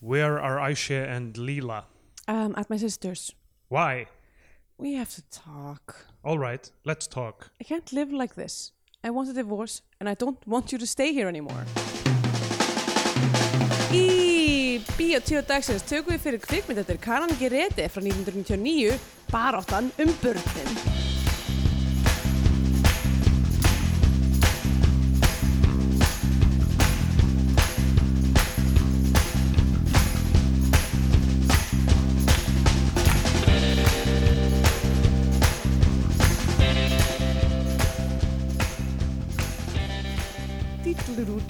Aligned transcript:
Where 0.00 0.38
are 0.38 0.58
Aisha 0.58 1.08
and 1.08 1.34
Leela? 1.34 1.84
Um, 2.28 2.54
at 2.56 2.70
my 2.70 2.76
sister's. 2.76 3.34
Why? 3.68 4.06
We 4.76 4.94
have 4.94 5.12
to 5.14 5.22
talk. 5.30 6.06
All 6.24 6.38
right, 6.38 6.70
let's 6.84 7.08
talk. 7.08 7.50
I 7.60 7.64
can't 7.64 7.92
live 7.92 8.12
like 8.12 8.36
this. 8.36 8.72
I 9.02 9.10
want 9.10 9.28
a 9.28 9.32
divorce 9.32 9.82
and 9.98 10.08
I 10.08 10.14
don't 10.14 10.38
want 10.46 10.70
you 10.70 10.78
to 10.78 10.86
stay 10.86 11.12
here 11.12 11.28
anymore. 11.28 11.64
Í 13.90 14.78
Bíotíu 14.94 15.42
dagsins 15.48 15.82
tökum 15.88 16.14
við 16.14 16.22
fyrir 16.26 16.44
kvikmyndatir 16.44 17.00
Kanan 17.02 17.34
Gerete 17.40 17.88
frá 17.90 18.04
1999 18.04 19.00
baráttan 19.32 19.90
um 19.98 20.14
börnin. 20.22 21.07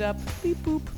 Dítlurúdab, 0.09 0.21
bíbúp. 0.41 0.89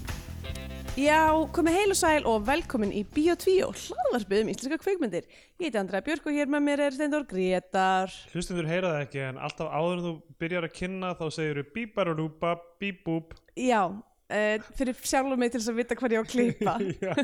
Já, 0.99 1.31
komið 1.55 1.77
heil 1.79 1.91
og 1.91 1.97
sæl 1.99 2.27
og 2.29 2.45
velkomin 2.47 2.93
í 2.95 3.01
Bíotvíó, 3.03 3.71
hlaðvarpið 3.75 4.43
um 4.45 4.51
íslenska 4.53 4.79
kvikmyndir. 4.85 5.27
Ég 5.59 5.67
heiti 5.67 5.81
Andrea 5.81 6.05
Björk 6.07 6.29
og 6.29 6.37
hér 6.37 6.51
með 6.51 6.63
mér 6.67 6.83
er 6.85 6.95
Steindor 6.95 7.27
Gretar. 7.27 8.15
Hlustundur 8.31 8.69
heyra 8.71 8.93
það 8.93 9.03
ekki 9.09 9.25
en 9.25 9.43
alltaf 9.43 9.73
áður 9.73 9.97
en 9.97 10.05
þú 10.05 10.15
byrjar 10.45 10.69
að 10.69 10.77
kynna 10.77 11.13
þá 11.19 11.25
segir 11.35 11.59
þú 11.59 11.67
bíbarúba, 11.75 12.55
bíbúp. 12.83 13.35
Já, 13.59 13.83
uh, 13.91 14.71
fyrir 14.79 15.03
sjálfum 15.03 15.43
mig 15.43 15.51
til 15.51 15.63
þess 15.63 15.75
að 15.75 15.83
vita 15.83 15.99
hvað 15.99 16.15
ég 16.15 16.23
á 16.23 16.25
að 16.25 16.33
klippa. 16.37 16.79
Já, 17.09 17.15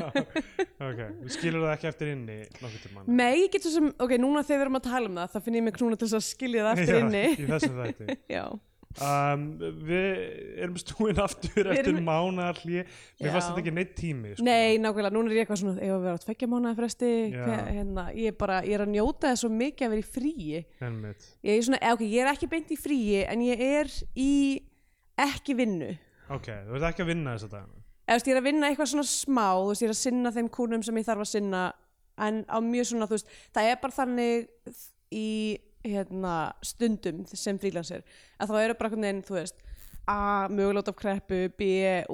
ok, 0.89 1.03
þú 1.23 1.35
skilur 1.37 1.67
það 1.69 1.75
ekki 1.77 1.91
eftir 1.93 2.15
inni 2.17 2.39
nokkuð 2.49 2.79
til 2.83 2.95
manna. 2.97 3.19
Nei, 3.21 3.45
ég 3.45 3.51
get 3.53 3.63
svo 3.63 3.77
sem, 3.77 3.93
ok, 3.95 4.17
núna 4.19 4.43
þegar 4.43 4.65
við 4.65 4.67
erum 4.67 4.81
að 4.81 4.89
tala 4.91 5.13
um 5.13 5.21
það, 5.21 5.35
þá 5.37 5.45
finn 5.47 5.61
ég 5.61 5.69
mig 5.69 5.79
knúna 5.79 5.99
til 5.99 6.09
þess 6.09 6.19
að 6.19 6.31
skilja 6.33 6.67
það 6.67 6.81
eftir 6.81 7.05
inni. 7.05 7.27
Já, 7.29 7.37
í 7.37 7.51
þessum 7.53 7.85
þætti. 7.85 8.17
Já, 8.39 8.43
Um, 8.97 9.43
við 9.87 10.61
erum 10.63 10.77
stúin 10.81 11.19
aftur 11.21 11.67
Við 11.67 11.71
eftir 11.75 11.91
erum- 11.93 12.07
mánar. 12.07 12.57
Mér 12.65 12.87
fannst 13.33 13.51
þetta 13.51 13.61
ekki 13.61 13.73
neitt 13.75 13.93
tími. 13.97 14.33
Sko. 14.35 14.45
nei, 14.47 14.77
nákvæmlega, 14.81 15.13
núna 15.13 15.29
er 15.31 15.37
ég 15.37 15.45
eitthvað 15.45 15.61
svona, 15.61 15.75
ég 15.81 15.93
var 15.93 15.99
að 15.99 16.05
vera 16.07 16.17
á 16.17 16.23
tveggja 16.25 16.49
mánuða 16.51 16.75
fresti, 16.79 17.11
hérna, 17.35 18.07
ég 18.17 18.31
er 18.33 18.37
bara, 18.41 18.61
ég 18.65 18.73
er 18.79 18.85
að 18.87 18.93
njóta 18.95 19.31
þess 19.31 19.45
svo 19.45 19.51
mikið 19.53 19.87
að 19.87 19.95
vera 19.95 20.03
í 20.05 20.11
fríi. 20.17 20.65
Ég 21.45 21.57
er 21.57 21.65
svona, 21.67 21.81
eh, 21.81 21.93
ok, 21.93 22.05
ég 22.07 22.21
er 22.25 22.31
ekki 22.33 22.49
beint 22.49 22.71
í 22.73 22.79
fríi, 22.79 23.25
en 23.27 23.41
ég 23.45 23.59
er 23.61 23.91
í 24.15 24.31
ekki 25.17 25.53
vinnu. 25.57 25.91
Ok, 26.29 26.47
þú 26.47 26.75
ert 26.75 26.89
ekki 26.91 27.05
að 27.05 27.13
vinna 27.13 27.35
eða 27.37 27.63
þú 28.07 28.13
veist, 28.15 28.27
ég 28.27 28.35
er 28.35 28.39
að 28.41 28.47
vinna 28.47 28.67
eitthvað 28.71 28.91
svona 28.93 29.07
smá 29.07 29.47
veist, 29.67 29.81
ég 29.83 29.89
er 29.89 29.93
að 29.95 29.99
sinna 29.99 30.31
þeim 30.31 30.49
kúnum 30.49 30.83
sem 30.85 30.95
ég 30.95 31.07
þarf 31.07 31.25
að 31.25 31.31
sinna 31.33 31.63
en 32.17 32.43
á 32.47 32.57
mjög 32.63 32.87
svona, 32.91 33.07
þú 33.09 33.17
veist 33.17 33.31
það 33.55 33.71
er 33.71 33.79
bara 33.81 33.97
þannig 33.97 34.47
í 35.11 35.27
hérna, 35.91 36.35
stundum 36.65 37.23
sem 37.31 37.59
frílansir 37.61 38.03
að 38.37 38.53
þá 38.53 38.59
eru 38.63 38.77
bara 38.77 38.91
einhvern 38.91 39.07
veginn, 39.07 39.25
þú 39.27 39.39
veist 39.39 39.63
A, 40.07 40.47
mögulega 40.47 40.85
út 40.85 40.89
af 40.93 40.95
kreppu, 40.95 41.37
B, 41.59 41.65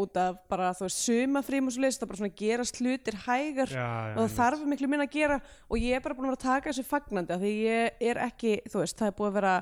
út 0.01 0.17
af 0.17 0.39
bara, 0.49 0.71
þú 0.73 0.87
veist, 0.87 1.01
sumafrím 1.05 1.67
og 1.69 1.75
svo 1.75 1.83
leist 1.83 2.01
það 2.01 2.09
bara 2.09 2.21
svona 2.23 2.37
gerast 2.39 2.79
hlutir 2.81 3.17
hægar 3.27 3.69
Já, 3.69 3.85
já, 3.85 4.15
og 4.17 4.23
það 4.23 4.37
þarf 4.39 4.63
miklu 4.71 4.89
minna 4.89 5.05
að 5.05 5.13
gera 5.13 5.37
og 5.69 5.77
ég 5.77 5.99
er 5.99 6.01
bara 6.01 6.17
búin 6.17 6.25
að 6.25 6.31
vera 6.31 6.39
að 6.39 6.47
taka 6.47 6.71
þessu 6.71 6.87
fagnandi 6.89 7.35
af 7.35 7.43
því 7.43 7.51
ég 7.59 8.07
er 8.09 8.21
ekki, 8.25 8.55
þú 8.65 8.81
veist, 8.81 8.97
það 8.97 9.11
er 9.11 9.17
búið 9.19 9.29
að 9.29 9.37
vera 9.37 9.53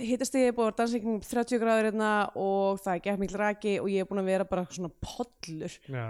hittast 0.00 0.36
ég 0.36 0.50
er 0.50 0.56
búið 0.56 0.64
að 0.64 0.70
vera 0.70 0.78
dansingum 0.80 1.20
30 1.24 1.60
gráður 1.62 1.88
hérna 1.90 2.10
og 2.40 2.80
það 2.84 2.94
er 2.94 3.04
gett 3.04 3.20
mikil 3.20 3.40
raki 3.40 3.74
og 3.82 3.90
ég 3.92 4.04
er 4.04 4.08
búin 4.08 4.22
að 4.22 4.30
vera 4.32 4.48
bara 4.48 4.66
svona 4.70 4.92
pollur 5.04 5.76
Já, 5.92 6.06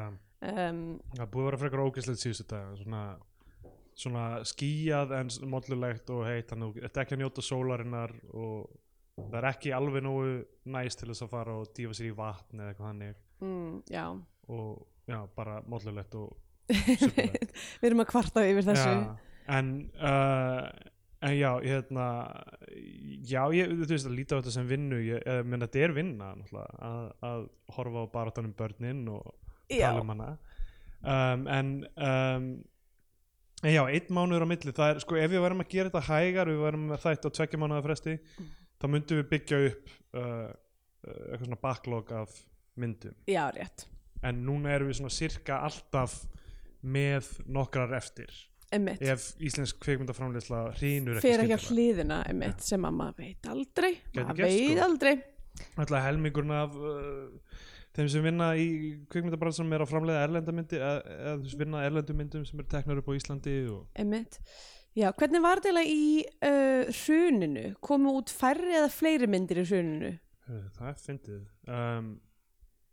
um, 0.47 0.82
það 1.16 1.32
búið 1.34 1.42
að 1.42 1.48
vera 1.50 1.60
frekar 1.64 1.84
ógæslegt 1.86 2.22
síðustu 2.22 2.47
dag. 2.54 2.72
Svona, 2.80 3.02
svona 3.97 4.25
skýjað 4.44 5.14
en 5.20 5.30
mollulegt 5.52 6.11
og 6.12 6.25
heitt. 6.28 6.50
Þannig 6.52 6.77
að 6.77 6.83
þetta 6.86 7.00
er 7.00 7.06
ekki 7.06 7.16
að 7.16 7.22
njóta 7.25 7.44
sólarinnar 7.47 8.12
og 8.37 8.75
það 9.16 9.38
er 9.41 9.48
ekki 9.50 9.72
alveg 9.76 10.04
nógu 10.04 10.32
næst 10.75 11.00
til 11.00 11.09
þess 11.12 11.25
að 11.25 11.31
fara 11.32 11.54
og 11.62 11.70
dífa 11.76 11.97
sér 11.97 12.10
í 12.10 12.16
vatn 12.19 12.60
eða 12.60 12.72
eitthvað 12.75 12.91
þannig. 12.91 13.22
mm, 13.41 13.78
já, 13.93 14.04
Og 14.48 14.82
já, 15.09 15.20
bara 15.37 15.60
mollulegt 15.66 16.15
og 16.15 16.37
superlegt. 17.00 17.54
við 17.81 17.88
erum 17.88 18.03
að 18.04 18.10
kvarta 18.12 18.44
yfir 18.47 18.66
þessu 18.69 18.93
Já, 18.93 19.16
en 19.56 19.72
uh, 20.03 20.69
en 21.26 21.32
já, 21.38 21.49
ég 21.65 21.72
hérna 21.72 22.06
já, 23.26 23.43
ég, 23.56 23.70
þú 23.72 23.88
veist 23.88 24.06
að 24.10 24.16
líta 24.19 24.37
á 24.37 24.38
þetta 24.43 24.53
sem 24.59 24.66
vinnu 24.69 24.99
menn 25.49 25.65
þetta 25.65 25.81
er 25.87 25.94
vinna 25.97 26.28
að, 26.37 27.06
að 27.25 27.44
horfa 27.78 28.03
á 28.04 28.12
baráttanum 28.12 28.53
börnin 28.59 29.00
og 29.15 29.31
tala 29.70 30.03
um 30.04 30.12
hana 30.12 30.28
um, 31.00 31.47
en 31.49 31.70
um, 31.97 32.49
en 32.50 32.50
já, 33.65 33.83
einn 33.87 34.12
mánuður 34.12 34.44
á 34.44 34.49
milli. 34.50 34.75
Það 34.77 34.93
er, 34.93 35.03
sko, 35.05 35.19
ef 35.21 35.33
við 35.33 35.44
værum 35.47 35.65
að 35.65 35.72
gera 35.72 35.91
þetta 35.91 36.06
hægar 36.11 36.53
við 36.53 36.62
værum 36.65 36.87
með 36.91 37.03
þætt 37.06 37.28
á 37.28 37.31
tveggja 37.39 37.61
mánuða 37.62 37.84
fresti 37.87 38.17
þá 38.77 38.89
myndum 38.93 39.21
við 39.21 39.28
byggja 39.33 39.61
upp 39.71 39.93
uh, 39.93 40.25
uh, 40.25 41.21
eitthvað 41.31 41.47
svona 41.47 41.61
backlog 41.62 42.12
af 42.17 42.34
myndum. 42.77 43.15
Já, 43.31 43.44
rétt, 43.55 43.87
en 44.27 44.43
núna 44.44 44.75
erum 44.75 44.91
við 44.91 45.00
svona 45.00 45.15
cirka 45.15 45.62
alltaf 45.67 46.19
með 46.87 47.31
nokkrar 47.49 47.94
eftir. 47.97 48.34
Emmitt 48.75 49.03
ef 49.06 49.28
íslensk 49.47 49.78
kveikmyndaframleysla 49.84 50.65
hrýnur 50.75 51.21
ekki 51.21 51.28
fyrir 51.28 51.44
ekki 51.44 51.59
skyndilega. 51.62 51.71
hliðina, 51.71 52.19
emmitt 52.33 52.65
sem 52.67 52.83
að 52.84 52.97
maður 52.99 53.21
veit 53.23 53.49
aldrei. 53.53 53.93
Maður 54.17 54.41
veit 54.43 54.56
sko. 54.59 54.87
aldrei. 54.88 55.15
Ætla 55.87 56.00
helmingurinn 56.05 56.56
af 56.56 56.75
uh, 56.77 57.61
þeim 57.96 58.08
sem 58.12 58.24
vinna 58.26 58.52
í 58.60 58.68
kveikmyndabransanum 59.12 59.74
er 59.76 59.84
að 59.84 59.92
framleiða 59.92 60.24
erlendamyndi 60.28 60.80
eða, 60.80 61.18
þú 61.26 61.46
veist, 61.46 61.58
vinna 61.60 61.84
erlendumyndum 61.88 62.46
sem 62.48 62.60
eru 62.60 62.70
teknar 62.72 63.00
upp 63.00 63.10
á 63.10 63.16
Íslandi 63.18 63.58
og 63.72 64.02
emmitt 64.04 64.40
Já, 64.96 65.10
hvernig 65.12 65.42
var 65.44 65.60
þetta 65.60 65.82
í 65.84 66.22
uh, 66.24 66.86
hruninu? 67.02 67.66
Komu 67.84 68.14
út 68.16 68.30
færri 68.32 68.78
eða 68.78 68.88
fleiri 68.88 69.26
myndir 69.28 69.60
í 69.60 69.66
hruninu? 69.68 70.14
það 70.46 70.88
er 70.88 71.00
fyndið 71.02 71.42
um, 71.74 72.12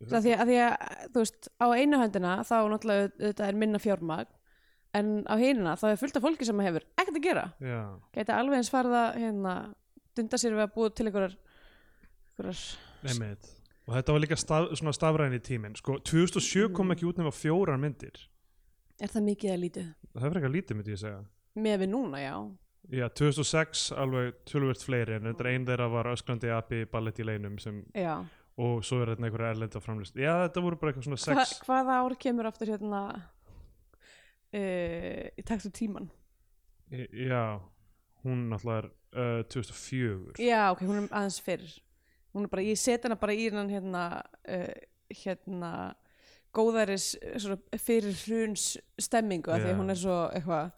Það 0.03 0.25
því, 0.25 0.31
að 0.35 0.49
því 0.49 0.55
að, 0.59 0.73
þú 1.13 1.21
veist, 1.21 1.49
á 1.63 1.67
einu 1.79 1.99
höndina 2.01 2.31
þá 2.43 2.55
náttúrulega 2.73 3.11
þetta 3.21 3.45
er 3.47 3.59
minna 3.61 3.79
fjármagn 3.79 4.31
en 4.99 5.11
á 5.25 5.35
hinina 5.39 5.77
þá 5.79 5.85
er 5.93 5.99
fullt 6.01 6.19
af 6.19 6.25
fólki 6.25 6.47
sem 6.47 6.59
hefur 6.65 6.83
ekkert 6.99 7.17
að 7.17 7.23
gera. 7.23 7.45
já, 7.63 7.79
Gæti 8.17 8.35
alveg 8.35 8.59
eins 8.59 8.71
farið 8.73 8.97
að 8.99 9.19
hérna, 9.23 9.53
dunda 10.17 10.39
sér 10.41 10.57
við 10.57 10.65
að 10.65 10.73
búa 10.75 10.91
til 10.91 11.07
einhverjar, 11.07 11.37
einhverjar 12.35 13.62
og 13.87 13.95
þetta 13.97 14.13
var 14.15 14.21
líka 14.23 14.37
staf, 14.39 14.69
svona 14.79 14.93
stafræni 14.95 15.39
tíminn 15.43 15.75
sko, 15.75 15.97
2007 15.99 16.69
kom 16.73 16.87
Mm. 16.87 16.91
ekki 16.95 17.05
út 17.09 17.17
nema 17.19 17.31
fjórar 17.35 17.79
myndir 17.79 18.15
er 19.01 19.07
það 19.09 19.23
mikið 19.29 19.51
að 19.53 19.59
lítið? 19.63 19.87
það 20.15 20.25
er 20.29 20.33
frekar 20.37 20.53
lítið 20.53 20.75
myndi 20.79 20.91
ég 20.95 20.99
segja 21.03 21.23
Með 21.55 21.79
við 21.83 21.89
núna, 21.93 22.17
já. 22.17 22.35
já, 22.89 23.07
2006 23.09 23.91
alveg 23.97 24.33
tölvöld 24.49 24.81
fleiri 24.83 25.15
en 25.19 25.27
þetta 25.33 25.49
einn 25.51 25.65
þeirra 25.67 25.89
var 25.91 26.05
öskrandi 26.13 26.49
api 26.49 26.85
ballett 26.85 27.19
í 27.19 27.23
leinum 27.27 27.59
sem, 27.59 27.83
og 28.57 28.83
svo 28.85 29.01
er 29.03 29.11
þetta 29.15 29.25
einhverja 29.27 29.51
erlenda 29.55 29.79
framlist 29.81 30.15
já, 30.15 30.33
þetta 30.47 30.61
voru 30.63 30.75
bara 30.81 30.91
eitthvað 30.93 31.03
svona 31.09 31.21
Hva, 31.21 31.45
sex 31.45 31.61
hvaða 31.67 31.99
ár 32.05 32.15
kemur 32.19 32.45
aftur 32.49 32.67
hérna 32.73 33.03
uh, 34.53 35.27
í 35.37 35.43
takt 35.45 35.65
og 35.69 35.73
tíman? 35.77 36.09
Í- 36.93 37.09
Já, 37.27 37.59
hún 38.23 38.47
náttúrulega 38.51 38.83
er 38.83 39.39
uh, 39.41 39.43
2004 39.49 40.37
Já, 40.43 40.71
ok, 40.73 40.83
hún 40.85 40.99
er 41.03 41.07
aðeins 41.11 41.39
fyrir. 41.43 41.73
Hún 42.33 42.47
er 42.47 42.53
bara, 42.53 42.65
ég 42.65 42.79
set 42.81 43.03
hana 43.05 43.17
bara 43.19 43.35
í 43.35 43.47
hennan 43.47 43.69
hérna, 43.69 44.05
uh, 44.49 44.71
hérna, 45.23 45.73
góðæris 46.53 47.13
fyrir 47.81 48.13
hruns 48.25 48.73
stemmingu 49.01 49.53
af 49.53 49.61
því 49.61 49.71
að 49.71 49.79
hún 49.81 49.93
er 49.93 49.99
svo 49.99 50.17
eitthvað 50.33 50.71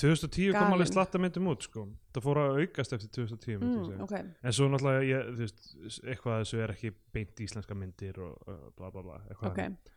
2010 0.00 0.56
kom 0.56 0.74
alveg 0.74 0.90
slatta 0.90 1.20
myndum 1.20 1.50
út 1.52 1.66
sko. 1.66 1.84
það 2.14 2.24
fór 2.24 2.40
að 2.42 2.60
aukast 2.62 2.94
eftir 2.96 3.10
2010 3.14 3.60
myndi 3.60 3.72
ég 3.72 3.78
mm, 3.78 3.88
segja. 3.90 4.06
ok, 4.06 4.38
en 4.42 4.56
svo 4.56 4.68
náttúrulega 4.72 5.02
ég, 5.06 5.30
veist, 5.38 5.64
eitthvað 6.02 6.34
af 6.34 6.44
þessu 6.44 6.62
er 6.64 6.74
ekki 6.74 6.92
beint 7.14 7.42
íslenska 7.46 7.76
myndir 7.78 8.20
og 8.24 8.48
uh, 8.48 8.62
bla 8.78 8.90
bla 8.94 9.04
bla 9.06 9.18
eitthvað 9.28 9.52
ok 9.52 9.60
þannig. 9.60 9.92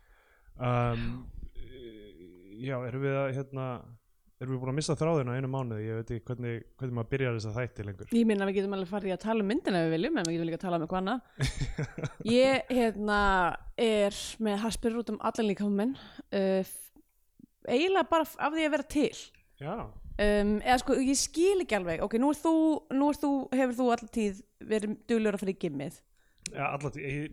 um, 0.69 1.05
já, 2.65 2.75
erum 2.89 3.05
við 3.05 3.19
að 3.21 3.29
hérna, 3.39 3.67
erum 4.41 4.55
við 4.55 4.61
búin 4.61 4.71
að 4.73 4.77
missa 4.79 4.95
þráðina 4.99 5.35
einu 5.37 5.49
mánuði, 5.51 5.85
ég 5.87 5.99
veit 5.99 6.09
ekki 6.11 6.25
hvernig, 6.29 6.63
hvernig 6.79 6.95
maður 6.97 7.11
byrjar 7.13 7.37
þess 7.37 7.49
að 7.49 7.59
þætti 7.59 7.85
lengur. 7.87 8.09
Ég 8.11 8.29
minna 8.29 8.47
við 8.49 8.57
getum 8.59 8.75
alveg 8.75 8.91
farið 8.91 9.15
að 9.15 9.21
tala 9.23 9.45
um 9.45 9.51
myndina 9.51 9.83
við 9.85 9.93
viljum 9.95 10.17
en 10.19 10.27
við 10.27 10.35
getum 10.35 10.49
líka 10.49 10.59
að 10.59 10.65
tala 10.65 10.79
um 10.79 10.85
eitthvað 10.85 11.01
annað. 11.01 11.19
Ég 12.35 12.73
hérna 12.75 13.19
er 13.85 14.17
með 14.47 14.57
harspyrur 14.65 15.03
út 15.03 15.13
um 15.13 15.21
allan 15.29 15.49
líka 15.49 15.69
minn. 15.71 15.93
Uh, 16.35 16.73
eiginlega 17.69 18.09
bara 18.11 18.27
af 18.27 18.57
því 18.57 18.65
að 18.67 18.75
vera 18.75 18.89
til. 18.95 19.21
Já, 19.61 19.75
um, 19.87 20.51
eða 20.59 20.79
sko 20.81 20.97
ég 20.99 21.21
skil 21.21 21.63
ekki 21.63 21.79
alveg. 21.79 22.03
Ok, 22.03 22.17
nú 22.21 22.33
þú, 22.35 22.55
nú 22.95 23.13
þú 23.15 23.31
hefur 23.55 23.77
þú 23.79 23.87
alltaf 23.95 24.11
tíð 24.15 24.43
verið 24.67 24.99
duglur 25.07 25.37
að 25.37 25.45
fara 25.45 25.55
í 25.55 25.61
gimmið? 25.63 26.01
Já 26.51 26.65
alltaf 26.67 26.99
ég, 26.99 27.31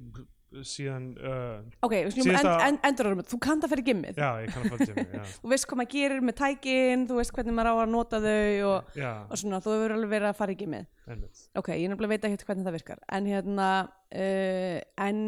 síðan 0.66 1.04
uh, 1.18 1.62
ok, 1.86 1.92
við 1.94 2.10
skulum 2.14 2.26
Síðasta- 2.28 2.52
end, 2.52 2.64
end, 2.66 2.80
endur 2.88 3.08
árum 3.08 3.22
þú 3.30 3.38
kannt 3.46 3.64
að 3.66 3.72
fara 3.72 3.82
í 3.82 3.86
gimmið. 3.86 4.18
Já, 4.20 4.30
ég 4.42 4.48
kann 4.52 4.62
að 4.62 4.72
fara 4.72 4.86
til 4.88 4.96
já, 5.02 5.22
þú 5.42 5.52
veist 5.52 5.66
hvað 5.70 5.78
maður 5.80 5.92
gerir 5.94 6.20
með 6.28 6.36
tækin 6.42 7.06
þú 7.08 7.14
veist 7.18 7.32
hvernig 7.36 7.56
maður 7.56 7.70
á 7.72 7.74
að 7.82 7.92
nota 7.94 8.20
þau 8.22 8.52
og, 8.68 8.80
og 9.32 9.36
svona, 9.40 9.62
þú 9.64 9.70
hefur 9.76 9.94
alveg 9.96 10.12
verið 10.12 10.28
að 10.30 10.38
fara 10.42 10.52
í 10.52 10.58
gimmið. 10.60 10.84
Ok, 11.62 11.68
ég 11.76 11.88
nefnilega 11.92 12.12
veit 12.12 12.28
ekki 12.28 12.48
hvernig 12.50 12.68
það 12.68 12.76
virkar. 12.78 13.00
En 13.12 13.24
hérna 13.32 13.68
uh, 13.88 14.78
en 15.06 15.22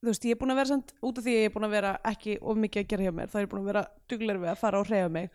þú 0.00 0.08
veist, 0.10 0.24
ég 0.26 0.34
er 0.34 0.40
búin 0.40 0.54
að 0.54 0.60
vera 0.62 0.72
samt 0.72 0.88
út 1.04 1.20
af 1.20 1.24
því 1.26 1.32
ég 1.36 1.44
er 1.50 1.54
búin 1.54 1.68
að 1.68 1.76
vera 1.76 1.94
ekki 2.10 2.38
of 2.40 2.56
mikið 2.56 2.80
að 2.84 2.90
gera 2.94 3.06
hjá 3.06 3.14
mér 3.20 3.28
þá 3.30 3.36
er 3.38 3.44
ég 3.46 3.50
búin 3.52 3.62
að 3.62 3.70
vera 3.74 3.84
duglegur 4.10 4.42
við 4.46 4.52
að 4.54 4.60
fara 4.64 4.80
og 4.80 4.86
hreyfa 4.88 5.10
mig 5.12 5.26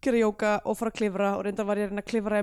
gera 0.00 0.20
jóka 0.22 0.50
og 0.64 0.78
fara 0.78 0.90
að 0.94 0.98
klifra. 1.02 1.30
Og 1.36 1.42
reynda 1.46 1.64
var 1.68 1.76
ég 1.82 1.90
að 1.92 2.04
klifra 2.08 2.38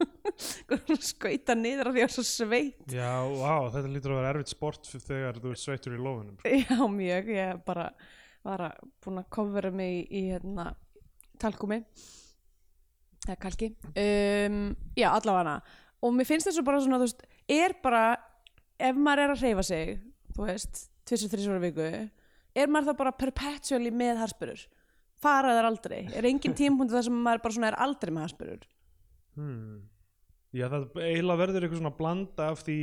einmitt 0.00 0.30
í 0.30 0.40
28 0.40 0.50
stöðu 0.50 0.70
hitta 0.70 0.70
og 0.70 0.70
var 0.70 0.86
bara 0.86 1.00
svona 1.00 1.00
rann 1.00 1.00
bara 1.00 1.00
af 1.00 1.00
klettunum 1.00 1.00
bara 1.00 1.00
Já, 1.00 1.06
skauta 1.10 1.56
niður 1.58 1.90
af 1.90 1.94
því 1.94 1.98
að 1.98 2.00
ég 2.00 2.08
var 2.08 2.14
svo 2.14 2.24
sveitt 2.26 2.94
já, 2.94 3.12
vá, 3.34 3.54
þetta 3.74 3.92
lítur 3.92 4.14
að 4.14 4.20
vera 4.20 4.32
erfitt 4.34 4.52
sport 4.54 4.90
þegar 4.94 5.40
þú 5.40 5.52
ert 5.52 5.62
sveittur 5.64 5.96
í 5.96 6.00
lofunum 6.00 6.36
Já, 6.44 6.78
mjög, 6.88 7.30
ég 7.36 7.62
bara 7.66 7.90
var 8.46 8.64
að 8.70 8.88
búin 9.04 9.20
að 9.20 9.30
kofvera 9.36 9.70
mig 9.74 9.98
í, 9.98 10.02
í 10.16 10.22
hérna, 10.30 10.70
talkumi 11.40 11.82
eða 13.28 13.36
kalki. 13.36 13.74
Um, 13.92 14.70
Já, 14.96 15.10
allavega. 15.12 15.58
Og 16.00 16.14
mér 16.16 16.28
finnst 16.28 16.48
þessu 16.48 16.64
bara 16.64 16.80
svona, 16.80 16.96
þú 16.96 17.08
veist 17.10 17.26
er 17.52 17.74
bara, 17.84 18.04
ef 18.80 18.96
maður 18.96 19.26
er 19.26 19.34
að 19.34 19.42
hreyfa 19.44 19.64
sig 19.68 19.98
þú 20.32 20.46
veist, 20.48 20.84
tvisar 21.08 21.32
þrísvara 21.34 21.62
viku 21.66 21.88
er 22.56 22.70
maður 22.72 22.90
þá 22.90 23.00
bara 23.02 23.16
perpetually 23.20 23.92
með 23.92 24.22
harspurur? 24.22 24.62
Fara 25.20 25.52
þar 25.52 25.68
aldrei, 25.68 25.98
er 26.16 26.24
engin 26.24 26.56
tímapunkti 26.56 26.96
þar 26.96 27.06
sem 27.10 27.18
maður 27.26 27.42
bara 27.44 27.56
svona 27.58 27.70
er 27.74 27.78
aldrei 27.84 28.12
með 28.14 28.24
harspurur 28.24 28.62
hmm. 29.40 29.80
Já, 30.50 30.66
það 30.66 30.86
eiginlega 30.98 31.40
verður 31.44 31.64
eitthvað 31.64 31.80
svona 31.80 31.96
blanda 31.98 32.46
af 32.50 32.64
því 32.66 32.78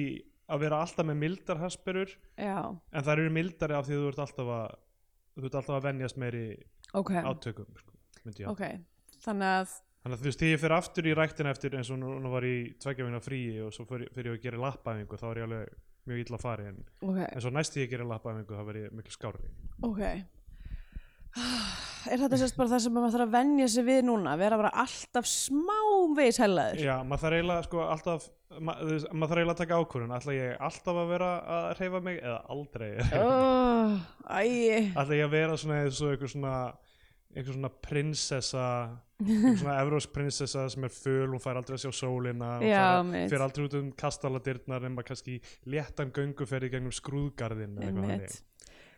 að 0.47 0.61
vera 0.63 0.77
alltaf 0.83 1.07
með 1.09 1.17
mildar 1.23 1.59
hasperur 1.59 2.13
Já, 2.39 2.59
en 2.71 3.03
það 3.03 3.13
eru 3.17 3.33
mildari 3.35 3.75
af 3.75 3.87
því 3.87 3.97
að 3.97 4.03
þú 4.03 4.11
ert 4.11 4.21
alltaf 4.23 4.53
að 4.57 4.77
þú 5.37 5.49
ert 5.49 5.57
alltaf 5.59 5.75
að 5.75 5.87
venjast 5.89 6.21
meiri 6.21 6.45
ok, 6.97 7.11
átökum 7.19 7.81
sko, 7.81 7.97
myndi 8.23 8.45
ég. 8.45 8.53
Ok 8.53 8.63
þannig 9.25 9.51
að, 9.57 9.75
Þannig 9.97 10.15
að 10.15 10.21
þú 10.21 10.27
veist, 10.29 10.39
þegar 10.39 10.53
ég 10.53 10.61
fyrir 10.61 10.77
aftur 10.77 11.07
í 11.09 11.13
ræktina 11.17 11.51
eftir 11.51 11.75
eins 11.75 11.89
og 11.91 11.99
nú 11.99 12.31
var 12.31 12.45
í 12.47 12.55
tveggjafina 12.79 13.19
fríi 13.19 13.59
og 13.65 13.73
svo 13.75 13.83
fyrir, 13.89 14.11
fyrir 14.15 14.31
ég 14.31 14.37
að 14.37 14.45
gera 14.45 14.63
lappaæfingu 14.63 15.19
þá 15.19 15.27
er 15.27 15.41
ég 15.41 15.47
alveg 15.49 15.75
mjög 16.07 16.21
illa 16.23 16.37
að 16.37 16.45
fari 16.45 16.69
en, 16.69 16.77
ok, 17.03 17.19
en 17.27 17.43
svo 17.43 17.51
næst 17.51 17.75
ég 17.81 17.91
gera 17.91 18.07
lappaæfingu 18.07 18.55
þá 18.55 18.63
verð 18.69 18.85
ég 18.85 18.95
miklu 18.95 19.15
skárri. 19.17 19.51
Ok 19.83 20.01
Er 22.11 22.21
þetta 22.23 22.39
sérst 22.41 22.57
bara 22.57 22.71
það 22.71 22.83
sem 22.85 22.95
maður 22.95 23.13
þarf 23.15 23.25
að 23.27 23.35
venja 23.37 23.67
sig 23.73 23.85
við 23.87 24.01
núna, 24.07 24.33
vera 24.39 24.59
bara 24.59 24.73
alltaf 24.83 25.29
smávegis 25.29 26.39
hellaður? 26.43 26.81
Já, 26.83 26.95
maður 27.03 27.23
þarf 27.25 27.37
eiginlega 27.39 27.67
sko 27.67 27.83
alltaf 27.85 28.27
ma, 28.57 28.75
þú 28.81 28.91
veist, 28.93 29.07
maður 29.11 29.31
þarf 29.33 29.41
eiginlega 29.41 29.55
að 29.55 29.61
taka 29.63 29.79
ákvörðun. 29.81 30.15
Ætla 30.17 30.35
ég 30.37 30.65
alltaf 30.69 31.01
að 31.03 31.11
vera 31.13 31.31
að 31.57 31.69
hreyfa 31.81 32.03
mig 32.07 32.19
eða 32.21 32.37
aldrei? 32.55 32.89
Oh, 33.21 33.97
Æ, 34.27 34.43
ætla 34.93 35.19
ég 35.19 35.25
að 35.27 35.35
vera 35.35 35.59
svona 35.59 35.81
eins 35.83 36.01
og 36.03 36.13
einhver 36.13 36.33
svona 36.33 36.55
einhver 37.37 37.53
svona 37.53 37.69
prinsessa 37.83 38.63
einhver 39.21 39.57
svona 39.59 39.77
evrósk 39.83 40.13
prinsessa 40.15 40.67
sem 40.71 40.85
er 40.87 40.93
föl, 40.93 41.27
hún 41.33 41.41
fær 41.43 41.59
aldrei 41.59 41.75
að 41.77 41.83
sjá 41.85 41.91
sólina 41.99 42.53
hún 42.57 42.69
Já, 42.69 42.85
fær, 43.03 43.31
fer 43.33 43.43
aldrei 43.45 43.65
út 43.67 43.77
um 43.81 43.89
kastaladyrnar 43.99 44.85
nema 44.87 45.05
kannski 45.05 45.39
léttan 45.69 46.13
gönguferð 46.15 46.69
í 46.69 46.73
gegnum 46.77 46.95
skrúðgarðin 46.95 47.77
eða 47.77 47.89
eitthvað 47.89 48.13
þannig. 48.13 48.37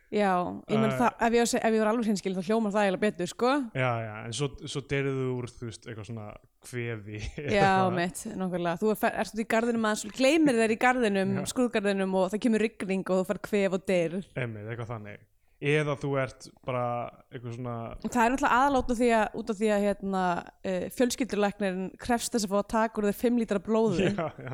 Já, 0.09 0.31
ég 0.65 0.79
menn 0.79 0.89
Uh, 0.89 0.97
það, 0.97 1.19
ef 1.21 1.35
ég, 1.37 1.51
ef 1.59 1.75
ég 1.75 1.81
var 1.83 1.89
alveg 1.91 2.07
hinskil 2.09 2.31
þá 2.33 2.47
hljómar 2.47 2.73
það 2.73 2.85
eiginlega 2.87 3.03
betur, 3.03 3.29
sko. 3.29 3.49
Já, 3.77 3.89
já, 4.01 4.13
en 4.25 4.33
svo, 4.33 4.47
svo 4.65 4.81
derðu 4.89 5.25
úr 5.35 5.47
þú 5.53 5.67
veist, 5.67 5.83
eitthvað 5.85 6.07
svona 6.07 6.29
kvefi 6.65 7.19
Já, 7.53 7.73
mitt, 7.93 8.23
nokkulega 8.39 8.79
Þú 8.81 8.93
er, 8.95 9.03
ert 9.21 9.35
út 9.35 9.43
í 9.43 9.47
garðinum 9.53 9.85
aðeins 9.85 10.05
og 10.09 10.15
gleymir 10.17 10.57
þér 10.57 10.73
í 10.73 10.79
garðinum 10.81 11.35
Já. 11.37 11.43
skrúðgarðinum 11.53 12.15
og 12.17 12.31
það 12.33 12.41
kemur 12.47 12.63
rigning 12.65 13.03
og 13.05 13.21
þú 13.21 13.27
fær 13.29 13.41
kvef 13.45 13.75
og 13.77 13.85
deyr. 13.91 14.15
Einmitt, 14.33 14.65
eitthvað 14.65 14.89
þannig. 14.95 15.21
Eða 15.69 15.95
þú 15.99 16.09
ert 16.23 16.49
bara 16.65 16.83
eitthvað 17.29 17.55
svona 17.57 17.77
það 18.07 18.19
er 18.23 18.33
náttúrulega 18.33 18.57
aðalátt 18.63 18.91
því 18.95 19.11
að, 19.19 19.37
út 19.41 19.49
af 19.53 19.57
því 19.59 19.71
að 19.75 19.85
hérna, 19.85 20.25
uh, 20.71 20.83
fjölskyldulæknirinn 20.95 21.89
krefst 21.99 22.33
þess 22.33 22.47
að 22.47 22.53
fá 22.53 22.59
að 22.61 22.69
taka 22.73 23.01
úr 23.01 23.09
þeir 23.09 23.17
5 23.21 23.39
lítra 23.43 23.61
blóði 23.65 24.09
já, 24.15 24.27
já, 24.39 24.53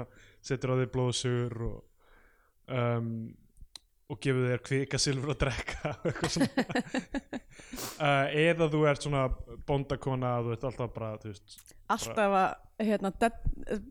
setur 0.49 0.73
á 0.73 0.79
þig 0.81 0.93
blóðsugur 0.95 1.67
og 1.69 1.75
um, 2.73 3.11
og 4.05 4.19
gefur 4.21 4.49
þér 4.51 4.61
kvika 4.65 4.99
silfur 5.01 5.33
að 5.33 5.39
drekka 5.45 5.93
uh, 7.97 8.27
eða 8.45 8.69
þú 8.69 8.83
ert 8.89 9.07
svona 9.07 9.23
bóndakona 9.65 10.37
þú 10.45 10.53
ert 10.53 10.67
alltaf 10.69 10.93
bara, 10.93 11.15
veist 11.23 11.57
alltaf 11.91 12.37
að 12.37 12.85
hérna, 12.85 13.11
dead, 13.15 13.35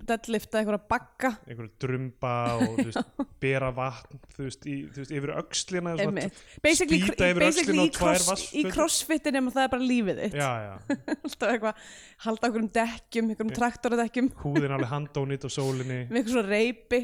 deadlifta 0.05 0.61
einhverja 0.61 0.81
bagga. 0.91 1.31
einhverju 1.49 1.71
drumba 1.81 2.33
og 2.61 2.81
veist, 2.83 3.13
bera 3.45 3.71
vatn 3.75 4.21
þú 4.35 4.47
veist, 4.49 4.67
í, 4.69 4.77
þú 4.93 5.03
veist 5.03 5.15
yfir 5.15 5.33
einmitt. 5.35 6.43
basically, 6.65 7.01
basically 7.39 7.87
í, 7.87 7.93
cross, 7.95 8.45
í 8.53 8.65
crossfitin 8.69 9.39
nema 9.39 9.55
það 9.55 9.67
er 9.67 9.73
bara 9.73 9.89
lífið 9.89 10.23
þitt. 10.25 10.39
Já, 10.43 10.51
já, 10.67 10.75
alltaf 11.25 11.55
eitthvað, 11.55 11.83
halda 12.27 12.51
okkur 12.51 12.65
um 12.65 12.71
dekkjum 12.81 13.33
einhverjum 13.33 13.55
traktoradekkjum 13.61 14.33
húðin 14.45 14.77
alveg 14.77 14.93
handónýtt 14.93 15.49
á 15.49 15.51
sólinni. 15.55 16.01
Með 16.11 16.21
eitthvað 16.21 16.37
svona 16.37 16.51
reypi 16.53 17.03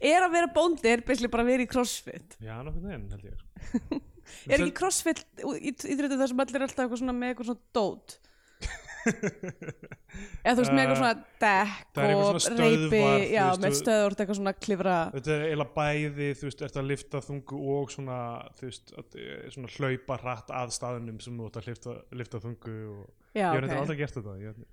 er 0.00 0.26
að 0.26 0.36
vera 0.38 0.50
bóndi 0.54 0.90
er 0.90 1.04
basically 1.06 1.30
bara 1.32 1.46
að 1.46 1.52
vera 1.54 1.66
í 1.66 1.70
crossfit 1.70 2.36
já, 2.42 2.56
nokkuð 2.66 2.90
þenn 2.90 3.08
held 3.14 3.30
ég 3.30 3.38
er 4.50 4.60
ekki 4.60 4.76
crossfit 4.80 5.24
í 5.40 5.72
íþrjóttu 5.72 6.20
þar 6.20 6.32
sem 6.32 6.44
allir 6.44 6.60
er 6.60 6.66
alltaf 6.68 6.84
eitthvað 6.84 7.02
svona 7.02 7.16
með 7.16 7.34
eitthvað 7.34 7.50
svona 7.50 7.74
dót 7.76 8.18
eða 10.44 10.54
þú 10.54 10.62
veist 10.62 10.74
með 10.74 10.82
eitthvað 10.82 11.00
svona 11.00 11.16
dekk 11.42 12.00
og 12.04 12.38
reypi 12.58 13.02
já, 13.34 13.44
með 13.60 13.76
stöður 13.80 14.14
eitthvað 14.14 14.38
svona 14.38 14.54
klifra 14.56 14.94
Þetta 15.14 15.34
er 15.34 15.44
eiginlega 15.48 15.74
bæði, 15.74 16.28
þú 16.38 16.48
veist, 16.48 16.64
ert 16.66 16.78
að 16.80 16.88
lifta 16.90 17.20
þungu 17.24 17.60
og 17.74 17.92
svona, 17.92 18.20
þú 18.58 18.68
veist, 18.68 18.94
að, 19.00 19.18
eh, 19.20 19.42
svona 19.54 19.72
hlaupa 19.74 20.18
hratt 20.22 20.54
að 20.62 20.72
staðunum 20.78 21.20
sem 21.24 21.36
þú 21.40 21.50
ert 21.50 21.60
að 21.60 21.68
lifta, 21.70 21.96
lifta 22.22 22.42
þungu 22.44 22.76
og 22.94 23.04
já, 23.34 23.48
ég 23.48 23.58
hef 23.58 23.66
okay. 23.66 23.74
ok, 23.74 23.82
aldrei 23.82 24.00
gert 24.00 24.18
þetta. 24.18 24.36
Ég, 24.40 24.64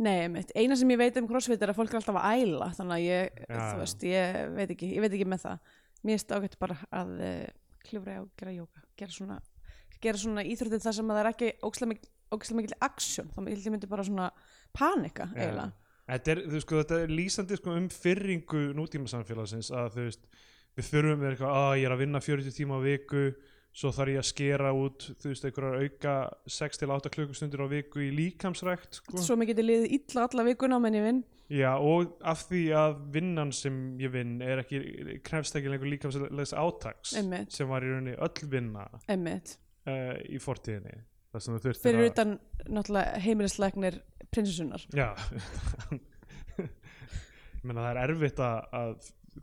nei, 0.00 0.28
mitt 0.32 0.52
eina 0.56 0.76
sem 0.78 0.90
ég 0.94 1.00
veit 1.00 1.18
um 1.20 1.28
crossfit 1.28 1.62
er 1.62 1.72
að 1.72 1.80
fólk 1.80 1.94
er 1.94 2.00
alltaf 2.00 2.20
að 2.20 2.44
æla 2.44 2.70
þannig 2.78 2.96
að 2.96 3.06
ég, 3.06 3.40
já. 3.46 3.64
veist, 3.80 4.06
ég 4.08 4.38
veit 4.56 4.74
ekki 4.76 4.92
ég 4.94 5.04
veit 5.04 5.12
ekki 5.12 5.28
með 5.28 5.44
það, 5.46 5.74
mér 6.08 6.22
er 6.22 6.38
ágætt 6.38 6.60
bara 6.62 6.78
að 7.02 7.12
uh, 7.18 7.50
klifra 7.84 8.20
og 8.22 8.30
gera 8.40 8.54
jóka 8.56 8.80
gera 9.00 9.14
svona, 9.14 9.38
gera 10.00 10.20
svona 10.20 10.44
íþróttir 10.46 10.82
þar 10.84 10.96
sem 10.96 11.12
að 11.12 11.18
það 11.18 11.22
er 11.22 11.30
ekki 11.30 11.52
ókslega 11.66 12.58
mikil, 12.60 12.76
aksjón, 12.86 13.30
þá 13.34 13.40
myndi 13.42 13.64
ég 13.64 13.74
myndi 13.74 13.90
bara 13.90 14.06
svona 14.06 14.28
panika, 14.76 15.28
eiginlega. 15.34 15.70
Þetta, 16.10 16.34
er, 16.34 16.42
sko, 16.64 16.80
þetta 16.82 16.98
er 17.04 17.12
lýsandi 17.14 17.58
sko, 17.58 17.74
um 17.78 17.88
fyrringu 17.94 18.62
nútíma 18.78 19.10
samfélagsins 19.10 19.70
að 19.74 20.00
veist, 20.00 20.24
við 20.78 20.88
þurfum 20.88 21.22
við 21.22 21.32
eitthvað, 21.32 21.56
að 21.60 21.74
ég 21.80 21.88
er 21.88 21.94
að 21.94 22.02
vinna 22.04 22.22
40 22.24 22.56
tíma 22.56 22.78
á 22.78 22.80
viku, 22.82 23.24
svo 23.70 23.92
þarf 23.94 24.14
ég 24.14 24.20
að 24.20 24.28
skera 24.28 24.70
út, 24.74 25.04
þú 25.22 25.30
veist, 25.30 25.44
einhverjar 25.46 25.84
auka 25.84 26.14
6-8 26.50 27.12
klukkustundir 27.14 27.62
á 27.62 27.66
viku 27.70 28.02
í 28.02 28.08
líkamsrækt, 28.14 28.98
sko. 28.98 29.20
svo 29.22 29.36
mér 29.38 29.52
geti 29.52 29.66
liðið 29.66 29.94
illa 29.98 30.24
alla 30.26 30.46
vikuna 30.48 30.80
á 30.80 30.80
menn 30.82 30.98
ég 30.98 31.06
vinn 31.06 31.22
Já, 31.50 31.70
og 31.82 32.12
af 32.22 32.44
því 32.46 32.60
að 32.78 32.98
vinnan 33.16 33.50
sem 33.54 33.78
ég 33.98 34.12
vinn 34.14 34.36
er 34.46 34.62
ekki, 34.62 34.78
krefst 35.26 35.56
ekki 35.58 35.72
lengur 35.72 35.90
líkamslegs 35.90 36.52
átaks 36.54 37.16
Einmitt. 37.18 37.50
sem 37.54 37.70
var 37.70 37.82
í 37.82 37.90
rauninni 37.90 38.14
öll 38.14 38.50
vinna 38.52 38.86
uh, 39.10 40.14
í 40.30 40.38
fortíðinni 40.42 41.00
fyrir 41.78 42.08
utan 42.10 42.36
náttúrulega 42.66 43.18
heimilislegnir 43.22 43.98
prinsessunar 44.30 44.86
já 44.94 45.10
ég 47.60 47.66
meina 47.66 47.82
það 47.82 47.90
er 47.90 48.02
erfitt 48.04 48.42
að, 48.46 48.70
að 48.80 48.94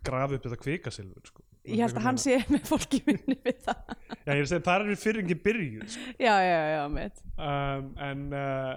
grafa 0.03 0.37
upp 0.37 0.47
þetta 0.47 0.61
kvikasilfur 0.63 1.31
sko. 1.31 1.46
Ég 1.67 1.81
held 1.83 1.97
að 1.99 2.05
hann 2.07 2.21
sé 2.21 2.37
með 2.53 2.69
fólki 2.69 3.01
vinni 3.07 3.37
við 3.45 3.57
það. 3.65 3.97
Já, 4.13 4.29
ég 4.31 4.37
er 4.37 4.45
að 4.45 4.51
segja, 4.51 4.63
það 4.67 4.85
er 4.93 5.01
fyrir 5.01 5.23
ekki 5.23 5.39
byrjuð 5.47 5.89
sko. 5.95 6.13
já, 6.27 6.35
já, 6.47 6.61
já, 6.73 6.79
um, 6.87 7.91
en 8.07 8.23
uh, 8.33 8.71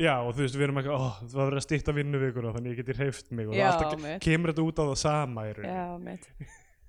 já, 0.00 0.14
og 0.20 0.32
þú 0.34 0.46
veist, 0.46 0.56
við 0.56 0.66
erum 0.68 0.80
ekki 0.82 0.94
oh, 0.94 1.20
það 1.24 1.36
var 1.40 1.50
verið 1.50 1.60
að 1.60 1.66
stýtta 1.68 1.96
vinnuvikuna 1.96 2.54
þannig 2.56 2.74
ég 2.74 2.80
geti 2.82 2.98
hreift 3.00 3.30
mig 3.34 3.50
og 3.50 3.58
Já, 3.58 3.66
það 3.68 3.86
alltaf 3.90 4.24
kemur 4.24 4.54
þetta 4.54 4.66
út 4.66 4.80
á 4.80 4.84
það 4.84 4.98
sama 5.04 5.46
já, 5.50 5.84
mitt. 6.02 6.32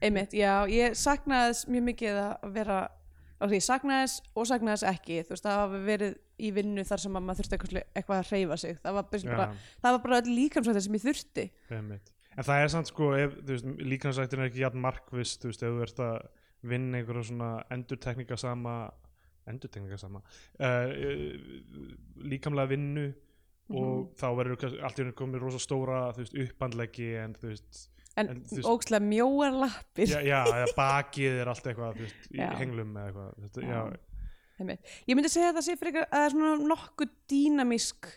Einmitt, 0.02 0.34
já, 0.34 0.54
ég 0.72 0.98
saknaði 0.98 1.52
þess 1.54 1.70
mjög 1.70 1.88
mikið 1.92 2.20
að 2.24 2.52
vera 2.56 2.80
ok, 3.42 3.56
ég 3.56 3.66
saknaði 3.66 4.06
þess 4.06 4.34
og 4.38 4.48
saknaði 4.50 4.78
þess 4.78 4.90
ekki. 4.92 5.20
Þú 5.26 5.36
veist, 5.36 5.46
það 5.46 5.60
hafa 5.60 5.82
verið 5.88 6.16
í 6.42 6.52
vinnu 6.56 6.86
þar 6.88 7.04
sem 7.04 7.18
að 7.18 7.28
maður 7.28 7.50
þurfti 7.52 7.84
eitthvað, 7.84 8.18
að 8.18 8.32
hreyfa 8.32 8.58
sig. 8.62 8.80
Það 8.82 8.98
var, 8.98 9.08
bara, 9.12 9.48
það 9.84 9.96
var 9.96 10.02
bara 10.06 10.20
öll 10.22 10.34
líkamsvættir 10.38 10.86
sem 10.86 10.98
ég 10.98 11.06
þurfti. 11.06 11.46
Einmitt. 11.78 12.12
En 12.38 12.46
það 12.48 12.64
er 12.64 12.70
samt 12.72 12.88
sko, 12.88 13.10
veist, 13.12 13.66
líkansættin 13.84 14.40
er 14.40 14.48
ekki 14.50 14.62
jafn 14.64 14.80
markvist, 14.84 15.42
þú 15.44 15.50
veist, 15.52 15.64
ef 15.68 15.74
þú 15.76 15.82
ert 15.84 16.00
að 16.06 16.20
vinna 16.72 17.00
einhverja 17.02 17.24
svona 17.28 17.50
endurtekninga 17.74 18.38
sama, 18.40 18.76
endurtekninga 19.50 19.98
sama, 20.00 20.22
uh, 20.62 20.94
líkamlega 22.24 22.72
vinnu 22.72 23.08
og 23.72 24.12
þá 24.20 24.26
verður 24.36 24.66
allt 24.84 25.00
í 25.00 25.04
henni 25.04 25.16
komið 25.16 25.44
rosa 25.46 25.60
stóra, 25.64 26.00
veist, 26.18 26.36
upphandleggi 26.36 27.10
en 27.22 27.36
þú 27.40 27.52
veist, 27.54 27.82
en, 28.20 28.30
En 28.36 28.42
veist- 28.44 28.68
ókslega 28.68 29.04
mjóar 29.06 29.54
lappir 29.62 30.12
já, 30.12 30.20
já, 30.28 30.66
bakið 30.76 31.38
er 31.44 31.52
allt 31.52 31.68
eitthvað, 31.72 32.02
veist, 32.04 32.32
í 32.36 32.42
henglum 32.60 32.96
eða 33.00 33.12
eitthvað, 33.12 33.36
þetta, 33.46 33.68
Já. 33.68 33.84
já. 34.62 34.78
Ég 35.10 35.16
myndi 35.18 35.30
segja 35.34 35.50
að 35.50 35.56
það 35.58 35.64
sé 35.66 35.76
fyrir 35.80 35.96
að 36.04 36.10
það 36.12 36.26
er 36.28 36.34
svona 36.36 36.68
nokkuð 36.70 37.14
dýnamísk 37.32 38.10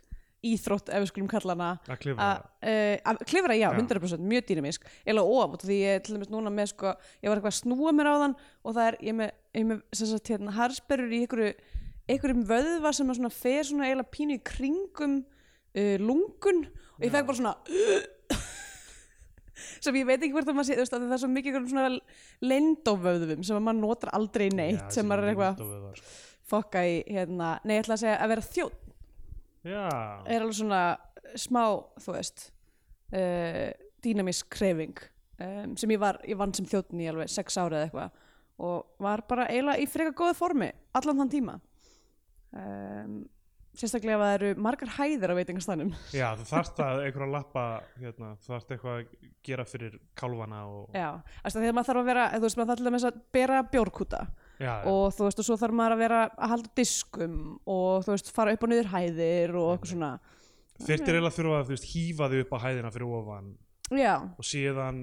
íþrótt 0.50 0.90
ef 0.92 1.04
við 1.04 1.10
skulum 1.12 1.30
kalla 1.30 1.56
hana. 1.56 1.68
Að 1.88 2.00
klifra. 2.02 2.30
Að 2.64 3.20
uh, 3.20 3.28
klifra, 3.30 3.56
já, 3.58 3.68
Já. 3.70 3.78
100% 3.80 4.26
mjög 4.32 4.48
dýnamísk. 4.50 4.88
Eða 5.06 5.24
of, 5.36 5.56
því 5.64 5.78
ég 5.80 6.04
til 6.04 6.16
dæmis 6.18 6.32
núna 6.32 6.52
með 6.54 6.72
sko, 6.74 6.96
ég 7.24 7.30
var 7.30 7.40
eitthvað 7.40 7.54
að 7.54 7.60
snúa 7.60 7.94
mér 7.96 8.10
á 8.10 8.14
þann 8.24 8.36
og 8.64 8.76
það 8.76 8.90
er, 8.90 8.98
ég 9.00 9.14
er 9.14 9.18
með, 9.20 9.32
ég 9.58 9.70
með 9.70 9.84
sem 10.00 10.12
sagt, 10.12 10.32
hérna, 10.34 10.56
harsperrur 10.58 11.14
í 11.14 11.22
einhverju 11.24 11.54
einhverjum 12.04 12.44
vöðva 12.48 12.92
sem 12.92 13.08
að 13.08 13.20
svona 13.20 13.32
fer 13.32 13.62
svona 13.64 13.86
eiginlega 13.88 14.12
pínu 14.12 14.36
í 14.36 14.42
kringum 14.44 15.14
uh, 15.24 15.94
lungun 16.02 16.66
og 16.68 17.06
ég 17.06 17.14
fekk 17.14 17.30
bara 17.30 17.38
svona 17.38 17.54
sem 19.84 19.96
ég 19.96 20.06
veit 20.08 20.18
ekki 20.18 20.34
hvort 20.34 20.50
að 20.50 20.58
maður 20.58 20.68
sé, 20.68 20.76
þú 20.76 20.84
veist, 20.84 20.96
að 20.96 21.06
það 21.06 21.16
er 21.16 21.22
svo 21.22 21.30
mikið 21.32 21.54
leyndóvöðum 22.44 23.44
sem 23.46 23.58
að 23.58 23.66
maður 23.68 23.80
notar 23.80 24.12
aldrei 24.16 24.46
neitt, 24.52 24.82
Já, 24.82 24.90
sem 24.98 25.08
maður 25.08 25.24
er 25.24 25.32
eitthvað 25.32 25.62
sko. 25.62 26.04
fokka 26.52 26.84
í, 26.88 26.90
hérna, 27.08 27.48
nei, 27.64 27.74
ég 27.78 27.84
ætla 27.84 27.96
að 27.96 28.02
segja 28.04 28.18
að 28.20 28.32
vera 28.34 28.48
þjótt 28.50 28.83
Já, 29.64 29.88
er 30.28 30.44
alveg 30.44 30.58
svona 30.58 30.82
smá, 31.40 31.64
þú 32.04 32.14
veist 32.16 32.48
uh, 33.16 33.70
dýnamísk 34.04 34.50
kreyfing 34.52 35.00
um, 35.40 35.76
sem 35.80 35.94
ég 35.94 36.02
var, 36.02 36.20
ég 36.28 36.38
vann 36.38 36.54
sem 36.56 36.68
þjóttn 36.68 37.00
í 37.00 37.08
alveg 37.10 37.32
sex 37.32 37.56
ára 37.56 37.80
eða 37.80 37.88
eitthvað 37.88 38.20
og 38.64 39.02
var 39.02 39.24
bara 39.26 39.48
eiginlega 39.50 39.82
í 39.82 39.88
frekar 39.90 40.14
góða 40.14 40.34
formi 40.38 40.68
allan 40.94 41.24
þann 41.24 41.32
tíma. 41.32 41.54
Um, 42.54 43.16
sérstaklega 43.74 44.14
ef 44.14 44.22
það 44.22 44.34
eru 44.36 44.50
margar 44.62 44.92
hæðir 44.94 45.32
á 45.34 45.38
veitingastænum 45.38 45.90
já, 46.14 46.26
þú 46.38 46.44
þarft 46.46 46.80
að 46.84 47.00
einhver 47.06 47.24
að 47.26 47.32
lappa 47.34 47.64
hérna, 47.98 48.28
þú 48.42 48.52
þarft 48.52 48.74
eitthvað 48.74 48.98
að 49.00 49.30
gera 49.48 49.66
fyrir 49.66 49.96
kálfana 50.18 50.60
og 50.70 50.94
já, 50.94 51.08
þess 51.40 51.56
að 51.56 51.64
þegar 51.64 51.76
maður 51.78 51.88
þarf 51.90 52.02
að 52.02 52.10
vera 52.10 52.26
þú 52.34 52.42
veist, 52.44 52.60
maður 52.60 52.82
þarf 52.84 53.08
að 53.10 53.18
bera 53.34 53.62
bjórkúta 53.72 54.20
já, 54.58 54.70
já, 54.70 54.74
og 54.90 55.10
þú 55.16 55.26
veist, 55.28 55.42
og 55.42 55.48
svo 55.48 55.58
þarf 55.60 55.76
maður 55.80 55.96
að 55.96 56.04
vera 56.04 56.22
að 56.30 56.54
halda 56.54 56.72
diskum 56.78 57.36
og 57.64 58.06
þú 58.06 58.14
veist, 58.14 58.32
fara 58.36 58.54
upp 58.54 58.64
og 58.64 58.72
niður 58.72 58.92
hæðir 58.94 59.58
og 59.58 59.74
eitthvað 59.74 59.92
svona. 59.94 60.14
Þyrftir 60.74 61.14
eiginlega 61.14 61.30
að 61.30 61.36
þurfa 61.38 61.60
að 61.62 61.90
hífa 61.92 62.30
þig 62.32 62.44
upp 62.44 62.56
á 62.56 62.58
hæðina 62.64 62.94
fyrir 62.94 63.12
ofan 63.20 63.52
já, 63.92 64.14
og 64.38 64.46
síðan 64.46 65.00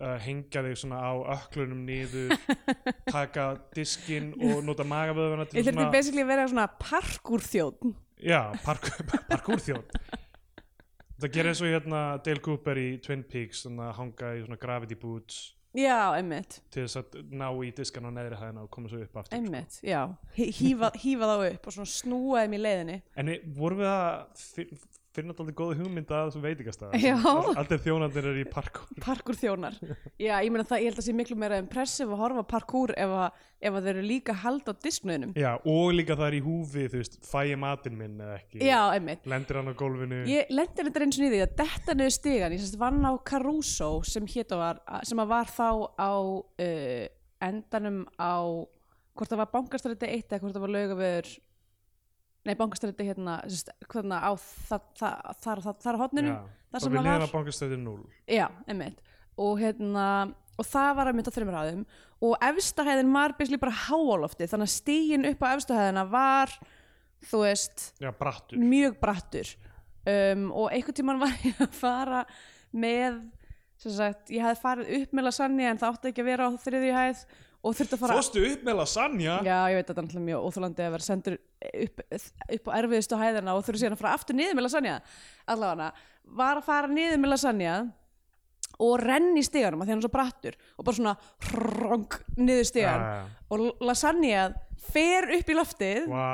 uh, 0.00 0.16
hengja 0.22 0.62
þig 0.66 0.78
svona 0.80 1.00
á 1.02 1.12
öklunum 1.36 1.82
niður 1.86 2.34
taka 3.14 3.50
diskinn 3.76 4.32
og 4.36 4.62
nota 4.66 4.86
til 4.86 4.90
ég 4.90 5.50
þurfti 5.52 5.74
svona 5.74 5.90
basically 5.94 6.24
að 6.24 6.32
vera 6.32 6.48
svona 6.50 6.68
parkúrþjóðn 6.82 7.94
já, 8.22 8.40
park, 8.64 8.90
parkúrþjóð 9.32 9.84
það 11.18 11.30
gerir 11.34 11.52
eins 11.52 11.62
og 11.62 11.72
hérna 11.72 12.02
Dale 12.24 12.42
Cooper 12.44 12.80
í 12.80 12.88
Twin 13.04 13.24
Peaks 13.26 13.64
svona 13.66 13.90
að 13.92 14.00
hanga 14.02 14.34
í 14.38 14.42
svona 14.44 14.60
gravity 14.60 14.98
boots 14.98 15.40
já, 15.76 15.98
einmitt. 16.16 16.60
Til 16.72 16.84
þess 16.86 17.00
að 17.02 17.18
ná 17.40 17.48
í 17.64 17.72
diskan 17.76 18.08
á 18.08 18.10
neðri 18.14 18.38
hæðina 18.40 18.64
og 18.64 18.70
koma 18.74 18.88
svo 18.92 19.02
upp 19.04 19.18
aftur 19.20 19.34
sko. 19.34 19.40
Einmitt, 19.42 19.80
já, 19.84 20.02
hífa 20.38 20.92
þá 20.94 21.36
upp 21.50 21.68
og 21.68 21.76
svona 21.76 21.92
snúa 21.92 22.44
þeim 22.44 22.56
í 22.56 22.62
leiðinni. 22.62 23.00
En 23.18 23.32
vorum 23.58 23.82
við 23.82 23.90
að 23.92 24.46
finna 25.18 25.34
alltaf 25.34 25.56
góða 25.58 25.76
hugmynd 25.82 26.12
að 26.14 26.28
þessum 26.30 26.44
veitingastæð 26.46 26.96
Já. 27.02 27.14
Alltaf 27.58 27.84
þjónandir 27.84 28.28
er 28.30 28.38
í 28.40 28.44
parkour. 28.48 28.88
Parkour 29.04 29.38
þjónar. 29.38 29.76
Já, 30.16 30.32
ég 30.40 30.50
meina 30.54 30.64
það, 30.68 30.82
ég 30.84 30.92
held 30.92 31.02
að 31.02 31.06
sé 31.08 31.14
miklu 31.18 31.38
meira 31.38 31.60
impressive 31.62 32.14
að 32.14 32.22
horfa 32.22 32.44
á 32.44 32.50
parkour 32.54 32.94
ef 32.96 33.14
að, 33.24 33.42
ef 33.68 33.78
að 33.78 33.88
þeir 33.88 33.92
eru 33.96 34.06
líka 34.06 34.36
hald 34.44 34.70
á 34.70 34.72
disknuðinum 34.86 35.34
Já, 35.38 35.50
og 35.58 35.92
líka 35.96 36.16
það 36.18 36.26
er 36.30 36.38
í 36.38 36.42
húfi, 36.46 36.86
þú 36.92 37.02
veist, 37.02 37.18
fæ 37.26 37.38
ég 37.50 37.60
matinn 37.62 37.98
minn 37.98 38.16
eða 38.22 38.38
ekki? 38.38 38.62
Já, 38.64 38.80
einmitt. 38.94 39.28
Lendir 39.28 39.60
hann 39.60 39.70
á 39.70 39.74
gólfinu? 39.82 40.22
Ég 40.30 40.54
lendi 40.54 40.86
þetta 40.88 41.04
eins 41.06 41.18
og 41.20 41.26
niður 41.26 41.44
að 41.48 41.54
detta 41.62 41.98
niður 41.98 42.16
stigan 42.18 42.56
ég 42.56 42.62
sérst 42.64 42.80
vann 42.80 43.02
á 43.04 43.12
Caruso 43.28 43.90
sem 44.06 44.26
hétt 44.30 44.54
og 44.56 44.62
var, 44.62 44.82
sem 45.08 45.22
að 45.22 45.32
var 45.34 45.50
þá 45.52 45.68
á 45.98 46.12
uh, 46.14 47.04
endanum 47.48 48.02
á 48.18 48.34
hvort 49.18 49.32
það 49.32 49.42
var 49.42 49.52
bankastrætti 49.52 50.08
1 50.14 50.30
eða 50.30 50.42
hvort 50.42 50.56
það 50.56 50.64
var 50.64 50.74
laugavör 50.74 51.30
nei 52.48 52.56
bankastrætti 52.58 53.06
hérna 53.10 53.38
sérst, 53.46 53.70
hvernig 53.92 54.24
á 54.24 54.32
þar, 54.40 54.82
þar, 54.98 55.16
þar, 55.44 55.62
þar, 55.66 55.78
þar 55.84 55.98
á 56.00 56.02
hotninu 56.02 56.32
Já, 56.32 56.38
þar 56.72 56.84
sem 56.84 56.96
það 56.96 57.08
var. 57.10 57.24
að 57.28 57.34
bankastöðu 57.36 57.80
0 57.84 57.96
Já, 58.38 58.46
einmitt. 58.66 59.00
Og 59.38 59.60
hérna 59.62 60.08
og 60.58 60.66
það 60.66 60.90
var 60.98 61.10
að 61.10 61.18
mynda 61.18 61.32
þreymur 61.34 61.58
hæðum. 61.60 61.86
Og 62.26 62.44
efstahæðin 62.48 63.12
var 63.14 63.34
basically 63.38 63.60
bara 63.62 63.78
háálofti 63.86 64.48
þannig 64.50 64.66
að 64.66 64.74
stígin 64.74 65.26
upp 65.28 65.44
á 65.46 65.48
efstahæðina 65.54 66.04
var 66.10 66.54
þú 67.28 67.42
veist 67.44 67.90
Já, 68.02 68.10
brattur. 68.18 68.58
mjög 68.58 68.98
brattur. 69.02 69.52
Um, 70.08 70.48
og 70.56 70.72
einhvern 70.72 70.96
tímann 70.98 71.20
var 71.22 71.34
ég 71.46 71.60
að 71.62 71.74
fara 71.78 72.24
með 72.74 73.20
sem 73.78 73.94
sagt, 73.94 74.32
ég 74.34 74.42
hefði 74.42 74.62
farið 74.64 74.88
upp 74.98 75.12
með 75.14 75.28
lasagna 75.28 75.68
en 75.70 75.78
það 75.78 75.92
átti 75.94 76.10
ekki 76.10 76.24
að 76.24 76.30
vera 76.32 76.48
á 76.48 76.50
þriðju 76.64 76.94
hæð 76.96 77.20
og 77.58 77.74
þurfti 77.74 77.96
að 77.96 78.02
fara 78.02 78.16
Fórstu 78.18 78.42
upp 78.48 78.66
með 78.66 78.76
lasagna? 78.78 79.38
Já, 79.46 79.56
ég 79.72 79.78
veit 79.78 79.88
að 79.88 79.94
það 79.94 80.02
er 80.02 80.06
náttúrulega 80.06 80.26
mjög 80.28 80.44
óþólandi 80.48 80.84
að 80.84 80.92
vera 80.94 81.06
sendur 81.06 81.38
upp, 81.68 82.02
upp 82.58 82.68
á 82.70 82.72
erfiðustu 82.78 83.18
hæðina 83.18 83.54
og 83.56 83.64
þurfi 83.66 83.82
síðan 83.82 83.96
að 83.96 84.02
fara 84.02 84.12
aftur 84.18 84.38
niður 84.38 84.58
með 84.58 84.66
lasagna. 84.68 84.98
Allavega, 85.54 85.88
var 86.38 86.60
að 86.60 86.68
fara 86.68 86.92
niður 86.92 87.22
með 87.22 87.32
lasagna 87.34 87.74
og 88.78 88.94
renni 89.02 89.42
í 89.42 89.46
stiganum 89.46 89.82
að 89.82 89.88
því 89.88 89.94
hann 89.94 90.02
er 90.02 90.06
svo 90.06 90.14
brattur 90.14 90.58
og 90.78 90.86
bara 90.86 90.98
svona 91.00 91.14
hrong 91.48 92.18
niður 92.38 92.68
stigan 92.68 93.02
Já, 93.02 93.16
já. 93.16 93.24
og 93.50 93.82
lasagna 93.88 94.44
fer 94.92 95.26
upp 95.38 95.50
í 95.50 95.56
loftið 95.58 96.06
Vá, 96.12 96.28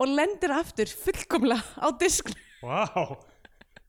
og 0.00 0.08
lendir 0.16 0.54
aftur 0.56 0.88
fullkomlega 0.88 1.84
á 1.84 1.86
disknum. 2.00 2.40
Vá 2.64 2.86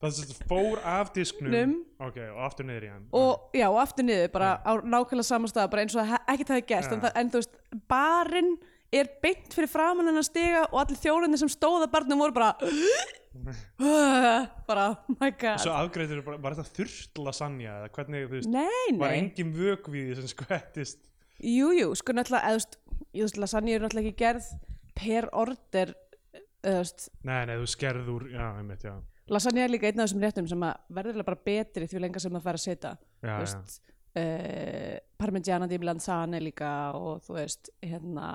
Það 0.03 0.33
fór 0.49 0.81
af 0.83 1.13
disknum. 1.15 1.53
Num. 1.53 1.73
Ok, 2.03 2.17
og 2.25 2.39
aftur 2.43 2.67
niður 2.67 2.87
í 2.87 2.91
hann. 2.91 3.03
Og 3.15 3.55
já, 3.55 3.65
og 3.69 3.79
aftur 3.79 4.05
niður 4.07 4.31
bara 4.33 4.49
á 4.59 4.71
nákvæmlega 4.83 5.27
samastað 5.29 5.69
bara 5.71 5.85
eins 5.85 5.95
og 5.95 6.03
það 6.03 6.31
ekkert 6.33 6.51
hafi 6.51 6.63
Já. 6.73 6.79
en, 6.83 7.03
það, 7.05 7.13
en 7.21 7.29
þú 7.31 7.39
veist, 7.39 7.53
barinn 7.93 8.51
er 8.93 9.05
beint 9.23 9.55
fyrir 9.55 9.71
framann 9.71 10.09
hennar 10.09 10.25
stiga 10.27 10.65
og 10.67 10.81
allir 10.83 10.99
þjóðinni 11.01 11.39
sem 11.41 11.51
stóða 11.51 11.87
barnum 11.93 12.21
voru 12.21 12.35
bara 12.35 12.51
bara, 14.67 14.89
oh 14.91 15.15
my 15.21 15.31
god. 15.31 15.63
Svo 15.63 15.73
afgreitur 15.77 16.21
bara, 16.25 16.41
var 16.43 16.57
þetta 16.59 16.75
þurrt 16.77 17.23
lasagna 17.23 17.79
eða 17.79 17.89
hvernig, 17.95 18.27
þú 18.27 18.35
veist, 18.35 18.51
nei, 18.53 18.99
var 18.99 19.15
nei, 19.15 19.21
engin 19.23 19.55
vökvíði 19.55 20.19
sem 20.19 20.29
skvettist? 20.35 20.99
Jú, 21.39 21.71
jú, 21.73 21.87
sko 21.97 22.13
náttúrulega 22.13 22.51
eða, 22.51 22.59
þú 22.59 22.59
veist, 22.59 22.77
ég 23.07 23.25
veist, 23.25 23.39
lasagna 23.41 23.73
er 23.73 23.87
náttúrulega 23.87 24.11
ekki 24.11 24.21
gerð 24.21 24.51
per 24.99 25.31
order 25.31 25.95
eða, 25.95 26.45
þú 26.67 26.77
veist, 26.83 27.09
Nei, 27.23 27.41
nei, 27.49 27.55
þú 27.55 27.71
skerður, 27.73 28.29
já, 28.35 28.45
einmitt, 28.51 28.85
já 28.85 28.93
lasagna 29.31 29.63
er 29.63 29.71
líka 29.71 29.87
einn 29.87 29.99
af 30.03 30.09
þessum 30.09 30.23
réttum 30.23 30.47
sem 30.49 30.65
að 30.67 30.93
verður 30.97 31.23
bara 31.27 31.39
betri 31.45 31.87
því 31.87 32.01
lengar 32.03 32.23
sem 32.23 32.33
það 32.35 32.43
fær 32.47 32.59
að 32.59 32.63
setja. 32.65 32.91
Þú 33.23 33.37
veist, 33.43 33.79
uh, 34.19 34.97
parmigiana 35.21 35.69
di 35.69 35.79
melanzane 35.79 36.41
líka 36.43 36.73
og 36.97 37.23
þú 37.25 37.37
veist 37.39 37.71
hérna 37.83 38.33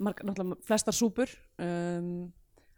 marg, 0.00 0.20
flestar 0.66 0.96
súpur 0.96 1.30
um, 1.60 2.30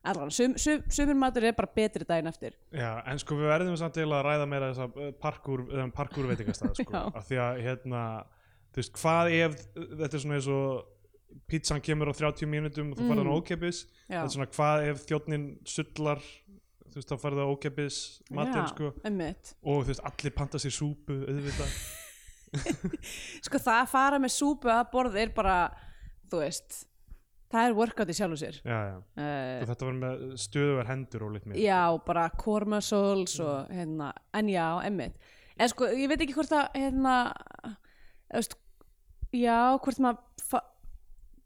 allan, 0.02 0.32
sum, 0.34 0.56
sum, 0.58 0.82
sumur 0.90 1.14
matur 1.14 1.46
er 1.46 1.54
bara 1.56 1.70
betri 1.74 2.06
daginn 2.08 2.26
eftir. 2.30 2.56
Já, 2.74 2.96
en 3.06 3.20
sko 3.22 3.38
við 3.38 3.52
verðum 3.52 3.76
samt 3.78 3.94
til 3.94 4.08
að 4.08 4.24
ræða 4.26 4.48
meira 4.50 4.72
þess 4.72 4.82
að 4.88 5.12
parkour, 5.22 5.62
parkour 5.94 6.30
veitingastæð, 6.32 6.74
sko, 6.82 7.04
af 7.18 7.28
því 7.28 7.38
að, 7.44 7.60
hérna, 7.68 8.00
þú 8.74 8.82
veist, 8.82 8.98
hvað 8.98 9.30
ef, 9.38 9.60
þetta 9.78 10.10
er 10.10 10.24
svona 10.24 10.40
eins 10.40 10.50
og 10.50 10.90
pizzan 11.48 11.80
kemur 11.84 12.10
á 12.10 12.14
30 12.18 12.50
mínútum 12.50 12.90
og 12.92 12.98
þú 13.00 13.36
ókepis, 13.38 13.84
Mm. 13.86 14.12
Já. 14.12 14.18
þetta 14.18 14.26
er 14.26 14.34
svona 14.34 14.50
hvað 14.52 14.86
ef 14.90 15.04
þjónnin 15.08 15.44
sullar, 15.64 16.20
þú 16.92 17.00
veist, 17.00 17.10
þá 17.10 17.16
farið 17.24 17.42
það 17.42 17.50
ókepis 17.56 17.98
matinn, 18.36 18.68
sko, 18.70 18.92
og 19.64 19.82
þú 19.82 19.90
veist, 19.90 20.04
allir 20.10 20.34
panta 20.36 20.60
sér 20.62 20.74
súpu, 20.76 21.18
auðvitað, 21.24 21.74
sko 23.48 23.60
það 23.64 23.78
að 23.80 23.92
fara 23.96 24.22
með 24.22 24.34
súpu 24.36 24.72
að 24.72 24.82
borð 24.92 25.20
er 25.22 25.32
bara 25.36 25.58
þú 26.30 26.42
veist 26.44 26.82
það 27.52 27.68
er 27.68 27.76
workout 27.76 28.08
í 28.08 28.16
sjálfu 28.16 28.38
sér. 28.40 28.58
Já, 28.64 28.78
já, 28.88 28.96
uh, 28.96 29.58
og 29.60 29.68
þetta 29.68 29.86
var 29.88 29.96
með 30.00 30.22
stöðuver 30.40 30.88
hendur 30.88 31.26
og 31.26 31.34
lit 31.34 31.48
mér, 31.48 31.60
já, 31.60 31.80
bara 32.06 32.26
core 32.40 32.68
muscles 32.76 33.38
og 33.44 33.72
hérna, 33.72 34.12
en 34.36 34.52
já, 34.52 34.66
emmitt 34.88 35.32
en 35.60 35.72
sko, 35.72 35.88
ég 35.92 36.08
veit 36.10 36.22
ekki 36.24 36.36
hvort 36.36 36.52
að 36.56 36.78
hérna, 36.80 37.16
þú 38.32 38.40
veist 38.40 38.56
já, 39.36 39.58
hvort 39.84 40.02
maður 40.02 40.31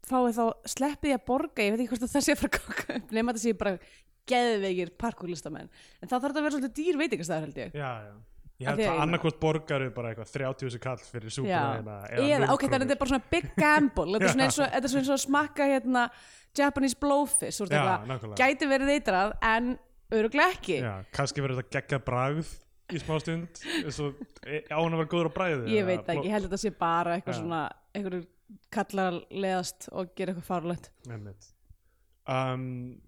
fa 0.09 0.21
fái 0.23 0.33
þá 0.37 0.43
sleppið 0.75 1.11
í 1.11 1.15
að 1.17 1.25
borga 1.27 1.65
ég 1.67 1.73
veit 1.75 1.83
ekki 1.83 1.91
hvort 1.93 2.05
að 2.07 2.13
það 2.15 2.25
sé 2.27 2.35
að 2.37 2.49
kóka 2.57 2.87
upp. 2.97 3.11
Nema 3.17 3.33
þetta 3.35 3.43
sé 3.43 3.53
bara 3.59 3.75
geðveikir 4.27 4.89
parkurlistamenn 4.99 5.69
en 5.71 6.09
þá 6.09 6.15
þarf 6.17 6.25
þetta 6.27 6.39
að 6.41 6.47
vera 6.47 6.55
svolítið 6.57 6.73
dýr 6.81 6.97
veitingastæður 7.01 7.45
held 7.47 7.59
ég. 7.61 7.77
Já, 7.77 7.91
já, 8.07 8.13
ég 8.57 8.67
held 8.71 8.81
að 8.81 8.83
ég- 8.87 9.01
annarkvort 9.05 9.39
borgaru 9.43 9.89
bara 9.95 10.11
eitthvað 10.11 10.31
30 10.35 10.67
þessu 10.67 10.81
kall 10.83 10.97
fyrir 11.07 11.35
súpuna 11.37 11.97
eða, 12.11 12.51
ok, 12.53 12.65
þannig 12.67 12.77
að 12.77 12.85
þetta 12.87 12.95
er 12.97 13.01
bara 13.03 13.11
svona 13.13 13.31
big 13.31 13.49
gamble. 13.55 14.07
Þetta 14.17 14.27
er 14.27 14.33
svona 14.35 14.47
eins 14.49 14.59
og, 14.59 14.71
þetta 14.75 14.83
er 14.89 14.93
svona 14.95 15.03
eins 15.05 15.13
og 15.15 15.23
smakka 15.23 15.69
hérna 15.71 16.05
Japanese 16.57 16.97
blowfish. 16.99 17.61
Þetta, 17.63 17.97
nákvæmlega. 18.09 18.39
gæti 18.41 18.69
verið 18.71 18.93
eitrað 18.97 19.35
en 19.45 19.73
öruglega 20.17 20.55
ekki. 20.57 20.79
Já, 20.83 20.93
kannski 21.15 21.43
verður 21.45 21.61
þetta 21.61 21.77
geggja 21.79 21.99
bragð 22.07 22.55
í 22.93 23.01
smá 23.01 23.17
stund 23.19 23.61
e- 24.47 24.63
á 24.71 24.77
hann 24.77 24.95
að 24.95 25.01
vera 25.01 25.11
góður 25.11 25.31
á 25.31 25.37
bragðið 25.37 25.73
ég 25.73 25.87
veit 25.87 26.03
ekki, 26.05 26.27
ég 26.27 26.35
held 26.35 26.47
að 26.47 26.51
þetta 26.51 26.61
sé 26.63 26.73
bara 26.79 27.17
eitthvað 27.17 27.35
Já. 27.35 27.39
svona, 27.41 27.61
einhverju 27.97 28.23
kallar 28.71 29.19
leðast 29.43 29.89
og 29.91 30.13
gera 30.15 30.33
eitthvað 30.33 30.47
Einmitt. 31.11 31.49
um, 32.31 33.01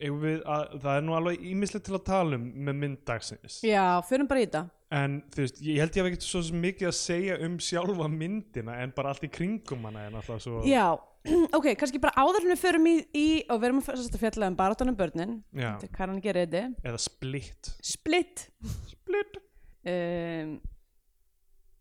við 0.00 0.42
að, 0.48 0.76
það 0.82 0.92
er 0.96 1.06
nú 1.06 1.16
alveg 1.16 1.48
ímislegt 1.50 1.86
til 1.88 1.96
að 1.96 2.04
tala 2.08 2.38
um 2.40 2.44
með 2.68 2.78
mynd 2.82 3.00
dagsins 3.08 3.60
já, 3.64 3.84
förum 4.08 4.28
bara 4.30 4.42
í 4.42 4.46
þetta 4.48 4.62
en 5.00 5.20
þú 5.30 5.44
veist, 5.44 5.60
ég 5.62 5.80
held 5.80 5.96
ég 5.96 6.02
hef 6.02 6.10
ekkert 6.10 6.26
svo 6.26 6.42
sem 6.42 6.62
mikið 6.64 6.88
að 6.90 6.96
segja 6.98 7.36
um 7.46 7.58
sjálfa 7.62 8.08
myndina 8.10 8.78
en 8.82 8.94
bara 8.96 9.12
allt 9.12 9.26
í 9.28 9.30
kringum 9.32 9.84
hana 9.88 10.06
er 10.06 10.14
náttúrulega 10.14 10.44
svo 10.44 10.62
já, 10.66 10.86
ok, 11.56 11.74
kannski 11.76 12.00
bara 12.00 12.16
áður 12.16 12.46
en 12.46 12.52
við 12.54 12.60
förum 12.62 12.86
í, 12.88 12.94
í 13.12 13.28
og 13.52 13.60
við 13.60 13.68
erum 13.68 13.82
að 13.82 13.90
að 14.06 14.22
fjalla 14.22 14.48
um 14.48 14.56
barátunum 14.56 14.96
börnin. 14.96 15.36
Já. 15.52 15.74
þetta 15.82 15.96
kann 15.96 16.14
hann 16.14 16.22
gera 16.24 16.46
þetta 16.46 16.62
eða 16.88 17.00
splitt 17.04 17.72
split. 17.84 18.46
Splitt 18.88 19.36
um, 19.84 20.54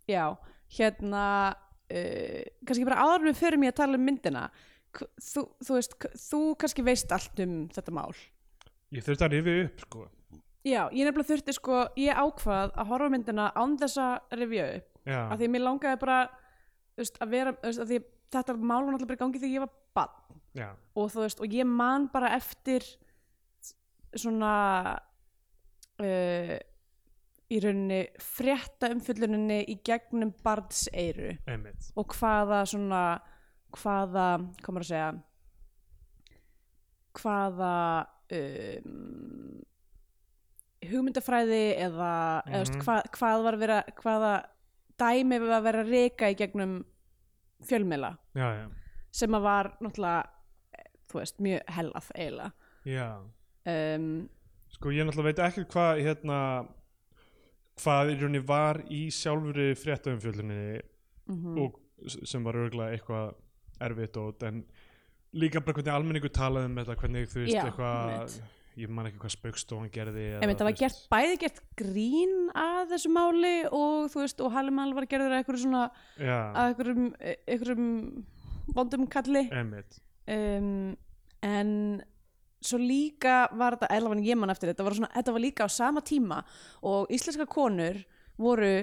já, 0.10 0.26
hérna 0.76 1.24
uh, 1.56 2.44
kannski 2.66 2.90
bara 2.90 3.06
áður 3.06 3.24
en 3.24 3.32
við 3.32 3.40
förum 3.46 3.64
í 3.64 3.72
að 3.72 3.80
tala 3.80 4.00
um 4.00 4.06
myndina. 4.10 4.50
Þú, 5.00 5.46
þú 5.64 5.76
veist, 5.78 5.98
þú 6.26 6.44
kannski 6.60 6.86
veist 6.86 7.12
allt 7.16 7.44
um 7.46 7.58
þetta 7.72 7.96
mál. 7.96 8.12
Ég 8.92 9.06
þurfti 9.06 9.28
að 9.28 9.36
rifja 9.38 9.66
upp 9.68 9.84
sko. 9.86 10.06
Já, 10.68 10.82
ég 10.92 11.06
nefnilega 11.08 11.30
þurfti 11.30 11.56
sko, 11.56 11.82
ég 11.96 12.18
ákvað 12.20 12.74
að 12.76 12.90
horfa 12.92 13.12
myndina 13.14 13.52
án 13.56 13.78
þess 13.80 14.02
að 14.04 14.40
rifja 14.42 14.70
upp. 14.80 14.96
Af 15.10 15.38
því 15.40 15.48
að 15.48 15.54
mér 15.54 15.64
langaði 15.64 16.00
bara 16.02 16.18
veist, 17.00 17.20
að 17.24 17.32
vera, 17.32 17.54
veist, 17.64 17.80
að 17.80 17.94
því 17.94 18.00
þetta 18.32 18.56
mál 18.58 18.84
var 18.86 18.94
náttúrulega 18.94 19.10
bara 19.10 19.20
í 19.20 19.22
gangi 19.24 19.40
þegar 19.44 19.56
ég 19.56 19.64
var 19.66 19.74
bann 19.96 20.18
og 20.96 21.12
þú 21.14 21.22
veist, 21.26 21.40
og 21.42 21.54
ég 21.54 21.66
man 21.70 22.08
bara 22.14 22.32
eftir 22.36 22.86
svona 24.18 24.54
uh, 26.02 26.58
í 27.50 27.60
rauninni 27.64 28.00
frétta 28.22 28.90
umfylluninni 28.94 29.60
í 29.74 29.80
gegnum 29.86 30.32
barnseiru 30.46 31.32
einmitt. 31.50 31.92
Og 31.98 32.14
hvaða 32.18 32.64
svona 32.70 33.04
hvaða, 33.78 34.28
hvað 34.62 34.74
maður 34.74 34.86
að 34.86 34.90
segja 34.90 35.10
hvaða 37.20 37.74
um, 38.38 39.58
hugmyndafræði 40.90 41.64
eða, 41.84 42.12
mm 42.46 42.54
eða 42.54 42.62
veist, 42.64 42.76
Mhm. 42.78 42.86
hvað, 42.86 43.44
var 43.44 43.54
að 43.58 43.60
vera 43.66 43.80
hvaða 44.02 44.34
dæmi 45.00 45.40
var 45.40 45.56
að 45.60 45.64
vera 45.64 45.84
að 45.84 45.90
reka 45.94 46.30
í 46.30 46.36
gegnum 46.40 46.86
já, 48.36 48.70
sem 49.12 49.32
að 49.36 49.42
var 49.42 49.72
náttúrulega 49.82 50.30
þú 51.10 51.20
veist, 51.20 51.40
mjög 51.42 51.62
hellað 51.76 52.12
eiginlega. 52.16 52.52
Já. 52.86 53.08
Um, 53.70 54.30
Sko 54.70 54.92
ég 54.94 55.06
náttúrulega 55.08 55.30
veit 55.34 55.40
ekki 55.48 55.64
hvað 55.74 56.02
hérna 56.06 56.40
hvað 57.80 58.12
í 58.14 58.18
rauninni 58.20 58.42
var 58.46 58.80
í 58.92 59.02
sjálfuri 59.14 59.72
fréttaumfjölduninni 59.80 60.80
mm 61.30 61.58
og 61.64 61.80
s- 62.08 62.20
sem 62.32 62.44
var 62.44 62.54
örgulega 62.56 62.96
eitthvað 62.98 63.34
erfitt 63.82 64.18
og 64.18 64.44
en 64.44 64.64
líka 65.34 65.62
bara 65.64 65.74
hvernig 65.78 65.94
almenningu 65.94 66.30
talaði 66.34 66.66
um 66.72 66.76
þetta 66.80 66.96
hvernig 67.02 67.28
þú 67.30 67.44
veist 67.44 67.56
Já, 67.56 67.66
eitthvað. 67.66 68.40
Ég 68.80 68.92
man 68.92 69.10
ekki 69.10 69.20
hvað 69.22 69.34
spaukstofan 69.36 69.92
gerði 69.94 70.26
Einmitt, 70.40 70.60
það 70.60 70.70
var 70.70 70.78
gert, 70.80 71.00
bæði 71.12 71.40
gert 71.44 71.62
grín 71.80 72.36
að 72.58 72.94
þessu 72.94 73.12
máli 73.14 73.56
og 73.68 74.12
þú 74.14 74.24
veist, 74.24 74.44
og 74.44 74.54
Hallimann 74.56 74.94
var 74.98 75.08
gerður 75.10 75.36
að 75.36 75.42
einhverju 75.42 75.64
svona, 75.66 75.88
já, 76.18 76.38
að 76.38 76.70
einhverjum, 76.72 77.10
einhverjum 77.54 77.90
vondum 78.78 79.10
kalli. 79.12 79.44
Um, 80.30 80.70
en 81.46 81.74
svo 82.60 82.80
líka 82.82 83.48
var 83.56 83.78
þetta, 83.78 83.92
eða 83.96 84.14
var 84.14 84.24
ég 84.24 84.40
mann 84.40 84.54
eftir 84.54 84.74
þetta 84.74 84.88
var 84.88 84.98
svona, 84.98 85.12
þetta 85.16 85.36
var 85.36 85.44
líka 85.44 85.68
á 85.68 85.70
sama 85.72 86.04
tíma 86.06 86.40
og 86.88 87.12
íslenska 87.14 87.48
konur 87.50 88.02
voru 88.40 88.74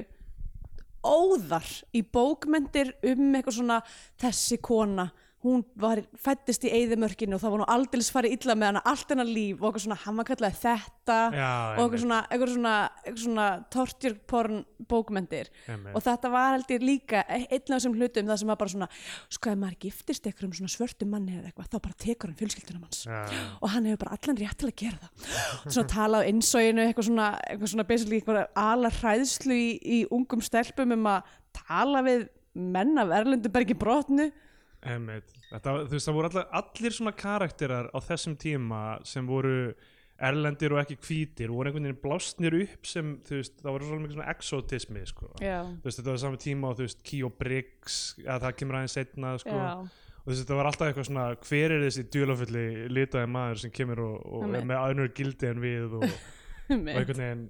óðar 1.07 1.69
í 1.95 2.03
bókmendir 2.03 2.95
um 3.07 3.29
eitthvað 3.37 3.59
svona 3.61 3.81
þessi 4.21 4.59
kona 4.65 5.07
hún 5.47 5.62
var, 5.81 6.03
fættist 6.21 6.65
í 6.67 6.73
eyðimörkinu 6.75 7.37
og 7.37 7.43
það 7.43 7.55
var 7.55 7.62
nú 7.62 7.67
aldils 7.76 8.11
farið 8.15 8.37
illa 8.37 8.57
með 8.59 8.71
hana 8.73 8.83
allt 8.93 9.12
hennar 9.12 9.29
líf 9.29 9.61
og 9.61 9.69
eitthvað 9.69 9.85
svona, 9.87 9.99
hann 10.03 10.21
var 10.21 10.29
kallaði 10.31 10.59
þetta 10.62 11.19
já, 11.37 11.50
og 11.50 11.83
eitthvað 11.85 12.03
svona, 12.03 12.21
eitthvað 12.26 12.53
svona, 12.55 12.75
eitthvað 13.05 13.23
svona 13.25 13.47
torture 13.76 14.21
porn 14.33 14.62
bókmendir 14.91 15.50
einmitt, 15.67 15.95
og 15.97 16.05
þetta 16.07 16.33
var 16.35 16.57
held 16.57 16.73
ég 16.76 16.87
líka 16.87 17.23
einn 17.26 17.49
af 17.57 17.73
þessum 17.73 17.97
hlutum 17.97 18.31
það 18.31 18.41
sem 18.43 18.53
var 18.53 18.61
bara 18.61 18.75
svona 18.75 18.91
sko 19.38 19.53
ef 19.53 19.61
maður 19.62 19.81
giftist 19.87 20.29
einhverjum 20.29 20.55
svona 20.61 20.75
svörtum 20.76 21.12
manni 21.15 21.37
eða 21.38 21.50
eitthvað 21.50 21.71
þá 21.73 21.79
bara 21.88 22.00
tekur 22.07 22.33
hann 22.33 22.41
fjölskyldunum 22.41 22.87
hans 22.87 23.03
já, 23.07 23.21
og 23.61 23.73
hann 23.75 23.88
hefur 23.91 24.03
bara 24.05 24.19
allan 24.19 24.41
rétt 24.41 24.61
til 24.61 24.71
að 24.71 24.76
gera 24.83 25.00
það. 25.03 25.29
Svona 25.67 25.91
tala 25.93 26.23
á 26.23 26.29
innsóginu 26.29 26.85
eitthvað 26.87 27.09
svona, 27.11 27.29
eitthvað 27.47 27.73
svona 27.73 27.88
basically 27.88 28.21
eitthvað 28.21 28.43
ala 28.61 28.91
hræðslu 29.00 29.57
í, 29.57 29.69
í 29.81 29.99
ungum 30.15 30.43
stelpum 30.45 30.95
um 30.97 31.09
að 31.11 31.37
tala 31.57 32.03
við 32.07 32.26
menn 32.57 32.97
af 33.00 33.12
erlendu 33.12 33.53
bergi 33.53 33.76
brotnu 33.76 34.31
Þetta, 34.83 35.73
þú 35.87 35.92
veist, 35.97 36.06
það 36.09 36.16
voru 36.18 36.28
allir, 36.30 36.49
allir 36.61 36.95
svona 36.97 37.12
karakterar 37.16 37.88
á 37.90 37.99
þessum 38.04 38.37
tíma 38.38 38.80
sem 39.06 39.26
voru 39.26 39.75
erlendir 40.16 40.73
og 40.73 40.80
ekki 40.80 40.97
hvítir 41.04 41.50
og 41.52 41.59
voru 41.59 41.68
einhvern 41.71 41.88
veginn 41.90 42.00
blásnir 42.00 42.54
upp 42.62 42.88
sem, 42.88 43.16
þú 43.26 43.40
veist, 43.40 43.59
það 43.61 43.75
voru 43.75 43.88
svona 43.88 44.04
mikið 44.04 44.16
svona 44.16 44.30
exotismi, 44.33 45.02
sko. 45.11 45.28
Já, 45.45 45.59
þú 45.66 45.90
veist, 45.90 46.00
þetta 46.00 46.12
var 46.14 46.23
saman 46.23 46.42
tíma 46.47 46.71
og 46.71 46.78
þú 46.78 46.87
veist, 46.87 47.02
Key 47.04 47.26
og 47.26 47.35
Briggs 47.40 47.99
að 48.25 48.47
það 48.47 48.56
kemur 48.62 48.78
aðeins 48.78 48.97
setna 48.97 49.35
sko. 49.42 49.59
já, 49.59 49.75
og 49.76 50.25
þú 50.25 50.30
veist, 50.30 50.40
þetta 50.45 50.56
var 50.61 50.71
alltaf 50.71 50.88
eitthvað 50.88 51.08
svona 51.10 51.26
hver 51.49 51.75
er 51.76 51.84
þessi 51.84 52.06
djúlafulli 52.15 52.65
litaði 52.97 53.30
maður 53.36 53.62
sem 53.67 53.75
kemur 53.76 54.02
og, 54.06 54.17
og 54.41 54.56
er 54.56 54.67
með 54.73 54.80
aðnur 54.86 55.12
gildi 55.21 55.50
en 55.52 55.60
við 55.67 55.99
og, 56.00 56.08
og 56.08 56.73
einhvern 56.73 57.23
veginn 57.26 57.45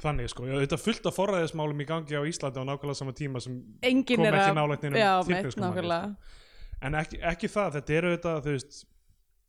þannig 0.00 0.28
sko, 0.32 0.44
þetta 0.48 0.76
fullt 0.80 1.06
af 1.08 1.14
forræðismálum 1.16 1.78
í 1.80 1.86
gangi 1.88 2.16
á 2.16 2.22
Íslandi 2.28 2.60
á 2.60 2.64
nákvæmlega 2.68 2.98
sama 2.98 3.14
tíma 3.16 3.40
sem 3.44 3.60
engin 3.84 4.18
kom 4.20 4.26
ekki 4.28 4.56
nálægt 4.56 4.82
mitt, 4.84 4.96
manni, 4.96 5.52
nákvæmlega. 5.68 6.10
sko. 6.16 6.42
En 6.82 6.94
ekki, 7.00 7.20
ekki 7.22 7.48
það, 7.48 7.72
þetta 7.78 7.94
eru 8.00 8.14
þetta 8.16 8.34
þú 8.44 8.54
veist, 8.56 8.80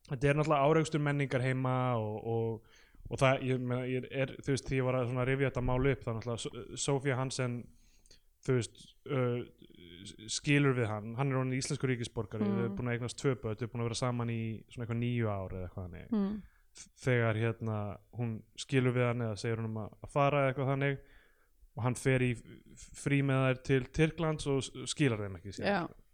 þetta 0.09 0.27
er 0.31 0.37
náttúrulega 0.39 0.67
áreikstur 0.71 1.03
menningar 1.03 1.41
heima 1.43 1.73
og, 1.99 2.27
og, 2.27 2.75
og 3.09 3.19
það, 3.21 3.41
ég, 3.49 3.59
meina, 3.59 3.83
ég 3.91 4.07
er, 4.11 4.35
þú 4.43 4.53
veist, 4.53 4.67
því 4.69 4.77
ég 4.81 4.87
var 4.87 4.99
að 5.01 5.09
svona 5.11 5.25
rifja 5.27 5.49
þetta 5.51 5.65
mál 5.67 5.81
upp, 5.91 6.03
það 6.05 6.11
er 6.13 6.19
náttúrulega 6.21 6.43
So- 6.45 6.77
Sofía 6.87 7.17
Hansen 7.19 7.57
þú 8.47 8.55
veist 8.59 8.83
uh, 9.11 9.41
skilur 10.31 10.75
við 10.77 10.87
hann, 10.87 11.09
hann 11.17 11.31
er 11.33 11.39
honum 11.41 11.57
íslensku 11.57 11.87
ríkisborgari, 11.89 12.45
Mm. 12.47 12.53
þau 12.55 12.63
eru 12.63 12.75
búin 12.77 12.87
að 12.91 12.95
eignast 12.97 13.17
tvö 13.19 13.33
börn, 13.41 13.57
þau 13.59 13.65
eru 13.65 13.71
búin 13.73 13.81
að 13.83 13.89
vera 13.89 13.99
saman 13.99 14.29
í 14.31 14.39
svona 14.71 14.85
eitthvað 14.85 15.01
nýju 15.01 15.27
ár 15.33 15.55
eða 15.57 15.67
eitthvað 15.67 15.87
þannig 15.89 16.15
mm. 16.15 16.37
þegar 17.03 17.39
hérna 17.41 17.77
hún 18.19 18.31
skilur 18.61 18.93
við 18.95 19.07
hann 19.09 19.25
eða 19.27 19.37
segir 19.41 19.59
hún 19.59 19.67
um 19.71 19.79
að 19.83 20.11
fara 20.13 20.45
eitthvað 20.47 20.71
þannig 20.71 20.99
og 21.77 21.83
hann 21.83 21.95
fer 21.99 22.23
í 22.25 22.31
frí 22.97 23.19
með 23.25 23.43
þær 23.47 23.59
til 23.67 23.81
Tyrklands 23.99 24.47
og 24.49 24.63
skilar 24.89 25.19
þeim 25.25 25.35
ekki 25.41 25.55
síðan, 25.57 25.67
Já. 25.67 26.06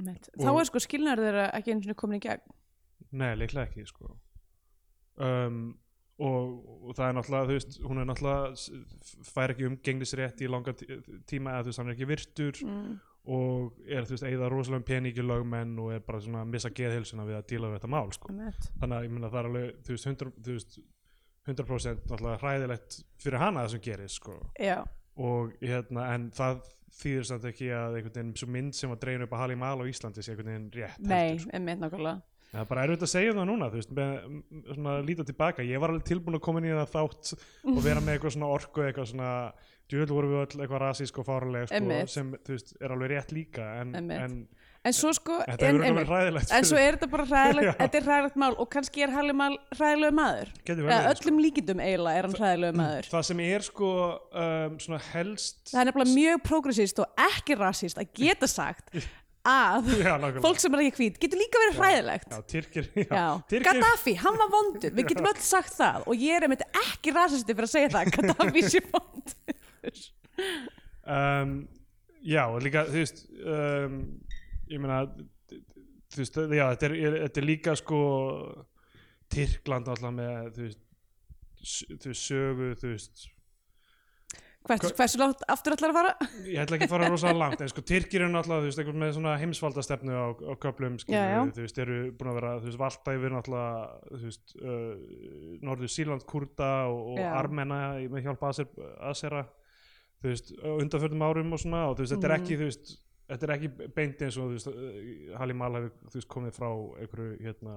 Þá 0.00 0.50
er 0.52 0.68
sko 0.68 0.82
skilnar 0.82 1.20
þeirra 1.20 1.46
ekki 1.58 1.74
eins 1.74 1.88
og 1.92 1.98
komin 2.00 2.20
í 2.20 2.24
gegn 2.24 2.58
Nei, 3.12 3.34
leiklega 3.36 3.68
ekki 3.68 3.84
sko. 3.84 4.14
um, 5.20 5.74
og, 6.22 6.52
og 6.88 6.96
það 6.96 7.08
er 7.08 7.16
náttúrulega 7.18 7.48
þú 7.48 7.56
veist, 7.58 7.78
hún 7.84 8.00
er 8.00 8.08
náttúrulega 8.08 9.32
fær 9.32 9.52
ekki 9.52 9.66
umgengnisrétt 9.68 10.44
í 10.44 10.50
langa 10.50 10.74
tí- 10.78 11.00
tíma 11.28 11.56
eða 11.56 11.66
þú 11.66 11.72
veist, 11.72 11.82
hann 11.82 11.90
er 11.90 11.96
ekki 11.96 12.08
virtur 12.08 12.60
mm. 12.64 12.94
og 13.36 13.82
er 13.84 14.08
þú 14.08 14.16
veist, 14.16 14.26
eigða 14.28 14.50
rosalega 14.52 14.88
peningi 14.88 15.26
lögmenn 15.26 15.76
og 15.82 15.92
er 15.96 16.04
bara 16.06 16.22
svona 16.24 16.44
að 16.46 16.54
missa 16.54 16.72
geðhilsuna 16.72 17.28
við 17.28 17.38
að 17.40 17.46
díla 17.52 17.70
við 17.72 17.78
þetta 17.80 17.92
mál 17.92 18.14
sko. 18.16 18.32
Þannig 18.32 18.96
að 18.96 19.06
ég 19.08 19.14
meina 19.16 19.32
það 19.32 19.40
er 19.42 19.50
alveg 19.50 19.70
þú 19.88 19.96
veist, 19.96 20.10
100%, 20.12 20.42
þú 20.46 20.58
veist, 20.58 20.78
100% 21.52 22.04
náttúrulega 22.06 22.42
hræðilegt 22.44 23.00
fyrir 23.20 23.42
hana 23.42 23.64
það 23.66 23.74
sem 23.74 23.84
gerist 23.88 24.20
sko. 24.20 24.38
já, 24.62 24.78
og 25.20 25.56
hérna, 25.60 26.06
en 26.14 26.30
það 26.32 26.62
þýðir 26.98 27.28
samt 27.28 27.46
ekki 27.48 27.70
að 27.72 27.96
einhvern 27.98 28.14
veginn 28.18 28.36
svo 28.40 28.48
mynd 28.52 28.76
sem 28.76 28.92
var 28.92 29.00
dregin 29.02 29.24
upp 29.26 29.32
að 29.36 29.42
Halli 29.44 29.56
Mal 29.62 29.74
á 29.80 29.84
Íslandi 29.88 30.24
sé 30.24 30.34
einhvern 30.34 30.52
veginn 30.52 30.68
rétt 30.76 31.08
nei, 31.08 31.38
einmitt 31.52 31.82
nákvæmlega. 31.82 32.20
Það 32.52 32.60
er 32.60 32.68
bara 32.68 32.82
erfitt 32.84 33.04
að 33.06 33.08
segja 33.08 33.32
það 33.32 33.46
núna, 33.48 33.66
þú 33.72 33.78
veist, 33.78 33.92
með, 33.96 34.16
svona 34.76 34.94
líta 35.06 35.24
tilbaka. 35.24 35.64
Ég 35.64 35.80
var 35.80 35.92
alveg 35.94 36.02
tilbúin 36.10 36.36
að 36.36 36.42
koma 36.44 36.60
inn 36.60 36.66
í 36.68 36.74
það 36.74 36.90
þátt 36.92 37.30
og 37.72 37.78
vera 37.86 38.02
með 38.04 38.18
eitthvað 38.18 38.34
svona 38.34 38.50
orku, 38.52 38.82
eitthvað 38.84 39.06
svona, 39.08 39.30
djúvel 39.88 40.08
voru 40.12 40.32
við 40.34 40.40
öll 40.42 40.60
eitthvað 40.60 40.82
rasísk 40.82 41.20
og 41.22 41.28
fárulega, 41.30 41.70
sko, 41.70 41.96
sem, 42.12 42.34
þú 42.44 42.52
veist, 42.58 42.74
er 42.76 42.92
alveg 42.92 43.14
rétt 43.14 43.32
líka, 43.32 43.70
en, 43.80 43.96
en 43.96 44.36
en 44.82 44.94
svo 44.96 45.12
sko, 45.14 45.38
þetta 45.46 45.68
en, 45.68 46.00
ræðilegt. 46.08 46.52
en 46.56 46.66
svo 46.66 46.78
er 46.80 46.96
þetta 46.96 47.08
bara 47.12 47.26
hræðilegt 47.30 47.66
Já. 47.70 47.72
þetta 47.78 47.98
er 47.98 48.06
hræðilegt 48.08 48.38
mál 48.42 48.50
og 48.56 48.68
kannski 48.72 49.04
er 49.06 49.14
Halli 49.14 49.34
Mal 49.38 49.54
hræðilegu 49.76 50.16
maður. 50.18 50.52
Verið, 50.66 50.92
sko. 50.92 51.14
öllum 51.14 51.40
líkindum 51.44 51.82
eiginlega 51.84 52.20
er 52.22 52.28
hann 52.28 52.36
hræðilegu 52.40 52.78
maður. 52.80 53.08
Það 53.14 53.26
sem 53.28 53.42
er, 53.46 53.66
sko, 53.68 53.90
um, 54.44 54.78
svona 54.82 55.02
helst... 55.12 55.58
það 55.70 55.82
er 55.82 55.90
nefnilega 55.90 56.16
mjög 56.18 56.46
progressist 56.48 57.02
og 57.04 57.26
ekki 57.30 57.58
rassist 57.60 58.00
að 58.02 58.10
geta 58.18 58.48
sagt 58.50 58.96
að 59.52 59.92
Já, 59.98 60.12
fólk 60.42 60.62
sem 60.62 60.74
er 60.74 60.82
ekki 60.86 60.98
hvít 61.00 61.20
getur 61.22 61.40
líka 61.42 61.62
verið 61.62 61.78
hræðilegt. 61.80 62.34
Já, 62.34 62.42
Tyrkir, 62.52 62.88
já, 62.94 63.06
Já, 63.06 63.26
Tyrkir, 63.50 63.68
Gaddafi, 63.68 64.16
hann 64.22 64.40
var 64.42 64.50
vondur, 64.54 64.96
við 64.98 65.06
getum 65.12 65.30
öll 65.30 65.44
sagt 65.46 65.76
það 65.78 66.08
og 66.10 66.26
ég 66.26 66.38
er 66.38 66.46
einmitt 66.48 66.66
ekki 66.82 67.14
rasisti 67.14 67.54
fyrir 67.54 67.70
að 67.70 67.74
segja 67.76 67.94
það 67.94 68.12
Gaddafi 68.18 68.66
sé 68.70 68.82
vondur. 68.90 70.02
Um, 71.02 71.56
já, 72.22 72.44
líka, 72.62 72.84
þú 72.90 73.00
veist, 73.02 73.24
um, 73.42 73.96
ég 74.72 74.80
meina, 74.82 75.02
þú 76.12 76.22
veist, 76.22 76.38
já, 76.40 76.64
þetta 76.74 76.88
er, 76.88 76.96
er, 76.98 77.18
þetta 77.26 77.42
er 77.42 77.48
líka, 77.48 77.76
sko, 77.78 78.00
Tyrkland 79.32 79.92
alltaf 79.92 80.16
með, 80.16 80.50
þú 80.56 80.66
veist, 80.66 80.82
þú 82.02 82.10
veist, 82.12 82.26
sögu, 82.26 82.72
þú 82.82 82.94
veist, 82.96 83.28
Hvers, 84.62 84.92
Hversu 84.94 85.18
langt 85.18 85.40
aftur 85.50 85.74
ætlar 85.74 85.90
að 85.90 85.96
fara? 85.96 86.10
ég 86.46 86.60
ætla 86.62 86.76
ekki 86.76 86.86
að 86.86 86.92
fara 86.92 87.06
rosa 87.10 87.32
langt 87.34 87.62
en 87.64 87.70
sko 87.72 87.82
Tyrkir 87.82 88.22
eru 88.22 88.30
náttúrulega 88.30 88.62
þú 88.62 88.68
veist 88.68 88.78
einhvern 88.82 89.00
með 89.02 89.14
svona 89.16 89.32
heimsvaldastefnu 89.40 90.12
á, 90.14 90.26
á 90.38 90.54
já. 90.94 91.00
skilur 91.02 91.50
þú 91.56 91.64
veist 91.64 91.80
eru 91.82 91.96
búin 92.20 92.30
að 92.30 92.36
vera 92.38 92.52
þú 92.60 92.68
veist 92.68 92.80
valda 92.84 93.14
yfir 93.16 93.34
náttúrulega 93.34 94.12
þú 94.12 94.20
veist 94.28 94.54
uh, 94.62 94.92
Norður 95.66 95.90
Sýrland 95.96 96.26
kurda 96.30 96.70
og, 96.92 97.00
og. 97.16 97.24
Armena 97.40 97.80
með 98.14 98.28
hjálp 98.28 98.46
Aser, 98.52 98.70
Asera 99.10 99.42
þú 100.22 100.30
veist 100.30 100.54
á 100.62 100.68
undanförnum 100.78 101.26
árum 101.26 101.56
og 101.58 101.64
svona 101.64 101.82
og 101.90 101.96
þú 101.98 102.06
veist 102.06 102.14
þetta 102.14 102.30
er 102.30 102.36
Mhm. 102.36 102.44
ekki 102.46 102.60
þú 102.62 102.70
veist 102.70 102.94
þetta 103.32 103.48
er 103.48 103.54
ekki 103.56 103.72
beint 103.96 104.22
eins 104.26 104.38
og 104.38 104.52
þú 104.52 104.56
veist 104.58 104.70
uh, 104.70 105.34
Halli 105.40 105.56
Mal 105.58 105.72
hefur 105.78 105.92
þú 106.12 106.20
veist 106.20 106.30
komið 106.36 106.56
frá 106.60 106.68
einhverju 107.02 107.34
hérna 107.42 107.76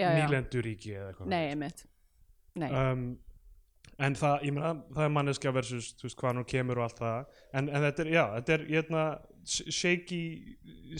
nýlenduríki 0.00 0.92
eða 0.96 1.12
eitthvað. 1.12 1.30
Nei, 1.32 1.44
einmitt. 1.52 1.84
Nei, 2.56 2.68
um, 2.72 3.04
en 4.02 4.16
það, 4.18 4.42
ég 4.48 4.54
meina, 4.56 4.72
það 4.92 5.06
er 5.06 5.12
manneskja 5.14 5.52
versus, 5.56 5.90
þú 6.00 6.08
veist, 6.08 6.18
hvað 6.20 6.34
nú 6.38 6.44
kemur 6.48 6.80
og 6.80 6.86
allt 6.88 7.00
það. 7.00 7.38
En, 7.56 7.68
en 7.70 7.86
þetta 7.86 8.04
er, 8.04 8.10
já, 8.12 8.22
þetta 8.38 8.54
er 8.56 8.64
hérna, 8.72 9.04
sh- 9.44 9.70
shaky 9.72 10.20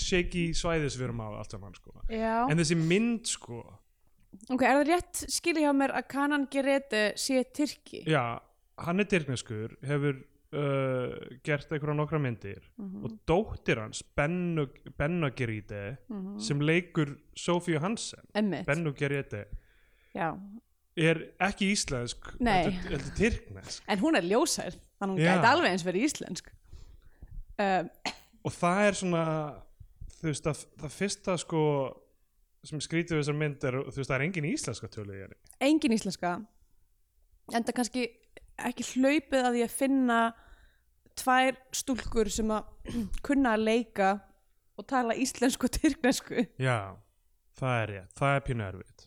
shaky 0.00 0.44
svæðis 0.56 0.96
við 1.00 1.08
erum 1.10 1.20
á 1.24 1.28
allt 1.40 1.56
saman, 1.56 1.76
sko. 1.76 1.96
Já, 2.12 2.36
en 2.48 2.60
þessi 2.62 2.78
mynd, 2.80 3.28
sko. 3.28 3.60
Ok, 4.52 4.62
er 4.68 4.78
það 4.80 4.86
rétt 4.90 5.22
skilja 5.32 5.66
hjá 5.68 5.74
mér 5.76 5.94
að 5.96 6.08
Kanan 6.12 6.48
Gerete 6.52 7.02
sé 7.20 7.40
Tyrki? 7.56 8.02
Já, 8.08 8.24
hann 8.84 9.00
er 9.00 9.08
dyrkneskur 9.08 9.76
hefur 9.88 10.18
uh, 10.52 11.38
gert 11.44 11.72
einhverja 11.72 11.94
nokkra 11.98 12.18
myndir 12.22 12.62
Mhm. 12.78 13.04
og 13.04 13.10
dóttir 13.28 13.80
hans 13.80 14.02
Bennu, 14.02 14.66
Bennu 14.98 15.30
Gerite 15.36 15.96
sem 16.38 16.60
leikur 16.60 17.16
Sofíu 17.36 17.78
Hansen. 17.80 18.20
Emmitt, 18.34 18.66
Bennu 18.66 18.92
Gerite 18.94 19.44
já. 20.14 20.32
Er 20.96 21.18
ekki 21.40 21.72
íslensk 21.72 22.30
heldur, 22.40 23.10
tyrknesk. 23.16 23.82
En 23.88 23.98
hún 24.00 24.16
er 24.16 24.22
ljósær, 24.24 24.72
þannig 24.98 25.18
hún 25.18 25.20
Já. 25.20 25.34
gæti 25.36 25.46
alveg 25.50 25.70
eins 25.74 25.84
verið 25.84 26.04
íslensk. 26.06 26.48
Um, 27.58 27.90
og 28.44 28.52
það 28.52 28.80
er 28.88 28.92
svona 28.92 29.22
þú 30.16 30.28
veist 30.30 30.46
að 30.46 30.66
það 30.80 30.90
fyrsta 30.96 31.36
sko 31.38 31.60
sem 32.64 32.80
skrítið 32.80 33.16
við 33.16 33.22
þessar 33.22 33.36
mynd 33.38 33.64
er 33.64 33.72
þú 33.84 33.96
veist 33.96 34.10
það 34.10 34.16
er 34.16 34.24
engin 34.26 34.44
íslenska 34.44 34.88
tölu 34.88 35.28
engin 35.60 35.92
íslenska. 35.92 36.46
En 37.54 37.62
það 37.64 37.74
kannski 37.78 38.06
ekki 38.68 38.86
hlaupið 38.94 39.48
að 39.50 39.58
að 39.64 39.74
finna 39.76 40.20
tvær 41.16 41.58
stúlkur 41.74 42.30
sem 42.32 42.50
að 42.52 42.94
kunna 43.26 43.56
að 43.56 43.66
leika 43.66 44.12
og 44.76 44.86
tala 44.90 45.16
íslensku 45.16 45.68
og 45.68 45.72
tyrknesku. 45.76 46.46
Já, 46.60 46.92
það 47.56 47.82
er 47.82 47.92
rétt, 47.94 48.16
það 48.18 48.34
er 48.36 48.42
pínu 48.48 48.66
erfitt. 48.66 49.06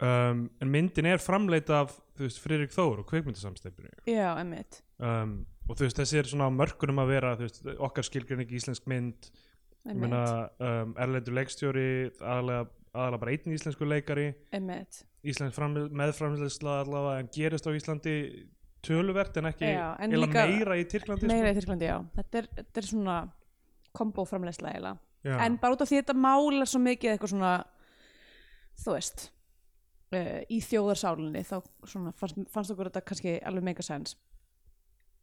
Um, 0.00 0.46
en 0.60 0.70
myndin 0.72 1.08
er 1.10 1.20
framleita 1.20 1.82
af 1.84 1.94
þú 2.16 2.24
veist 2.24 2.40
Friðrik 2.40 2.72
Þór 2.72 3.02
og 3.02 3.08
kveikmyndasamstefnu 3.10 3.90
já, 4.08 4.30
emmitt 4.40 4.78
um, 4.96 5.34
og 5.68 5.76
þú 5.76 5.84
veist 5.84 5.98
þessi 6.00 6.16
er 6.22 6.30
svona 6.30 6.46
á 6.48 6.52
mörkunum 6.56 7.02
að 7.02 7.10
vera 7.12 7.34
veist 7.36 7.60
okkar 7.76 8.06
skilgrinn 8.08 8.40
ekki 8.46 8.56
íslensk 8.56 8.88
mynd. 8.88 9.28
Ég 9.84 9.96
meina 10.00 10.22
um, 10.56 10.94
erlendur 11.00 11.36
leikstjóri 11.36 11.84
aðalega, 12.16 12.64
aðalega 12.94 13.20
bara 13.26 13.34
einn 13.36 13.54
íslensku 13.58 13.88
leikari. 13.88 14.26
Íslensk 15.20 15.56
framle- 15.56 15.88
meðframleysla 15.92 16.78
allavega 16.86 17.20
en 17.20 17.28
gerist 17.36 17.68
á 17.68 17.72
Íslandi 17.76 18.16
töluvert 18.86 19.36
en 19.40 19.50
ekki 19.50 19.68
Já, 19.74 19.88
en 20.00 20.14
líka- 20.16 20.46
meira 20.48 20.76
í 20.80 20.86
Tyrklandi 20.88 21.28
meira 21.30 21.50
í 21.52 21.58
Tyrklandi, 21.58 21.88
já. 21.90 21.98
Þetta 22.16 22.38
er, 22.42 22.48
þetta 22.60 22.82
er 22.82 22.88
svona 22.88 23.18
kombo 23.92 24.24
framleysla 24.24 24.70
eiginlega. 24.72 24.98
En 25.44 25.58
bara 25.60 25.74
út 25.76 25.82
af 25.84 25.90
því 25.90 26.00
þetta 26.00 26.16
mál 26.16 26.62
er 26.62 26.70
svo 26.70 26.80
mikið 26.80 27.12
eitthvað 27.12 27.34
svona 27.34 27.52
þú 28.80 28.94
veist 28.96 29.26
uh, 30.16 30.40
í 30.48 30.60
þjóðarsálinni 30.64 31.42
þá 31.46 31.56
svona 31.84 32.12
fannst, 32.16 32.40
fannst 32.52 32.72
okkur 32.74 32.88
þetta 32.90 33.04
kannski 33.06 33.36
alveg 33.44 33.66
mega 33.66 33.84
sens 33.84 34.16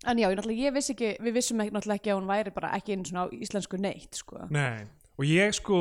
en 0.06 0.20
já, 0.22 0.28
ég, 0.30 0.43
ég 0.60 0.76
vissi 0.76 0.93
ekki 0.93 1.15
við 1.26 1.38
vissum 1.39 1.63
ekki, 1.63 1.74
náttúrulega 1.74 2.02
ekki 2.02 2.13
að 2.13 2.20
hún 2.20 2.30
væri 2.30 2.54
bara 2.54 2.70
ekki 2.78 2.93
einu 2.93 3.08
svona 3.10 3.24
íslensku 3.34 3.80
neitt 3.82 4.20
sko. 4.20 4.43
Nei, 4.54 4.86
og 5.17 5.26
ég 5.26 5.56
sko 5.58 5.80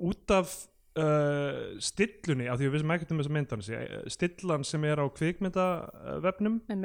út 0.00 0.32
af 0.32 0.54
uh, 0.98 1.78
stillunni, 1.82 2.48
af 2.50 2.58
því 2.58 2.68
við 2.68 2.74
vissum 2.76 2.92
ekkert 2.94 3.14
um 3.14 3.22
þessa 3.22 3.34
myndan 3.36 3.64
stillan 4.12 4.66
sem 4.66 4.84
er 4.88 5.00
á 5.00 5.06
kvikmyndavefnum 5.08 6.60
er 6.72 6.82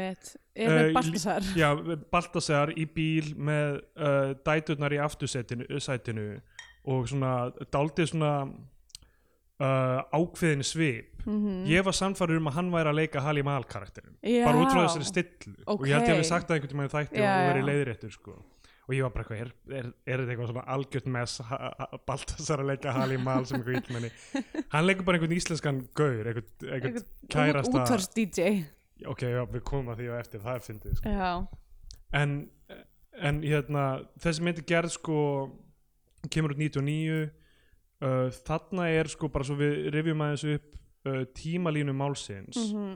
Eh, 0.57 0.69
með 0.71 0.93
Baltasar? 0.95 1.49
Já, 1.57 1.69
Baltasar 2.11 2.71
í 2.73 2.87
bíl 2.89 3.35
með 3.35 3.81
uh, 3.99 4.31
dæturnar 4.47 4.95
í 4.95 5.01
aftursætinu 5.03 5.67
sætinu, 5.83 6.39
og 6.87 7.05
svona 7.11 7.51
daldið 7.73 8.13
svona 8.13 8.33
uh, 8.47 10.01
ákveðin 10.13 10.65
svip. 10.65 11.13
Mm 11.27 11.65
ég 11.67 11.83
var 11.83 11.91
samfæður 11.91 12.39
um 12.39 12.47
að 12.47 12.53
hann 12.55 12.69
væri 12.71 12.89
að 12.89 12.95
leika 13.01 13.21
Halli 13.21 13.41
Mal 13.43 13.63
karakterin 13.67 14.15
Já. 14.23 14.45
bara 14.45 14.61
út 14.61 14.71
frá 14.71 14.85
þessari 14.85 15.07
stillu. 15.09 15.57
Og 15.67 15.83
ég 15.83 15.97
held 15.97 16.07
ég 16.07 16.13
að 16.15 16.21
við 16.21 16.29
sagt 16.29 16.47
það 16.47 16.55
einhvern 16.55 16.71
tímann 16.71 16.87
í 16.87 16.93
þætti 16.93 17.19
Já, 17.19 17.31
og 17.33 17.49
verið 17.51 17.65
leiðréttur 17.67 18.13
sko. 18.13 18.35
Og 18.88 18.95
ég 18.95 19.04
var 19.04 19.13
bara 19.13 19.26
eitthvað, 19.26 19.52
er, 19.67 19.89
er, 20.08 20.21
þetta 20.21 20.34
eitthvað 20.34 20.50
svona 20.52 20.63
algjört 20.73 21.10
mess 21.12 21.41
Baltasar 22.08 22.63
að 22.63 22.71
leika 22.71 22.95
Halli 22.95 23.19
Mal 23.21 23.47
sem 23.47 23.60
eitthvað 23.60 23.80
illmenni? 23.82 24.12
Hann 24.73 24.88
leikur 24.88 25.08
bara 25.08 25.19
einhvern 25.19 25.36
íslenskan 25.38 25.82
gaur 25.97 26.30
einhvern, 26.32 26.52
einhvern 26.65 27.08
kærasta 27.34 27.82
útvars 27.82 28.10
DJ 28.15 28.54
ok, 29.06 29.26
já, 29.30 29.41
við 29.54 29.65
komum 29.67 29.93
að 29.93 30.02
því 30.02 30.12
á 30.12 30.15
eftir, 30.17 30.43
það 30.45 30.63
fyndið 30.69 31.02
sko. 31.02 31.15
já, 31.17 31.34
en, 32.21 32.38
en 33.30 33.41
hérna 33.43 33.84
þessi 34.23 34.47
myndi 34.47 34.65
gerð 34.67 34.95
sko 34.95 35.19
kemur 36.34 36.56
út 36.56 36.63
99 36.63 37.19
uh, 37.28 38.39
þarna 38.47 38.88
er 38.95 39.12
sko 39.12 39.30
bara 39.34 39.47
svo 39.47 39.60
við 39.60 39.91
rifjum 39.93 40.23
aðeins 40.26 40.47
upp 40.56 40.71
uh, 41.12 41.21
tímalínu 41.38 41.93
málsins 41.97 42.63
mm 42.71 42.95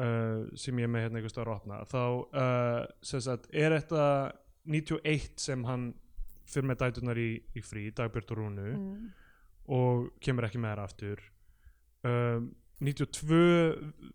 uh, 0.00 0.46
sem 0.58 0.80
ég 0.80 0.90
með 0.90 1.06
hérna 1.06 1.20
einhvers 1.20 1.34
staðar 1.34 1.52
að 1.52 1.58
opna. 1.58 1.80
Þá 1.90 2.02
uh, 2.04 2.84
sem 3.10 3.24
sagt, 3.24 3.48
er 3.52 3.74
þetta 3.76 4.04
91 4.68 5.30
sem 5.40 5.64
hann 5.64 5.90
fyrir 6.50 6.66
með 6.68 6.80
dæturnar 6.82 7.18
í, 7.18 7.30
í 7.56 7.60
frí 7.62 7.90
Dagbjörn 7.94 8.30
og 8.30 8.38
Rúnu 8.40 8.64
mm. 8.70 9.10
og 9.76 10.08
kemur 10.20 10.48
ekki 10.48 10.58
með 10.62 10.74
þær 10.74 10.82
aftur 10.84 11.22
um, 12.04 12.50
92 12.80 13.38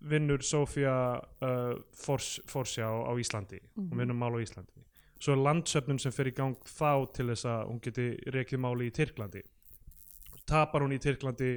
vinnur 0.09 0.41
Sofía 0.41 0.95
uh, 1.21 1.75
fors, 1.93 2.39
Forsjá 2.49 2.87
á 2.89 3.11
Íslandi 3.21 3.59
hún 3.75 3.89
Mhm. 3.91 3.99
vinnur 3.99 4.17
mál 4.17 4.35
á 4.35 4.41
Íslandi 4.41 4.83
svo 5.19 5.33
er 5.33 5.43
landsöfnun 5.45 5.99
sem 6.01 6.11
fer 6.11 6.27
í 6.27 6.35
gang 6.35 6.57
þá 6.65 7.11
til 7.13 7.27
þess 7.31 7.45
að 7.45 7.67
hún 7.69 7.79
geti 7.81 8.07
rekið 8.35 8.59
máli 8.59 8.89
í 8.89 8.91
Tyrklandi 8.93 9.41
tapar 10.45 10.81
hún 10.83 10.93
í 10.93 10.99
Tyrklandi 10.99 11.51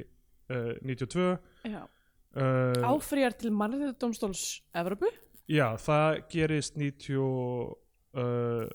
uh, 0.49 0.73
92 0.81 1.37
já. 1.65 1.83
uh, 1.83 2.87
áfrýjar 2.87 3.35
til 3.37 3.51
mannréttindómstóls 3.51 4.61
Evropu 4.73 5.09
já, 5.49 5.75
það 5.77 6.23
gerist 6.31 6.77
90 6.77 7.75
uh, 8.17 8.65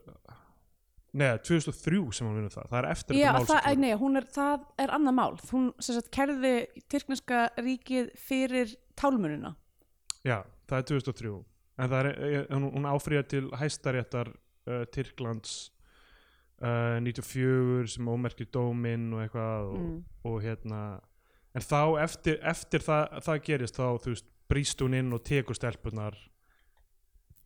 neða, 1.15 1.41
2003 1.47 2.01
sem 2.15 2.29
hún 2.29 2.39
vinnur 2.39 2.55
það. 2.55 2.71
Það 2.71 2.79
er 2.81 2.89
eftir 2.91 3.19
Já, 3.19 3.27
þetta 3.27 3.41
mál 3.41 3.51
það, 3.51 3.61
kemur. 3.67 3.83
nei, 3.85 3.99
hún 4.05 4.21
er, 4.21 4.31
það 4.37 4.65
er 4.85 4.95
annað 4.99 5.19
mál. 5.19 5.35
Hún 5.51 5.69
sem 5.79 5.99
sagt 5.99 6.11
kærði 6.15 6.55
tyrkneska 6.93 7.45
ríkið 7.59 8.11
fyrir 8.21 8.75
tálmununa 8.99 9.55
Já, 10.25 10.41
það 10.71 10.79
er 10.79 10.89
2003 10.91 11.33
en 11.75 11.91
það 11.91 11.99
er, 12.01 12.09
eh, 12.09 12.43
hún, 12.55 12.69
hún 12.71 12.87
áfrýjar 12.89 13.27
til 13.29 13.49
hæstaréttar 13.59 14.31
uh, 14.31 14.85
Tyrklands 14.95 15.73
uh, 16.63 17.01
94 17.03 17.97
sem 17.97 18.09
ómerkir 18.09 18.49
dóminn 18.55 19.11
og 19.13 19.25
eitthvað 19.25 19.73
og, 19.73 19.81
mm. 19.81 19.99
og 20.31 20.39
hérna. 20.45 20.85
En 21.55 21.63
þá 21.63 21.81
eftir, 22.05 22.39
eftir 22.47 22.85
það, 22.87 23.19
það 23.27 23.43
gerist 23.49 23.79
þá 23.79 23.87
þú 24.05 24.15
veist 24.15 24.31
brýst 24.51 24.85
hún 24.85 24.97
inn 24.99 25.13
og 25.17 25.25
tekur 25.27 25.59
stelpunar 25.59 26.17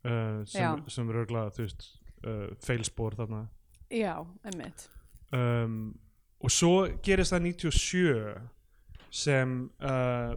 uh, 0.07 0.41
sem, 0.49 0.83
sem 0.91 1.09
er 1.11 1.21
örglað 1.23 1.55
þú 1.57 1.65
veist 1.65 1.87
uh, 2.25 2.45
feilspor 2.65 3.17
þarna. 3.19 3.45
Já, 3.89 4.13
emmitt 4.45 4.87
um, 5.35 5.91
og 6.39 6.53
svo 6.53 6.73
gerist 7.03 7.33
það 7.33 7.47
97 7.49 9.15
sem 9.19 9.55
uh, 9.81 10.35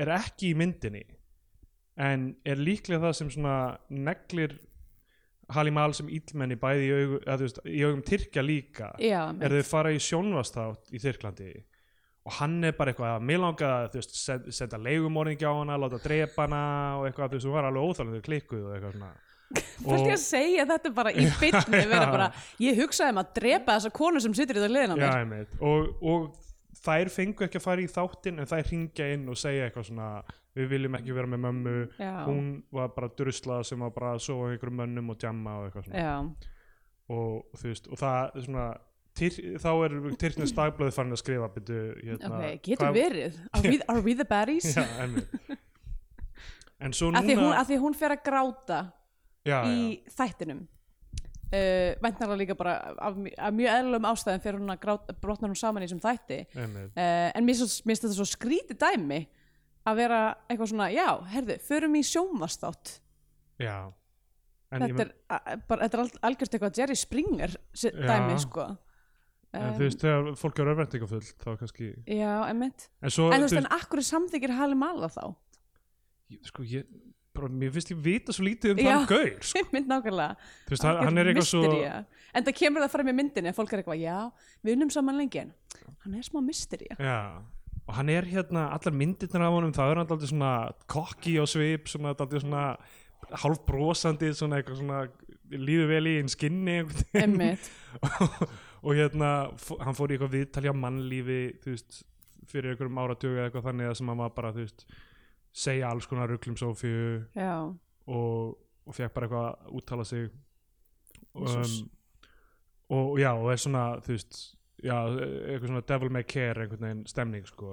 er 0.00 0.12
ekki 0.16 0.52
í 0.52 0.58
myndinni 0.58 1.04
en 1.96 2.30
er 2.44 2.60
líklega 2.60 3.06
það 3.06 3.18
sem 3.20 3.34
svona 3.36 3.58
neglir 3.88 4.58
Halimal 5.54 5.92
sem 5.94 6.08
íllmenni 6.10 6.56
bæði 6.58 6.86
í, 6.88 6.94
augu, 6.96 7.18
að, 7.22 7.42
veist, 7.44 7.58
í 7.70 7.82
augum 7.86 8.00
Tyrkja 8.02 8.42
líka. 8.42 8.88
Já, 8.98 9.20
er 9.30 9.52
þau 9.54 9.68
fara 9.68 9.92
í 9.94 10.00
sjónvastátt 10.02 10.90
í 10.90 10.98
Tyrklandi 10.98 11.52
og 12.26 12.34
hann 12.40 12.56
er 12.66 12.74
bara 12.74 12.90
eitthvað 12.92 13.12
að 13.14 13.26
mér 13.28 13.38
langa 13.42 13.68
að 13.70 13.84
þú 13.92 14.00
veist, 14.00 14.16
send, 14.18 14.48
senda 14.54 14.80
leigumorðingi 14.82 15.46
á 15.46 15.52
hana 15.54 15.76
láta 15.78 16.00
drepa 16.02 16.46
hana 16.46 16.62
og 16.98 17.06
eitthvað 17.06 17.30
þú 17.30 17.38
veist, 17.38 17.46
hún 17.46 17.54
var 17.54 17.68
alveg 17.68 17.90
óþálandi 17.90 18.22
klikkuð 18.26 18.64
og 18.64 18.72
eitthvað 18.74 18.96
svona. 18.96 19.12
Fólk 19.86 20.08
ég 20.08 20.16
að 20.16 20.24
segja 20.24 20.64
þetta 20.66 20.90
bara 20.96 21.12
í 21.14 21.28
bytni 21.42 21.82
vera 21.86 22.08
bara, 22.10 22.32
ég 22.64 22.80
hugsaði 22.80 23.14
um 23.14 23.22
að 23.22 23.30
drepa 23.38 23.76
þessa 23.76 23.92
konu 23.94 24.22
sem 24.24 24.34
situr 24.34 24.58
í 24.58 24.64
það 24.64 24.74
liðina 24.74 24.98
Já, 24.98 25.12
mér. 25.30 25.46
og, 25.62 25.92
og 26.02 26.26
þær 26.82 27.12
fengu 27.14 27.46
ekki 27.46 27.60
að 27.60 27.66
fara 27.68 27.84
í 27.84 27.86
þáttinn 27.94 28.42
en 28.42 28.50
þær 28.50 28.66
ringja 28.72 29.08
inn 29.14 29.30
og 29.30 29.38
segja 29.38 29.68
eitthvað 29.68 29.88
svona 29.92 30.10
við 30.56 30.68
viljum 30.72 30.98
ekki 30.98 31.14
vera 31.14 31.30
með 31.30 31.42
mömmu. 31.44 31.76
Já, 32.00 32.12
hún 32.26 32.50
var 32.74 32.90
bara 32.96 33.12
drusla 33.12 33.60
sem 33.66 33.82
var 33.84 33.94
bara 33.94 34.14
að 34.16 34.22
sofa 34.26 34.50
einhverjum 34.50 34.78
mönnum 34.80 35.12
og 35.12 35.18
djamma 35.20 35.56
og 35.60 35.66
eitthvað 35.68 35.88
svona. 35.88 36.04
Já, 36.04 36.52
og 37.12 37.58
þú 37.60 37.70
veist, 37.70 37.90
og 37.92 38.00
það 38.00 38.38
svona 38.46 38.66
tyr, 39.16 39.36
þá 39.62 39.68
er 39.86 39.94
Tyrknes 40.20 40.52
dagblöði 40.56 40.94
farin 40.94 41.14
að 41.16 41.20
skrifa 41.22 41.48
byrju, 41.54 41.80
hérna, 42.04 42.30
ok, 42.36 42.60
getur 42.66 42.86
hvað- 42.86 42.96
verið. 43.00 43.40
Are 43.52 43.62
we, 43.70 43.80
are 43.94 44.04
we 44.04 44.14
the 44.18 44.26
baddies? 44.28 44.68
Já, 44.76 44.84
einmitt. 45.02 45.56
En 46.84 46.92
svo 46.92 47.08
Að 47.16 47.24
því, 47.30 47.34
hún, 47.38 47.46
núna 47.46 47.60
að 47.62 47.70
því 47.70 47.76
hún 47.80 47.94
fer 47.96 48.12
að 48.12 48.24
gráta 48.26 48.78
já, 49.48 49.58
í 49.64 49.76
já, 49.96 50.16
þættinum. 50.18 50.64
Uh, 51.46 51.94
væntanlega 52.02 52.36
líka 52.40 52.56
bara 52.58 52.72
af, 52.98 53.16
af 53.38 53.52
mjög 53.54 53.70
eðlum 53.78 54.06
ástæðum 54.10 54.42
fyrir 54.42 54.58
hún 54.60 54.72
að 54.74 54.80
gráta, 54.82 55.14
brotnar 55.22 55.52
hún 55.52 55.56
saman 55.60 55.84
í 55.84 55.86
þessum 55.86 56.02
þætti. 56.04 56.38
Einmitt. 56.58 56.90
Uh, 56.98 57.28
en 57.38 57.46
mér 57.46 57.60
finnst 57.62 57.86
þetta 57.86 58.16
svo 58.18 58.26
skrítið 58.28 58.80
dæmi 58.82 59.20
að 59.86 60.00
vera 60.02 60.20
eitthvað 60.50 60.72
svona, 60.72 60.88
já, 60.92 61.06
herðu, 61.32 61.56
förum 61.68 61.94
í 61.96 62.02
sjónvastátt 62.04 62.96
já. 63.62 63.76
En, 64.74 64.82
þetta 64.82 65.04
er, 65.06 65.12
bara, 65.70 65.86
þetta 65.86 65.94
er 65.96 66.02
al- 66.02 66.22
algjört 66.26 66.56
eitthvað 66.58 66.80
Jerry 66.82 66.96
Springer 66.98 67.52
dæmi, 67.78 68.34
sko 68.42 68.64
en 69.58 69.74
þú 69.76 69.84
veist, 69.84 70.02
þegar 70.04 70.28
fólk 70.40 70.60
er 70.62 70.70
örvendingafullt 70.72 71.32
þá 71.42 71.48
kannski 71.62 71.88
já, 72.06 72.30
emmitt 72.50 72.86
en 73.00 73.14
svo, 73.14 73.30
en 73.32 73.42
þú 73.42 73.48
veist, 73.48 73.58
en 73.62 73.68
akkur 73.78 74.02
samþykir 74.06 74.54
Halli 74.58 74.78
Mala 74.78 75.10
þá 75.12 75.24
veist, 75.30 76.50
sko, 76.50 76.66
ég 76.68 76.86
bara, 77.36 77.50
mér 77.52 77.74
finnst 77.74 77.92
ég 77.92 77.98
vita 78.04 78.32
svo 78.32 78.46
lítið 78.46 78.74
um 78.74 78.80
Já. 78.80 78.90
þann 78.92 79.08
gaur 79.12 79.42
sko. 79.50 79.64
mynd 79.74 79.90
nákvæmlega 79.92 80.38
þú 80.68 80.76
veist, 80.76 80.86
hann, 80.88 81.02
hann 81.04 81.22
er 81.22 81.32
eitthvað 81.32 81.50
svo 81.50 81.64
en 81.72 82.46
það 82.46 82.56
kemur 82.62 82.86
það 82.86 82.94
fram 82.94 83.12
í 83.12 83.16
myndinni 83.16 83.52
að 83.52 83.58
fólk 83.58 83.74
er 83.74 83.82
eitthvað, 83.82 84.00
já, 84.04 84.16
við 84.64 84.76
unnum 84.78 84.94
saman 84.94 85.20
lengi 85.20 85.44
en 85.44 85.52
hann 86.04 86.16
er 86.16 86.26
smá 86.26 86.40
mystería 86.44 86.96
já, 87.00 87.18
og 87.86 87.96
hann 87.98 88.12
er 88.12 88.28
hérna, 88.28 88.68
allar 88.76 88.96
myndirnar 88.96 89.48
af 89.48 89.58
honum 89.58 89.74
það 89.76 89.92
er 89.92 90.00
hann 90.00 90.06
alltaf 90.06 90.30
svona 90.32 90.54
kokki 90.90 91.36
á 91.40 91.44
svip 91.48 91.92
svona 91.92 92.14
alltaf 92.14 92.40
svona 92.40 92.64
hálf 93.42 93.62
brosandi 93.66 94.28
svona 94.36 94.60
eitthvað 94.60 94.80
svona 94.82 95.04
líður 95.50 95.90
vel 95.90 96.06
í 96.10 96.14
einn 96.20 96.30
skinni. 96.30 96.80
og 98.82 98.94
hérna 98.98 99.30
hann 99.84 99.96
fór 99.96 100.12
í 100.12 100.16
eitthvað 100.16 100.34
viðtalja 100.36 100.72
mannlífi 100.76 101.40
þú 101.64 101.74
veist, 101.74 102.02
fyrir 102.46 102.72
einhverjum 102.74 103.00
áratögu 103.02 103.36
eða 103.38 103.48
eitthvað 103.48 103.68
þannig 103.70 103.90
að 103.90 103.96
sem 104.00 104.08
hann 104.12 104.20
var 104.22 104.34
bara, 104.36 104.52
þú 104.54 104.64
veist 104.66 104.86
segja 105.56 105.88
alls 105.90 106.06
konar 106.06 106.28
ruglum 106.30 106.56
Sofíu 106.60 107.24
Já, 107.34 107.54
og, 108.06 108.56
og 108.86 108.94
fekk 108.94 109.14
bara 109.16 109.26
eitthvað 109.26 109.48
að 109.48 109.76
úttala 109.80 110.04
sig 110.04 110.28
um, 111.34 111.46
og 112.88 113.06
og 113.10 113.18
já, 113.18 113.32
og 113.34 113.50
er 113.50 113.58
svona 113.58 113.84
þú 114.04 114.12
veist, 114.14 114.36
já, 114.84 114.94
eitthvað 115.10 115.68
svona 115.72 115.86
devil 115.88 116.12
may 116.14 116.22
care 116.28 116.62
einhvern 116.66 116.84
veginn 116.86 117.06
stemning 117.10 117.46
sko 117.48 117.72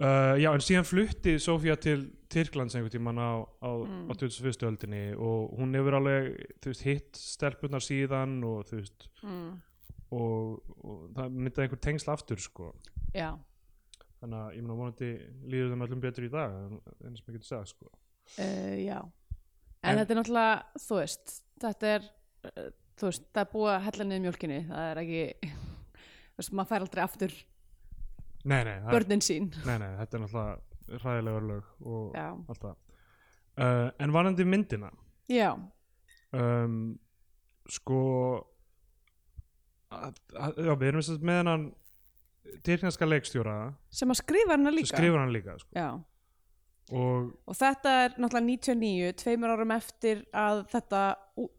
uh, 0.00 0.34
já, 0.40 0.48
en 0.54 0.64
síðan 0.64 0.86
flutti 0.88 1.36
Sofía 1.42 1.76
til 1.76 2.06
Tyrklands 2.32 2.76
einhvern 2.78 2.94
tímann 2.94 3.20
á, 3.20 3.44
á, 3.60 3.70
Mm. 3.84 4.08
á 4.08 4.12
21. 4.16 4.62
öldinni 4.70 5.04
og 5.16 5.58
hún 5.58 5.74
hefur 5.76 5.98
alveg, 5.98 6.38
veist, 6.64 6.82
hitt 6.86 7.16
stelpunar 7.16 7.80
síðan 7.84 8.38
og 8.44 8.64
þú 8.70 8.80
veist 8.80 9.08
mm. 9.22 9.50
Og, 10.14 10.58
og 10.84 11.04
það 11.16 11.36
myndaði 11.36 11.66
einhver 11.66 11.80
tengsl 11.84 12.10
aftur 12.14 12.40
sko. 12.42 12.70
Já, 13.14 13.30
þannig 14.20 14.38
að 14.40 14.54
ég 14.56 14.64
meina 14.64 14.76
vonandi 14.80 15.10
líður 15.52 15.72
þeim 15.74 15.84
öllum 15.86 16.00
betur 16.02 16.26
í 16.26 16.30
dag 16.32 16.54
en, 16.58 16.78
sem 17.18 17.28
ég 17.28 17.36
getur 17.38 17.48
segja 17.50 17.64
sko. 17.70 17.90
Uh, 18.38 18.74
já. 18.82 18.98
En, 19.78 19.92
En- 19.92 20.00
þetta 20.00 20.14
er 20.14 20.18
náttúrulega, 20.20 20.56
þú 20.86 20.98
veist, 21.02 21.34
þetta 21.62 21.92
er, 21.96 22.08
uh, 22.50 22.70
þú 22.98 23.10
veist, 23.10 23.28
það 23.32 23.44
er 23.44 23.52
búið 23.52 23.70
að 23.74 23.84
hella 23.88 24.06
niður 24.08 24.24
mjólkinni, 24.26 24.58
það 24.72 24.88
er 24.92 25.02
ekki, 25.04 25.52
þú 26.32 26.42
veist, 26.42 26.54
maður 26.58 26.70
fær 26.72 26.86
aldrei 26.88 27.04
aftur 27.04 27.36
nei, 28.48 28.60
nei, 28.64 28.74
börnin 28.90 29.22
sín. 29.24 29.50
nei, 29.68 29.76
nei, 29.82 29.90
þetta 30.00 30.18
er 30.18 30.24
náttúrulega 30.24 31.00
hræðilega 31.02 31.40
lög 31.44 31.72
og 31.84 32.14
Já, 32.16 32.26
allt 32.48 32.62
það. 32.64 32.76
Uh, 33.58 33.88
en 34.00 34.12
varandi 34.14 34.44
myndina 34.48 34.88
já, 35.28 35.50
um, 36.32 36.76
sko 37.68 37.98
að, 37.98 38.38
að, 38.38 38.57
já, 39.90 40.74
við 40.74 40.88
erum 40.90 41.04
með 41.22 41.40
hennan 41.40 41.66
tyrknarska 42.64 43.08
leikstjóra 43.08 43.56
sem 43.92 44.10
að 44.12 44.20
skrifa 44.22 44.56
sem 44.56 44.70
líka. 44.74 44.92
skrifur 44.94 45.20
hann 45.20 45.34
líka 45.34 45.58
sko. 45.60 45.88
Og 46.88 47.32
og 47.44 47.56
þetta 47.56 47.94
er 48.04 48.14
náttúrulega 48.16 48.46
99, 48.48 49.16
tveimur 49.20 49.52
árum 49.52 49.74
eftir 49.76 50.22
að 50.32 50.62
þetta 50.72 51.02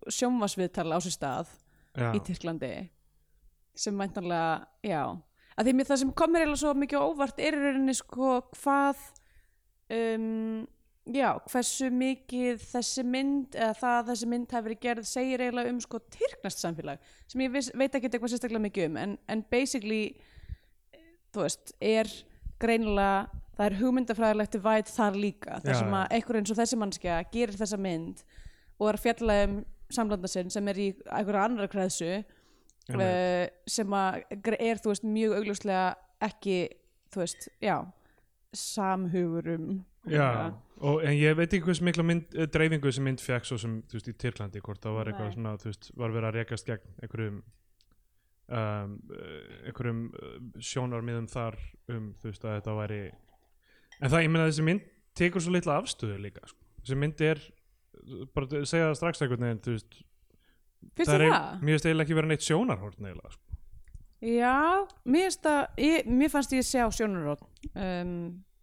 sjónvarsviðtala 0.10 0.98
á 0.98 1.00
sér 1.06 1.14
stað 1.14 1.52
já, 1.94 2.10
í 2.18 2.22
Tyrklandi 2.26 2.74
sem 3.78 3.96
mæntanlega, 3.96 4.66
já 4.84 5.04
að 5.60 5.68
því 5.68 5.76
mér 5.76 5.90
það 5.90 6.02
sem 6.02 6.16
kom 6.18 6.34
mér 6.34 6.46
eiginlega 6.46 6.64
svo 6.64 6.74
mikið 6.82 7.06
óvart 7.06 7.42
er 7.44 7.58
í 7.58 7.62
rauninni 7.62 7.96
sko 7.98 8.34
hvað 8.58 9.06
um, 9.94 10.66
já, 11.16 11.30
hversu 11.50 11.90
mikið 11.94 12.64
þessi 12.72 13.04
mynd 13.08 13.58
eða 13.58 13.76
það 13.80 13.98
að 13.98 14.10
þessi 14.12 14.30
mynd 14.34 14.56
hafi 14.56 14.68
verið 14.68 14.82
gerð 14.86 15.10
segir 15.10 15.44
eiginlega 15.44 15.74
um 15.74 15.82
sko 15.84 16.02
tyrknast 16.14 16.64
samfélag 16.64 17.12
sem 17.30 17.44
ég 17.46 17.54
viss, 17.54 17.72
veit 17.74 17.94
ekki 17.94 18.10
eitthvað 18.10 18.34
sérstaklega 18.34 18.66
mikið 18.68 18.90
um 18.90 19.00
en, 19.04 19.18
en 19.30 19.44
basically 19.52 20.02
þú 21.34 21.46
veist, 21.46 21.74
er 21.82 22.10
greinilega 22.62 23.28
það 23.60 23.66
er 23.66 23.78
hugmyndafræðilegt 23.82 24.56
divide 24.56 24.94
þar 24.96 25.20
líka 25.20 25.60
þar 25.66 25.80
sem 25.82 25.96
að 26.00 26.18
einhver 26.18 26.40
eins 26.40 26.54
og 26.54 26.60
þessi 26.62 26.80
mannskja 26.80 27.20
gerir 27.34 27.60
þessa 27.60 27.80
mynd 27.82 28.26
og 28.80 28.90
er 28.90 29.00
að 29.00 29.06
fjalla 29.06 29.40
um 29.46 29.62
samlanda 29.90 30.30
sinn 30.32 30.52
sem 30.54 30.68
er 30.72 30.80
í 30.80 30.90
einhverja 31.10 31.46
annar 31.50 31.72
kreðsu 31.72 32.12
uh, 32.20 33.46
sem 33.68 33.96
að 33.98 34.22
er 34.56 34.82
þú 34.82 34.94
veist 34.94 35.08
mjög 35.08 35.40
augljóslega 35.40 35.88
ekki 36.30 36.60
þú 37.10 37.24
veist, 37.24 37.48
já 37.64 37.80
samhugurum. 38.54 39.86
Já, 40.10 40.54
og, 40.80 41.04
en 41.04 41.16
ég 41.16 41.36
veit 41.38 41.52
ekki 41.52 41.66
hvers 41.68 41.82
mikla 41.86 42.06
mynd, 42.08 42.36
eh, 42.36 42.48
dreifingu 42.52 42.88
þessi 42.90 43.04
mynd 43.06 43.24
fekk 43.24 43.48
svo 43.48 43.58
sem 43.62 43.80
þú 43.90 43.98
veist 43.98 44.12
í 44.12 44.18
Tyrklandi 44.24 44.62
hvort 44.64 44.84
það 44.84 44.98
var 45.00 45.12
eitthvað 45.12 45.34
svona 45.36 45.56
þú 45.60 45.72
veist 45.72 45.90
var 46.00 46.14
verið 46.16 46.30
að 46.30 46.38
rekast 46.40 46.70
gegn 46.70 46.94
einhverjum 47.04 47.40
um, 48.50 48.94
eh, 49.16 49.50
einhverjum 49.70 50.04
eh, 50.14 50.38
sjónarmiðum 50.72 51.28
þar 51.32 51.60
um 51.96 52.12
þú 52.22 52.32
veist 52.32 52.46
að 52.46 52.58
þetta 52.60 52.78
væri 52.80 53.02
en 54.00 54.14
það 54.14 54.26
ég 54.26 54.34
meina 54.34 54.48
þessi 54.48 54.68
mynd 54.70 54.88
tekur 55.20 55.44
svo 55.44 55.56
litla 55.56 55.80
afstöðu 55.82 56.20
líka 56.24 56.48
sko. 56.48 56.60
þessi 56.84 57.00
mynd 57.04 57.26
er 57.28 57.44
bara 58.34 58.48
að 58.48 58.70
segja 58.70 58.90
það 58.90 58.98
strax 59.02 59.24
einhvern 59.26 59.48
veginn 59.48 59.64
þú 59.66 59.76
veist 59.76 60.02
finnst 60.96 61.12
það 61.12 61.22
er, 61.22 61.34
það? 61.34 61.62
mér 61.62 61.76
finnst 61.76 61.90
eiginlega 61.90 62.08
ekki 62.08 62.20
vera 62.20 62.32
neitt 62.32 62.46
sjónarhorn 62.48 63.08
eiginlega 63.10 63.34
sko. 63.36 63.46
Já, 64.20 64.56
mér, 65.08 65.26
finnst 65.28 65.44
það- 65.46 65.82
ég, 65.84 66.08
mér 66.12 66.32
fannst 66.32 66.54
ég 66.56 66.66
sjá 66.68 66.84
sjónarótt 66.92 67.44
um, 67.74 68.16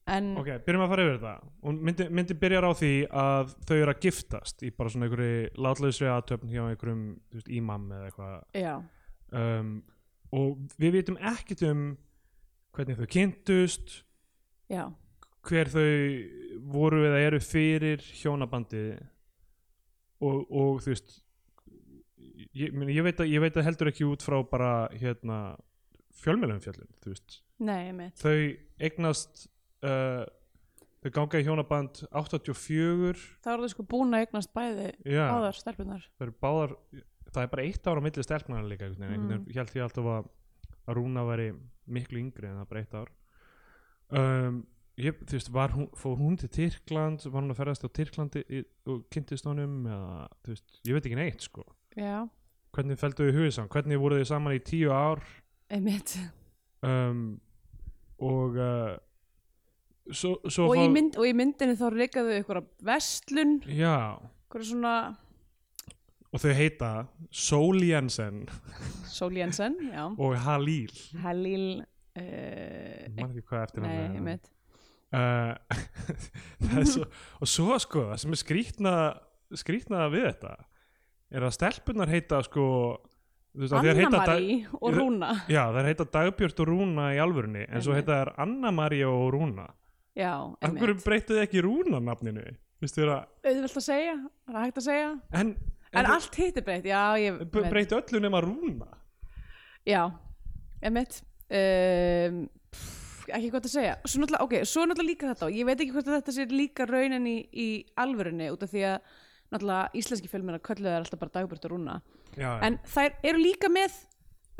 en 0.07 0.31
ok, 0.38 0.51
byrjum 0.66 0.85
að 0.85 0.92
fara 0.92 1.05
yfir 1.07 1.16
þetta. 1.16 1.51
Og 1.66 1.83
myndi, 1.88 2.07
myndi 2.14 2.37
byrjar 2.38 2.66
á 2.69 2.73
því 2.79 2.92
að 3.25 3.55
þau 3.66 3.77
eru 3.77 3.92
að 3.92 4.03
giftast 4.07 4.62
í 4.66 4.71
bara 4.77 4.92
svona 4.92 5.09
einhverju 5.09 5.40
látlausri 5.66 6.11
aðtöfn 6.12 6.53
hjá 6.53 6.62
einhverjum 6.66 7.05
þú 7.31 7.40
veist, 7.40 7.53
ímam 7.59 7.88
eða 7.97 8.11
eitthvað. 8.11 8.37
Já, 8.62 8.75
um, 9.42 9.73
og 10.37 10.79
við 10.81 11.01
vitum 11.01 11.19
ekkert 11.33 11.66
um 11.66 11.85
hvernig 12.77 12.99
þau 13.01 13.11
kynntust 13.11 14.01
já, 14.71 14.83
hver 15.47 15.71
þau 15.73 15.90
voru 16.73 17.05
eða 17.07 17.23
eru 17.29 17.40
fyrir 17.42 18.03
hjónabandið 18.21 18.99
og, 20.21 20.42
og 20.51 20.83
þú 20.85 20.92
veist 20.92 21.19
ég, 22.57 22.73
meni, 22.73 22.95
ég, 22.97 23.05
veit 23.07 23.21
að, 23.21 23.31
ég 23.33 23.42
veit 23.45 23.57
að 23.57 23.69
heldur 23.69 23.92
ekki 23.92 24.09
út 24.09 24.25
frá 24.25 24.38
bara 24.49 24.73
hérna 24.95 25.40
fjölmjölum 26.16 26.62
fjallin 26.64 26.90
þú 27.03 27.12
veist. 27.12 27.40
Nei, 27.64 28.11
þau 28.21 28.37
eignast 28.85 29.47
uh, 29.87 30.22
þau 31.05 31.11
ganga 31.20 31.40
í 31.42 31.46
hjónaband 31.46 32.05
84 32.11 33.14
þá 33.44 33.53
eru 33.55 33.66
þau 33.66 33.75
sko 33.75 33.87
búin 33.88 34.16
að 34.16 34.27
eignast 34.27 34.53
bæði 34.57 34.90
já, 35.07 35.25
áðar 35.31 35.61
stelpunar 35.61 36.09
þau 36.16 36.27
eru 36.27 36.37
báðar 36.42 36.75
það 37.37 37.44
er 37.44 37.53
bara 37.53 37.66
eitt 37.66 37.88
ára 37.88 38.03
á 38.03 38.07
milli 38.07 38.25
stelpnar 38.25 38.64
líka 38.66 38.87
einhvern 38.87 39.11
veginn, 39.11 39.27
mm. 39.29 39.44
ég 39.51 39.61
held 39.61 39.72
því 39.72 39.85
alltaf 39.85 40.09
að, 40.12 40.31
að 40.87 40.99
Rúna 40.99 41.27
væri 41.29 41.51
miklu 41.96 42.22
yngri 42.22 42.49
en 42.49 42.59
það 42.59 42.64
er 42.64 42.70
bara 42.72 42.83
eitt 42.83 42.96
ár. 42.96 43.12
Um, 44.16 44.61
ég, 45.03 45.18
þú 45.27 45.38
veist, 45.38 45.53
var 45.55 45.75
hún, 45.75 45.88
fór 45.99 46.18
hún 46.20 46.38
til 46.40 46.51
Tyrkland 46.57 47.27
var 47.27 47.42
hún 47.42 47.55
að 47.55 47.61
ferðast 47.61 47.87
á 47.87 47.88
Tyrklandi 47.99 48.44
í, 48.46 48.62
og 48.88 49.03
kynntist 49.12 49.49
honum 49.49 49.81
eða, 49.90 50.29
þú 50.44 50.55
veist, 50.55 50.79
ég 50.83 50.96
veit 50.96 51.09
ekki 51.09 51.20
neitt 51.20 51.49
sko. 51.49 51.66
Já, 51.96 52.20
hvernig 52.77 53.01
fældu 53.01 53.27
þau 53.27 53.40
hugið 53.40 53.57
saman, 53.57 53.72
hvernig 53.75 54.03
voru 54.03 54.20
þau 54.20 54.31
saman 54.33 54.57
í 54.57 54.62
tíu 54.64 54.94
ár? 54.94 55.25
Einmitt. 55.72 56.16
Um, 56.87 57.27
og 58.22 58.57
uh, 58.61 58.94
svo, 60.11 60.37
svo 60.47 60.71
og, 60.71 60.81
í 60.81 60.88
mynd, 60.92 61.16
og 61.19 61.29
í 61.29 61.33
myndinni 61.37 61.77
þá 61.79 61.87
reykaðu 61.95 62.40
ykkur 62.42 62.61
að 62.62 62.69
vestlun 62.87 63.59
ykkur 63.66 64.66
svona 64.66 64.97
og 66.33 66.42
þau 66.42 66.53
heita 66.59 66.90
Sol 67.33 67.81
Jensen 67.87 68.45
Sól 69.16 69.37
Jensen, 69.38 69.79
já. 69.92 70.05
Og 70.23 70.37
Halil. 70.45 70.92
Halil 71.23 71.81
uh, 71.81 72.21
ég 72.21 73.16
man 73.16 73.33
ekki 73.33 73.47
hvað 73.49 73.62
eftir 73.64 73.87
nei, 73.87 73.95
einmitt. 74.11 74.51
Uh, 75.14 75.55
það 76.66 76.88
svo, 76.90 77.07
og 77.40 77.49
svo 77.51 77.79
sko 77.81 78.07
það 78.11 78.23
sem 78.23 78.37
er 78.37 78.40
skrýtna 78.42 78.95
skrýtna 79.57 80.09
við 80.12 80.27
þetta 80.27 80.53
er 81.37 81.47
að 81.47 81.55
stelpunar 81.57 82.11
heita 82.11 82.42
sko 82.45 82.66
Anna-Marí 83.57 84.66
og 84.77 84.92
Rúna. 84.92 85.31
Já 85.49 85.62
þær 85.73 85.88
heita 85.88 86.05
Dagbjört 86.12 86.61
og 86.61 86.69
Rúna 86.69 87.09
í 87.16 87.21
alvörunni 87.23 87.64
en 87.64 87.85
svo 87.85 87.97
heita 87.97 88.19
þær 88.19 88.33
Anna-María 88.45 89.09
og 89.09 89.31
Rúna 89.33 89.71
já, 90.16 90.33
af 90.33 90.70
hverju 90.72 90.87
einmitt. 90.94 91.05
þið 91.35 91.42
ekki 91.44 91.62
Rúna 91.66 92.00
nafninu 92.02 92.44
Vistu 92.81 93.00
þér 93.02 93.11
að, 93.14 93.22
auðvelt 93.48 93.76
að 93.81 93.85
segja, 93.87 94.14
það 94.46 94.57
er 94.59 94.64
hægt 94.66 94.79
að 94.83 94.85
segja? 94.87 95.09
En, 95.33 95.50
en 95.92 96.05
þið- 96.05 96.11
allt 96.16 96.35
hitt 96.42 96.57
er 96.61 96.64
breytt, 96.66 96.85
já, 96.90 97.00
ég 97.22 97.38
b- 97.55 97.68
breyttu 97.72 97.96
öllu 97.96 98.20
nema 98.20 98.40
Rúna? 98.44 98.88
Já, 99.87 100.02
einmitt. 100.85 101.22
Um, 101.48 102.42
pff, 102.74 103.29
ekki 103.33 103.48
gott 103.55 103.68
að 103.68 103.72
segja. 103.79 103.94
Svo 104.05 104.20
náttúrulega, 104.20 104.44
ok, 104.44 104.57
svo 104.68 104.85
náttúrulega 104.85 105.09
líka 105.09 105.31
þetta 105.31 105.46
og 105.48 105.57
ég 105.57 105.68
veit 105.70 105.81
ekki 105.85 105.94
hvort 105.94 106.11
að 106.11 106.18
þetta 106.18 106.35
sé 106.37 106.46
líka 106.52 106.87
raunin 106.90 107.29
í, 107.31 107.37
í 107.55 107.68
alvörunni 108.02 108.50
út 108.52 108.66
af 108.66 108.72
því 108.74 108.83
að 108.90 108.98
náttúrulega 109.55 110.00
íslenski 110.02 110.29
fjölmina 110.33 110.61
kölluð 110.68 110.90
er 110.92 110.98
alltaf 111.00 111.22
bara 111.22 111.35
dagbjört 111.38 111.64
og 111.68 111.72
rúna. 111.76 111.96
Já, 112.37 112.50
en 112.66 112.76
þær 112.92 113.16
eru 113.31 113.40
líka 113.40 113.70
með 113.72 113.96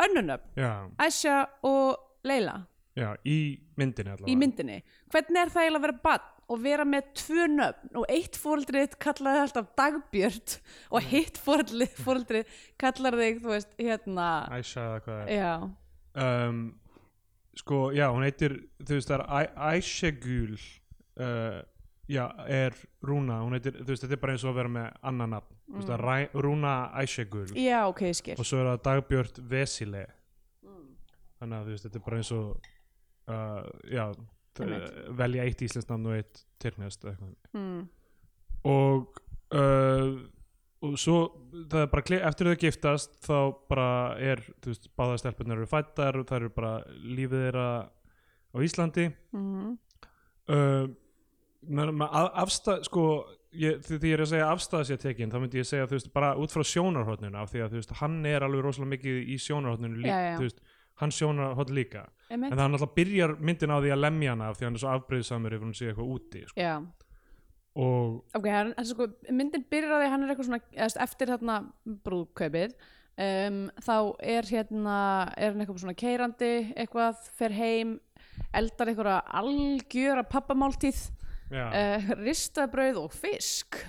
önnunöfn, 0.07 0.49
já, 0.57 0.73
Æsja 1.05 1.37
og 1.69 2.01
Leila 2.25 2.63
já, 2.97 3.11
í 3.29 3.37
myndinni 3.77 4.13
allavega. 4.15 4.33
Í 4.33 4.39
myndinni. 4.41 4.79
Hvernig 5.13 5.43
er 5.43 5.53
það 5.53 5.63
eiginlega 5.67 5.83
að 5.83 5.87
vera 5.89 6.01
bann 6.07 6.33
og 6.47 6.61
vera 6.63 6.85
með 6.87 7.07
tvö 7.19 7.47
nöfn 7.51 7.97
og 7.99 8.05
eitt 8.15 8.37
fóreldrið 8.39 8.93
kallaði 9.03 9.41
alltaf 9.43 9.71
dagbjört 9.81 10.53
og 10.95 11.07
hitt 11.11 11.41
fóreldrið, 11.43 12.51
kallar 12.83 13.17
þig, 13.19 13.41
þú 13.43 13.51
veist, 13.51 13.73
hérna 13.83 14.27
Æsja 14.55 14.85
eða 14.87 15.01
hvað 15.07 15.23
er. 15.25 15.33
Já, 15.35 15.55
um, 16.23 16.61
sko, 17.59 17.81
já, 17.97 18.07
hún 18.15 18.27
heitir 18.29 18.55
þú 18.79 18.99
veist, 19.01 19.11
það 19.11 19.25
er 19.41 19.51
Æsjegul 19.73 20.55
uh, 20.61 21.59
já, 22.15 22.25
er 22.47 22.79
Rúna, 23.03 23.41
hún 23.43 23.59
heitir, 23.59 23.81
þú 23.83 23.91
veist, 23.91 24.07
þetta 24.07 24.15
er 24.21 24.23
bara 24.23 24.37
eins 24.39 24.47
og 24.47 24.53
að 24.55 24.61
vera 24.63 24.75
með 24.79 24.89
annan 25.11 25.35
nafn, 25.35 25.59
þú 25.67 25.81
veist, 25.81 25.91
það 25.91 25.97
er 25.99 26.07
Ræ- 26.07 26.47
Rúna 26.47 26.77
Æsjegul 27.03 27.49
já, 27.59 27.81
ok, 27.91 28.05
skil. 28.23 28.39
Og 28.39 28.47
svo 28.47 28.63
er 28.63 28.71
það 28.71 28.81
Dagbjört 28.87 29.43
Vesile. 29.51 30.07
Þannig 31.43 31.59
að 31.59 31.67
þú 31.67 31.75
veist, 31.75 31.85
þetta 31.91 31.99
er 31.99 32.07
bara 32.07 32.23
eins 32.23 32.31
og 32.39 32.73
uh, 33.29 33.67
já, 33.91 34.07
velja 35.19 35.45
eitt 35.45 35.63
íslenskt 35.67 35.91
namn 35.93 36.07
og 36.11 36.17
eitt 36.21 36.45
tyrknest 36.63 37.05
mm. 37.53 37.83
og 38.65 39.21
uh, 39.55 40.17
og 40.87 40.95
svo 41.01 41.17
það 41.71 41.81
er 41.83 41.91
bara 41.93 42.21
eftir 42.29 42.51
þau 42.51 42.59
giftast 42.61 43.17
þá 43.25 43.37
bara 43.71 43.89
er 44.23 44.43
þú 44.63 44.71
veist, 44.73 44.91
báða 44.97 45.17
stelpunar 45.23 45.57
eru 45.61 45.69
fættar 45.71 46.19
og 46.21 46.27
það 46.29 46.41
eru 46.43 46.51
bara 46.57 46.73
lífið 47.01 47.43
þeirra 47.47 47.69
á 48.53 48.57
Íslandi 48.65 49.07
Mm. 49.37 49.73
uh, 50.49 50.87
með, 51.67 51.91
með 51.99 52.09
af- 52.21 52.37
afstæð 52.45 52.85
sko 52.87 53.05
ég, 53.57 53.81
því 53.85 53.99
ég 54.13 54.15
er 54.17 54.23
að 54.25 54.31
segja 54.33 54.51
tekin 55.03 55.33
þá 55.33 55.39
myndi 55.43 55.59
ég 55.61 55.67
segja 55.69 55.89
þú 55.91 55.97
veist 55.99 56.13
bara 56.15 56.35
út 56.41 56.53
frá 56.55 56.63
sjónarhóttninu 56.65 57.41
af 57.41 57.51
því 57.53 57.65
að 57.65 57.73
þú 57.75 57.81
veist 57.81 57.97
hann 58.01 58.19
er 58.29 58.45
alveg 58.47 58.65
rosalega 58.65 58.93
mikið 58.95 59.19
í 59.35 59.39
sjónarhóttninu 59.43 60.01
líka 60.05 60.13
Já, 60.15 60.31
já. 60.31 60.37
veist 60.47 60.61
hann 61.03 61.13
sjónarhótt 61.13 61.73
líka. 61.77 62.07
En 62.31 62.47
það 62.47 62.59
náttúrulega 62.59 62.97
byrjar 62.97 63.35
myndin 63.39 63.75
á 63.75 63.79
því 63.79 63.93
að 63.95 64.03
lemja 64.03 64.35
hana 64.35 64.51
af 64.51 64.59
því 64.59 64.65
að 64.65 64.69
hann 64.69 64.79
er 64.79 64.83
svo 64.83 64.93
afbreyðsamur 64.93 65.57
ef 65.57 65.65
hún 65.65 65.75
sé 65.77 65.91
eitthvað 65.91 66.13
úti 66.17 66.43
sko. 66.47 66.61
Já, 66.61 66.75
og 67.77 68.39
ok, 68.39 68.47
hann, 68.51 68.75
hann, 68.77 68.89
sko, 68.89 69.09
myndin 69.31 69.67
byrjar 69.71 69.95
á 69.95 69.99
því 70.01 70.09
að 70.09 70.15
hann 70.15 70.27
er 70.27 70.33
eitthvað 70.35 70.51
svona, 70.51 70.63
veist, 70.75 71.03
eftir 71.07 71.33
þarna 71.35 71.59
brúðkaupið 72.07 72.77
um, 73.27 73.61
þá 73.85 73.97
er 74.37 74.51
hérna, 74.51 74.97
er 75.37 75.53
hann 75.53 75.63
eitthvað 75.63 75.83
svona 75.85 75.99
keirandi, 75.99 76.53
eitthvað, 76.77 77.23
fer 77.39 77.57
heim 77.57 77.97
eldar 78.57 78.91
einhverja 78.93 79.21
algjöra 79.41 80.25
pappamáltíð, 80.29 80.99
uh, 81.55 82.11
ristabrauð 82.21 83.01
og 83.07 83.15
fisk. 83.17 83.81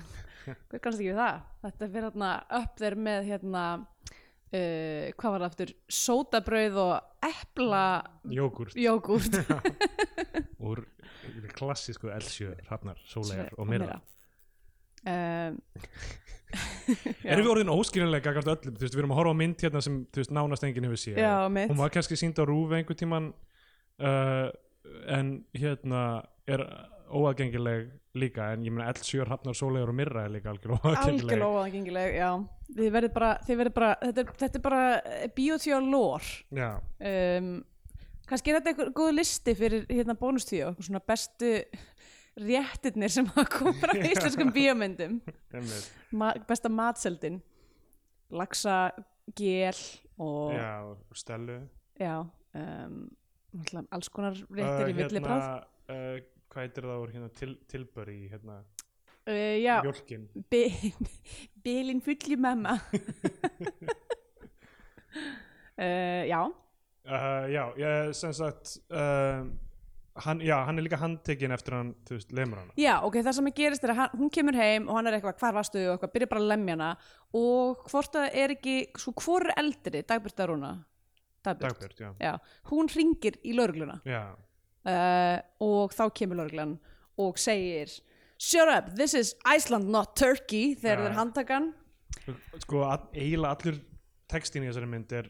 Hver 0.47 0.80
kannast 0.80 1.02
ekki 1.02 1.12
við 1.12 1.19
það? 1.19 1.39
Þetta 1.65 1.88
fyrir 1.91 2.08
hérna 2.08 2.32
upp 2.60 2.78
þeir 2.80 2.95
með 3.08 3.26
hérna 3.28 3.63
uh, 4.51 5.07
hvað 5.17 5.33
var 5.33 5.43
það 5.43 5.47
aftur? 5.49 5.73
Sótabrauð 5.99 6.79
og 6.83 7.27
epla 7.27 7.83
jógurt 8.31 8.77
jógurt 8.79 9.41
úr 10.67 10.86
klassísku 11.57 12.12
Elsjö, 12.13 12.53
Hrafnar, 12.67 12.99
Sólegar 13.07 13.51
og 13.57 13.67
Myrra. 13.69 13.99
Um, 15.07 15.60
erum 17.27 17.43
við 17.43 17.51
orðin 17.51 17.71
óskiljanlega 17.71 18.29
gagart 18.29 18.49
öllum, 18.53 18.75
þú 18.77 18.86
veist, 18.86 18.95
við 18.95 19.01
erum 19.03 19.13
að 19.13 19.19
horfa 19.21 19.33
á 19.36 19.39
mynd 19.41 19.63
hérna 19.65 19.81
sem 19.83 19.97
þú 20.12 20.21
veist, 20.21 20.33
nánast 20.36 20.67
enginn 20.67 20.88
hefur 20.88 21.01
mitt. 21.53 21.71
Hún 21.71 21.79
var 21.79 21.93
kannski 21.93 22.17
sínd 22.19 22.39
á 22.39 22.43
rúfi 22.47 22.79
einhver 22.79 22.97
tíman 22.99 23.31
uh, 23.99 24.47
en 25.12 25.33
hérna 25.55 26.03
er 26.47 26.63
óaðgengileg 27.08 27.89
líka 28.17 28.52
en 28.54 28.65
ég 28.65 28.74
meina 28.74 28.91
L7 28.91 29.24
Hrafnar, 29.24 29.56
Sólegar 29.58 29.91
og 29.91 29.98
Myrra 29.98 30.26
er 30.26 30.34
líka 30.34 30.52
algjör 30.52 30.76
óaðgengileg. 30.78 31.24
Algjörlega 31.24 31.50
óaðgengileg, 31.54 32.15
já. 32.17 32.30
Þið 32.78 32.93
verður 32.98 33.13
bara, 33.15 33.32
þið 33.48 33.60
verður 33.62 33.76
bara 33.78 33.89
þetta 34.04 34.24
er, 34.24 34.32
þetta 34.41 34.60
er 34.60 34.63
bara 34.65 35.28
biotvíu 35.38 35.82
lór 35.88 36.32
já, 36.58 36.70
um, 37.10 37.52
kannski 38.28 38.52
er 38.52 38.58
þetta 38.58 38.74
einhver 38.74 38.91
góð 38.98 39.12
listi 39.15 39.56
fyrir 39.56 39.86
hérna 39.91 40.17
bónustíu, 40.20 40.65
eitthvað 40.67 40.89
svona 40.89 41.04
bestu 41.08 41.52
réttirnir 42.38 43.13
sem 43.13 43.30
að 43.34 43.48
koma 43.56 43.76
frá 43.80 43.96
íslenskum 43.98 44.52
einmitt. 44.54 45.88
Ma 46.12 46.34
besta 46.48 46.70
matseldin. 46.70 47.39
Laxa, 48.36 48.91
gél 49.38 49.80
og 50.20 50.52
já, 50.54 50.74
og 50.84 51.15
Stellu. 51.17 51.62
Já 51.98 52.28
um, 52.58 52.98
alls 53.91 54.10
konar 54.13 54.38
réttir 54.52 54.91
í 54.91 54.98
villibráð 54.98 55.46
hérna, 55.46 55.62
uh, 55.93 56.17
hvað 56.51 56.65
heitir 56.67 56.88
það 56.89 57.03
úr 57.03 57.13
hérna 57.15 57.29
til, 57.38 57.53
tilböri 57.71 58.15
í 58.25 58.29
hérna 58.31 58.55
uh, 58.62 59.55
já, 59.62 59.75
mjólkin? 59.86 60.27
Bi- 60.51 60.93
Bilin 61.65 62.01
fulli 62.05 62.38
mamma 62.39 62.77
uh, 65.77 66.23
Já. 66.27 66.41
Uh, 67.07 67.45
já, 67.53 67.63
ég 67.79 68.10
sem 68.19 68.33
sagt 68.36 68.73
hann, 70.17 70.41
já, 70.43 70.57
hann 70.65 70.79
er 70.79 70.83
líka 70.83 70.97
handtekinn 70.99 71.53
eftir 71.55 71.75
hann, 71.77 71.93
þú 72.07 72.17
veist, 72.17 72.33
lemur 72.36 72.60
hana. 72.60 72.73
Já, 72.79 72.97
ok, 73.05 73.19
það 73.21 73.36
sem 73.38 73.47
að 73.51 73.55
gerist 73.60 73.86
er 73.86 73.93
að 73.93 73.99
hann, 74.01 74.15
hún 74.19 74.31
kemur 74.33 74.57
heim 74.57 74.89
og 74.89 74.97
hann 74.97 75.07
er 75.07 75.17
eitthvað, 75.17 75.38
hvar 75.39 75.55
varstu 75.55 75.79
og 75.86 75.93
eitthvað, 75.93 76.13
byrja 76.15 76.29
bara 76.33 76.41
að 76.43 76.49
lemja 76.51 76.75
hana. 76.75 76.89
Og 77.38 77.86
hvort 77.91 78.17
það 78.17 78.38
er 78.43 78.53
ekki, 78.57 78.75
svo 78.99 79.13
hvor 79.21 79.45
er 79.47 79.53
eldri, 79.62 80.01
Dagbjörn 80.10 80.38
Darúna 80.41 80.71
Dagbjörn, 81.47 81.95
já, 82.01 82.10
já, 82.19 82.33
hún 82.73 82.89
ringir 82.91 83.38
í 83.47 83.53
laurugluna 83.55 84.01
já, 84.03 84.21
uh, 84.88 85.38
og 85.63 85.93
þá 85.95 86.04
kemur 86.17 86.39
lauruglan 86.41 86.78
og 87.17 87.39
segir 87.41 87.91
Shut 88.38 88.69
up, 88.69 88.91
this 88.95 89.15
is 89.17 89.32
Iceland 89.50 89.89
not 89.89 90.12
Turkey 90.19 90.76
þegar 90.78 91.00
Já. 91.00 91.04
þeir 91.08 91.15
handtakan 91.17 91.69
sko 92.62 92.84
eiginlega 93.15 93.56
allur 93.56 93.78
textin 94.30 94.65
í 94.65 94.69
þessari 94.69 94.89
mynd 94.91 95.13
er 95.17 95.30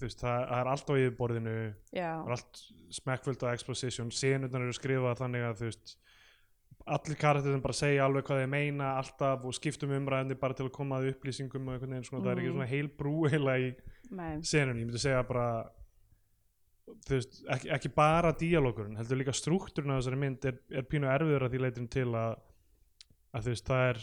veist, 0.00 0.20
það, 0.22 0.44
það 0.48 0.60
er 0.62 0.70
allt 0.72 0.90
á 0.90 0.94
yfirborðinu 1.00 1.54
það 1.90 2.28
er 2.30 2.34
allt 2.36 2.60
smekkfullt 2.94 3.42
á 3.44 3.52
exposition 3.52 4.12
senurnar 4.14 4.64
eru 4.64 4.76
skrifað 4.76 5.18
þannig 5.20 5.44
að 5.50 5.64
veist 5.66 5.96
allir 6.90 7.18
karakterin 7.20 7.60
bara 7.62 7.76
segja 7.76 8.06
alveg 8.06 8.24
hvað 8.26 8.40
þeir 8.40 8.50
meina 8.54 8.94
alltaf 8.98 9.44
og 9.46 9.52
skiptum 9.54 9.92
umræðinni 9.98 10.38
bara 10.40 10.56
til 10.56 10.64
að 10.70 10.72
koma 10.78 11.02
að 11.02 11.10
upplýsingum 11.12 11.68
og 11.68 11.74
einhvern 11.76 11.92
veginn 11.98 12.06
svona, 12.08 12.24
það 12.24 12.32
er 12.32 12.40
ekki 12.40 12.48
Mhm. 12.48 12.56
svona 12.56 12.70
heil 12.72 12.88
brú 13.02 13.28
heila 13.30 13.58
í 13.60 13.68
senunni, 14.48 14.80
ég 14.82 14.88
myndi 14.88 15.02
segja 15.04 15.20
bara 15.28 15.44
veist, 17.10 17.40
ekki, 17.56 17.70
ekki 17.76 17.90
bara 17.96 18.32
díalókurinn, 18.38 18.96
heldur 19.00 19.20
líka 19.20 19.34
struktúrun 19.36 19.94
af 19.94 20.00
þessari 20.02 20.20
mynd 20.22 20.46
er, 20.50 20.56
er 20.70 20.86
pínu 20.88 21.10
erfiður 21.10 21.46
að 21.46 21.54
því 21.54 21.60
leitin 21.64 21.90
til 21.92 22.08
að, 22.14 22.40
að 23.34 23.46
þú 23.46 23.54
veist, 23.54 23.68
það 23.70 23.84
er 23.90 24.00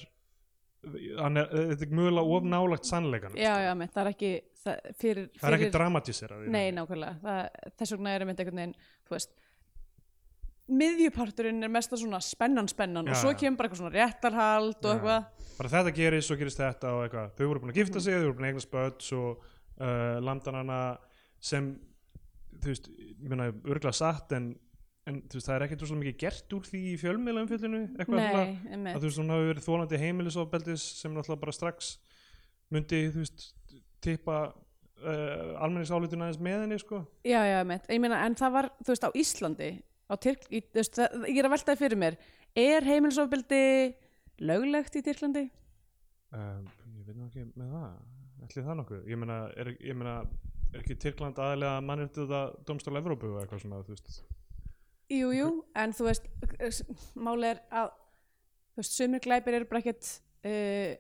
þetta 0.87 1.83
er 1.87 1.95
mögulega 1.97 2.37
of 2.37 2.45
nálagt 2.47 2.87
sannleikan 2.87 3.35
já, 3.35 3.51
já, 3.65 3.71
mitt, 3.75 3.91
það 3.95 4.03
er 4.03 4.11
ekki 4.13 4.31
það, 4.61 4.77
fyrir, 5.01 5.25
það 5.33 5.49
er 5.49 5.57
ekki 5.57 5.65
fyrir- 5.65 5.75
dramatíserað 5.75 6.45
í 6.45 6.53
Nei, 6.53 6.67
nákvæmlega, 6.77 7.17
það, 7.23 7.73
þess 7.81 7.95
vegna 7.97 8.13
er 8.13 8.25
einmitt 8.25 8.43
einhvern 8.43 8.61
veginn, 8.61 8.75
þú 9.07 9.15
veist 9.17 9.33
miðjuparturinn 10.67 11.63
er 11.63 11.71
mest 11.71 11.93
að 11.95 12.01
svona 12.03 12.19
spennan 12.23 12.67
spennan 12.67 13.07
Já, 13.07 13.13
og 13.15 13.21
svo 13.21 13.33
kemur 13.39 13.59
bara 13.61 13.69
eitthvað 13.69 13.81
svona 13.81 13.93
réttarhald 13.95 14.79
og 14.81 14.89
Já. 14.89 14.95
eitthvað. 14.97 15.51
Bara 15.57 15.71
þetta 15.73 15.93
gerist, 15.95 16.27
svo 16.27 16.35
gerist 16.39 16.59
þetta 16.59 16.89
og 16.93 17.03
eitthvað. 17.05 17.29
Þau 17.37 17.45
voru 17.47 17.61
búin 17.63 17.71
að 17.71 17.79
gifta 17.79 18.01
sig, 18.03 18.17
þau 18.17 18.25
voru 18.25 18.35
búin 18.37 18.47
að 18.47 18.51
eigna 18.51 18.63
spöld 18.65 19.05
svo 19.05 19.21
uh, 19.31 20.17
landan 20.27 20.59
hana 20.59 20.79
sem 21.39 21.69
þú 22.63 22.73
veist, 22.73 22.89
ég 22.97 23.27
meina 23.31 23.49
örgulega 23.51 23.95
satt 23.95 24.33
en, 24.37 24.51
en 25.07 25.21
þú 25.25 25.39
veist, 25.39 25.47
það 25.49 25.55
er 25.55 25.65
ekkert 25.67 25.87
svo 25.87 25.97
mikið 25.99 26.19
gert 26.23 26.55
úr 26.57 26.67
því 26.67 26.83
í 26.91 26.95
fjölmiðla 27.01 27.43
umfjöldinu 27.45 27.81
eitthvað 27.95 28.23
svona, 28.27 28.45
að 28.93 28.99
þú 28.99 29.09
veist, 29.09 29.21
hún 29.21 29.33
hafi 29.33 29.49
verið 29.51 29.67
þólandi 29.67 30.01
heimilisofbeldis 30.03 30.87
sem 31.01 31.13
náttúrulega 31.15 31.43
bara 31.45 31.57
strax 31.57 31.91
myndi, 32.73 33.03
þú 33.13 33.23
veist, 33.23 33.45
tippa 34.03 34.39
uh, 34.51 35.53
almenningsálitun 35.63 36.25
aðeins 36.25 36.41
með 36.43 36.63
henni, 36.63 36.79
sko. 36.81 37.03
Já, 37.27 37.39
já, 37.47 37.59
einmitt, 37.61 37.87
ég 37.91 38.01
meina, 38.03 38.23
en 38.25 38.35
það 38.37 38.57
var, 38.57 38.69
þú 38.81 38.93
veist, 38.93 39.07
á 39.07 39.11
Íslandi 39.23 39.69
á 40.07 40.13
Tyrk, 40.23 40.49
í, 40.51 40.63
þú 40.63 40.81
veist, 40.81 40.99
það, 40.99 41.29
ég 41.29 41.39
er 41.41 41.49
að 41.49 41.55
veltaði 41.55 41.81
fyrir 41.83 42.01
mér. 42.01 42.19
Er 42.57 42.87
heimilisofbildi 42.87 43.63
löglegt 44.47 44.99
í 44.99 45.03
Tyrklandi? 45.05 45.47
um, 46.35 46.67
ég 46.97 47.07
veit 47.07 47.17
nú 47.17 47.27
ekki 47.29 47.45
með 47.53 47.73
það. 47.75 47.97
Ætli 48.47 48.63
það 48.63 48.77
nokkuð, 48.81 49.01
ég 49.11 49.19
meina 49.19 49.37
er, 49.59 49.73
ég 49.83 49.97
meina, 49.97 50.17
er 50.73 50.81
ekki 50.81 50.97
Tyrkland 51.01 51.39
aðalega 51.41 51.81
mannréttið 51.85 52.29
það 52.31 52.53
domstól 52.67 52.99
Evrópu 52.99 53.31
og 53.33 53.41
eitthvað 53.41 53.63
svona, 53.63 53.81
veist? 53.87 54.21
Jú, 55.13 55.31
jú, 55.31 55.49
en 55.79 55.93
þú 55.95 56.09
veist 56.09 56.25
máli 57.15 57.53
er 57.53 57.61
að 57.71 57.91
þú 58.75 58.83
veist, 58.83 58.95
sumir 58.95 59.23
glæpir 59.23 59.57
eru 59.57 59.67
bara 59.69 59.81
ekkert 59.83 60.09
uh, 60.45 60.95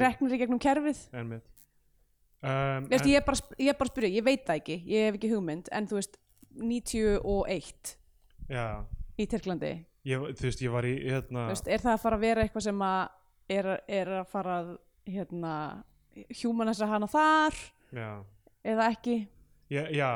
reknir 0.00 0.36
í 0.36 0.40
gegnum 0.40 0.60
kerfið. 0.62 1.06
Um, 1.12 2.88
Veist, 2.90 3.04
en, 3.04 3.10
ég, 3.12 3.20
er 3.20 3.22
bara, 3.22 3.38
að 3.38 3.90
spyrja, 3.92 4.08
ég 4.16 4.24
veit 4.26 4.40
það 4.48 4.56
ekki 4.58 4.76
ég 4.90 5.04
hef 5.06 5.14
ekki 5.14 5.28
hugmynd, 5.30 5.68
en 5.70 5.86
þú 5.86 6.00
veist 6.00 6.16
91 6.58 7.92
Já, 8.50 8.64
í 9.14 9.26
Tyrklandi. 9.30 9.70
Ég, 10.10 10.24
þú 10.40 10.48
veist, 10.48 10.64
ég 10.64 10.74
var 10.74 10.88
í 10.88 10.96
hérna, 11.04 11.44
veist, 11.52 11.70
er 11.70 11.84
það 11.84 11.94
að 11.94 12.02
fara 12.02 12.18
að 12.18 12.24
vera 12.26 12.42
eitthvað 12.42 12.66
sem 12.66 12.82
að 12.82 13.54
er, 13.54 13.68
er 14.00 14.10
að 14.18 14.26
fara 14.32 14.56
að 14.58 14.72
hérna, 15.06 15.54
humanessa 16.40 16.88
hana 16.90 17.08
þar? 17.12 17.60
Já, 17.94 18.10
eða 18.64 18.88
ekki 18.92 19.16
ég, 19.72 19.90
já 19.96 20.10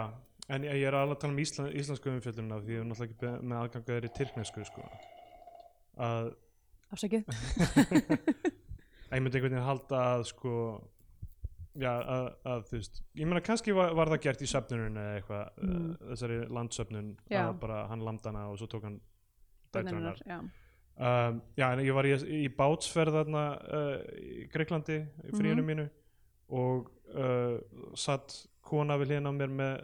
en 0.49 0.63
ég, 0.65 0.77
ég 0.79 0.87
er 0.87 0.95
alveg 0.95 1.17
að 1.17 1.21
tala 1.25 1.33
um 1.35 1.39
Ísland, 1.43 1.73
íslensku 1.75 2.11
umfjöldunna 2.13 2.61
því 2.63 2.75
ég 2.77 2.83
er 2.83 2.89
náttúrulega 2.91 3.15
ekki 3.37 3.47
með 3.51 3.57
aðgang 3.63 3.83
að 3.83 3.93
þeirri 3.95 4.11
tyrknesku 4.19 4.67
sko 4.69 4.85
að 6.07 6.29
afsækið 6.95 7.25
að 9.11 9.17
ég 9.17 9.23
myndi 9.25 9.39
einhvern 9.39 9.55
veginn 9.57 9.67
halda 9.67 10.03
að 10.17 10.25
sko 10.31 10.53
já, 11.77 11.91
að, 11.93 12.29
að 12.53 12.63
þú 12.71 12.79
veist 12.81 13.01
ég 13.21 13.29
meina 13.31 13.43
kannski 13.45 13.75
var, 13.77 13.93
var 13.99 14.11
það 14.15 14.23
gert 14.27 14.45
í 14.47 14.49
söfnunum 14.51 15.01
eða 15.03 15.19
eitthvað, 15.21 15.45
Mm. 15.57 15.75
mm. 15.77 15.93
þessari 16.13 16.39
landsöfnun 16.59 17.11
Já. 17.33 17.43
að 17.49 17.59
bara 17.65 17.83
hann 17.91 18.05
landana 18.07 18.47
og 18.51 18.59
svo 18.61 18.69
tók 18.71 18.87
hann 18.89 19.01
dætur 19.75 19.97
hennar 19.99 20.21
já. 20.27 20.39
um, 20.41 21.41
já, 21.59 21.67
en 21.73 21.83
ég 21.85 21.95
var 21.97 22.09
í, 22.09 22.15
í 22.47 22.49
bátsferð 22.57 23.19
þarna 23.19 23.45
uh, 23.57 23.97
í 24.17 24.47
Greiklandi 24.53 24.99
í 25.03 25.35
Mhm. 25.35 25.65
mínu 25.67 25.89
og 26.57 26.91
uh, 27.15 27.57
satt 27.99 28.47
kona 28.67 28.99
við 29.01 29.13
hlýðin 29.13 29.31
á 29.31 29.33
mér 29.37 29.53
með, 29.61 29.75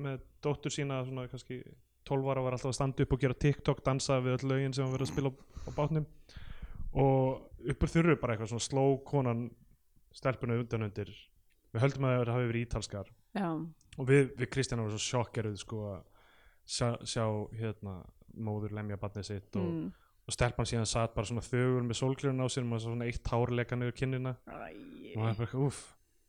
með 0.00 0.20
dóttur 0.44 0.72
sína 0.74 1.02
svona 1.06 1.28
kannski 1.30 1.60
12 2.08 2.30
ára 2.32 2.44
var 2.44 2.56
alltaf 2.56 2.72
að 2.72 2.78
standa 2.78 3.04
upp 3.04 3.14
og 3.14 3.22
gera 3.22 3.38
TikTok 3.38 3.82
dansa 3.86 4.18
við 4.22 4.38
öll 4.38 4.52
lögin 4.52 4.74
sem 4.74 4.84
hann 4.84 4.94
verið 4.94 5.08
að 5.08 5.12
spila 5.12 5.30
á, 5.30 5.34
á 5.38 5.70
bátnum. 5.76 6.06
Og 6.98 7.68
uppur 7.72 7.92
þurru 7.92 8.16
bara 8.20 8.34
eitthvað 8.34 8.52
svona 8.52 8.66
sló 8.66 8.86
konan 9.06 9.44
stelpuna 10.12 10.58
undan 10.60 10.88
undir. 10.88 11.12
Við 11.72 11.84
höldum 11.84 12.08
að 12.08 12.16
það 12.18 12.34
hafi 12.34 12.48
verið 12.50 12.66
ítalskar. 12.66 13.12
Já. 13.32 13.48
og 13.96 14.08
við, 14.08 14.26
við 14.36 14.48
Kristjana 14.52 14.84
vorum 14.84 15.00
svo 15.00 15.06
sjokkeruð 15.06 15.54
sko 15.62 15.78
að 15.88 16.00
sjá, 16.68 16.88
sjá 17.08 17.24
hérna 17.56 17.94
móður 18.36 18.74
lemja 18.76 18.98
barnið 19.00 19.24
sitt 19.24 19.56
og, 19.56 19.70
mm. 19.70 19.86
og 20.28 20.36
stelpan 20.36 20.68
síðan 20.68 20.88
satt 20.88 21.14
bara 21.16 21.28
svona 21.28 21.44
þögur 21.46 21.86
með 21.86 21.98
sólklirun 22.00 22.44
á 22.44 22.46
sér 22.52 22.66
og 22.68 22.82
svona 22.84 23.08
eitt 23.08 23.22
tárleika 23.24 23.78
niður 23.78 23.96
kinnina. 23.96 24.34
Og 24.44 25.16
það 25.16 25.30
er 25.30 25.40
bara 25.40 25.64
úff 25.64 25.80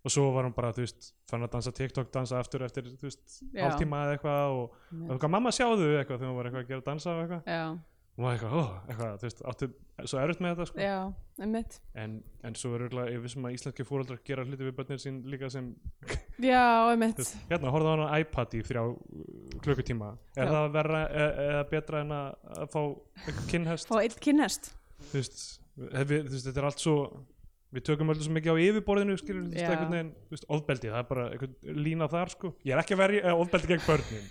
og 0.04 0.12
svo 0.12 0.28
var 0.36 0.48
hún 0.48 0.56
bara, 0.56 0.74
þú 0.76 0.84
veist, 0.84 1.14
fann 1.32 1.46
að 1.46 1.54
dansa 1.56 1.72
TikTok 1.76 2.12
dansa 2.14 2.42
aftur 2.44 2.66
eftir, 2.68 2.92
þú 3.00 3.08
veist, 3.08 3.40
hálftíma 3.56 4.04
eða 4.04 4.18
eitthvað 4.18 4.58
og, 4.58 4.78
og 5.00 5.16
eitthvað, 5.16 5.34
mamma 5.38 5.54
sjáðu 5.56 5.90
eitthvað? 5.96 6.20
Þegar 6.20 6.30
hún 6.32 6.38
var 6.40 6.50
eitthvað 6.50 6.66
að 6.66 6.72
gera 6.74 6.88
dansa 6.90 7.14
og 7.14 7.22
eitthvað. 7.24 7.48
Já, 7.48 7.64
og 8.14 8.26
var 8.26 8.36
eitthvað, 8.36 8.54
ó, 8.54 8.64
eitthvað, 8.90 9.14
þú 9.22 9.30
veist, 9.30 9.44
áttu 9.54 9.70
svo 10.04 10.20
erfitt 10.20 10.44
með 10.44 10.54
þetta, 10.54 10.68
sko. 10.70 10.84
Já, 10.84 10.98
en, 12.04 12.20
en 12.44 12.60
svo 12.60 12.74
er 12.76 12.84
auðvitað, 12.84 13.10
ég 13.14 13.24
vissum 13.24 13.48
að 13.48 13.56
íslenski 13.56 13.88
fóreldrar 13.88 14.22
gera 14.28 14.46
hluti 14.46 14.68
við 14.68 14.76
börnir 14.78 15.02
sín 15.02 15.24
líka 15.32 15.50
sem 15.54 15.72
já, 16.44 16.62
þú 16.92 17.00
veist, 17.08 17.36
hérna, 17.50 17.74
horfðu 17.74 17.90
á 17.90 17.94
hana 17.96 18.22
iPad 18.22 18.58
í 18.60 18.64
þrjá 18.68 18.84
uh, 18.92 19.26
klukkutíma. 19.64 20.14
Er 20.36 20.50
Já. 20.50 20.54
það 20.58 20.72
verra 20.76 21.04
e 21.08 21.28
eða 21.48 21.66
betra 21.72 22.04
en 22.04 22.16
að, 22.20 22.64
fá 22.76 22.82
kynhest 23.50 23.90
fá 23.90 23.98
einn 24.04 24.18
kynhest 24.28 24.74
þú 25.10 25.22
veist, 25.22 25.44
þú 25.80 26.10
veist, 26.12 26.44
þetta 26.50 26.60
er 26.60 26.70
allt 26.70 26.84
svo 26.84 26.98
við 27.74 27.86
tökum 27.88 28.12
öllu 28.14 28.26
svo 28.26 28.34
mikið 28.36 28.54
á 28.54 28.58
yfirborðinu 28.64 29.16
skilur, 29.18 29.44
þú 29.44 29.50
veist, 29.54 29.64
Já. 29.64 29.70
einhvern 29.72 29.94
veginn, 29.96 30.12
þú 30.28 30.36
veist, 30.36 30.48
ofbeldi 30.58 30.92
það 30.92 31.00
er 31.00 31.08
bara 31.10 31.26
einhvern 31.34 31.80
lína 31.88 32.08
þar, 32.12 32.32
sko. 32.34 32.52
Ég 32.68 32.76
er 32.76 32.82
ekki 32.84 32.96
að 32.96 33.02
verja 33.02 33.22
eh, 33.24 33.42
ofbeldi 33.44 33.68
gegn 33.72 33.84
börnin 33.88 34.26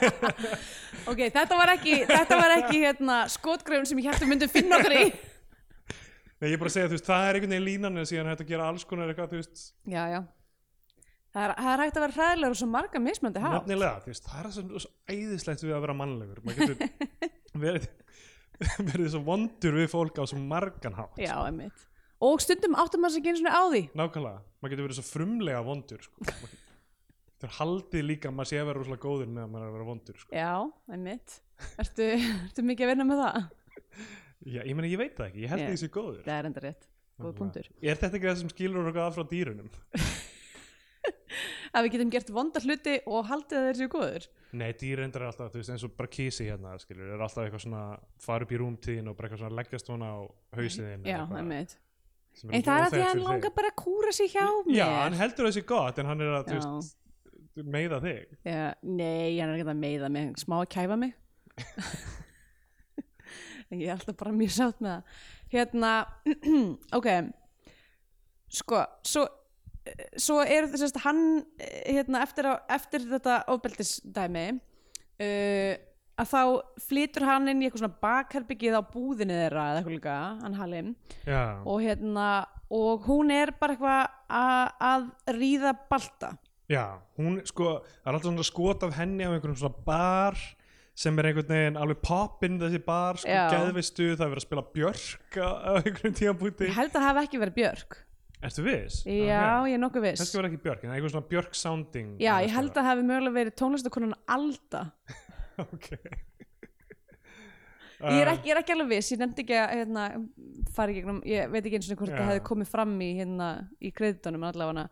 ok, 1.10 1.20
þetta 1.34 1.58
var 1.58 1.74
ekki, 1.74 1.94
þetta 2.10 2.40
var 2.40 2.56
ekki 2.60 2.82
hérna, 2.84 3.16
skotgröfun 3.34 3.88
sem 3.90 4.02
ég 4.02 4.10
hætti 4.12 4.30
myndum 4.30 4.52
finna 4.52 4.78
okkur 4.78 4.96
í. 4.96 5.06
Nei, 6.40 6.48
ég 6.48 6.56
er 6.56 6.60
bara 6.62 6.70
að 6.70 6.76
segja, 6.78 6.90
þú 6.90 6.96
veist, 6.96 7.08
það 7.10 7.24
er 7.24 7.38
einhvern 7.38 7.54
veginn 7.56 7.68
línan 7.68 8.00
en 8.00 8.08
síðan 8.08 8.30
hægt 8.32 8.44
að 8.46 8.52
gera 8.54 8.68
alls 8.70 8.86
konar 8.88 9.10
eitthvað, 9.10 9.34
þú 9.34 9.42
veist. 9.42 9.64
Já, 9.90 10.02
já. 10.14 10.20
Það 11.30 11.44
er, 11.44 11.52
það 11.58 11.72
er 11.72 11.82
hægt 11.84 11.98
að 11.98 12.04
vera 12.06 12.16
hræðilegur 12.16 12.54
og 12.54 12.58
svo 12.58 12.66
marga 12.70 13.00
mismöndi 13.02 13.42
hátt 13.44 13.66
nefnilega, 13.68 14.00
þú 14.02 14.10
veist, 14.10 14.24
það 14.26 14.38
er 14.40 14.46
það 14.46 14.54
svo, 14.56 14.90
æðislegt 15.14 15.62
við 15.62 15.74
að 15.76 15.84
vera 15.84 15.94
mannlegur 16.00 16.38
verið 18.90 19.08
svo 19.14 19.20
vondur 19.26 19.76
við 19.80 19.88
fólk 19.92 20.18
á 20.20 20.24
svo 20.28 20.38
margan 20.40 20.96
hátt 20.98 21.20
já, 21.20 21.34
einmitt 21.46 21.86
og 22.20 22.42
stundum 22.44 22.74
áttum 22.76 23.00
maður 23.00 23.14
sig 23.16 23.22
ekki 23.22 23.32
einu 23.32 23.40
svona 23.42 23.54
á 23.56 23.62
því 23.72 23.82
nákvæmlega, 23.96 24.42
maður 24.60 24.74
getur 24.74 24.86
verið 24.88 24.98
svo 25.00 25.06
frumlega 25.08 25.62
vondur 25.64 26.02
sko. 26.04 26.26
Maður- 26.28 26.58
þetta 27.40 27.48
er 27.48 27.54
haldið 27.56 28.04
líka 28.10 28.28
að 28.28 28.36
maður 28.36 28.50
sé 28.50 28.58
að 28.60 28.66
vera 28.68 28.82
rosalega 28.82 29.04
góður 29.06 29.30
meðan 29.32 29.54
maður 29.54 29.64
er 29.64 29.70
að 29.70 29.76
vera 29.78 29.88
vondur 29.88 30.20
sko. 30.20 30.30
já, 30.36 30.52
einmitt 30.92 31.38
ertu, 31.80 32.08
ertu 32.50 32.66
mikið 32.68 32.86
að 32.86 32.92
vinna 32.94 33.08
með 33.08 33.22
það? 33.24 33.40
Já, 34.40 34.60
ég 34.64 34.72
meina, 34.76 34.88
ég 34.92 35.00
veit 35.00 35.16
það 35.16 35.26
ekki, 35.30 35.42
ég 35.46 35.50
held 35.52 35.60
Já. 35.60 35.66
yeah. 35.66 35.74
því 35.76 35.80
sé 35.80 35.92
góður 35.96 36.20
það 36.24 36.36
er 36.38 36.48
enda 36.50 36.64
rétt, 36.64 36.86
góð 37.20 37.34
punktur 37.40 37.66
Er 37.80 37.98
þetta 38.00 38.16
ekki 38.20 38.28
það 38.30 38.38
sem 38.42 38.52
skilur 38.52 38.90
okkur 38.92 39.02
að 39.06 39.16
frá 39.16 39.24
dýrunum? 39.32 39.72
að 41.74 41.86
við 41.86 41.92
getum 41.94 42.12
gert 42.12 42.30
vonda 42.34 42.58
hluti 42.64 42.94
og 43.08 43.28
haldið 43.30 43.58
að 43.58 43.66
þeir 43.68 43.78
séu 43.80 43.90
góður 43.92 44.24
Nei, 44.50 44.70
dýr 44.74 44.98
endar 45.04 45.22
er 45.22 45.30
alltaf, 45.30 45.52
þú 45.52 45.60
veist, 45.60 45.70
eins 45.70 45.84
og 45.86 45.92
bara 45.94 46.10
kísi 46.10 46.48
hérna, 46.48 46.72
skilur, 46.82 47.12
er 47.14 47.20
alltaf 47.22 47.44
eitthvað 47.44 47.62
svona 47.62 47.82
fara 48.22 48.46
upp 48.46 48.54
í 48.54 48.58
rúmtíðin 48.58 49.10
og 49.12 49.16
bara 49.18 49.26
eitthvað 49.28 49.42
svona 49.44 49.58
leggjast 49.60 49.86
svona 49.90 50.08
á 50.10 50.18
hausiðin 50.58 51.06
já, 51.06 51.20
einmitt. 51.38 51.72
En 52.40 52.56
en 52.56 52.64
það 52.66 52.74
er 52.74 52.86
að 52.86 52.94
því 52.94 53.02
að 53.02 53.10
hann 53.10 53.22
langar 53.28 53.52
bara 53.54 53.70
að 53.70 53.78
kúra 53.78 54.12
sig 54.14 54.28
hjá 54.32 54.46
mér 54.66 54.74
Já, 54.74 54.86
hann 54.96 55.18
heldur 55.20 55.48
þessi 55.48 55.64
gott, 55.70 55.96
en 56.02 56.10
hann 56.10 56.24
er 56.26 56.32
að, 56.40 56.50
þú 56.50 56.56
veist, 56.58 56.96
meiða 57.78 57.98
þig. 58.02 58.20
Já, 58.46 58.60
nei, 58.82 59.38
hann 59.38 59.52
er 59.52 59.54
ekki 59.54 59.68
að 59.68 59.82
meiða 59.84 60.08
mig, 60.18 60.26
smá 60.42 60.56
að 60.58 60.70
kæfa 60.74 60.96
mig. 60.98 61.12
Ég 63.70 63.86
er 63.86 63.94
alltaf 63.94 64.18
bara 64.18 64.34
mjög 64.34 64.52
sátt 64.56 64.78
með 64.82 64.92
það. 64.96 65.02
Hérna, 65.54 65.90
ok 66.98 67.08
sko, 68.50 68.82
svo 69.06 69.22
svo 70.20 70.40
er 70.44 70.66
þess 70.72 70.90
að 70.94 71.02
hann 71.04 71.22
eh, 71.58 71.94
hérna, 71.96 72.22
eftir, 72.26 72.48
á, 72.50 72.54
eftir 72.76 73.06
þetta 73.10 73.38
ofbeldisdæmi 73.54 74.44
uh, 74.54 75.74
að 76.20 76.28
þá 76.34 76.40
flytur 76.84 77.24
hann 77.24 77.48
inn 77.48 77.62
í 77.62 77.68
eitthvað 77.68 77.84
svona 77.86 78.00
bakherbyggið 78.04 78.76
á 78.76 78.82
búðinni 78.92 79.36
þeirra 79.40 79.66
eða 79.70 79.80
eitthvað 79.80 79.94
líka, 79.96 80.16
hann 80.44 80.56
Halim 80.58 80.90
og 81.64 81.78
hérna 81.84 82.26
og 82.70 83.06
hún 83.08 83.32
er 83.34 83.50
bara 83.58 83.74
eitthvað 83.74 84.02
að- 84.30 84.72
að 84.90 85.06
ríða 85.40 85.72
balta. 85.90 86.34
Já, 86.70 86.84
hún, 87.18 87.40
sko, 87.48 87.80
það 87.82 88.06
er 88.06 88.14
alltaf 88.14 88.28
svona 88.28 88.44
skot 88.46 88.84
af 88.86 88.92
henni 88.94 89.24
á 89.26 89.32
einhverjum 89.32 89.56
svona 89.58 89.84
bar 89.88 90.36
sem 90.94 91.18
er 91.18 91.30
einhvern 91.30 91.48
veginn 91.50 91.76
alveg 91.80 91.98
poppinn 92.04 92.60
þessi 92.60 92.78
bar, 92.84 93.16
sko, 93.18 93.26
geðvistu 93.50 94.10
það 94.12 94.20
er 94.26 94.30
verið 94.34 94.42
að 94.42 94.46
spila 94.46 94.64
björk 94.76 95.40
á, 95.40 95.48
einhverjum 95.80 96.14
tíðanbúti 96.20 96.68
ég 96.68 96.76
held 96.76 96.94
að 97.00 97.06
hafi 97.08 97.24
ekki 97.26 97.40
verið 97.42 97.56
Björk 97.58 97.96
Ertu 98.40 98.64
viss? 98.64 99.02
Já, 99.04 99.60
ég 99.68 99.76
er 99.76 99.82
nokkuð 99.82 100.06
viss 100.06 100.22
Kannski 100.22 100.40
var 100.40 100.48
ekki 100.48 100.62
björk, 100.64 100.84
en 100.86 100.94
einhver 100.94 101.12
svona 101.12 101.28
björk 101.28 101.56
sounding 101.58 102.14
Já, 102.22 102.32
ég 102.40 102.54
held 102.54 102.72
að 102.72 102.88
hafi 102.88 103.04
mögulega 103.04 103.36
verið 103.36 103.56
tónlistakonan 103.60 104.16
Alda 104.32 104.86
Ok 105.66 105.90
Ég 108.00 108.22
er 108.22 108.30
Uh, 108.30 108.32
ekki, 108.32 108.48
ég 108.48 108.54
er 108.54 108.58
ekki 108.62 108.72
alveg 108.72 108.88
viss, 108.94 109.10
ég 109.12 109.18
nefndi 109.20 109.42
ekki 109.44 109.56
að 109.60 109.72
hérna, 109.76 110.02
fara 110.72 110.88
í 110.88 110.94
gegnum, 110.96 111.18
ég 111.28 111.50
veit 111.52 111.66
ekki 111.66 111.76
eins 111.76 111.88
og 111.92 111.98
hvort 112.00 112.14
Já. 112.14 112.16
það 112.16 112.30
hefði 112.30 112.42
komið 112.48 112.70
fram 112.70 112.94
í 113.04 113.08
hérna 113.18 113.48
í 113.76 113.90
kreditunum 113.92 114.46
allavega 114.48 114.86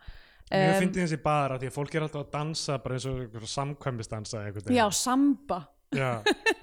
Mér 0.48 0.74
um, 0.74 0.82
finnst 0.82 0.98
þessi 0.98 1.18
bara 1.24 1.56
því 1.60 1.70
að 1.70 1.74
fólk 1.78 1.96
er 1.96 2.04
alltaf 2.04 2.26
að 2.26 2.34
dansa 2.36 2.76
bara 2.84 2.98
eins 2.98 3.06
og 3.08 3.48
samkvæmisdansa 3.54 4.42
veginn. 4.44 4.76
Já, 4.76 4.84
samba 4.92 5.62
Já. 5.96 6.20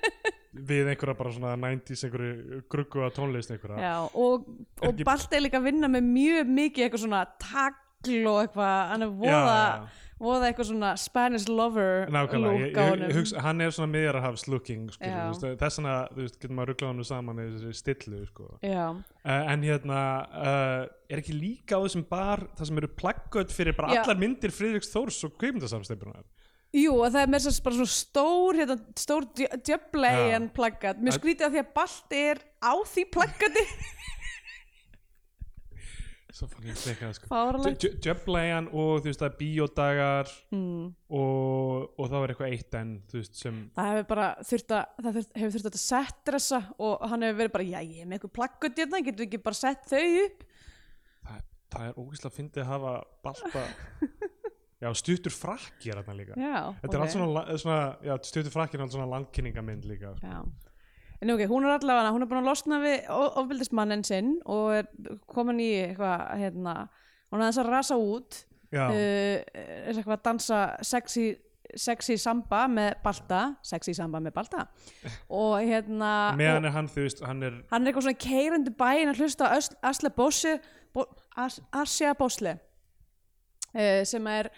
Við 0.55 0.87
einhverja 0.93 1.17
bara 1.19 1.33
svona 1.35 1.55
90s 1.59 2.05
einhverju 2.07 2.61
gruggu 2.71 3.03
að 3.03 3.17
tónlist 3.17 3.51
einhverja. 3.51 3.81
Já, 3.83 3.95
og, 4.07 4.47
og 4.81 4.87
Ekki- 4.93 5.07
Balt 5.07 5.33
er 5.35 5.43
líka 5.43 5.59
að 5.59 5.67
vinna 5.71 5.89
með 5.91 6.07
mjög 6.13 6.53
mikið 6.61 6.85
eitthvað 6.87 7.03
svona 7.03 7.25
tagl 7.41 8.27
og 8.29 8.39
eitthvað, 8.45 8.73
hann 8.91 9.01
er 9.01 9.13
voða, 9.19 9.59
voða 10.21 10.47
eitthvað 10.51 10.67
svona 10.69 10.91
Spanish 11.01 11.49
lover 11.49 12.05
Nákvæmlega, 12.13 13.41
hann 13.41 13.61
er 13.65 13.73
svona 13.73 13.91
miðjarahafs 13.91 14.45
looking 14.47 14.85
sko, 14.93 15.09
Já. 15.09 15.55
þess 15.59 15.79
vegna 15.81 15.95
þú 16.13 16.21
veist, 16.21 16.37
getur 16.39 16.55
maður 16.55 16.71
ruggla 16.71 16.91
hann 16.93 17.03
saman 17.09 17.41
í 17.41 17.47
þessi 17.55 17.73
stillu 17.81 18.21
sko. 18.29 18.47
Já, 18.63 18.85
uh, 18.93 19.51
en 19.51 19.65
hérna 19.65 19.99
uh, 20.29 20.85
er 21.09 21.23
ekki 21.23 21.35
líka 21.35 21.75
á 21.75 21.83
þessum 21.83 22.05
bar 22.07 22.45
það 22.55 22.69
sem 22.71 22.81
eru 22.83 22.91
plaggöt 23.01 23.51
fyrir 23.57 23.75
bara 23.75 23.97
Já. 23.97 24.03
allar 24.05 24.21
myndir 24.21 24.53
Friðriks 24.55 24.93
Þórs 24.93 25.19
og 25.27 25.35
kveimdasamsteipunar 25.41 26.23
Jú, 26.75 26.91
og 26.99 27.07
það 27.13 27.21
er 27.23 27.29
með 27.31 27.45
þess 27.45 27.59
að 27.61 27.65
bara 27.69 27.75
svona 27.79 27.93
stór, 27.95 28.57
hérna, 28.59 28.75
stór 28.99 29.27
djöflegin 29.63 30.47
plaggat. 30.57 30.97
Mér 30.99 31.13
Að- 31.13 31.19
skrítið 31.21 31.45
að 31.47 31.53
því 31.55 31.61
að 31.63 31.69
Balt 31.77 32.15
er 32.19 32.41
á 32.59 32.73
því 32.91 33.03
plaggati. 33.15 33.63
svo 36.35 36.49
fann 36.51 36.65
ég 36.67 36.75
fleika 36.75 37.07
það 37.07 37.13
sko. 37.15 37.27
Jöfnlegan 38.03 38.65
og 38.75 38.97
þú 38.99 39.07
veist 39.07 39.21
það 39.21 39.29
er 39.29 39.37
bíódagar 39.39 40.31
Mm. 40.51 40.89
og, 41.15 41.93
og 41.95 42.09
þá 42.11 42.15
er 42.17 42.33
eitthvað 42.33 42.51
eitt 42.57 42.75
enn 42.75 42.91
þú 43.07 43.21
veist 43.21 43.39
sem 43.39 43.61
Það 43.77 43.87
hefur 43.93 44.07
bara 44.09 44.25
þurft 44.49 44.73
að, 44.75 44.97
það 45.05 45.15
þurft, 45.19 45.31
hefur 45.39 45.53
þurft 45.55 45.69
að 45.69 45.79
settdressa 45.85 46.59
og 46.89 47.05
hann 47.13 47.23
hefur 47.23 47.39
verið 47.39 47.53
bara, 47.55 47.67
já, 47.71 47.79
ég 47.87 48.01
er 48.03 48.09
með 48.11 48.17
eitthvað 48.19 48.35
plaggat 48.41 48.81
hérna, 48.83 49.01
getur 49.07 49.23
við 49.23 49.29
ekki 49.29 49.41
bara 49.47 49.59
sett 49.61 49.87
þau 49.93 50.03
upp? 50.25 50.43
það, 51.29 51.39
það 51.71 51.87
er 51.87 51.99
ógeðslega 52.03 52.35
fyndið 52.41 52.65
að 52.65 52.71
hafa 52.73 52.93
balta 53.29 53.63
já 54.85 54.91
stuttur 55.01 55.33
frakki 55.33 55.91
er 55.91 55.99
þarna 56.03 56.15
líka 56.19 56.37
Já, 56.39 56.59
þetta 56.83 56.93
er 56.99 57.03
allt 57.05 57.15
svona, 57.15 57.27
la- 57.39 57.57
svona 57.57 57.79
já, 58.05 58.15
stuttur 58.29 58.53
frakki 58.53 58.77
er 58.77 58.85
allt 58.85 58.93
svona 58.95 59.09
landkynningamynd 59.15 59.85
líka 59.89 60.13
sko. 60.17 60.27
Já. 60.31 60.43
En 61.23 61.31
ok, 61.31 61.45
hún 61.47 61.63
er 61.65 61.77
allavega, 61.79 62.11
hún 62.13 62.21
er 62.25 62.27
búin 62.29 62.41
að 62.43 62.49
losna 62.51 62.77
við 62.83 63.05
o- 63.09 63.31
ofbeldismanninn 63.41 64.03
sinn 64.05 64.33
og 64.45 64.73
er 64.75 64.89
komin 65.31 65.61
í 65.63 65.69
eitthvað, 65.87 66.25
hérna, 66.41 66.73
hún 67.31 67.39
er 67.39 67.45
aðeins 67.47 67.59
að 67.63 67.69
rasa 67.71 67.95
út, 67.97 68.41
uh, 68.75 68.91
er 68.91 69.93
eitthvað 69.95 70.17
að 70.17 70.23
dansa 70.27 70.59
sexy, 70.83 71.23
sexy 71.75 72.17
samba 72.21 72.65
með 72.67 72.91
balta, 73.03 73.39
sexy 73.65 73.95
samba 73.95 74.19
með 74.21 74.35
balta 74.35 74.67
og 75.29 75.55
hérna, 75.65 76.11
meðan 76.37 76.67
er 76.69 76.75
hann 76.75 76.87
þú 76.91 77.07
veist 77.07 77.23
hann 77.25 77.41
er 77.47 77.55
hann 77.71 77.81
er 77.87 77.91
eitthvað 77.93 78.05
svona 78.09 78.21
keirandi 78.27 78.75
bæinn 78.79 79.09
að 79.13 79.23
hlusta 79.23 79.47
á 79.49 79.55
Ös- 79.57 79.73
Asle 79.81 80.11
Bosse, 80.15 80.59
Bo, 80.93 81.07
As, 81.35 81.57
Asja 81.73 82.13
Bosle 82.15 82.59
sem 84.07 84.27
er, 84.31 84.49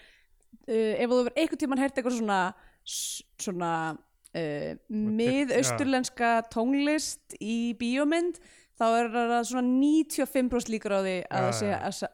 uh, 0.68 0.92
ef 0.98 1.06
þú 1.06 1.16
verður 1.16 1.34
einhvern 1.34 1.62
tímann 1.62 1.82
heyrt 1.82 1.98
eitthvað 1.98 2.18
svona, 2.18 2.38
svona 2.84 3.72
uh, 3.94 4.70
miðausturlenska 4.88 6.32
tónlist 6.52 7.36
í 7.40 7.74
bíómynd 7.80 8.40
þá 8.78 8.86
er 8.86 9.10
það 9.14 9.34
svona 9.50 9.74
95% 9.82 10.72
líkur 10.72 10.94
á 10.94 11.00
því 11.02 11.16
að 11.26 11.46
það 11.46 11.54
sé. 11.58 11.70
Asja- 11.90 12.12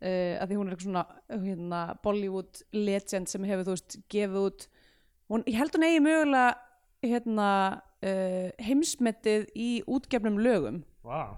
uh, 0.00 0.34
að 0.40 0.46
því 0.46 0.58
hún 0.58 0.70
er 0.70 0.74
eitthvað 0.74 0.88
svona 0.88 1.04
hérna, 1.44 1.82
Bollywood 2.04 2.62
legend 2.76 3.30
sem 3.32 3.46
hefur 3.48 3.68
þú 3.68 3.76
veist 3.76 3.98
gefið 4.12 4.40
út 4.46 4.66
hún, 5.30 5.44
ég 5.46 5.60
held 5.60 5.76
hún 5.76 5.86
eigi 5.88 6.02
mögulega 6.04 6.50
hérna, 7.04 7.50
uh, 8.04 8.48
heimsmetið 8.60 9.46
í 9.56 9.70
útgefnum 9.88 10.40
lögum 10.42 10.82
wow. 11.06 11.36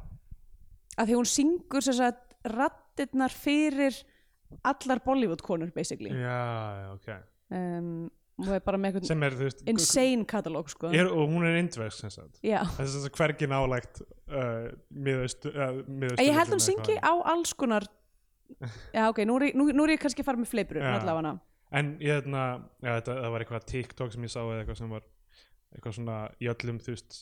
að 0.97 1.11
því 1.13 1.19
hún 1.21 1.31
syngur 1.31 1.87
rattirnar 2.43 3.31
fyrir 3.31 3.95
allar 4.73 5.01
Bollywood 5.05 5.45
konur 5.45 5.71
basically. 5.75 6.11
Já, 6.15 6.93
ok. 6.95 7.09
Um, 7.53 8.11
og 8.41 8.47
það 8.49 8.57
er 8.57 8.63
bara 8.67 8.79
með 8.81 8.91
eitthvað 8.93 9.09
sem 9.11 9.25
er 9.27 9.35
þú 9.39 9.47
veist 9.47 9.65
insane 9.69 10.27
katalóg 10.29 10.71
sko. 10.73 10.91
Er, 10.97 11.11
og 11.13 11.29
hún 11.31 11.45
er 11.47 11.59
indversk 11.61 12.01
sem 12.01 12.13
sagt. 12.15 12.39
Já. 12.45 12.61
Þess 12.79 12.97
að 13.03 13.11
hvergi 13.19 13.49
nálægt 13.51 14.03
uh, 14.03 14.71
miðaustur 14.91 15.57
uh, 15.59 15.83
En 15.85 16.25
ég 16.25 16.37
held 16.39 16.55
hún 16.57 16.65
syngi 16.65 16.97
á 16.99 17.13
alls 17.35 17.53
konar 17.59 17.87
Já 18.93 19.09
ok, 19.09 19.23
nú 19.29 19.39
er 19.41 19.51
ég, 19.51 19.57
nú, 19.57 19.69
nú 19.73 19.85
er 19.87 19.95
ég 19.95 20.03
kannski 20.03 20.25
að 20.25 20.29
fara 20.29 20.41
með 20.41 20.51
fleipur 20.53 20.81
Já. 20.81 20.93
allavega. 20.99 21.37
En 21.73 21.95
ég 22.05 22.19
hérna 22.19 22.43
já, 22.85 22.91
þetta, 22.99 23.15
það 23.23 23.31
var 23.33 23.45
eitthvað 23.45 23.69
TikTok 23.71 24.13
sem 24.13 24.27
ég 24.27 24.33
sá 24.33 24.41
eða 24.43 24.59
eitthvað 24.61 24.81
sem 24.83 24.91
var 24.93 25.07
eitthvað 25.73 25.95
svona 25.97 26.17
í 26.37 26.51
öllum 26.53 26.81
þú 26.85 26.97
veist 26.97 27.21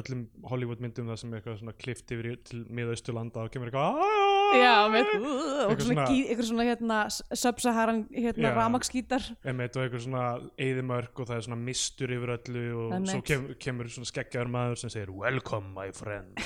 öllum 0.00 0.24
Hollywood 0.50 0.82
myndum 0.84 1.08
það 1.10 1.20
sem 1.22 1.32
er 1.32 1.40
eitthvað 1.40 1.60
svona 1.62 1.76
klift 1.80 2.12
yfir 2.14 2.28
í, 2.28 2.34
til 2.46 2.60
miðausturlanda 2.68 3.46
og 3.46 3.54
kemur 3.54 3.70
eitthvað 3.70 4.04
"Ah!" 4.04 4.29
Já, 4.50 4.74
með 4.90 5.10
Eitthvað 5.10 5.84
svona, 5.84 6.06
eitthvað 6.10 6.48
svona 6.48 6.66
hérna 6.66 6.98
sub-saharan 7.12 8.00
hérna 8.14 8.52
ramagsgítar 8.56 9.26
Einmitt, 9.46 9.76
og 9.76 9.84
eitthvað 9.84 10.04
svona 10.06 10.24
eyðimörk 10.58 11.22
og 11.22 11.30
það 11.30 11.36
er 11.36 11.46
svona 11.46 11.60
mistur 11.68 12.14
yfir 12.16 12.34
öllu 12.36 12.64
og 12.74 12.96
Einmitt. 12.96 13.12
svo 13.12 13.20
kem, 13.30 13.46
kemur 13.62 13.90
svona 13.92 14.10
skeggjaður 14.10 14.52
maður 14.56 14.82
sem 14.82 14.94
segir 14.96 15.12
welcome 15.14 15.70
my 15.76 15.88
friend. 15.94 16.40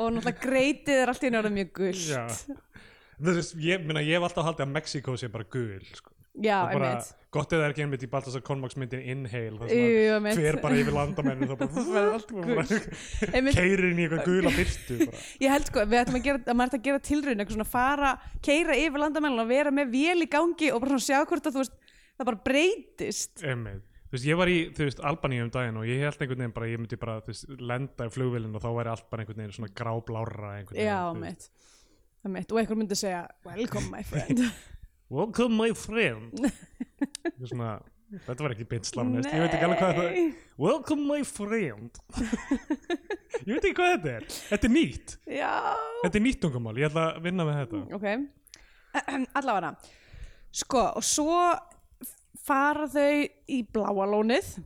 Og 0.00 0.12
náttúrulega 0.14 0.40
greitið 0.40 1.02
er 1.02 1.12
allt 1.12 1.24
í 1.24 1.30
náttúrulega 1.32 1.56
mjög 1.56 1.70
gullt 1.76 2.08
ég, 3.60 3.84
ég 3.84 4.14
hef 4.16 4.24
alltaf 4.24 4.46
haldið 4.48 4.64
að 4.64 4.72
Mexiko 4.72 5.16
sé 5.20 5.28
bara 5.32 5.46
gul 5.52 5.84
sko. 5.92 6.14
Já, 6.40 6.56
bara, 6.70 6.92
einmitt 6.94 7.16
gott 7.34 7.52
eða 7.54 7.68
er 7.68 7.74
ekki 7.74 7.84
einmitt 7.84 8.02
í 8.02 8.08
Baltasar 8.10 8.42
Kormáks 8.42 8.76
myndin 8.78 9.02
Inhale 9.12 9.58
það 9.60 9.70
sem 9.70 10.26
að 10.26 10.38
hver 10.40 10.56
bara 10.62 10.78
yfir 10.80 10.96
landamennu 10.96 11.48
þá. 11.50 11.60
Einmitt. 13.36 13.54
keirir 13.54 13.86
inn 13.90 14.00
í 14.00 14.06
eitthvað 14.06 14.24
gula 14.26 14.50
bara. 14.56 15.20
Ég 15.44 15.54
held 15.54 15.68
sko, 15.70 15.84
við 15.86 16.00
ættum 16.00 16.18
að 16.18 16.24
gera, 16.26 16.40
að 16.42 16.58
maður 16.58 16.72
ætti 16.72 16.80
að 16.80 16.88
gera 16.88 17.02
tilraun 17.06 17.36
eitthvað 17.36 17.58
svona 17.58 17.68
fara, 17.70 18.10
keira 18.42 18.78
yfir 18.78 19.04
landamælan 19.04 19.44
og 19.44 19.52
vera 19.52 19.74
með 19.74 19.94
vél 19.94 20.26
í 20.26 20.28
gangi 20.32 20.72
og 20.74 20.82
bara 20.82 20.96
svona 20.96 21.06
sjá 21.06 21.20
hvort 21.30 21.46
að 21.46 21.54
þú 21.54 21.62
veist, 21.62 21.94
það 22.16 22.30
bara 22.32 22.42
breytist 22.48 23.46
Einmitt. 23.46 23.86
Þú 24.10 24.16
veist, 24.16 24.26
ég 24.26 24.40
var 24.40 24.50
í, 24.50 24.58
þú 24.74 24.88
veist, 24.88 25.04
Albaníu 25.06 25.46
um 25.46 25.52
daginn 25.54 25.78
og 25.78 25.86
ég 25.86 26.02
held 26.02 26.18
einhvern 26.18 26.42
veginn 26.42 26.56
bara, 26.56 26.72
ég 26.72 26.82
myndi 26.82 26.98
bara, 26.98 27.20
þú 27.22 27.30
veist, 27.30 27.46
lenda 27.62 28.10
í 28.10 28.10
flugvélinn 28.10 28.58
og 28.58 28.64
þá 28.64 28.70
væri 28.80 28.90
allt 28.96 29.06
bara 29.12 29.22
einhvern 29.22 29.44
veginn 29.44 29.54
svona 29.54 29.70
gráblára 29.70 30.56
einhvern 30.56 30.80
veginn. 30.80 30.90
Já, 30.90 32.42
og 32.42 32.58
einhver 32.58 32.80
myndi 32.80 32.98
segja, 32.98 33.22
welcome 33.46 33.86
my 33.94 34.02
friend 34.02 34.42
Welcome 35.10 35.56
my 35.58 35.72
friend. 35.74 36.38
Svona, 37.42 37.80
þetta 38.28 38.44
var 38.44 38.52
ekki 38.54 38.66
beint 38.70 38.86
slavnest, 38.86 39.26
ég 39.26 39.42
veit 39.42 39.56
ekki 39.56 39.66
alveg 39.66 39.80
hvað 39.80 39.96
það 39.96 40.04
er. 40.06 40.28
Welcome 40.62 41.06
my 41.08 41.24
friend. 41.26 41.98
ég 43.48 43.50
veit 43.56 43.64
ekki 43.64 43.74
hvað 43.74 43.94
þetta 43.96 44.12
er. 44.20 44.28
Þetta 44.52 44.68
er 44.68 44.74
nýtt. 44.76 45.16
Já, 45.26 45.50
Þetta 46.04 46.20
er 46.20 46.24
nýtt 46.28 46.40
tungumál, 46.44 46.76
ég 46.78 46.86
ætla 46.92 47.08
að 47.16 47.26
vinna 47.26 47.48
með 47.48 47.58
þetta. 47.64 47.82
ok 47.98 48.06
Allavega 49.40 49.74
Sko, 50.60 50.86
og 50.98 51.06
svo 51.06 51.38
fara 52.46 52.86
þau 52.90 53.10
í 53.50 53.60
bláalónið 53.70 54.58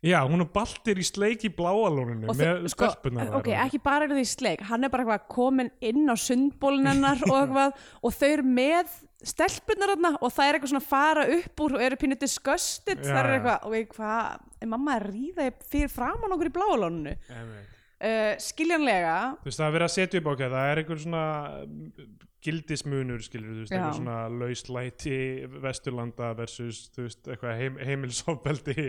Já, 0.00 0.22
hún 0.24 0.40
er 0.40 0.48
baltir 0.48 0.96
í 0.96 1.04
sleik 1.04 1.42
í 1.44 1.50
bláalóninu 1.52 2.30
og 2.32 2.36
með 2.38 2.68
sko, 2.72 2.88
stelpunar. 2.88 3.34
ok, 3.36 3.50
ekki 3.66 3.80
bara 3.84 4.06
eru 4.06 4.16
þau 4.16 4.24
í 4.24 4.30
sleik 4.30 4.62
hann 4.70 4.84
er 4.88 4.92
bara 4.92 5.18
komin 5.28 5.68
inn 5.84 6.08
á 6.08 6.16
sundbólin 6.16 6.88
hennar 6.88 7.20
og 7.28 7.52
og 7.60 8.14
þau 8.16 8.28
eru 8.30 8.46
með 8.48 8.94
stelpunar 9.20 9.92
þarna 9.94 10.12
og 10.20 10.32
það 10.32 10.46
er 10.46 10.56
eitthvað 10.56 10.72
svona 10.72 10.86
fara 10.86 11.26
upp 11.36 11.62
úr 11.64 11.76
og 11.76 11.84
eru 11.84 11.98
pínu 12.00 12.16
disgusted. 12.20 13.02
Það 13.04 13.18
er 13.20 13.34
eitthvað, 13.34 13.66
ok, 13.68 13.92
hvað 13.96 14.64
er 14.64 14.70
mamma 14.72 14.96
að 14.96 15.06
ríða 15.10 15.50
fyrir 15.68 15.92
framan 15.92 16.36
okkur 16.36 16.50
í 16.50 16.54
bláalóninu? 16.56 17.14
Einmitt. 17.28 17.76
uh, 18.00 18.32
skiljanlega. 18.40 19.18
Þú 19.42 19.50
veist, 19.50 19.60
það 19.60 19.66
er 19.68 19.76
verið 19.76 19.88
að 19.88 19.94
setja 19.96 20.22
upp, 20.22 20.30
ok, 20.32 20.44
það 20.54 20.70
er 20.70 20.82
einhver 20.82 21.02
svona 21.04 21.24
mm, 21.66 22.14
gildismunur, 22.46 23.26
skilur, 23.26 23.50
þú 23.52 23.64
veist, 23.66 23.74
einhver 23.76 23.98
svona 23.98 24.20
lauslæti 24.32 25.18
Vesturlanda 25.66 26.32
versus, 26.38 26.86
þú 26.94 27.04
veist, 27.04 27.20
eitthvað 27.28 27.60
heim, 27.60 27.76
heimilsofbeldi 27.90 28.88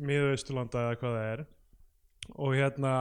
miðausturlanda 0.00 0.86
eða 0.86 0.98
hvað 1.02 1.20
það 1.20 1.30
er. 1.34 1.44
Og 2.42 2.56
hérna, 2.56 2.96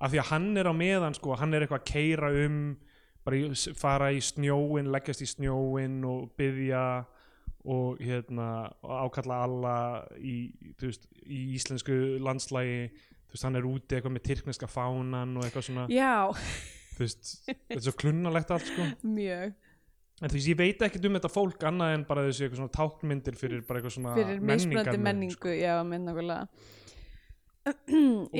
af 0.00 0.10
því 0.10 0.18
að 0.24 0.30
hann 0.32 0.48
er 0.58 0.66
á 0.66 0.74
meðan, 0.74 1.14
sko, 1.14 1.36
hann 1.38 1.52
er 1.54 1.66
eitthvað 1.66 1.84
að 1.84 1.92
keira 1.92 2.32
um 2.46 2.58
bara 3.24 3.72
fara 3.78 4.10
í 4.14 4.20
snjóin 4.24 4.90
leggjast 4.92 5.24
í 5.24 5.28
snjóin 5.30 6.00
og 6.08 6.30
byðja 6.38 6.84
og 7.64 8.00
hérna 8.04 8.48
og 8.84 8.94
ákalla 9.06 9.40
alla 9.46 9.76
í, 10.20 10.52
veist, 10.82 11.06
í 11.24 11.54
íslensku 11.56 11.96
landslægi 12.20 12.90
veist, 12.90 13.44
hann 13.46 13.56
er 13.56 13.68
úti 13.68 13.96
eitthvað 13.96 14.16
með 14.18 14.26
tyrkneska 14.28 14.68
fánan 14.68 15.38
og 15.38 15.46
eitthvað 15.46 15.68
svona, 15.70 15.86
veist 16.98 17.32
þetta 17.48 17.78
er 17.80 17.86
svo 17.86 17.96
klunnalegt 17.96 18.52
allt, 18.54 18.68
sko. 18.68 18.90
Mjög. 19.08 19.56
En 20.22 20.30
þú 20.30 20.36
veist, 20.36 20.52
ég 20.52 20.60
veit 20.60 20.84
ekkert 20.86 21.08
um 21.08 21.16
þetta 21.18 21.32
fólk 21.32 21.64
annað 21.66 21.96
en 21.96 22.06
bara 22.06 22.28
þessi 22.28 22.44
eitthvað 22.46 22.60
svona 22.60 22.76
tákmyndir 22.76 23.40
fyrir 23.40 23.64
bara 23.66 23.80
eitthvað 23.80 23.96
svona 23.96 24.14
fyrir 24.20 24.38
mismunandi 24.38 24.68
menningarmun, 24.68 25.08
menningu 25.08 25.38
sko. 25.40 25.56
já, 25.56 25.74
minn 25.88 26.06
nákvæmlega. 26.06 26.72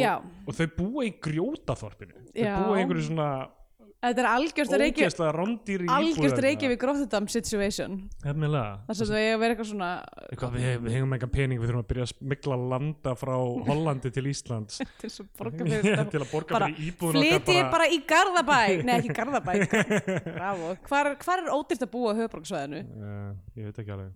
Já, 0.05 0.19
og 0.21 0.53
þau 0.53 0.67
búa 0.77 1.05
í 1.09 1.15
grjótaþorpinu. 1.25 2.27
Þau 2.35 2.43
Já. 2.45 2.55
búa 2.61 2.77
í 2.77 2.83
einhverju 2.83 3.07
svona 3.09 3.29
þetta 4.05 4.23
er 4.23 4.29
algjörst 4.31 4.75
Reykjavík 4.83 5.89
algjörst 5.95 6.41
Reykjavík 6.45 6.87
Rotterdam 6.89 7.29
situation. 7.33 7.99
Hefnilega 8.25 8.79
þar 8.89 8.99
sem 9.01 9.11
þau 9.11 9.19
eiga 9.21 9.35
að 9.35 9.43
vera 9.45 9.57
eitthvað 9.57 9.71
svona 9.71 9.91
Eitthvað, 10.29 10.57
við, 10.59 10.71
við 10.85 10.97
hengum 10.97 11.17
engan 11.19 11.33
pening, 11.35 11.63
við 11.63 11.71
þurfum 11.71 11.85
að 11.85 11.89
byrja 11.93 12.07
að 12.07 12.13
smikla 12.15 12.59
landa 12.75 13.15
frá 13.21 13.35
Hollandi 13.69 14.15
til 14.15 14.27
Íslands. 14.33 14.83
Til 15.05 15.11
að 15.11 15.31
borga 15.39 15.69
fyrir 15.69 15.87
þetta. 15.89 16.09
til 16.15 16.23
að 16.23 16.29
borga 16.33 16.59
bara 16.59 16.71
fyrir 16.73 16.91
íbúðun 16.91 17.21
okkar 17.21 17.41
flytið 17.45 17.63
bara 17.77 17.89
í 17.89 18.03
Garðabæ. 18.15 18.61
Nei 18.85 18.95
ekki 18.99 19.17
Garðabæ 19.21 19.55
bravo. 20.25 20.75
Hvar, 20.89 21.15
hvar 21.25 21.45
er 21.45 21.55
ódýrt 21.55 21.87
að 21.87 21.95
búa 21.95 22.15
á 22.15 22.19
höfuborgsvæðinu 22.23 22.85
uh, 22.85 23.33
ég 23.59 23.71
veit 23.71 23.83
ekki 23.85 23.95
alveg 23.97 24.13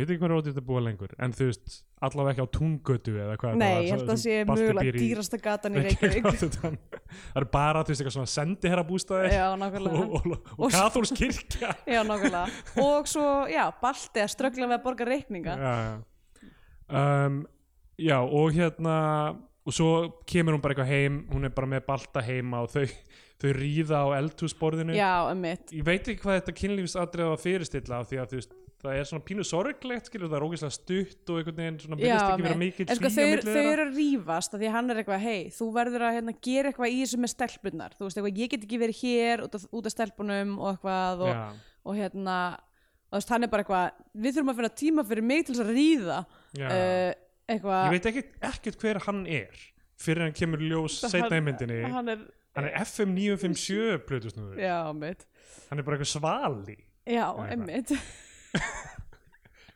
ég 0.00 0.06
veit 0.08 0.12
ekki 0.16 0.26
er 0.28 0.34
ódýrt 0.36 0.58
að 0.60 0.66
búa 0.70 0.80
lengur 0.84 1.12
en 1.20 1.34
þú 1.36 1.48
veist, 1.50 1.74
allavega 2.06 2.32
ekki 2.34 2.44
á 2.46 2.54
tungötu 2.56 3.14
eða 3.20 3.36
hvað 3.40 3.54
þetta 3.54 3.60
nei 3.60 3.84
ég 3.84 3.90
held 3.94 4.04
að 4.04 4.10
það 4.10 4.20
sé 4.22 4.38
í- 4.88 4.94
dýrasta 4.96 5.40
gatan 5.44 5.76
í 5.76 5.84
Reykjavík. 5.86 6.28
Það 7.10 7.40
er 7.42 7.46
bara, 7.50 7.82
þú 7.84 7.90
veist, 7.92 8.00
eitthvað 8.04 8.14
svona 8.16 8.30
sendiherra 8.34 8.84
bústæði 8.86 9.32
já 9.34 9.46
nákvæmlega. 9.60 10.02
og, 10.04 10.26
og, 10.30 10.52
Og- 10.66 10.74
kathólsk 10.74 11.16
kirkja 11.18 11.74
já 11.96 12.00
nákvæmlega. 12.06 12.44
Og 12.84 13.10
svo 13.10 13.26
já 13.50 13.64
Balti 13.82 14.22
að 14.24 14.32
ströggla 14.36 14.68
við 14.70 14.78
að 14.78 14.84
borga 14.88 15.08
reikninga. 15.10 15.56
Já, 15.58 15.74
já. 15.84 15.94
Um, 16.90 17.40
já, 18.00 18.16
og 18.24 18.52
hérna 18.56 18.96
og 19.66 19.74
svo 19.76 19.90
kemur 20.26 20.56
hún 20.56 20.62
bara 20.64 20.74
eitthvað 20.74 20.88
heim 20.90 21.18
hún 21.30 21.44
er 21.46 21.52
bara 21.54 21.68
með 21.68 21.84
balta 21.86 22.22
heima 22.24 22.62
og 22.64 22.70
þau, 22.72 22.86
þau 23.42 23.50
ríða 23.58 24.00
á 24.02 24.06
eldhúsborðinu. 24.18 24.96
Já 24.96 25.12
emmitt 25.30 25.70
ég 25.76 25.84
veit 25.86 26.00
ekki 26.08 26.22
hvað 26.24 26.40
þetta 26.40 26.54
kynlífsadrið 26.62 27.28
var 27.30 27.42
fyrirstilla 27.44 28.00
af 28.00 28.08
því 28.10 28.18
að 28.22 28.32
þú 28.32 28.40
veist, 28.40 28.56
það 28.80 28.96
er 28.96 29.08
svona 29.10 29.24
pínu 29.28 29.44
sorglegt 29.44 30.08
skilur, 30.08 30.30
það 30.30 30.38
er 30.38 30.46
ógeðslega 30.46 30.74
stutt 30.76 31.32
og 31.32 31.40
einhvern 31.40 31.58
veginn 31.60 31.98
byrjast 32.00 32.26
ekki 32.30 32.46
vera 32.46 32.56
En 32.90 32.98
sko, 32.98 33.10
þau, 33.12 33.26
þau 33.44 33.60
eru 33.60 33.84
að 33.84 33.98
rífast 33.98 34.54
af 34.56 34.62
því 34.62 34.68
að 34.70 34.76
hann 34.76 34.92
er 34.92 35.00
eitthvað, 35.02 35.24
hei, 35.26 35.40
þú 35.56 35.68
verður 35.74 36.04
að 36.06 36.16
hérna, 36.16 36.34
gera 36.46 36.70
eitthvað 36.70 36.94
í 36.94 36.98
þessu 37.02 37.20
með 37.20 37.32
stelpunnar 37.34 37.96
þú 37.98 38.06
veist, 38.06 38.20
eitthvað, 38.20 38.40
ég 38.40 38.52
get 38.54 38.66
ekki 38.66 38.80
verið 38.80 39.02
hér 39.02 39.44
út 39.44 39.58
af, 39.58 39.66
út 39.76 39.90
af 39.90 39.94
stelpunum 39.94 40.54
og 40.58 40.70
eitthvað 40.72 41.24
og, 41.26 41.32
Já, 41.34 41.42
og 41.84 42.00
hérna, 42.00 42.38
og 42.56 43.12
þú 43.12 43.20
veist, 43.20 43.34
hann 43.34 43.46
er 43.46 43.52
bara 43.52 43.66
eitthvað 43.66 44.04
við 44.24 44.38
þurfum 44.38 44.52
að 44.54 44.60
finna 44.62 44.72
tíma 44.82 45.06
fyrir 45.10 45.28
mig 45.28 45.44
til 45.44 45.56
þess 45.56 45.66
að 45.66 45.72
ríða. 45.76 46.18
Já. 46.56 46.66
uh, 46.70 47.10
eitthvað 47.50 47.84
ég 47.84 47.96
veit 47.96 48.10
ekkert, 48.12 48.34
ekkert 48.50 48.84
hver 48.84 49.02
hann 49.08 49.22
er 49.28 49.64
fyrir 50.00 50.24
hann 50.24 50.36
kemur 50.36 50.62
ljós 50.64 51.00
setna 51.04 51.36
í 51.36 51.44
myndinni. 51.44 51.82
hann 51.84 52.14
er, 52.14 52.24
hann 52.56 52.70
er 52.70 52.80
FM 52.80 53.12
957 53.18 54.00
plötusnúður. 54.08 54.60
Já, 54.62 54.78
mitt 54.96 55.26
hann 55.68 55.82
er 55.82 55.86
bara 55.86 55.98
eitthvað 55.98 56.12
svali. 56.14 56.78
Já, 57.10 57.26
einmitt 57.50 57.92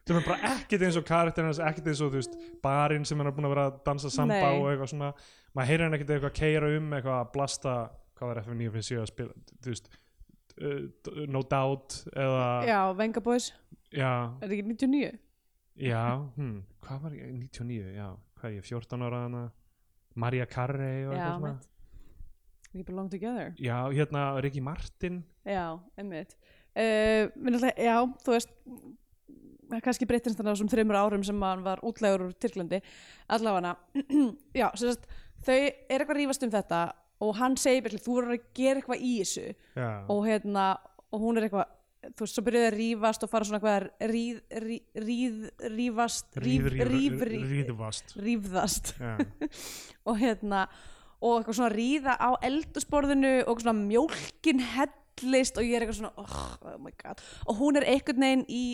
sem 0.05 0.19
er 0.19 0.25
bara 0.27 0.53
ekkert 0.53 0.85
eins 0.85 0.99
og 1.01 1.07
karakterinn 1.09 1.49
hans 1.49 1.61
ekkert 1.65 1.91
eins 1.93 2.03
og 2.05 2.13
þú 2.13 2.21
veist 2.21 2.39
barinn 2.65 3.07
sem 3.09 3.21
hann 3.21 3.31
er 3.31 3.37
búin 3.37 3.49
að 3.49 3.55
vera 3.55 3.67
að 3.71 3.77
dansa 3.87 4.11
samba 4.13 4.37
Nei. 4.37 4.59
og 4.61 4.71
eitthvað 4.71 4.91
svona 4.93 5.11
maður 5.57 5.71
heyrir 5.71 5.87
hann 5.87 5.97
ekkert 5.99 6.15
eitthvað 6.17 6.33
að 6.33 6.41
keira 6.41 6.73
um 6.79 6.97
eitthvað 6.99 7.21
að 7.21 7.31
blasta 7.37 7.75
hvað 8.19 8.31
var 8.31 8.41
FM 8.45 8.59
957 8.61 9.01
að 9.01 9.11
spila 9.13 9.37
þú 9.65 9.73
veist 9.73 9.91
uh, 10.61 11.27
No 11.35 11.45
Doubt 11.55 11.99
eða 12.13 12.47
já, 12.69 12.79
Venga 13.01 13.25
Boys, 13.25 13.51
já, 13.91 14.11
er 14.13 14.45
þetta 14.45 14.59
ekki 14.59 14.67
99? 14.71 15.13
já 15.89 16.03
hm, 16.37 16.57
hvað 16.85 17.07
var 17.07 17.17
ég, 17.19 17.31
99, 17.41 17.95
já 17.97 18.09
hvað 18.41 18.51
er 18.51 18.59
ég, 18.59 18.67
14 18.69 19.07
ára 19.09 19.23
hana 19.25 19.45
Maria 20.21 20.45
Carey 20.47 21.07
og 21.09 21.17
já, 21.17 21.23
eitthvað 21.23 21.39
svona 21.39 21.55
mitt 21.55 21.71
We 22.75 22.83
belong 22.83 23.07
together 23.11 23.55
já, 23.63 23.77
hérna 23.95 24.29
Ricky 24.43 24.61
Martin 24.61 25.23
Já, 25.47 25.79
einmitt 25.97 26.37
uh, 26.77 27.71
Já, 27.79 27.97
þú 28.25 28.37
veist 28.37 28.53
kannski 29.85 30.07
breytist 30.09 30.39
þannig 30.39 30.53
á 30.53 30.55
þessum 30.55 30.71
þreymur 30.73 30.99
árum 30.99 31.25
sem 31.27 31.41
hann 31.43 31.63
var 31.65 31.81
útlegur 31.87 32.29
úr 32.29 32.35
Tyrklandi 32.39 32.81
allavega. 33.33 33.75
Já, 34.61 34.69
sagt, 34.79 35.09
þau 35.47 35.57
er 35.57 35.73
eitthvað 35.97 36.15
að 36.15 36.21
rífast 36.21 36.47
um 36.47 36.53
þetta 36.53 36.83
og 37.25 37.39
hann 37.39 37.57
segir 37.61 37.87
byrli, 37.87 38.03
þú 38.03 38.19
verður 38.19 38.37
að 38.37 38.45
gera 38.59 38.83
eitthvað 38.83 39.07
í 39.07 39.15
þessu 39.23 39.47
og 40.13 40.21
hérna, 40.27 40.67
og 41.15 41.25
hún 41.25 41.39
er 41.39 41.49
eitthvað 41.49 41.73
þú 42.05 42.27
veist, 42.27 42.37
svo 42.37 42.45
byrjuðu 42.45 42.69
að 42.69 42.77
rífast 42.79 43.25
og 43.25 43.31
fara 43.33 43.49
svona 43.49 43.61
eitthvað 43.61 43.77
að 43.79 44.11
ríð, 44.13 44.41
ríð, 44.65 44.83
ríð, 45.07 45.39
rífast 45.75 46.41
ríf, 46.45 46.67
ríf, 46.67 46.83
ríð, 46.91 47.23
ríf, 47.31 47.55
ríðvast 47.55 48.17
rífðast. 48.21 48.93
Og 50.09 50.19
hérna 50.21 50.67
og 51.25 51.39
eitthvað 51.39 51.57
svona 51.57 51.73
ríða 51.73 52.17
á 52.21 52.31
eldusborðinu 52.45 53.35
og 53.49 53.63
svona 53.63 53.79
mjólkin 53.79 54.61
hellist 55.23 55.61
og 55.61 55.67
ég 55.67 55.79
er 55.79 55.85
eitthvað 55.85 56.01
svona 56.01 56.13
oh, 56.21 56.37
oh 56.73 56.77
my 56.83 56.93
god. 57.01 57.23
Og 57.47 57.59
hún 57.61 57.81
er 57.81 57.89
einhvern 57.95 58.27
veginn 58.27 58.45
í 58.49 58.65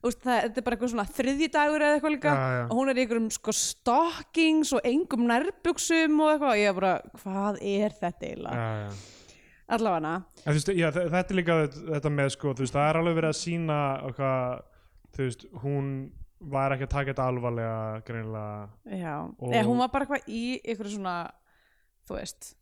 veist, 0.00 0.22
það, 0.24 0.38
þetta 0.46 0.60
er 0.62 0.66
bara 0.66 0.78
eitthvað 0.78 0.92
svona 0.94 1.06
þriðji 1.18 1.48
dagur 1.56 1.84
eða 1.86 1.98
eitthvað 1.98 2.14
líka. 2.16 2.34
Já, 2.34 2.56
já. 2.56 2.64
og 2.66 2.74
hún 2.80 2.90
er 2.90 3.00
í 3.00 3.04
einhverjum 3.04 3.30
sko 3.36 3.56
stockings 3.60 4.74
og 4.76 4.90
engum 4.92 5.26
nærbuxum 5.28 6.22
og 6.24 6.32
eitthvað. 6.34 6.52
Og 6.52 6.62
ég 6.62 6.70
er 6.70 6.78
bara 6.80 6.94
hvað 7.24 7.60
er 7.74 7.98
þetta 8.00 8.30
eiginlega? 8.30 8.94
Allavega. 9.70 10.14
Þetta 10.42 11.20
er 11.20 11.36
líka 11.38 11.58
þetta 11.76 12.10
með 12.10 12.32
sko, 12.34 12.54
veist, 12.58 12.74
það 12.74 12.88
er 12.88 12.98
alveg 12.98 13.20
verið 13.20 13.30
að 13.30 13.38
sína 13.38 13.76
þú 15.14 15.26
veist, 15.26 15.46
hún 15.62 15.92
var 16.50 16.74
ekki 16.74 16.86
að 16.86 16.92
taka 16.94 17.12
þetta 17.12 17.28
alvarlega 17.28 18.02
greinilega, 18.06 18.68
já, 18.88 19.14
Og- 19.38 19.52
Eða, 19.52 19.64
hún 19.68 19.78
var 19.78 19.90
bara 19.92 20.06
eitthvað 20.06 20.28
í 20.28 20.60
ykkur 20.64 20.88
svona 20.88 21.16
þú 22.08 22.16
veist 22.16 22.54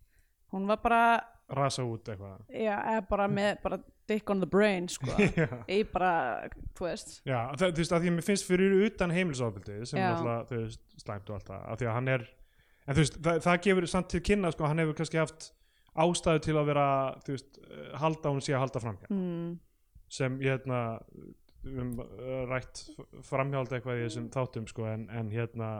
hún 0.52 0.66
var 0.66 0.80
bara, 0.82 1.20
rasa 1.56 1.84
út 1.88 2.08
eitthvað 2.12 2.40
já, 2.52 2.74
eða 2.76 3.04
bara 3.08 3.28
með 3.32 3.50
bara 3.62 3.78
dick 4.08 4.30
on 4.32 4.42
the 4.42 4.48
brain 4.48 4.88
sko 4.92 5.14
í 5.76 5.78
bara, 5.88 6.48
þú 6.76 6.88
veist 6.88 7.14
já 7.28 7.38
það, 7.56 7.70
þú 7.76 7.82
veist, 7.82 7.94
að 7.94 8.04
því 8.04 8.10
að 8.10 8.16
mér 8.18 8.26
finnst 8.26 8.48
fyrir 8.48 8.74
utan 8.88 9.14
heimilisofbildið 9.14 9.84
sem 9.88 10.00
Já. 10.00 10.08
er 10.08 10.16
alltaf, 10.16 10.50
þú 10.50 10.60
veist, 10.64 10.82
slæmt 11.04 11.30
og 11.30 11.38
allt 11.38 11.48
það, 11.52 11.62
af 11.64 11.80
því 11.80 11.88
að 11.88 11.96
hann 11.98 12.12
er 12.16 12.26
en 12.88 12.96
þú 12.98 13.04
veist, 13.04 13.18
það, 13.24 13.40
það 13.46 13.62
gefur 13.68 13.88
samt 13.94 14.12
til 14.12 14.22
kynna, 14.28 14.52
sko, 14.54 14.68
hann 14.68 14.82
hefur 14.84 15.00
kannski 15.00 15.22
haft 15.22 15.50
ástæðu 15.98 16.44
til 16.46 16.56
að 16.60 16.70
vera, 16.70 16.86
þú 17.26 17.34
veist, 17.34 17.58
eh, 17.64 17.90
halda 18.04 18.32
hún 18.32 18.44
sé 18.44 18.54
að 18.54 18.64
halda 18.66 18.84
framhjá, 18.84 19.10
mm, 19.12 19.50
sem 20.18 20.40
ég 20.44 20.56
hérna 20.56 20.82
um, 21.68 21.92
uh, 22.00 22.42
rætt 22.48 22.84
framhjáld 23.28 23.72
eitthvað 23.74 24.00
í 24.00 24.06
þessum 24.06 24.28
þáttum, 24.34 24.68
sko, 24.70 24.86
en, 24.88 25.08
en 25.10 25.32
hérna 25.32 25.70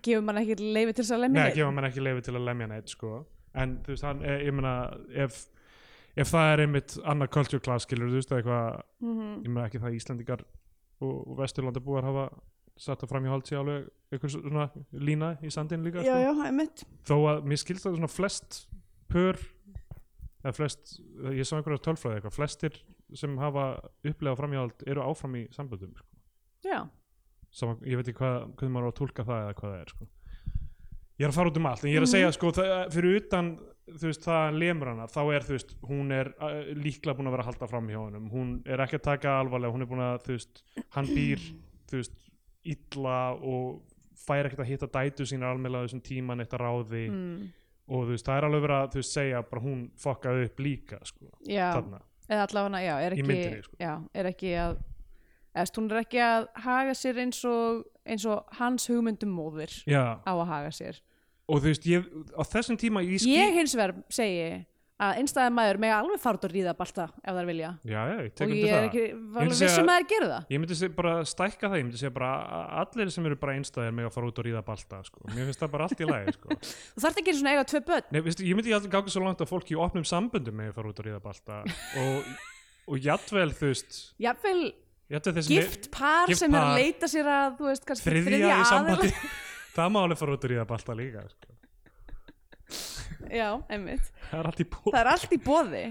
gefur 0.00 0.24
mann 0.26 0.40
ekki 0.40 0.56
leifi 0.62 0.96
til 0.96 1.04
þess 1.04 1.16
að 1.18 1.24
lemja 1.26 1.38
Nei, 1.38 1.42
neinn? 1.44 1.58
gefa 1.60 1.74
mann 1.76 1.88
ekki 1.90 2.06
leifi 2.06 2.26
til 2.26 2.36
að 2.38 2.46
lemja 2.48 2.70
neitt 2.72 2.94
sko. 2.94 3.12
En 3.56 3.78
þú 3.84 3.94
veist, 3.94 4.04
hann, 4.06 4.22
eh, 4.22 4.38
ég 4.46 4.52
meina 4.54 4.74
ef, 5.24 5.46
ef 6.16 6.30
það 6.32 6.52
er 6.52 6.62
einmitt 6.66 6.96
annar 7.04 7.28
culture 7.32 7.60
class, 7.60 7.86
skilur, 7.88 8.10
þú 8.12 8.20
veist, 8.20 8.32
eitthvað 8.36 8.82
Mhm. 9.00 9.42
ég 9.44 9.48
meina 9.48 9.66
ekki 9.68 9.80
það 9.80 9.90
að 9.90 9.98
Íslandingar 10.00 10.44
og, 11.00 11.16
og 11.28 11.36
Vesturlandabúar 11.40 12.04
hafa 12.04 12.28
satt 12.76 13.00
að 13.02 13.08
fram 13.08 13.24
í 13.24 13.28
hald 13.32 13.46
sig 13.48 13.56
alveg 13.58 13.88
einhver 14.12 14.30
svona 14.30 14.70
lína 14.92 15.30
í 15.42 15.50
sandin 15.52 15.82
líka 15.84 16.02
já, 16.04 16.12
sko. 16.12 16.44
já, 16.44 16.86
þó 17.08 17.16
að 17.32 17.44
mér 17.48 17.58
skilst 17.62 17.86
það 17.86 17.96
svona 17.96 18.10
flest 18.12 18.66
pör 19.08 19.38
eða 20.44 20.54
flest, 20.54 21.00
ég 21.32 21.46
sá 21.48 21.56
einhverja 21.56 21.80
tölfræði 21.86 22.18
eitthvað 22.20 22.36
flestir 22.36 22.76
sem 23.14 23.36
hafa 23.38 23.64
upplegað 24.04 24.36
fram 24.36 24.52
í 24.52 24.56
hald 24.60 24.84
eru 24.86 25.00
áfram 25.02 25.34
í 25.40 25.46
samböndum 25.56 25.94
sko. 25.96 26.06
já, 26.64 26.88
Sama, 27.56 27.76
ég 27.86 27.96
veit 27.96 28.08
ekki 28.10 28.18
hvað, 28.20 28.54
hvernig 28.58 28.72
maður 28.74 28.86
á 28.86 28.92
að 28.92 28.98
tólka 29.00 29.24
það 29.24 29.40
eða 29.46 29.54
hvað 29.56 29.70
það 29.72 29.80
er 29.80 29.90
sko. 29.94 30.06
Ég 31.18 31.24
er 31.26 31.32
að 31.32 31.38
fara 31.38 31.50
út 31.52 31.56
um 31.60 31.66
allt 31.70 31.84
en 31.84 31.90
ég 31.90 31.96
er 31.96 32.04
að 32.04 32.08
Mhm. 32.10 32.14
segja 32.16 32.32
sko, 32.36 32.52
það, 32.52 32.92
fyrir 32.92 33.16
utan 33.22 33.50
þú 33.86 34.06
veist, 34.10 34.22
það 34.26 34.40
hann 34.44 34.58
lemur 34.58 34.88
hana 34.90 35.06
þá 35.06 35.20
er 35.36 35.44
þú 35.46 35.52
veist, 35.56 35.74
hún 35.86 36.12
er 36.12 36.32
uh, 36.42 36.62
líklega 36.74 37.16
búin 37.16 37.28
að 37.30 37.36
vera 37.36 37.44
að 37.44 37.50
halda 37.52 37.68
fram 37.70 37.88
hjá 37.88 37.98
honum 38.00 38.30
hún 38.32 38.48
er 38.66 38.82
ekki 38.82 38.98
að 38.98 39.04
taka 39.06 39.36
alvarlega, 39.40 39.72
hún 39.76 39.82
er 39.86 39.90
búin 39.92 40.02
að 40.02 40.24
þú 40.26 40.32
veist, 40.36 40.62
hann 40.96 41.06
býr 41.06 41.44
þú 41.86 42.00
veist, 42.00 42.16
illa 42.66 43.20
og 43.38 43.82
fær 44.26 44.48
ekkert 44.48 44.64
að 44.64 44.70
hitta 44.72 44.88
dætu 44.90 45.26
sína 45.28 45.52
almennlega 45.52 45.84
á 45.84 45.86
þessum 45.86 46.02
tíman 46.02 46.42
eitt 46.42 46.56
að 46.56 46.64
ráði 46.64 47.04
mm, 47.12 47.46
og 47.86 48.02
þú 48.08 48.10
veist, 48.16 48.26
það 48.26 48.40
er 48.40 48.46
alveg 48.48 48.64
verið 48.66 48.80
að 48.80 48.90
þú 48.96 49.00
veist, 49.02 49.14
segja 49.14 49.42
bara 49.52 49.62
hún 49.62 49.80
fokkaði 50.02 50.44
upp 50.48 50.58
líka 50.66 50.98
sko, 51.06 51.30
já. 51.46 51.68
þarna 51.76 52.00
eða 52.26 52.46
allavega, 52.48 52.82
já, 52.82 52.94
er 53.06 53.14
ekki 53.14 53.26
myndinni, 53.30 53.62
sko. 53.62 53.76
já, 53.78 53.92
er 54.18 54.30
ekki 54.32 54.50
að 54.58 54.76
eða, 55.56 55.72
hún 55.80 55.90
er 55.90 56.02
ekki 56.04 56.20
að 56.22 56.46
haga 56.66 56.94
sér 56.98 57.20
eins 57.24 57.42
og 57.48 57.82
eins 58.06 58.28
og 58.30 58.44
hans 58.60 58.86
hugmyndum 58.92 59.32
móðir 59.34 59.72
Já, 59.88 60.20
á 60.22 60.32
að 60.36 60.46
haga 60.52 60.70
sér. 60.76 61.02
Og 61.50 61.60
þú 61.62 61.70
veist, 61.72 61.84
ég, 61.90 62.06
á 62.34 62.42
þessum 62.46 62.78
tíma 62.78 63.02
ég 63.06 63.20
skil 63.22 63.34
ég 63.38 63.54
hins 63.60 63.74
vegar 63.78 63.94
segi 64.10 64.64
að 64.96 65.18
einstæði 65.20 65.50
maður 65.52 65.76
með 65.82 65.90
alveg 65.92 66.20
fara 66.22 66.38
út 66.38 66.44
og 66.48 66.52
ríða 66.54 66.72
balta 66.78 67.04
ef 67.20 67.34
það 67.36 67.48
vilja. 67.50 67.70
Já, 67.84 67.98
ég 68.08 68.20
og 68.40 68.52
ég 68.56 68.62
er 68.64 68.70
það. 68.72 68.86
ekki 68.86 69.02
segja- 69.58 69.66
vissum 69.68 69.90
að 69.92 69.98
þær 69.98 70.06
gera 70.12 70.28
það. 70.30 70.46
Ég 70.54 70.62
myndi 70.62 70.76
seg- 70.80 70.94
bara 70.96 71.12
stækka 71.28 71.68
það, 71.68 71.76
ég 71.76 71.84
myndi 71.84 72.00
segja 72.00 72.14
bara 72.16 72.30
allir 72.80 73.10
sem 73.12 73.26
eru 73.28 73.36
bara 73.42 73.52
einstæðir 73.58 73.92
með 73.98 74.08
að 74.08 74.14
fara 74.16 74.30
út 74.30 74.38
og 74.40 74.46
ríða 74.48 74.62
balta 74.64 75.02
sko. 75.04 75.20
mér 75.34 75.44
finnst 75.50 75.60
það 75.60 75.70
bara 75.76 75.84
allt 75.90 76.00
í 76.00 76.08
lagi 76.08 76.32
sko. 76.38 76.48
þú 76.96 77.04
þarft 77.04 77.20
ekki 77.22 77.34
svona 77.36 77.52
eiga 77.52 77.66
tvö 77.68 77.82
börn. 77.90 78.08
Nei, 78.10 78.20
veistu, 78.24 78.46
ég 78.48 78.56
myndi 78.56 78.72
alltaf 78.72 78.90
ganga 78.96 79.12
svo 79.12 79.22
langt 79.26 79.44
að 79.44 79.52
fólk 79.52 79.70
í 79.70 79.76
opnum 79.76 80.08
samböndum 80.08 80.56
með 80.56 80.72
að 80.72 80.78
fara 80.80 80.88
út 80.94 80.98
og 81.04 81.08
ríða 81.10 81.20
balta. 81.28 81.60
Og, 82.00 82.32
og 82.88 82.98
jafnvel 83.04 83.50
þú 83.52 83.68
veist 83.74 84.00
þessi 84.16 84.72
gift 85.08 85.90
par 85.94 86.32
sem 86.34 86.54
er 86.54 86.64
að 86.64 86.80
leita 86.80 87.10
sér 87.10 87.28
að 87.30 87.60
þú 87.60 87.68
veist, 87.70 87.84
kannski 87.86 88.10
þriðja, 88.10 88.30
þriðja 88.30 88.48
í 88.48 88.64
aðila. 88.78 89.12
það 89.76 89.92
má 89.94 90.00
alveg 90.02 90.22
fara 90.22 90.34
út 90.36 90.46
og 90.48 90.52
ríða 90.52 90.66
balta 90.66 90.96
líka 90.98 91.22
sko. 91.30 91.54
já, 93.30 93.48
einmitt, 93.70 94.10
það 94.30 94.40
er 94.40 94.50
allt 94.50 94.64
í 94.64 94.68
það 94.72 95.00
er 95.02 95.12
allt 95.14 95.36
í 95.36 95.40
boði. 95.46 95.86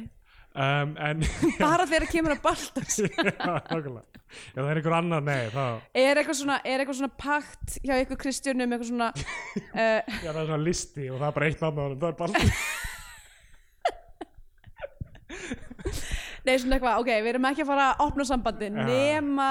Um, 0.55 0.93
en 1.03 1.23
bara 1.59 1.83
þegar 1.83 2.07
kemur 2.07 2.35
að 2.37 2.43
balta 2.45 2.83
já, 2.87 3.07
nákvæmlega. 3.43 4.21
ef 4.23 4.53
það 4.53 4.69
er 4.71 4.79
einhver 4.79 4.95
annar, 4.95 5.25
nei 5.27 5.49
þá 5.51 5.63
er 5.99 6.21
eitthvað 6.21 6.37
svona, 6.39 6.59
svona 6.95 7.09
pakt 7.19 7.75
hjá 7.83 7.97
ykkur 8.05 8.21
kristjunum 8.21 8.71
eitthvað 8.71 8.87
svona 8.93 9.09
uh, 9.11 9.75
já, 9.75 10.29
það 10.29 10.39
er 10.39 10.47
svona 10.47 10.61
listi 10.63 11.09
og 11.09 11.19
það 11.19 11.27
er 11.27 11.35
bara 11.35 11.49
eitt 11.49 11.65
nafn 11.65 11.81
honum, 11.83 11.99
það 11.99 12.13
er 12.13 12.17
balti 12.21 12.53
nei 16.45 16.57
svona 16.61 16.77
eitthvað, 16.77 16.99
ok, 17.01 17.11
við 17.25 17.31
erum 17.33 17.47
ekki 17.49 17.65
að 17.65 17.71
fara 17.71 17.87
að 17.91 18.03
opna 18.05 18.27
sambandi 18.29 18.69
Já. 18.69 18.85
nema 18.89 19.49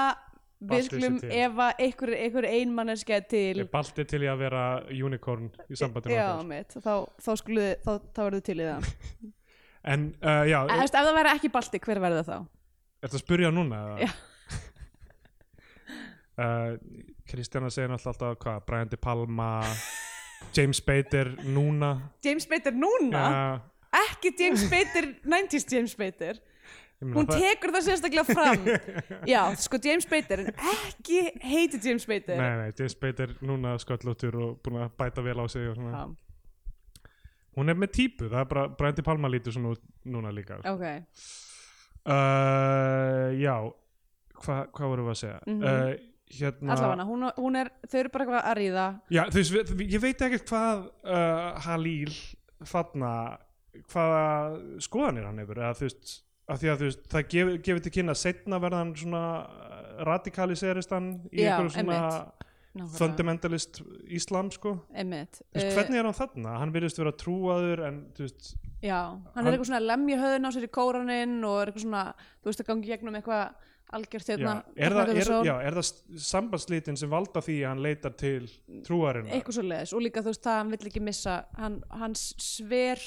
til. 0.65 1.31
ef 1.31 1.59
að 1.59 1.81
einhver, 1.83 2.11
einhver 2.15 2.47
einmanneski 2.47 3.15
er 3.15 3.25
til 3.29 3.59
er 3.59 3.69
balti 3.71 4.05
til 4.07 4.21
í 4.23 4.29
að 4.31 4.39
vera 4.45 4.63
unicorn 4.89 5.49
í 5.69 5.75
sambandinu 5.79 6.15
já, 6.15 6.29
mitt, 6.47 6.77
þá, 6.79 6.93
þá 7.21 7.31
skulu 7.41 7.65
þá, 7.83 7.91
þá 8.15 8.21
verður 8.23 8.45
til 8.47 8.55
í 8.57 8.69
það 8.69 8.87
en 9.93 10.07
uh, 10.21 10.43
já, 10.47 10.59
en, 10.63 10.79
veist, 10.79 10.95
ef 10.95 11.09
það 11.09 11.19
væri 11.19 11.33
ekki 11.35 11.51
balti, 11.53 11.83
hver 11.83 12.01
verður 12.03 12.23
það 12.23 12.31
þá? 12.31 12.49
Ertu 13.05 13.19
að 13.19 13.25
spyrja 13.25 13.51
núna? 13.53 13.83
Já. 14.01 14.09
uh, 16.39 16.71
Kristjana 17.29 17.71
segir 17.73 17.91
náttúrulega 17.91 18.15
alltaf 18.15 18.41
hvað, 18.41 18.65
Brian 18.69 18.91
De 18.91 19.01
Palma 19.01 19.51
James 20.55 20.81
Bader 20.85 21.35
núna 21.43 21.95
James 22.25 22.47
Bader 22.49 22.75
núna? 22.75 23.23
Já, 23.27 23.45
ekki 24.05 24.35
James 24.39 24.67
Bader 24.71 25.11
90s 25.25 25.71
James 25.71 25.95
Bader 25.99 26.39
ég 26.39 26.54
hún 27.13 27.27
tekur 27.29 27.73
það 27.75 27.83
sérstaklega 27.85 28.25
fram 28.25 28.65
já, 29.33 29.41
sko 29.61 29.79
James 29.83 30.07
Bader 30.09 30.45
en 30.45 30.51
ekki 30.73 31.19
heiti 31.43 31.79
James 31.83 32.05
Bader 32.09 32.39
Nei, 32.39 32.51
nei, 32.63 32.69
James 32.79 32.95
Bader 33.01 33.35
núna 33.45 33.75
sköllóttur 33.81 34.37
og 34.41 34.55
búin 34.65 34.81
að 34.81 34.95
bæta 34.97 35.21
vel 35.25 35.37
á 35.37 35.45
sig. 35.51 35.67
Já, 35.75 36.05
Hún 37.55 37.71
er 37.71 37.77
með 37.79 37.93
típu, 37.95 38.27
það 38.27 38.41
er 38.41 38.49
bara 38.51 38.65
Brian 38.75 38.95
De 38.97 39.03
Palma 39.05 39.29
lítur 39.31 39.53
svona 39.55 39.75
núna 40.11 40.31
líka 40.35 40.57
ok 40.59 40.83
uh, 42.09 43.31
Já 43.39 43.55
Hva, 44.35 44.57
Hvað 44.75 44.91
vorum 44.91 45.07
við 45.07 45.13
að 45.15 45.21
segja? 45.21 45.39
Mhm. 45.47 45.63
uh, 45.63 46.11
hérna 46.35 46.73
allavega, 46.73 47.05
hún, 47.07 47.23
hún 47.37 47.55
er, 47.59 47.69
þau 47.85 47.99
eru 48.01 48.09
bara 48.11 48.25
eitthvað 48.25 48.47
að 48.49 48.57
ríða 48.59 48.85
Já, 49.13 49.23
þú 49.29 49.43
veist, 49.45 49.73
ég 49.93 50.01
veit 50.03 50.23
ekkert 50.25 50.49
hvað 50.49 50.85
uh, 51.05 51.65
Halil 51.67 52.15
þarna 52.65 53.11
hvaða 53.91 54.25
skoðanir 54.83 55.27
hann 55.27 55.41
hefur 55.43 55.59
eða 55.61 55.75
þú 55.77 55.87
veist, 55.89 56.13
af 56.47 56.59
því 56.61 56.69
að 56.71 56.77
þú 56.81 56.89
veist 56.89 57.05
það 57.09 57.27
gefur 57.33 57.57
gefi 57.67 57.83
til 57.87 57.91
kynna 57.99 58.15
setna 58.15 58.59
verðan 58.61 58.95
svona 58.99 59.21
radikaliserist 60.05 60.91
hann 60.93 61.07
í 61.31 61.41
Já, 61.45 61.55
einhverjum 61.55 61.71
svona 61.73 61.99
nákvæmlega. 62.75 62.95
fundamentalist 62.99 63.81
islam 64.11 64.49
sko 64.51 64.73
einmitt 64.93 65.39
Þú 65.41 65.55
veist, 65.55 65.65
Eh, 65.65 65.75
hvernig 65.77 65.99
er 66.01 66.03
hann 66.09 66.17
þarna? 66.19 66.57
Hann 66.59 66.73
virðist 66.75 66.97
vera 66.99 67.11
trúaður 67.15 67.85
en 67.87 68.01
þú 68.17 68.25
veist, 68.27 68.55
já, 68.83 68.97
hann, 68.99 69.23
hann- 69.35 69.47
er 69.47 69.53
eitthvað 69.55 69.69
svona 69.71 69.79
að 69.79 69.87
lemja 69.91 70.17
höðun 70.19 70.45
á 70.45 70.51
sér 70.51 70.67
í 70.67 70.73
kóraninn 70.75 71.37
og 71.47 71.61
er 71.61 71.71
eitthvað 71.71 71.85
svona, 71.87 72.03
þú 72.43 72.51
veist 72.51 72.59
að 72.61 72.69
gangi 72.73 72.91
gegnum 72.91 73.15
eitthvað 73.15 73.53
algjört 73.95 74.27
já, 74.27 74.35
hérna 74.35 74.63
er, 74.75 74.91
það, 74.91 75.09
er, 75.15 75.45
já, 75.45 75.55
er 75.69 75.73
það 75.73 76.19
sambandslítin 76.19 76.97
sem 76.97 77.09
valda 77.09 77.39
því 77.39 77.55
að 77.63 77.67
hann 77.69 77.83
leitar 77.85 78.13
til 78.17 78.49
trúarinnar? 78.83 79.31
eitthvað 79.31 79.53
svo 79.59 79.63
leiðis 79.63 79.93
og 79.93 80.01
líka 80.01 80.21
þú 80.25 80.33
veist 80.33 80.43
það 80.43 80.57
hann 80.59 80.71
vill 80.73 80.89
ekki 80.89 81.01
missa 81.05 81.45
hann, 81.55 81.83
hann 81.89 82.15
sver 82.15 82.99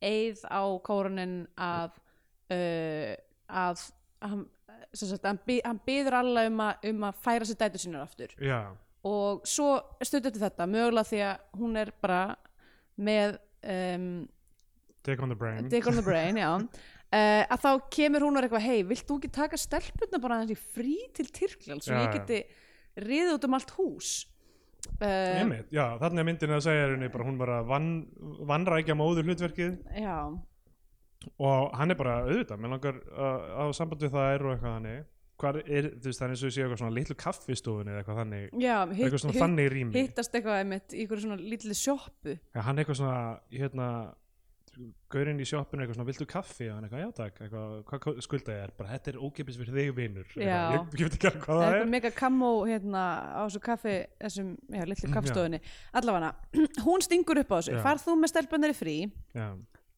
eið 0.00 0.40
á 0.48 0.62
kóraninn 0.82 1.46
að 1.58 1.90
uh, 2.52 3.12
að 3.62 3.84
hann, 4.22 4.46
sagt, 4.92 5.26
hann, 5.26 5.40
by, 5.48 5.58
hann 5.66 5.82
byður 5.86 6.18
alla 6.20 6.46
um, 6.48 6.64
að 6.64 6.88
um 6.92 7.06
að 7.08 7.20
færa 7.24 7.48
sér 7.48 7.60
dætur 7.64 7.84
sínar 7.84 8.06
aftur. 8.06 8.34
Já, 8.38 8.60
og 9.08 9.42
svo 9.48 9.74
stöðu 10.04 10.30
til 10.30 10.44
þetta 10.44 10.68
mögulega 10.70 11.08
því 11.10 11.22
að 11.26 11.60
hún 11.60 11.78
er 11.80 11.92
bara 12.04 12.22
með 13.02 13.38
um, 13.66 14.10
take 15.02 15.22
on 15.24 15.32
the 15.32 15.38
brain. 15.38 15.70
Dick 15.72 15.88
on 15.90 15.98
the 15.98 16.04
brain, 16.06 16.38
uh, 16.38 16.60
að 17.52 17.64
þá 17.64 17.70
kemur 17.92 18.26
hún 18.26 18.36
og 18.36 18.42
er 18.42 18.48
eitthvað, 18.48 18.68
hei, 18.68 18.82
vilt 18.88 19.08
þú 19.08 19.18
ekki 19.20 19.32
taka 19.34 19.60
stelpunna 19.60 20.20
bara 20.22 20.40
aðeins 20.40 20.54
í 20.54 20.74
frí 20.76 20.98
til 21.16 21.26
Tyrkland 21.34 21.84
svo 21.84 21.96
Já, 21.96 22.04
ég 22.06 22.14
geti 22.20 22.44
riðið 23.02 23.34
út 23.38 23.48
um 23.48 23.58
allt 23.58 23.74
hús? 23.78 24.12
Uh, 24.98 25.60
já, 25.70 25.94
þannig 26.00 26.20
er 26.20 26.26
myndin 26.26 26.54
að 26.56 26.64
segja 26.64 26.86
henni 26.90 27.10
bara 27.12 27.26
hún 27.26 27.36
bara 27.38 27.60
vann, 27.66 27.90
vannrækja 28.48 28.96
móður 28.98 29.28
hlutverkið 29.28 29.76
já, 29.94 30.16
og 31.38 31.72
hann 31.78 31.94
er 31.94 31.98
bara 31.98 32.20
auðvitað, 32.26 32.62
mér 32.62 32.74
langar 32.76 33.00
uh, 33.12 33.62
á 33.62 33.64
samband 33.76 34.04
við 34.04 34.14
það 34.14 34.30
er 34.36 34.46
og 34.46 34.54
eitthvað 34.54 34.76
þannig. 34.78 35.02
Hvað 35.42 35.58
er, 35.64 35.86
þú 35.96 36.06
veist, 36.06 36.20
það 36.20 36.26
er 36.26 36.32
eins 36.34 36.42
og 36.42 36.48
ég 36.48 36.54
sé 36.54 36.62
eitthvað 36.62 36.80
svona 36.82 36.94
litlu 36.94 37.14
kaffistofunni 37.18 37.90
eða 37.90 38.02
eitthvað 38.02 38.18
þannig, 38.20 38.42
já 38.62 38.74
eitthvað 38.86 39.22
svona 39.24 39.40
þannig 39.40 39.70
rými. 39.72 39.94
hittast 39.96 40.36
eitthvað 40.38 40.58
einmitt 40.60 40.94
í 40.94 41.00
einhverju 41.02 41.24
svona 41.24 41.38
lítið 41.40 41.78
sjoppu. 41.80 42.34
Ja, 42.54 42.66
hann 42.68 42.78
er 42.78 42.84
eitthvað 42.84 43.00
svona, 43.00 43.22
hérna 43.50 43.88
gaurinn 45.12 45.40
í 45.42 45.46
sjoppinu 45.46 45.84
eitthvað 45.84 45.98
svona, 45.98 46.08
viltu 46.08 46.26
kaffi? 46.28 46.68
Og 46.70 46.76
hann 46.76 46.86
eitthvað, 46.86 47.02
já 47.02 47.10
takk, 47.18 47.40
eitthvað, 47.44 47.72
hvað 47.90 48.20
skulda 48.24 48.54
ég 48.54 48.62
er 48.64 48.72
bara, 48.78 48.92
þetta 48.94 49.12
er 49.12 49.18
ókipis 49.20 49.58
fyrir 49.60 49.74
þig 49.76 49.90
Já. 50.40 50.60
Eitthvað, 50.72 50.96
ég, 51.02 51.10
veit 51.10 51.16
ekki 51.18 51.28
alveg 51.28 51.42
hvað 51.44 51.58
það 51.58 51.66
eitthvað 51.66 51.82
er. 51.82 51.90
mega 51.92 52.12
kamó 52.16 52.52
hérna 52.68 53.02
á 53.36 53.42
þessu 53.42 53.62
kaffi 53.66 53.96
þessum, 54.22 54.54
já, 54.72 54.84
litlu 54.88 55.10
kaffstofunni 55.16 55.60
allavega, 56.00 56.32
hún 56.86 57.04
stingur 57.04 57.42
upp 57.42 57.52
á 57.52 57.56
þessu. 57.58 57.76
Já. 57.76 57.82
farð 57.84 58.06
þú 58.06 58.16
með 58.22 58.32
stelpunir 58.32 58.72
í 58.72 58.78
frí. 58.78 58.96
Já, 59.36 59.46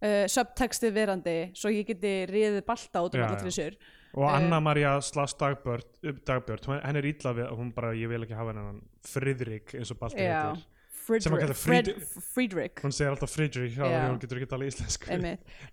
uh, 0.04 0.24
subtextið 0.30 0.92
verandi 0.94 1.36
svo 1.56 1.72
ég 1.72 1.88
geti 1.88 2.12
riðið 2.30 2.62
balta 2.68 3.02
út 3.06 3.16
um 3.16 3.24
já. 3.24 3.30
trissur. 3.40 3.76
Og 4.14 4.22
Eh, 4.28 4.34
Anna 4.36 4.60
Maria 4.62 4.92
slags 5.02 5.34
Dagbjörn, 5.40 5.82
Dagbjörn 6.22 6.78
henn 6.84 6.96
er 7.00 7.06
illa 7.08 7.32
við, 7.34 7.48
hún 7.58 7.72
bara, 7.74 7.88
ég 7.98 8.06
vil 8.12 8.22
ekki 8.22 8.36
hafa 8.38 8.52
hennan 8.54 8.76
Friðrik 9.10 9.74
eins 9.74 9.90
og 9.90 9.98
Balti 9.98 10.22
Já. 10.22 10.52
heitir. 10.52 10.70
Fred, 11.04 11.50
Fried- 11.58 11.90
Friedrich. 12.32 12.78
Hún 12.80 12.94
segir 12.94 13.10
alltaf 13.10 13.28
Friðrik, 13.34 13.74
já, 13.76 13.88
hún 14.08 14.20
getur 14.22 14.38
ekki 14.38 14.46
talað 14.48 14.70
íslensku. 14.70 15.10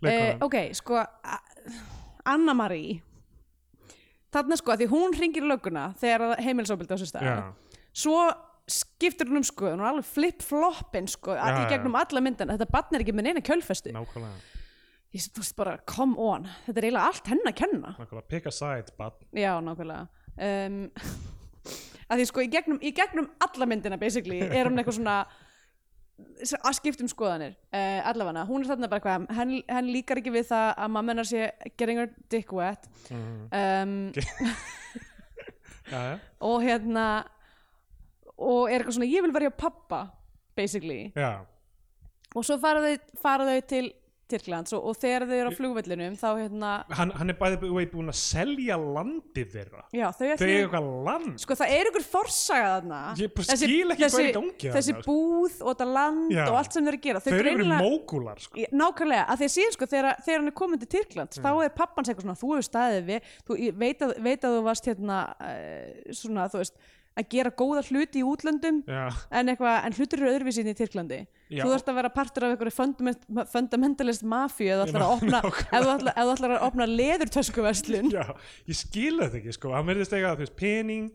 Uh, 0.02 0.34
ok, 0.48 0.58
sko 0.76 0.98
Anna 2.26 2.54
Marie 2.58 2.98
þarna 4.34 4.58
sko, 4.60 4.76
því 4.80 4.88
hún 4.92 5.16
ringir 5.18 5.46
lögguna 5.48 5.90
þegar 6.02 6.36
heimilisofbildi 6.42 6.96
á 6.96 7.00
sér 7.00 7.12
stað. 7.14 7.40
Svo 7.94 8.18
skiptir 8.70 9.30
hún 9.30 9.42
um 9.42 9.46
sko 9.46 9.72
hún 9.72 9.82
er 9.82 9.90
alveg 9.92 10.08
flip-floppin 10.08 11.10
sko 11.12 11.36
Já, 11.36 11.62
í 11.62 11.68
gegnum 11.72 11.98
alla 12.00 12.24
myndina, 12.24 12.56
þetta 12.58 12.72
barn 12.72 12.98
er 12.98 13.06
ekki 13.06 13.16
með 13.18 13.30
neina 13.30 13.44
kjölfestu. 13.46 13.94
Nákvæmlega. 13.96 14.58
Ég 15.12 15.28
þú 15.28 15.44
veist 15.44 15.58
bara, 15.58 15.76
come 15.90 16.16
on. 16.24 16.46
Þetta 16.68 16.80
er 16.80 16.88
eiginlega 16.88 17.12
allt 17.12 17.32
henn 17.34 17.50
að 17.50 17.56
kenna. 17.60 17.94
Nákvæmlega, 18.00 18.28
pick 18.32 18.48
a 18.48 18.54
side, 18.56 18.94
but 19.00 19.20
já, 19.36 19.52
nákvæmlega. 19.66 20.08
Um, 20.42 20.82
að 22.08 22.18
því 22.22 22.28
sko 22.30 22.44
í 22.46 22.52
gegnum, 22.52 22.80
í 22.82 22.94
gegnum 22.96 23.32
alla 23.44 23.68
myndina 23.68 24.00
basically 24.00 24.40
er 24.46 24.70
hún 24.70 24.80
eitthvað 24.80 25.02
svona 25.02 25.18
að 26.62 26.78
skipta 26.78 27.04
um 27.06 27.10
skoðanir 27.10 27.54
uh, 27.74 28.00
allavega, 28.12 28.46
hún 28.46 28.64
er 28.64 28.70
þarna 28.72 28.90
bara 28.92 29.02
eitthvað 29.02 29.38
henn, 29.38 29.54
henn 29.68 29.92
líkar 29.92 30.22
ekki 30.22 30.34
við 30.34 30.48
það 30.52 30.68
að 30.84 30.92
mamma 30.96 31.14
hennar 31.16 31.28
sé 31.28 31.48
getting 31.80 32.02
her 32.02 32.12
dick 32.32 32.54
wet. 32.56 32.88
Um, 33.12 34.12
já, 35.92 35.98
já, 35.98 36.16
og 36.46 36.62
hérna 36.66 37.06
og 38.42 38.68
er 38.68 38.82
eitthvað 38.82 38.98
svona, 39.00 39.12
ég 39.14 39.26
vil 39.26 39.34
vera 39.36 39.50
hjá 39.50 39.58
pappa 39.68 40.02
basically, 40.58 41.12
já. 41.16 41.42
Og 42.36 42.46
svo 42.48 42.56
fara 42.62 42.84
þau, 42.84 43.18
fara 43.20 43.48
þau 43.50 43.66
til 43.68 43.90
Tyrklands 44.32 44.72
og, 44.76 44.86
og 44.88 44.98
þegar 45.00 45.26
þau 45.28 45.34
eru 45.36 45.52
á 45.52 45.58
flugvellinum 45.58 46.14
þá 46.20 46.28
hérna, 46.38 46.70
hann, 46.96 47.12
hann 47.20 47.34
er 47.34 47.38
bæði 47.40 47.58
búið 47.66 47.90
búin 47.92 48.12
að 48.12 48.18
selja 48.22 48.78
landið 48.80 49.50
þeirra. 49.56 49.84
Já 49.96 50.06
þau 50.16 50.24
eiga 50.30 50.38
eitthvað 50.48 50.88
land. 51.08 51.34
Sko 51.44 51.58
það 51.60 51.74
er 51.76 51.90
ykkur 51.92 52.06
forsaga 52.14 52.70
þarna. 52.78 53.02
Ég 53.20 53.42
skil 53.50 53.96
ekki 53.96 54.06
hvað 54.06 54.18
er 54.22 54.30
í 54.30 54.36
gangi 54.38 54.70
þarna, 54.70 54.76
þessi 54.78 54.96
sko. 54.96 55.04
búð 55.10 55.58
og 55.66 55.74
þetta 55.74 55.90
land 55.98 56.36
Já. 56.36 56.44
og 56.46 56.60
allt 56.62 56.78
sem 56.78 56.88
þau 56.88 56.92
eru 56.94 57.02
að 57.02 57.06
gera. 57.08 57.24
Þau 57.26 57.32
eru 57.34 57.44
greinilega- 57.50 57.82
mógular 57.84 58.46
sko. 58.46 58.66
Nákvæmlega, 58.84 59.28
að 59.28 59.42
því 59.44 59.50
að 59.50 59.54
síðan 59.58 59.78
sko 59.78 59.90
þegar, 59.96 60.24
þegar 60.24 60.42
hann 60.44 60.54
er 60.54 60.58
komin 60.62 60.84
til 60.86 60.92
Tyrklands 60.96 61.44
þá 61.44 61.52
er 61.52 61.76
pappans 61.76 62.12
eitthvað 62.12 62.28
svona, 62.30 62.40
þú 62.40 62.54
hefur 62.56 62.70
staðið 62.70 63.12
við 63.12 63.30
þú, 63.44 63.60
veit, 63.84 64.08
að, 64.08 64.16
veit 64.30 64.48
að 64.48 64.58
þú 64.58 64.66
varst 64.70 64.92
hérna 64.92 65.22
uh, 65.36 66.16
svona, 66.16 66.48
þú 66.52 66.64
veist 66.64 66.80
að 67.20 67.28
gera 67.34 67.52
góða 67.52 67.84
hluti 67.90 68.22
í 68.22 68.26
útlöndum 68.26 68.82
já, 68.88 69.04
en, 69.36 69.52
eitthvað, 69.52 69.78
en 69.88 69.96
hlutur 69.98 70.22
eru 70.22 70.32
öðruvísi 70.32 70.64
inn 70.64 70.72
í 70.72 70.76
Tyrklandi 70.78 71.20
Já. 71.52 71.64
þú 71.64 71.74
þarfst 71.74 71.92
að 71.92 71.98
vera 72.00 72.12
partur 72.16 72.46
af 72.48 72.54
einhverju 72.54 72.76
fundament, 72.76 73.26
fundamentalist 73.52 74.24
mafíu 74.24 74.70
ef 74.72 74.80
þú 74.80 74.86
ætlar 74.88 76.56
að 76.56 76.66
opna, 76.70 76.88
leðurtöskuverslun 76.88 78.12
já, 78.14 78.24
ég 78.70 78.80
skil 78.80 79.18
þetta 79.20 79.42
ekki 79.42 79.56
sko. 79.58 79.74
hann 79.76 79.90
verðist 79.92 80.16
eiga 80.16 80.32
þú 80.38 80.46
veist, 80.46 80.56
pening 80.60 81.10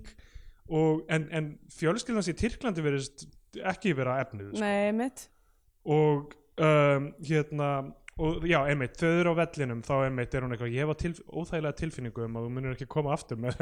og, 0.68 1.06
en, 1.08 1.28
en 1.32 1.52
fjölskyldans 1.78 2.28
í 2.32 2.36
Tyrklandi 2.42 2.84
verðist 2.84 3.28
ekki 3.72 3.96
vera 3.96 4.20
efnið 4.26 4.52
sko. 4.52 4.64
nei, 4.66 4.92
mitt 4.96 5.28
og 5.86 6.36
um, 6.60 7.12
hérna 7.24 7.70
og 8.16 8.46
já, 8.48 8.56
einmitt, 8.64 8.94
þau 8.96 9.10
eru 9.20 9.32
á 9.36 9.40
vellinum 9.42 9.82
þá 9.84 9.92
einmitt 10.06 10.34
er 10.34 10.44
hún 10.46 10.54
eitthvað, 10.54 10.70
ég 10.72 10.86
hefa 10.86 10.94
tilf 11.02 11.18
óþægilega 11.28 11.76
tilfinningu 11.76 12.22
um 12.24 12.38
að 12.40 12.46
þú 12.46 12.52
munir 12.54 12.72
ekki 12.72 12.86
koma 12.94 13.12
aftur 13.12 13.40
með 13.42 13.58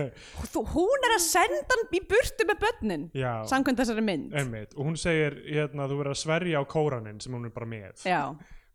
Þú, 0.52 0.62
hún 0.70 1.06
er 1.08 1.14
að 1.16 1.24
senda 1.24 1.74
hann 1.74 1.82
í 1.98 2.00
burtu 2.12 2.46
með 2.46 2.60
börnin 2.62 3.06
já, 3.18 3.32
samkvæmt 3.50 3.82
þessari 3.82 4.04
mynd. 4.06 4.36
Einmitt, 4.38 4.76
og 4.78 4.86
hún 4.86 5.00
segir 5.00 5.40
hérna, 5.48 5.88
þú 5.90 5.98
verður 5.98 6.14
að 6.14 6.20
sverja 6.22 6.62
á 6.62 6.64
kóranin 6.70 7.18
sem 7.24 7.34
hún 7.34 7.48
er 7.48 7.54
bara 7.56 7.70
með. 7.72 8.06
Já, 8.06 8.20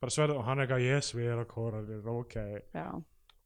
bara 0.04 0.16
sverja, 0.18 0.36
og 0.36 0.50
hann 0.50 0.60
er 0.60 0.68
eitthvað, 0.68 0.86
ég 0.90 1.08
sver 1.08 1.40
á 1.40 1.46
kóranin 1.48 2.12
ok, 2.18 2.38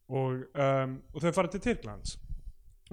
og, 0.09 0.41
um, 0.57 0.97
og 1.13 1.21
þau 1.27 1.31
fara 1.38 1.53
til 1.53 1.63
Tyrklands. 1.67 2.17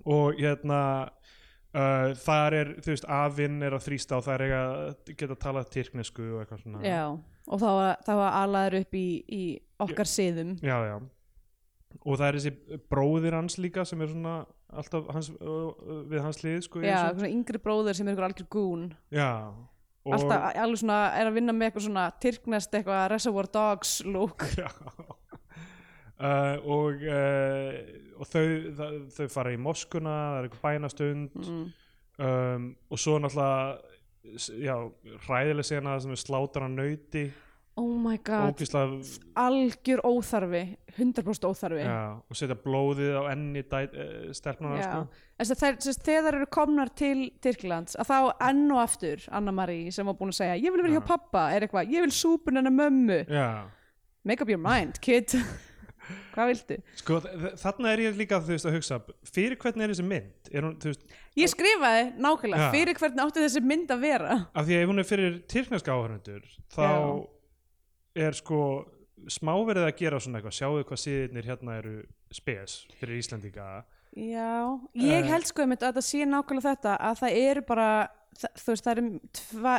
Og 0.04 0.36
hérna 0.36 0.82
uh, 1.08 2.12
þar 2.20 2.60
er, 2.60 2.76
þú 2.84 2.92
veist, 2.92 3.08
afinn 3.08 3.58
er 3.64 3.74
að 3.76 3.88
þrýsta 3.88 4.20
og 4.20 4.28
það 4.28 4.36
er 4.36 4.46
eiga 4.46 4.62
að 4.68 5.12
geta 5.16 5.40
talað 5.48 5.74
tyrknesku 5.74 6.28
og 6.28 6.44
eitthvað 6.44 6.64
svona. 6.66 6.84
Já 6.84 7.04
og 7.50 7.62
þá 7.62 7.68
var, 7.68 7.96
þá 8.06 8.12
var 8.20 8.38
alaður 8.44 8.78
upp 8.84 8.96
í, 8.98 9.08
í 9.26 9.42
okkar 9.82 10.08
siðum 10.08 10.54
já, 10.62 10.76
já. 10.86 10.96
og 12.04 12.14
það 12.14 12.26
er 12.28 12.38
þessi 12.38 12.80
bróðir 12.92 13.36
hans 13.38 13.58
líka 13.60 13.84
sem 13.88 14.00
er 14.04 14.12
svona 14.12 14.36
alltaf 14.70 15.10
hans, 15.10 15.32
við 16.10 16.22
hans 16.22 16.40
lið 16.44 16.62
sko, 16.68 16.84
já, 16.86 17.10
svona 17.10 17.32
yngri 17.32 17.60
bróður 17.62 17.98
sem 17.98 18.08
er 18.08 18.14
ykkur 18.14 18.28
algjör 18.28 18.50
gún 18.54 18.88
já 19.14 19.30
alltaf 20.08 20.46
alveg 20.56 20.80
svona 20.80 21.00
er 21.18 21.28
að 21.28 21.36
vinna 21.36 21.54
með 21.54 21.68
eitthvað 21.68 21.86
svona 21.88 22.04
tyrknest 22.22 22.76
eitthvað 22.76 23.08
Reservoir 23.12 23.50
Dogs 23.52 23.96
look 24.08 24.46
já. 24.58 24.70
Uh, 26.20 26.58
og, 26.68 27.00
uh, 27.08 27.76
og 28.20 28.28
þau, 28.28 28.42
það, 28.76 28.96
þau 29.14 29.28
fara 29.32 29.52
í 29.54 29.60
moskuna 29.64 30.16
það 30.18 30.34
er 30.36 30.48
eitthvað 30.48 30.64
bænastund 30.66 31.38
mm. 31.40 31.62
um, 32.26 32.66
og 32.92 33.00
svo 33.00 33.14
náttúrulega 33.24 33.89
já, 34.60 34.74
hræðileg 35.26 35.66
sena 35.66 35.96
sem 36.02 36.12
er 36.14 36.20
slátar 36.20 36.66
að 36.66 36.76
nauti 36.76 37.24
oh 37.80 37.94
my 37.96 38.18
god, 38.26 38.50
ógislega 38.50 38.98
algjör 39.40 40.02
óþarfi 40.04 40.62
100% 40.98 41.46
óþarfi 41.48 41.84
já, 41.86 41.98
og 42.20 42.38
setja 42.38 42.56
blóðið 42.60 43.16
á 43.16 43.22
enni 43.32 43.62
stelpnana 44.36 44.80
Já. 44.80 44.86
sko. 44.88 45.24
Að 45.40 45.52
þegar 46.04 46.26
þær 46.26 46.38
eru 46.40 46.48
komnar 46.52 46.90
til 46.92 47.30
Tyrklands 47.40 47.96
að 47.96 48.10
þá 48.10 48.18
enn 48.50 48.66
og 48.74 48.82
aftur 48.82 49.24
Anna 49.32 49.54
Marie 49.56 49.94
sem 49.94 50.08
var 50.08 50.18
búin 50.18 50.34
að 50.34 50.42
segja 50.42 50.58
ég 50.60 50.74
vil 50.74 50.84
vera 50.84 50.98
hjá 50.98 51.02
Já. 51.02 51.08
pappa 51.14 51.46
er 51.54 51.66
eitthvað, 51.66 51.94
ég 51.94 52.04
vil 52.04 52.14
súpun 52.14 52.60
hennar 52.60 52.74
mömmu 52.74 53.22
já 53.30 53.50
make 54.24 54.42
up 54.42 54.50
your 54.52 54.60
mind 54.60 55.00
kid 55.00 55.32
hvað 56.34 56.48
viltu? 56.52 56.76
Sko, 57.00 57.18
þarna 57.62 57.92
er 57.94 58.02
ég 58.06 58.16
líka 58.20 58.38
þú 58.44 58.54
veist, 58.54 58.66
að 58.68 58.76
hugsa 58.78 58.98
fyrir 59.30 59.56
hvernig 59.60 59.84
er 59.86 59.92
þessi 59.94 60.06
mynd 60.10 60.50
er 60.52 60.66
hún, 60.66 60.76
veist, 60.84 61.04
ég 61.40 61.52
skrifaði 61.52 62.06
nákvæmlega 62.26 62.68
Já. 62.68 62.72
fyrir 62.74 63.00
hvernig 63.00 63.24
átti 63.26 63.44
þessi 63.46 63.62
mynd 63.72 63.94
að 63.96 64.00
vera 64.06 64.38
af 64.54 64.66
því 64.68 64.78
að 64.78 64.82
ef 64.86 64.90
hún 64.92 65.02
er 65.04 65.08
fyrir 65.10 65.38
tyrkneska 65.54 65.96
áhörnundur 65.96 66.48
þá 66.74 66.88
er 68.26 68.36
sko 68.40 68.60
smá 69.30 69.52
verið 69.68 69.84
að 69.86 69.96
gera 70.00 70.20
svona 70.22 70.40
eitthvað 70.40 70.56
sjáu 70.56 70.84
hvað 70.88 71.02
síðirnir 71.04 71.48
hérna 71.50 71.74
eru 71.82 71.96
spes 72.34 72.78
fyrir 73.00 73.18
Íslandinga 73.20 73.66
já, 74.16 74.80
ég 74.98 75.20
Eh. 75.22 75.28
held 75.30 75.46
sko 75.46 75.62
einmitt 75.62 75.82
að 75.84 75.92
þetta 75.92 76.02
sé 76.08 76.24
nákvæmlega 76.26 76.72
þetta 76.74 76.94
að 77.10 77.20
það 77.20 77.36
eru 77.44 77.62
bara 77.68 77.88
það, 78.40 78.54
þú 78.64 78.72
veist, 78.72 78.84
það 78.86 78.92
eru 78.96 79.20
tva, 79.38 79.74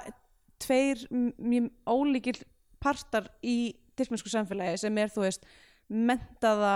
tveir 0.61 1.01
mjög 1.11 1.69
ólíkil 1.89 2.37
partar 2.81 3.27
í 3.43 3.57
tyrknesku 3.97 4.29
samfélagi 4.31 4.77
sem 4.85 4.97
er 5.01 5.09
þú 5.11 5.25
veist 5.25 5.43
mentaða 5.91 6.75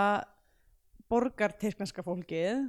borgar 1.09 1.53
tyrkneska 1.59 2.03
fólkið 2.03 2.65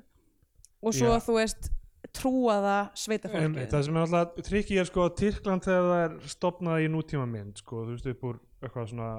og 0.85 0.95
svo 0.95 1.17
Já. 1.17 1.23
þú 1.25 1.39
veist 1.41 1.71
trúaða 2.17 2.77
sveita 2.97 3.31
Einmitt, 3.31 3.67
fólkið 3.67 3.73
það 3.73 3.87
sem 3.87 3.97
er 3.97 4.05
alltaf 4.05 4.47
trikki 4.47 4.79
er 4.81 4.89
sko 4.89 5.07
að 5.07 5.17
Tyrkland 5.23 5.65
þegar 5.67 5.89
það 5.89 6.05
er 6.05 6.31
stopnað 6.37 6.85
í 6.85 6.91
nútíma 6.93 7.27
mynd 7.31 7.63
sko, 7.63 7.83
þú 7.89 7.97
veist 7.97 8.11
upp 8.13 8.29
úr 8.31 8.39
eitthvað 8.63 8.93
svona 8.93 9.11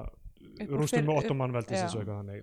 rústum 0.68 1.06
með 1.06 1.20
ottomanveldis 1.22 1.96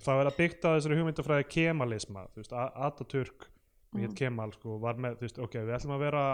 það 0.03 0.21
er 0.21 0.29
að 0.29 0.37
byggta 0.37 0.75
þessari 0.75 0.99
hugmyndafræði 0.99 1.47
kemalisma 1.55 2.27
þú 2.33 2.43
veist, 2.43 2.53
A- 2.53 2.71
Ataturk 2.87 3.47
mm. 3.95 4.13
Kemal 4.19 4.53
sko, 4.55 4.77
var 4.83 5.01
með, 5.01 5.17
veist, 5.23 5.41
ok, 5.41 5.57
við 5.63 5.75
ætlum 5.79 5.95
að 5.97 6.05
vera 6.05 6.25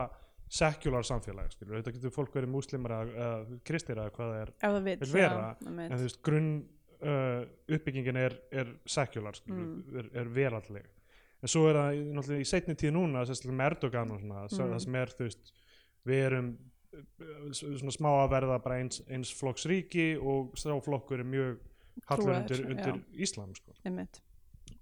sekular 0.52 1.08
samfélag, 1.08 1.54
skilur, 1.54 1.78
þetta 1.80 1.96
getur 1.96 2.14
fólk 2.14 2.34
verið 2.36 2.52
múslimar 2.52 2.98
eða, 2.98 3.32
kristir 3.68 3.96
eða 3.96 4.12
hvað 4.18 4.34
það 4.34 4.42
er 4.42 4.54
það 4.60 4.80
Vill 4.90 5.12
vera, 5.14 5.44
já, 5.56 5.72
en 5.72 5.94
þú 5.96 6.04
veist, 6.04 6.22
grunn 6.28 6.52
uh, 7.02 7.44
uppbyggingin 7.72 8.20
er, 8.22 8.36
er 8.52 8.74
secular 8.86 9.38
Mm. 9.48 9.84
er, 9.98 10.10
er 10.22 10.34
veralleg 10.34 10.90
en 11.42 11.50
svo 11.50 11.66
er 11.70 11.80
það 11.80 12.02
náttúrulega 12.16 12.46
í 12.46 12.50
seinni 12.50 12.76
tíð 12.78 12.94
núna 12.96 13.26
sérstaklega 13.26 13.58
með 13.58 13.72
Erdogan 13.72 14.14
og 14.14 14.22
svona 14.22 14.44
mm. 14.46 14.58
Það 14.60 14.84
sem 14.84 15.00
er, 15.02 15.14
þú 15.18 15.28
veist, 15.28 15.54
við 16.06 16.24
erum 16.28 16.52
uh, 16.94 17.50
svona 17.58 17.96
smá 17.98 18.10
að 18.14 18.32
verða 18.36 18.60
bara 18.64 18.80
eins, 18.84 19.02
eins 19.10 19.34
flokks 19.38 19.66
ríki 19.70 20.08
og 20.18 20.54
stráflokkur 20.60 21.24
er 21.24 21.30
mjög 21.34 21.60
hallur 22.10 22.36
undir, 22.38 22.66
undir. 22.70 23.02
Íslam 23.14 23.54
sko. 23.56 23.74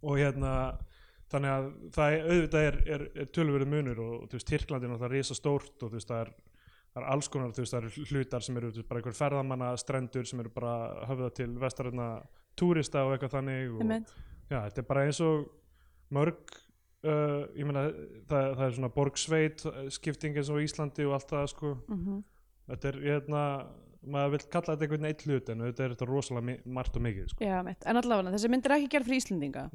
og 0.01 0.19
hérna 0.19 0.53
þannig 1.29 1.53
að 1.53 1.65
það 1.95 2.13
er, 2.13 2.27
auðvitað 2.33 2.67
er, 2.67 2.77
er, 2.95 3.03
er 3.21 3.31
tölverið 3.35 3.71
munur 3.73 4.01
og 4.03 4.13
þú 4.29 4.37
veist, 4.37 4.49
Tyrkland 4.49 4.85
er 4.85 4.91
náttúrulega 4.93 5.17
risa 5.17 5.37
stórt 5.37 5.83
og 5.83 5.91
þú 5.91 5.97
veist, 5.97 6.09
það 6.09 6.23
er 6.23 6.31
það 6.93 7.01
er 7.01 7.09
alls 7.13 7.29
konar, 7.31 7.53
þú 7.55 7.63
veist, 7.63 7.75
það 7.75 7.85
eru 7.87 8.07
hlutar 8.13 8.45
sem 8.45 8.57
eru 8.61 8.71
bara 8.89 9.01
einhver 9.01 9.17
ferðamanna 9.17 9.73
strendur 9.79 10.29
sem 10.29 10.41
eru 10.43 10.53
bara 10.53 10.73
höfða 11.09 11.29
til 11.41 11.51
vestaröðna 11.61 12.09
túrista 12.59 13.05
og 13.05 13.15
eitthvað 13.15 13.35
þannig 13.37 13.75
og, 13.75 13.93
já, 14.49 14.57
þetta 14.57 14.81
er 14.81 14.89
bara 14.89 15.05
eins 15.07 15.21
og 15.23 15.45
mörg 16.15 16.55
uh, 17.05 17.45
ég 17.55 17.69
meina, 17.69 17.85
það, 18.29 18.49
það 18.57 18.65
er 18.65 18.75
svona 18.79 18.91
borgsveit 18.95 19.65
skipting 19.95 20.39
eins 20.39 20.49
og 20.49 20.59
á 20.59 20.65
Íslandi 20.65 21.07
og 21.07 21.15
allt 21.19 21.33
það 21.35 21.47
sko, 21.53 21.77
mm 21.87 22.19
þetta 22.69 22.91
er 22.91 22.97
hérna, 23.01 23.43
maður 24.07 24.31
vil 24.37 24.39
kalla 24.53 24.75
þetta 24.75 24.85
einhvern 24.87 25.07
eitt 25.09 25.23
hlut 25.27 25.49
en 25.51 25.63
þetta 25.65 25.83
er 25.83 25.93
þetta 25.95 26.07
rosalega 26.07 26.53
margt 26.77 26.95
og 26.95 27.03
mikið 27.03 27.25
sko. 27.33 27.43
já, 27.43 27.57
einmitt, 27.59 27.83
en 27.85 27.99
allavega 27.99 28.31
þessi 28.37 28.49
mynd 28.53 28.65
er 28.69 28.75
ekki 28.77 28.87
gerð 28.93 29.09
fyrir 29.09 29.21
Íslendinga. 29.23 29.65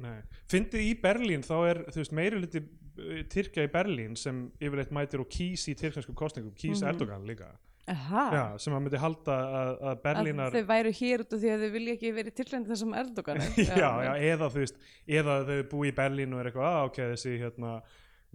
Fyndið 0.49 0.81
í 0.87 0.95
Berlín 1.03 1.45
þá 1.45 1.55
er 1.69 1.83
meiri 2.17 2.39
hluti 2.41 2.63
uh, 2.63 3.21
Tyrkja 3.29 3.67
í 3.67 3.71
Berlín 3.75 4.17
sem 4.17 4.47
yfirleitt 4.59 4.91
mætir 4.97 5.21
og 5.21 5.29
kýs 5.29 5.67
í 5.69 5.75
tyrkneskum 5.77 6.15
kostningum, 6.17 6.55
kýs 6.57 6.81
Mhm. 6.81 6.89
Erdogan 6.89 7.27
líka 7.29 7.51
Aha. 7.87 8.23
já, 8.33 8.43
sem 8.57 8.73
að 8.73 8.81
myndi 8.87 8.97
halda 8.97 9.33
að, 9.45 9.73
að 9.91 9.99
Berlínar 10.07 10.47
að 10.49 10.55
þau 10.57 10.69
væru 10.71 10.91
hér 10.97 11.21
út 11.21 11.33
af 11.37 11.39
því 11.43 11.51
að 11.53 11.65
þau 11.67 11.71
vilja 11.75 11.93
ekki 11.99 12.13
verið 12.17 12.33
tilhengið 12.39 12.71
þessum 12.73 12.95
Erdogan 12.97 13.41
er. 13.45 13.51
já, 13.83 13.91
já, 14.07 14.13
eða 14.33 14.49
veist 14.55 14.79
eða 15.05 15.35
þau 15.45 15.59
búi 15.69 15.91
í 15.91 15.93
Berlín 16.01 16.33
og 16.33 16.41
er 16.41 16.49
eitthvað 16.49 16.71
að 16.71 16.87
ok, 16.89 16.97
þessi 17.13 17.35
hérna 17.43 17.75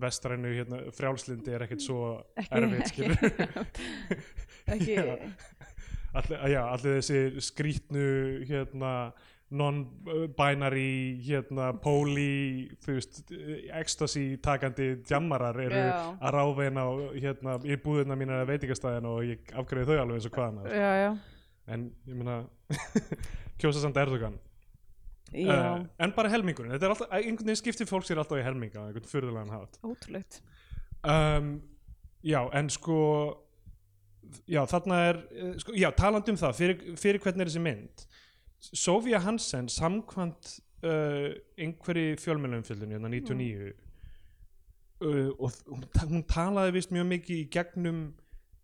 vestrænu 0.00 0.52
hérna, 0.54 0.78
frjálslindi 0.96 1.50
er 1.52 1.66
ekkert 1.66 1.82
svo 1.84 1.98
Ekki- 2.38 2.60
erfitt 2.62 2.94
ekki- 2.94 4.14
ekki. 4.76 4.96
Allir, 6.14 7.00
þessi 7.00 7.42
skrítnu 7.44 8.06
hérna 8.48 8.94
non-binary 9.50 11.18
hérna 11.26 11.72
poli 11.82 12.70
ecstasy 13.74 14.36
takandi 14.42 14.92
djammarar 15.02 15.58
eru 15.58 15.80
Já. 15.80 15.96
að 16.22 16.36
ráðveina 16.36 16.84
hérna 17.16 17.56
í 17.66 17.78
búðina 17.82 18.18
mínar 18.18 18.44
að 18.44 18.52
veitingastæðin 18.52 19.08
og 19.10 19.24
ég 19.26 19.50
afgreði 19.58 19.90
þau 19.90 20.04
alveg 20.04 20.20
eins 20.20 20.28
og 20.30 20.38
hvaðan 20.38 20.70
já, 20.70 21.10
en 21.74 21.88
ég 22.06 22.20
meina 22.20 22.36
kjósa 23.60 23.82
samt 23.82 23.98
Erdogan. 24.00 24.38
Uh, 25.30 25.84
en 26.02 26.14
bara 26.16 26.30
helmingurinn, 26.32 26.72
alltaf 26.74 27.04
einhvern 27.06 27.44
veginn 27.44 27.58
skiptir 27.58 27.86
fólk 27.86 28.06
sér 28.06 28.18
alltaf 28.22 28.40
í 28.40 28.46
helminga 28.46 28.88
einhvern 28.88 29.10
furðulegan 29.10 29.52
hátt. 29.54 29.78
Ótrúlegt. 29.86 30.40
Um, 31.06 31.52
já, 32.26 32.40
en 32.58 32.70
sko 32.70 32.98
já, 34.50 34.60
þarna 34.70 34.98
er 35.10 35.20
eh, 35.30 35.52
sko, 35.62 35.74
já, 35.78 35.88
talandi 35.96 36.32
um 36.34 36.40
það, 36.40 36.56
fyrir, 36.58 36.82
fyrir 37.00 37.20
hvernig 37.24 37.44
er 37.46 37.50
þessi 37.52 37.62
mynd 37.66 38.06
Sofía 38.60 39.20
Hansen 39.24 39.68
samkvæmt 39.72 40.50
uh, 40.84 41.30
einhverju 41.56 42.18
fjölmjölumfjöldinu 42.20 42.92
hérna 42.98 43.08
99 43.08 43.70
uh, 45.00 45.30
og 45.40 45.54
hún, 45.70 45.86
hún 46.12 46.24
talaði 46.28 46.74
vist 46.76 46.92
mjög 46.92 47.08
mikið 47.14 47.38
í 47.40 47.46
gegnum 47.56 48.02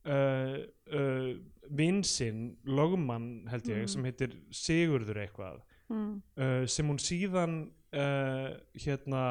uh, 0.05 0.59
vinsinn, 1.81 2.43
lögmann 2.69 3.47
held 3.51 3.67
ég, 3.73 3.81
Mm. 3.87 3.89
sem 3.91 4.05
heitir 4.07 4.37
Sigurður 4.55 5.19
eitthvað 5.25 5.57
mm. 5.91 6.12
sem 6.71 6.87
hún 6.87 7.01
síðan 7.03 7.57
hérna 7.91 9.23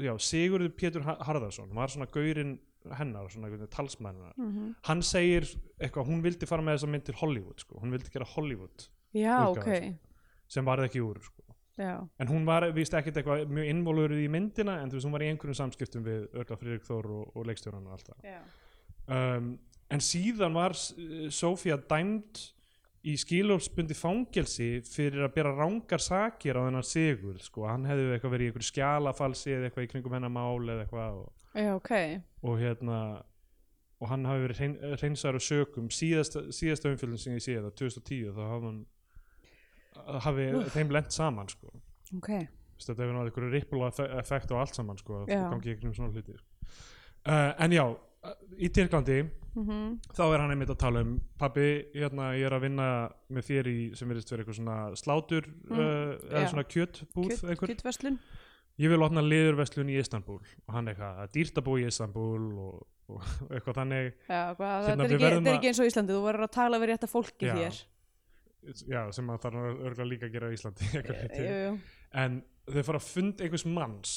já, 0.00 0.14
Sigurður 0.16 0.72
Pétur 0.78 1.04
Ha- 1.04 1.18
Harðarsson 1.26 1.74
var 1.76 1.92
svona 1.92 2.06
gaurinn 2.08 2.54
hennar 2.98 3.30
svona 3.32 3.68
talsmæðina 3.72 4.32
Mm 4.36 4.74
hann 4.86 5.02
segir 5.02 5.46
eitthvað, 5.80 6.06
hún 6.06 6.22
vildi 6.22 6.46
fara 6.46 6.62
með 6.62 6.78
þessa 6.78 6.90
mynd 6.92 7.04
til 7.04 7.14
Hollywood 7.20 7.60
sko. 7.60 7.80
hún 7.82 7.90
vildi 7.90 8.10
gera 8.12 8.24
Hollywood 8.24 8.88
já, 9.14 9.36
Útgáfa, 9.50 9.60
ok. 9.60 9.94
sem 10.48 10.64
varð 10.64 10.84
ekki 10.84 11.02
úr 11.02 11.20
sko. 11.22 11.42
en 12.18 12.28
hún 12.28 12.44
var 12.46 12.70
víst 12.72 12.94
ekkert 12.94 13.16
eitthvað 13.16 13.48
mjög 13.48 13.70
involverið 13.74 14.24
í 14.24 14.28
myndina 14.28 14.80
en 14.82 14.90
þú 14.90 14.96
veist 14.96 15.06
hún 15.06 15.12
var 15.12 15.22
í 15.22 15.30
einhverjum 15.30 15.58
samskiptum 15.58 16.04
við 16.04 16.28
Örla 16.32 16.56
Friðrik 16.56 16.84
Þór 16.86 17.06
og, 17.06 17.36
og 17.36 17.46
leikstjóran 17.46 17.86
og 17.86 17.92
allt 17.92 18.12
það. 18.12 18.44
Um, 19.06 19.58
en 19.90 20.00
síðan 20.00 20.54
var 20.56 20.72
uh, 20.72 21.28
Sofía 21.30 21.76
dæmd 21.76 22.40
í 23.06 23.14
skilofsbundi 23.20 23.94
fangelsi 23.94 24.80
fyrir 24.82 25.26
að 25.28 25.34
bera 25.36 25.52
rángar 25.54 26.02
sakir 26.02 26.58
á 26.58 26.66
þennan 26.66 26.86
sigur 26.86 27.36
sko, 27.44 27.66
hann 27.68 27.86
hefði 27.86 28.08
eitthvað 28.16 28.32
verið 28.34 28.46
í 28.46 28.50
einhverju 28.50 28.70
skjalafalsi 28.72 29.52
eða 29.54 29.68
eitthvað 29.68 29.86
í 29.86 29.90
kringum 29.92 30.16
hennar 30.16 30.32
mál 30.34 30.64
eða 30.64 30.86
eitthvað 30.86 31.20
og, 31.20 31.44
já, 31.56 31.72
ok. 31.74 31.90
Og 32.46 32.58
hérna 32.60 32.98
og 34.00 34.10
hann 34.10 34.26
hafi 34.28 34.42
verið 34.44 34.58
hrein, 34.60 34.74
hreinsaður 35.00 35.38
og 35.40 35.44
sökum. 35.46 35.86
Síðasta, 35.88 36.42
síðasta 36.52 36.90
umfjöldin 36.92 37.18
sem 37.22 37.32
ég 37.38 37.44
sé 37.46 37.54
það 37.56 37.72
2010 37.80 38.34
þá 38.36 38.42
hafi 38.50 38.66
hann 38.66 38.84
hafi 40.26 40.46
þeim 40.74 40.90
lent 40.92 41.14
saman 41.16 41.48
sko. 41.48 41.72
Ok, 42.18 42.28
Vist, 42.76 42.90
þetta 42.90 43.02
hefur 43.06 43.14
náttúrulega 43.16 43.30
einhverju 43.32 43.52
ripple 43.54 43.86
effe- 43.88 44.10
effekt 44.20 44.50
á 44.52 44.56
allt 44.60 44.76
saman 44.76 44.98
sko, 45.00 45.22
það 45.24 45.46
gangi 45.54 45.72
ekki 45.72 45.88
um 45.88 45.94
svona 45.96 46.12
hluti. 46.12 46.34
Uh, 47.26 47.54
en 47.64 47.72
já, 47.72 47.84
í 48.60 48.68
Tyrklandi 48.68 49.22
mm 49.56 49.94
þá 50.12 50.20
er 50.28 50.42
hann 50.42 50.50
einmitt 50.52 50.68
að 50.74 50.78
tala 50.82 51.00
um 51.00 51.14
pabbi, 51.40 51.86
hérna, 51.96 52.34
ég 52.36 52.44
er 52.44 52.52
að 52.58 52.66
vinna 52.66 52.88
með 53.32 53.46
þér 53.48 53.70
í, 53.72 53.76
sem 53.96 54.10
verðist 54.12 54.28
vera 54.34 54.44
eitthvað 54.44 54.58
svona 54.60 54.76
slátur 55.00 55.46
Mm, 55.48 55.78
uh, 55.78 56.12
eða 56.28 56.42
já. 56.44 56.50
svona 56.52 56.66
kjötbúð 56.68 57.30
Kjöt, 57.32 57.44
einhver. 57.48 57.72
kjötverslun 57.72 58.18
ég 58.82 58.92
vil 58.92 59.02
opna 59.06 59.22
liðurverslun 59.24 59.88
í 59.92 59.98
Istanbul 60.02 60.38
og 60.42 60.74
hann 60.76 60.90
eitthvað, 60.92 61.14
það 61.16 61.26
er 61.28 61.32
dýrt 61.36 61.60
að 61.60 61.66
búa 61.68 61.80
í 61.80 61.86
Istanbul 61.88 62.46
og, 62.66 62.80
og 63.08 63.28
eitthvað 63.56 63.78
þannig. 63.80 64.08
Já, 64.28 64.42
hvað, 64.58 64.88
Hérna, 64.90 65.06
þetta, 65.06 65.16
er 65.16 65.16
ekki, 65.16 65.40
að- 65.46 65.52
ekki 65.56 65.70
eins 65.70 65.80
og 65.84 65.90
Íslandi 65.90 66.16
þú 66.16 66.24
verður 66.26 66.46
að 66.48 66.54
tala 66.58 66.80
við 66.82 66.90
rétta 66.92 67.08
fólki 67.10 67.48
Já, 67.50 67.54
hér. 67.60 67.78
Já, 68.90 69.00
sem 69.14 69.28
að 69.30 69.42
það 69.44 69.56
er 69.60 69.66
örgulega 69.86 70.08
líka 70.10 70.26
að 70.26 70.32
gera 70.36 70.48
í 70.50 70.56
Íslandi 70.58 70.88
jú. 71.46 71.76
en 72.18 72.40
þau 72.66 72.82
fara 72.88 72.98
að 72.98 73.06
fund 73.12 73.44
einhvers 73.46 73.66
manns 73.70 74.14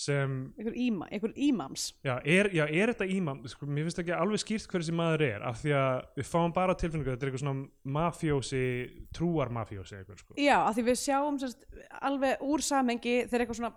sem 0.00 0.34
einhver, 0.58 0.74
íma, 0.80 1.06
einhver 1.12 1.32
ímams 1.36 1.84
Já, 2.06 2.14
er, 2.24 2.48
já, 2.56 2.64
er 2.66 2.92
þetta 2.94 3.08
ímam, 3.16 3.42
sko, 3.52 3.66
mér 3.68 3.86
finnst 3.88 4.00
ekki 4.02 4.14
alveg 4.16 4.40
skýrt 4.42 4.66
hver 4.70 4.84
þessi 4.84 4.94
maður 4.96 5.24
er, 5.28 5.44
af 5.50 5.58
því 5.62 5.74
að 5.76 5.96
við 6.20 6.28
fáum 6.30 6.54
bara 6.56 6.76
tilfinningu 6.80 7.10
að 7.10 7.16
þetta 7.18 7.26
er 7.26 7.32
eitthvað 7.32 7.44
svona 7.44 7.94
mafjósi, 7.98 8.62
trúar 9.16 9.50
mafjósi 9.54 9.98
eitthvað, 10.00 10.20
sko. 10.24 10.36
Já, 10.40 10.56
af 10.64 10.76
því 10.78 10.86
við 10.90 11.00
sjáum 11.04 11.40
sérst, 11.42 11.66
alveg 12.00 12.44
úr 12.48 12.64
samengi 12.64 13.16
þegar 13.26 13.44
eitthvað 13.46 13.60
svona 13.60 13.74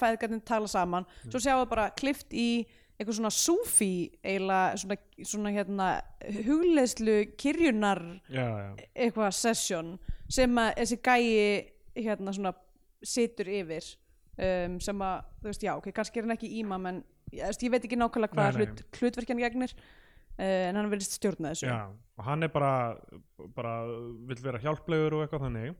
fæðgarnir 0.00 0.42
tala 0.46 0.68
saman 0.68 1.06
Mm. 1.06 1.30
svo 1.32 1.40
sjáum 1.40 1.62
við 1.64 1.70
bara 1.72 1.90
klift 1.96 2.32
í 2.36 2.48
eitthvað 2.96 3.16
svona 3.18 3.30
súfi 3.34 3.90
eiginlega 4.24 4.76
svona, 4.80 4.96
svona 5.28 5.50
hérna 5.52 5.88
hugleðslu 6.46 7.16
kyrjunar 7.40 8.00
Já, 8.32 8.46
já, 8.46 8.70
eitthvað 8.94 9.34
session 9.36 9.90
sem 10.32 10.56
að 10.58 10.72
þessi 10.80 10.98
gæi 11.04 12.04
hérna 12.06 12.32
svona 12.36 12.52
situr 13.06 13.50
yfir 13.52 13.84
um, 14.36 14.80
sem 14.82 15.04
að, 15.06 15.30
þú 15.40 15.50
veist, 15.50 15.64
já, 15.68 15.72
ok, 15.76 15.88
kannski 15.96 16.20
er 16.20 16.26
hann 16.26 16.36
ekki 16.36 16.52
ímam 16.60 16.90
en 16.90 17.00
ég, 17.32 17.40
veist, 17.42 17.64
ég 17.64 17.72
veit 17.72 17.86
ekki 17.86 17.98
nákvæmlega 18.00 18.36
hvað 18.36 18.60
hlut, 18.60 18.84
hlutverkjan 18.98 19.40
gegnir 19.42 19.72
uh, 19.72 20.68
en 20.68 20.80
hann 20.80 20.92
vilist 20.92 21.16
stjórna 21.18 21.54
þessu 21.54 21.70
já, 21.70 21.80
og 22.16 22.28
hann 22.28 22.46
er 22.46 22.52
bara, 22.52 22.74
bara 23.56 23.78
vill 24.28 24.44
vera 24.44 24.62
hjálplegur 24.62 25.18
og 25.18 25.26
eitthvað 25.26 25.48
þannig. 25.48 25.74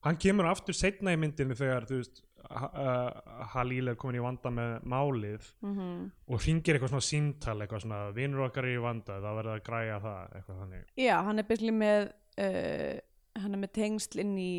Hann 0.00 0.16
kemur 0.16 0.46
aftur 0.48 0.72
setna 0.72 1.12
í 1.12 1.18
myndinni 1.20 1.52
þegar, 1.52 1.84
þú 1.84 1.98
veist, 1.98 2.22
uh, 2.48 3.10
Halil 3.52 3.92
er 3.92 3.98
komin 4.00 4.16
í 4.16 4.22
vanda 4.24 4.48
með 4.54 4.86
málið 4.88 5.50
mm 5.60 6.06
og 6.30 6.40
hringir 6.40 6.76
eitthvað 6.76 6.94
svona 6.94 7.04
síntal, 7.04 7.58
eitthvað 7.60 7.84
svona, 7.84 8.00
vinnur 8.16 8.46
okkar 8.46 8.68
í 8.70 8.78
vanda, 8.80 9.18
það 9.20 9.36
verður 9.40 9.58
að 9.58 9.62
græja 9.66 10.00
það, 10.04 10.34
eitthvað 10.38 10.60
þannig. 10.62 10.84
Já, 11.04 11.14
hann 11.26 11.42
er 11.42 11.48
byrjli 11.50 11.74
með 11.76 12.06
uh, 12.44 12.98
hann 13.40 13.56
er 13.56 13.62
með 13.64 13.72
tengsl 13.76 14.22
inn 14.22 14.32
í 14.40 14.52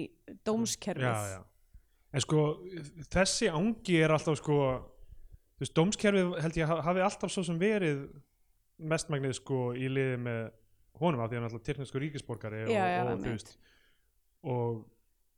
dómskerfið 0.47 1.07
já, 1.07 1.33
já. 1.35 1.41
En 2.13 2.19
sko 2.25 2.39
þessi 3.13 3.49
ángi 3.51 3.99
er 4.03 4.11
alltaf 4.15 4.37
sko 4.41 4.57
þú 5.57 5.63
veist, 5.63 5.75
dómskerfið 5.77 6.39
held 6.41 6.57
ég 6.57 6.67
ha- 6.67 6.81
hafi 6.81 6.99
alltaf 7.05 7.31
svo 7.31 7.43
sem 7.47 7.59
verið 7.61 8.07
mestmagnið 8.81 9.35
sko 9.37 9.73
í 9.77 9.87
liði 9.91 10.17
með 10.17 10.49
honum 11.01 11.21
af 11.21 11.29
því 11.29 11.37
hann 11.37 11.43
er 11.45 11.49
alltaf 11.51 11.65
tyrknesku 11.67 11.99
ríkisborgari 12.01 12.63
og, 12.65 12.71
Já, 12.73 12.85
já, 12.95 13.03
og, 13.05 13.19
þú 13.21 13.31
veist, 13.35 13.53
og, 14.43 14.81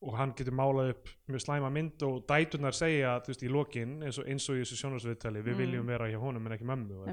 og 0.03 0.17
hann 0.19 0.33
getur 0.35 0.55
málað 0.55 0.89
upp 0.95 1.11
mjög 1.31 1.43
slæma 1.45 1.69
mynd 1.71 2.03
og 2.07 2.23
dæturnar 2.27 2.75
segja 2.75 3.17
þú 3.23 3.33
veist 3.33 3.43
í 3.43 3.51
lokin 3.51 3.93
eins 4.03 4.17
og, 4.19 4.27
eins 4.31 4.47
og 4.49 4.57
í 4.59 4.63
þessu 4.63 4.79
sjónarsviðtali 4.81 5.43
við 5.43 5.53
Mm. 5.55 5.61
viljum 5.63 5.87
vera 5.93 6.09
hjá 6.11 6.19
honum 6.19 6.47
en 6.47 6.55
ekki 6.57 6.67
mömmu 6.67 7.03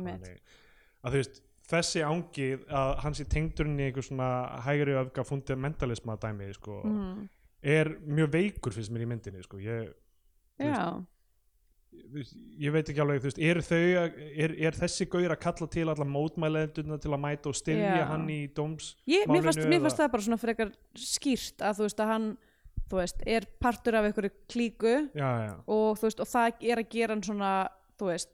að 1.04 1.10
þú 1.12 1.20
veist 1.20 1.42
þessi 1.70 2.00
ángi 2.02 2.48
að 2.66 2.96
hann 3.04 3.14
sé 3.14 3.24
tengdurinn 3.30 3.78
í 3.78 3.84
einhver 3.90 4.02
svona 4.02 4.30
hægri 4.64 4.96
öfga 4.98 5.22
fundamentalisma 5.26 6.16
dæmi 6.18 6.52
sko 6.54 6.80
Mhm. 6.84 7.28
Er 7.62 7.94
mjög 8.06 8.34
veikur 8.34 8.74
finnst 8.74 8.92
mér 8.92 9.04
í 9.04 9.08
myndinni 9.10 9.42
sko. 9.44 9.60
ég, 9.60 9.90
veist, 12.14 12.36
ég 12.60 12.74
veit 12.74 12.92
ekki 12.92 13.02
alveg 13.02 13.24
veist, 13.24 13.40
er, 13.40 13.60
þau, 13.64 13.80
er, 14.44 14.54
er 14.68 14.78
þessi 14.78 15.08
gaur 15.10 15.34
að 15.34 15.42
kalla 15.42 15.70
til 15.72 15.86
alla 15.88 16.06
mótmælendurna 16.08 17.00
til 17.02 17.12
að 17.14 17.22
mæta 17.24 17.50
og 17.52 17.58
styrja 17.58 18.06
hann 18.12 18.28
í 18.32 18.42
dóms 18.56 18.94
Ég, 19.10 19.26
mér, 19.30 19.44
fannst, 19.48 19.98
það 19.98 20.14
bara 20.14 20.28
svona 20.28 20.40
frekar 20.40 20.72
skýrt 20.98 21.66
að 21.66 21.80
þú 21.80 21.88
veist 21.88 22.04
að 22.04 22.14
hann 22.14 22.30
veist, 22.90 23.20
er 23.26 23.46
partur 23.62 24.00
af 24.00 24.08
einhverju 24.08 24.32
klíku 24.50 24.96
já, 25.14 25.28
já, 25.46 25.52
og 25.66 26.00
og 26.00 26.26
það 26.32 26.64
er 26.72 26.82
að 26.82 26.90
gera 26.96 27.14
hann 27.14 27.26
svona 27.26 27.52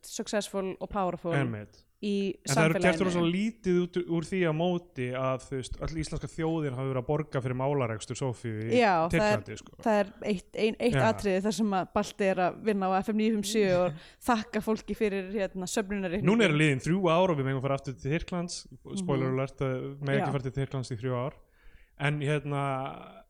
successful 0.07 0.77
og 0.79 0.89
powerful. 0.89 1.35
Einmitt 1.35 1.86
í 2.05 2.11
en 2.45 2.53
það 2.53 2.65
eru 2.67 2.75
samfélaginu 2.77 3.05
rosa 3.07 3.21
lítið 3.25 3.77
út, 3.83 3.95
úr 4.13 4.27
því 4.29 4.41
að 4.51 4.55
móti 4.59 5.07
að 5.17 5.47
veist, 5.51 5.79
öll 5.81 5.97
íslenska 6.03 6.29
þjóðin 6.29 6.75
hafi 6.77 6.91
verið 6.91 7.01
að 7.01 7.07
borga 7.09 7.41
fyrir 7.41 7.57
málarekstur 7.57 8.19
Sofíu 8.21 8.67
í 8.69 8.77
Já, 8.83 8.93
er- 9.07 9.15
Tyrklandi 9.15 9.57
sko. 9.63 9.77
það 9.87 10.01
er 10.03 10.11
eitt, 10.33 10.51
ein, 10.61 10.77
eitt 10.79 10.99
Já. 10.99 11.07
atriði 11.09 11.41
þar 11.47 11.57
sem 11.57 11.73
að 11.81 11.89
Balti 11.97 12.29
er 12.29 12.43
að 12.47 12.59
vinna 12.69 12.91
á 12.93 12.93
FM 13.01 13.17
957 13.25 13.73
og 13.81 14.05
þakka 14.29 14.63
fólki 14.69 14.99
fyrir 14.99 15.33
hérna 15.33 15.71
söfnunari 15.73 16.21
Núna 16.23 16.45
eru 16.51 16.61
liðin 16.61 16.85
þrjú 16.85 17.01
ár 17.09 17.33
og 17.33 17.41
við 17.41 17.49
megum 17.49 17.65
fara 17.65 17.79
aftur 17.81 17.97
til 17.97 18.13
Tyrklands 18.13 18.67
spoiler 19.01 19.31
Mhm. 19.31 19.39
alert, 19.41 19.61
uh, 19.65 19.97
með 20.05 20.13
Já. 20.13 20.21
ekki 20.21 20.33
fara 20.37 20.47
til 20.51 20.57
Tyrklands 20.61 20.93
í 20.93 21.01
þrjú 21.01 21.17
ár 21.25 21.39
en 21.99 22.21
hérna, 22.21 22.63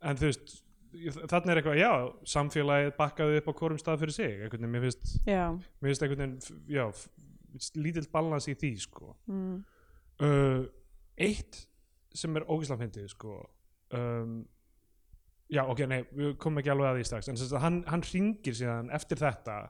en 0.03 0.17
þú 0.19 0.27
veist 0.33 0.63
þarna 1.31 1.53
er 1.53 1.59
eitthvað, 1.61 1.77
já, 1.79 1.91
samfélagið 2.25 2.95
bakkaði 2.97 3.37
upp 3.43 3.47
á 3.47 3.59
hvorum 3.59 3.79
stað 3.79 3.99
fyrir 4.01 4.15
sig, 4.17 4.31
einhvern 4.41 4.63
veginn 4.65 4.73
mér 4.73 4.85
finnst, 4.87 5.11
Já, 5.29 5.43
mér 5.53 5.91
finnst 5.93 6.03
einhvern 6.07 6.23
veginn 6.25 6.63
já, 6.73 6.87
lítill 7.79 8.09
balans 8.13 8.49
í 8.51 8.57
því 8.59 8.73
sko. 8.83 9.15
mm, 9.31 9.57
uh, 10.27 10.63
eitt 11.17 11.63
sem 12.17 12.37
er 12.37 12.47
ógislega 12.49 12.85
fyndið 12.85 13.11
sko. 13.13 13.39
um, 13.97 14.39
já, 15.53 15.63
ok, 15.63 15.85
nei, 15.91 16.01
við 16.17 16.33
komum 16.43 16.63
ekki 16.63 16.73
alveg 16.73 16.89
að 16.91 17.01
því 17.01 17.09
strax 17.11 17.29
en 17.31 17.39
sem 17.39 17.51
sagt, 17.51 17.63
hann, 17.63 17.83
hann 17.87 18.03
ringir 18.07 18.57
síðan 18.57 18.91
eftir 18.95 19.21
þetta 19.21 19.61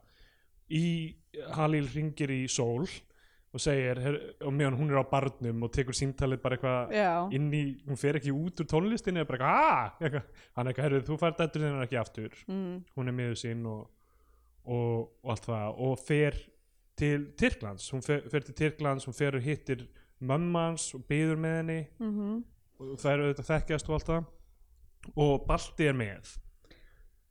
í 0.72 0.86
Halil 1.56 1.84
ringir 1.92 2.32
í 2.32 2.46
sól 2.48 2.86
og 3.56 3.62
segir, 3.62 4.00
her, 4.02 4.16
og 4.44 4.52
meðan 4.52 4.76
hún 4.80 4.90
er 4.92 5.00
á 5.00 5.04
barnum 5.08 5.62
og 5.64 5.72
tekur 5.72 5.96
símtalið 5.96 6.40
bara 6.42 6.56
eitthvað 6.56 6.94
inn 7.36 7.46
í, 7.54 7.62
hún 7.86 8.00
fer 8.00 8.18
ekki 8.18 8.32
út 8.34 8.60
úr 8.60 8.68
tónlistinni 8.68 9.22
eða 9.22 9.30
bara 9.30 9.52
eitthvað, 10.00 10.24
aaa, 10.24 10.24
hann 10.56 10.66
er 10.66 10.72
eitthvað, 10.72 10.86
herrðu, 10.86 11.04
þú 11.06 11.18
fær 11.22 11.36
dættur 11.38 11.64
þennan 11.64 11.84
ekki 11.86 12.00
aftur 12.00 12.34
mm, 12.48 12.74
hún 12.98 13.12
er 13.12 13.16
miður 13.20 13.38
sín 13.40 13.62
og, 13.70 13.86
og, 14.64 15.06
og 15.22 15.32
allt 15.36 15.48
það 15.48 15.80
og 15.86 16.02
fer 16.02 16.40
til 16.96 17.30
Tyrklands. 17.38 17.90
Hún 17.92 18.04
fer, 18.04 18.24
fer 18.32 18.46
til 18.46 18.56
Tyrklands, 18.56 19.06
hún 19.08 19.16
fer 19.16 19.36
og 19.36 19.44
hittir 19.44 19.86
mömmans 20.20 20.90
og 20.96 21.04
byður 21.08 21.40
með 21.40 21.58
henni. 21.60 21.80
Mm 22.00 22.44
og 22.76 22.98
það 23.00 23.12
er 23.12 23.22
auðvitað 23.24 23.48
þekkjast 23.50 23.88
og 23.88 23.96
allt 23.96 24.10
það. 24.10 24.26
Og 25.22 25.46
Balti 25.46 25.86
er 25.88 25.96
með. 25.96 26.32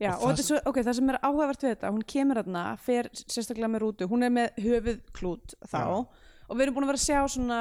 Já, 0.02 0.12
Og 0.16 0.26
og, 0.26 0.36
það 0.36 0.42
svo, 0.44 0.60
ok, 0.68 0.78
það 0.84 0.98
sem 0.98 1.10
er 1.12 1.18
áhugavert 1.22 1.64
við 1.64 1.72
þetta, 1.72 1.92
hún 1.96 2.06
kemur 2.12 2.40
þarna, 2.42 2.64
fer 2.84 3.08
sérstaklega 3.16 3.70
með 3.72 3.84
rútu, 3.86 4.08
hún 4.12 4.28
er 4.28 4.34
með 4.36 4.58
höfuðklút 4.66 5.56
þá. 5.64 5.80
Já. 5.80 6.26
og 6.50 6.58
við 6.58 6.64
erum 6.66 6.76
búin 6.76 6.86
að 6.86 6.92
vera 6.92 7.00
að 7.00 7.06
sjá 7.06 7.22
svona 7.32 7.60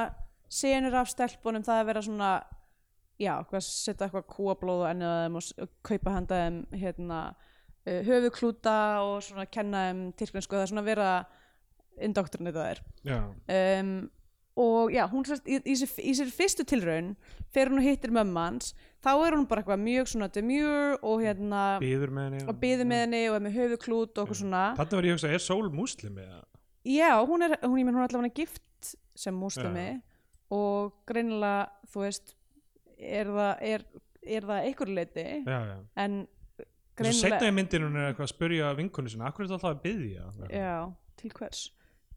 senur 0.51 0.97
af 0.99 1.13
stelpunum, 1.13 1.63
það 1.63 1.83
að 1.83 1.87
vera 1.93 2.03
svona, 2.03 2.31
já, 3.23 3.35
setja 3.63 4.09
eitthvað 4.09 4.27
kúablóð 4.35 4.83
og 4.83 4.91
ennið 4.91 5.13
að 5.13 5.23
þeim 5.23 5.39
og, 5.39 5.53
og 5.63 5.73
kaupa 5.87 6.17
handa 6.17 6.41
þeim 6.43 6.59
hérna, 6.83 7.21
uh, 7.87 8.01
höfuðklúta 8.11 8.77
og 9.07 9.17
svona 9.29 9.47
kenna 9.47 9.87
þeim 9.87 10.03
tyrklinsku, 10.19 10.59
það 10.59 10.67
er 10.67 10.73
svona 10.73 10.85
að 10.85 10.91
vera 10.91 11.09
indoktrinið 12.03 12.55
það 12.59 12.71
er. 12.75 12.83
já, 13.05 13.19
Um, 13.81 14.11
og 14.57 14.93
já, 14.95 15.03
hún 15.11 15.25
sérst, 15.27 15.49
í, 15.51 15.57
í, 15.67 15.75
í 15.75 16.13
sér 16.15 16.29
fyrstu 16.31 16.63
tilraun 16.71 17.17
fer 17.51 17.67
hún 17.73 17.83
hittir 17.83 18.13
mömmans 18.15 18.69
þá 19.03 19.09
er 19.27 19.35
hún 19.35 19.49
bara 19.51 19.65
eitthvað 19.65 19.81
mjög 19.83 20.07
svona 20.13 20.29
demure 20.31 20.95
og 21.03 21.25
hérna 21.25 21.63
byður 21.83 22.13
með 22.15 22.29
henni 22.29 22.45
og 22.53 22.61
byði 22.63 22.87
með 22.87 23.03
henni 23.03 23.23
og 23.33 23.35
er 23.41 23.43
með 23.49 23.57
höfuklút 23.59 24.15
og 24.15 24.23
okkur 24.29 24.39
svona 24.45 24.61
Þetta 24.79 24.97
var 25.01 25.09
ég 25.09 25.17
að 25.17 25.19
hugsa, 25.19 25.33
er 25.35 25.43
Sól 25.43 25.73
múslimi? 25.75 26.23
eða? 26.23 26.45
já, 26.87 27.11
hún 27.27 27.43
er, 27.49 27.57
hún, 27.65 27.79
ég 27.81 27.89
menn, 27.89 27.97
hún 27.99 28.05
er 28.05 28.09
allavega 28.13 28.35
gift 28.39 28.95
sem 29.19 29.35
múslimi 29.35 29.89
og 30.55 30.95
greinilega, 31.11 31.67
þú 31.91 32.05
veist 32.07 32.35
er 32.95 33.27
það, 33.35 33.53
er, 33.75 33.87
er 34.39 34.47
það 34.53 34.69
einhver 34.71 34.95
leiti 35.01 35.27
Já, 35.51 35.59
já 35.73 35.79
en 36.05 36.21
Svo 36.95 37.11
setna 37.11 37.41
greinilega 37.41 37.51
í 37.51 37.55
myndinu 37.59 37.89
hún 37.91 37.99
er 37.99 38.13
eitthvað 38.13 38.29
að 38.29 38.35
spurja 38.37 38.69
vinkonu 38.79 39.11
sinna, 39.11 39.27
akkur 39.33 39.43
er 39.43 39.49
þetta 39.51 39.57
alltaf 39.59 39.73
að 39.75 39.83
byðja? 39.83 40.29
já, 40.55 40.75
til 41.19 41.33
hvers 41.35 41.65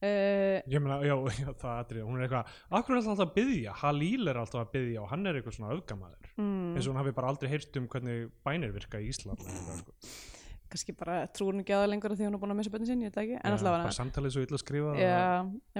uh, 0.02 0.62
Ég 0.70 0.84
meina, 0.84 1.00
já, 1.06 1.16
já, 1.44 1.50
það 1.58 1.74
atrið, 1.82 2.06
hún 2.08 2.20
er 2.22 2.28
eitthvað, 2.28 2.56
akkur 2.80 2.96
er 2.96 3.02
alltaf 3.02 3.26
að 3.28 3.36
byðja? 3.40 3.76
Halíl 3.82 4.32
er 4.32 4.42
alltaf 4.44 4.64
að 4.64 4.72
byðja 4.78 5.04
og 5.04 5.12
hann 5.14 5.26
er 5.28 5.40
eitthvað 5.42 5.58
svona 5.60 5.76
öfgamaður. 5.78 6.32
mm, 6.38 6.72
Eins 6.76 6.88
og 6.88 6.94
hún 6.94 7.02
hafi 7.04 7.16
bara 7.18 7.34
aldrei 7.34 7.52
heyrt 7.52 7.78
um 7.82 7.88
hvernig 7.92 8.28
bænir 8.46 8.74
virka 8.76 9.02
í 9.02 9.10
Ísland. 9.12 9.42
sko. 9.82 9.94
kannski 10.68 10.92
bara 11.00 11.22
trúur 11.32 11.54
hún 11.56 11.62
ekki 11.64 11.72
að 11.72 11.80
það 11.86 11.90
lengur 11.94 12.12
því 12.12 12.26
hún 12.28 12.34
er 12.36 12.42
búin 12.42 12.52
að 12.52 12.58
missa 12.60 12.72
bönni 12.74 12.88
sinni, 12.90 13.06
ég 13.08 13.14
veit 13.16 13.20
ekki 13.22 13.36
en 13.40 13.54
Já, 13.54 13.56
allavega 13.56 13.86
Bara 13.88 13.96
samtalið 13.96 14.34
svo 14.34 14.42
illa 14.44 14.58
skrifað. 14.60 14.98
Já, 15.00 15.22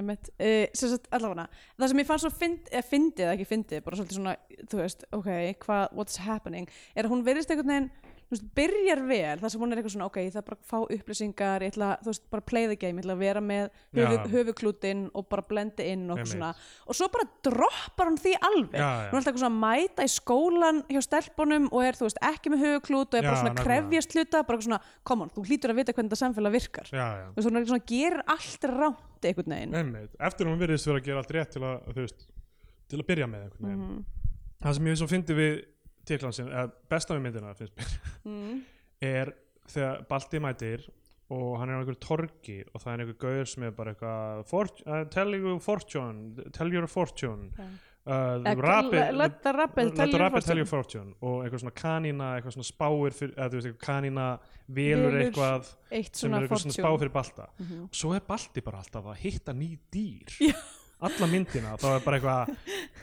einmitt 0.00 0.30
uh, 0.32 0.64
sem 0.80 0.92
sagt, 0.94 1.10
allavega 1.12 1.44
það 1.76 1.90
sem 1.92 2.00
ég 2.00 2.08
fann 2.08 2.22
svo 2.22 2.30
fynd, 2.32 2.70
eða 2.72 2.86
fyndið, 2.88 3.32
ekki 3.34 3.46
fyndið 3.50 3.82
bara 3.84 3.98
svolítið 4.00 4.16
svona, 4.16 4.32
þú 4.72 4.80
veist, 4.80 5.04
ok 5.18 5.28
hvað, 5.66 5.84
what's 5.92 6.16
happening, 6.24 6.72
er 6.96 7.04
að 7.04 7.12
hún 7.12 7.26
verðist 7.28 7.52
einhvern 7.52 7.74
veginn 7.74 7.90
veist, 8.32 8.44
byrjar 8.58 9.02
vel, 9.08 9.38
þar 9.40 9.52
sem 9.52 9.62
hún 9.62 9.72
er 9.72 9.80
eitthvað 9.80 9.94
svona 9.94 10.08
ok, 10.08 10.18
ég 10.24 10.34
þarf 10.34 10.46
bara 10.48 10.58
að 10.58 10.68
fá 10.68 10.78
upplýsingar 10.98 11.64
ég 11.64 11.72
ætla, 11.72 11.88
veist, 12.04 12.24
bara 12.32 12.44
play 12.50 12.68
the 12.68 12.76
game, 12.76 12.98
ég 13.00 13.06
ætla 13.06 13.16
að 13.16 13.22
vera 13.24 13.42
með 13.44 13.70
höfu, 13.96 14.18
höfuklútin 14.34 15.04
og 15.16 15.28
bara 15.32 15.46
blendi 15.48 15.86
inn 15.92 16.04
og 16.12 16.20
eitthvað 16.22 16.62
og 16.86 16.98
svo 16.98 17.08
bara 17.14 17.28
droppar 17.48 18.10
hún 18.10 18.20
því 18.20 18.34
alveg, 18.50 18.78
Já, 18.78 18.84
já. 18.84 19.08
hún 19.08 19.16
er 19.16 19.20
alltaf 19.20 19.32
eitthvað 19.32 19.44
svona 19.44 19.54
að 19.54 19.62
mæta 19.64 20.06
í 20.08 20.12
skólan 20.12 20.82
hjá 20.92 21.02
stelpunum 21.08 21.68
og 21.72 21.84
er, 21.86 21.98
þú 21.98 22.08
veist, 22.08 22.22
ekki 22.32 22.52
með 22.54 22.64
höfuklút 22.66 23.08
og 23.14 23.18
er 23.20 23.28
bara 23.28 23.40
svona 23.42 23.54
að 23.54 23.62
krefjast 23.64 24.16
hluta, 24.18 24.42
bara 24.42 24.58
eitthvað 24.58 24.68
svona, 24.68 24.80
come 25.08 25.26
on, 25.26 25.32
þú 25.36 25.46
hlýtur 25.48 25.74
að 25.74 25.80
vita 25.80 25.96
hvernig 25.96 26.12
þetta 26.12 26.22
samfélag 26.24 26.56
virkar 26.58 26.92
Já, 26.92 27.06
hún 27.32 27.32
er 27.32 27.62
eitthvað 27.62 27.72
svona, 27.72 27.86
gerir 27.88 28.22
allt 28.28 28.68
ránt 28.68 29.04
veginn 29.18 29.74
Einmitt. 29.74 30.14
Eftir 30.20 30.46
hún 30.46 30.60
virðist 30.60 30.86
vera 30.88 31.00
að 31.00 31.08
gera 31.08 31.22
allt 31.22 31.34
rétt 31.34 31.56
til 31.56 31.64
að, 31.66 32.12
til 32.88 33.00
að 33.00 33.08
byrja 33.08 33.26
með 33.30 33.48
einhvern 33.48 33.66
veginn. 33.68 33.82
Mhm. 33.82 34.06
Það 34.58 34.74
sem 34.74 34.86
ég 34.90 34.96
svo 34.98 35.06
eða 36.16 36.70
besta 36.90 37.14
við 37.14 37.22
myndina 37.26 37.54
finnst 37.58 37.76
mér, 37.76 37.98
mm. 38.24 38.62
er 39.14 39.32
þegar 39.68 40.06
Balti 40.08 40.40
mætir 40.40 40.86
og 41.30 41.58
hann 41.60 41.68
er 41.68 41.76
á 41.76 41.80
einhverju 41.82 42.00
torgi 42.00 42.62
og 42.72 42.80
það 42.80 42.92
er 42.94 43.02
einhver 43.04 43.18
gauður 43.20 43.46
sem 43.52 43.62
er 43.68 43.70
bara 43.76 43.92
eitthvað 43.92 44.46
"Fort- 44.48 44.82
uh, 44.86 45.04
tell 45.12 45.34
you 45.36 45.58
fortune, 45.60 46.48
tell 46.56 46.72
your 46.72 46.86
fortune 46.88 47.50
Já. 47.58 47.66
uh, 48.08 48.54
rabbit 48.56 49.12
let 49.14 49.42
the 49.42 49.52
rabbit 49.52 49.94
tell 49.94 50.08
tell 50.10 50.30
fortune. 50.30 50.56
your 50.56 50.66
fortune 50.66 51.14
og 51.20 51.44
eitthvað 51.44 51.60
svona 51.66 51.74
kanína, 51.76 52.30
eitthvað 52.38 52.56
svona 52.56 52.70
spáir 52.70 53.12
fyrir, 53.12 53.34
eða 53.36 53.50
þú 53.52 53.60
veist, 53.60 53.78
kanína 53.84 54.26
velur 54.68 55.18
eitthvað 55.20 55.68
eitt 55.92 56.16
sem 56.16 56.32
er 56.32 56.46
eitthvað 56.46 56.64
svona 56.64 56.78
spá 56.80 56.90
fyrir 56.98 57.12
Balta 57.12 57.48
Mhm. 57.60 57.88
svo 57.92 58.14
er 58.16 58.20
Balti 58.20 58.60
bara 58.64 58.78
alltaf 58.80 59.04
að 59.04 59.16
hitta 59.26 59.52
ný 59.52 59.78
dýr 59.92 60.32
Já. 60.40 60.54
Alla 60.98 61.26
myndina, 61.30 61.76
þá 61.78 61.86
er 61.92 62.00
bara 62.02 62.18
eitthvað 62.18 62.48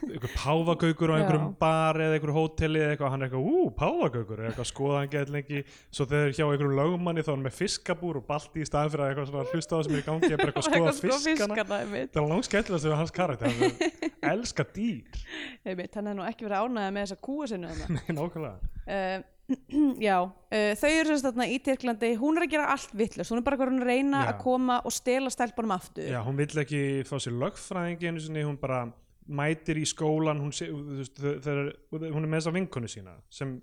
eitthvað 0.06 0.34
páfagaukur 0.36 1.12
á 1.12 1.16
einhverjum 1.16 1.46
Já. 1.46 1.54
bar 1.62 2.00
eða 2.04 2.18
einhverjum 2.18 2.38
hóteli 2.40 2.82
eða 2.82 2.96
eitthvað, 2.96 3.12
hann 3.14 3.24
er 3.24 3.30
eitthvað 3.30 3.46
ú, 3.48 3.62
páfagaukur, 3.80 4.42
er 4.42 4.50
eitthvað 4.50 4.70
skoða 4.72 4.98
hann 5.00 5.12
gett 5.14 5.32
lengi. 5.32 5.62
Svo 5.96 6.08
þegar 6.10 6.34
hjá 6.36 6.44
einhverjum 6.46 6.76
lögmanni 6.80 7.24
þá 7.24 7.32
er 7.32 7.38
hann 7.38 7.46
með 7.46 7.58
fiskabúr 7.62 8.20
og 8.20 8.28
Balti 8.28 8.66
í 8.66 8.68
staðan 8.68 8.92
fyrir 8.92 9.06
að 9.06 9.14
eitthvað 9.14 9.30
svona 9.32 9.46
hlusta 9.54 9.72
á 9.72 9.76
það 9.78 9.86
sem 9.88 9.96
er 9.96 10.02
í 10.02 10.08
gangi 10.10 10.32
bara 10.34 10.50
eitthvað 10.52 10.64
að 10.64 10.70
skoða 10.72 10.96
fiskana. 11.00 11.68
það 11.70 12.22
er 12.22 12.30
langt 12.34 12.50
skemmtilegast 12.50 12.90
við 12.90 12.98
hans 13.00 13.16
karakter 13.16 13.54
hann 13.54 13.64
er 13.70 14.34
elska 14.34 14.68
dýr. 14.76 15.24
Einmitt, 15.68 15.96
hann 15.96 16.12
hefði 16.12 16.18
nú 16.20 16.28
ekki 16.28 16.50
verið 16.50 16.68
ánægða 16.68 16.92
með 16.98 17.08
þessa 17.08 17.22
kúa 17.30 17.48
þarna. 17.54 17.90
Nei, 17.96 18.12
nákvæmlega. 18.20 18.74
Uh, 18.86 19.35
já, 20.08 20.16
uh, 20.26 20.72
þau 20.80 20.90
eru 20.90 21.12
sérst 21.12 21.26
þarna 21.28 21.48
í 21.52 21.58
Tyrklandi. 21.64 22.12
Hún 22.20 22.40
er 22.40 22.46
að 22.48 22.54
gera 22.56 22.70
allt 22.74 22.94
vittlust, 22.98 23.34
hún 23.34 23.42
er 23.42 23.46
bara 23.46 23.60
að 23.68 23.84
reyna 23.86 24.24
Já. 24.24 24.30
að 24.34 24.40
koma 24.42 24.80
og 24.86 24.96
stela 24.96 25.30
stelpunum 25.34 25.76
aftur. 25.76 26.08
Já, 26.10 26.22
hún 26.26 26.40
vill 26.40 26.62
ekki 26.64 26.82
fá 27.08 27.18
sér 27.22 27.36
lögfræðingi 27.44 28.10
einu 28.10 28.24
sinni, 28.24 28.46
hún 28.48 28.58
bara 28.62 28.86
mætir 29.26 29.78
í 29.82 29.86
skólan. 29.90 30.42
Hún, 30.42 30.54
sé, 30.56 30.70
veist, 30.72 31.20
þau- 31.20 31.38
þegar, 31.46 31.70
hún 31.94 32.24
er 32.24 32.32
með 32.32 32.40
þessa 32.42 32.56
vinkonu 32.58 32.90
sína 32.90 33.20
sem 33.30 33.60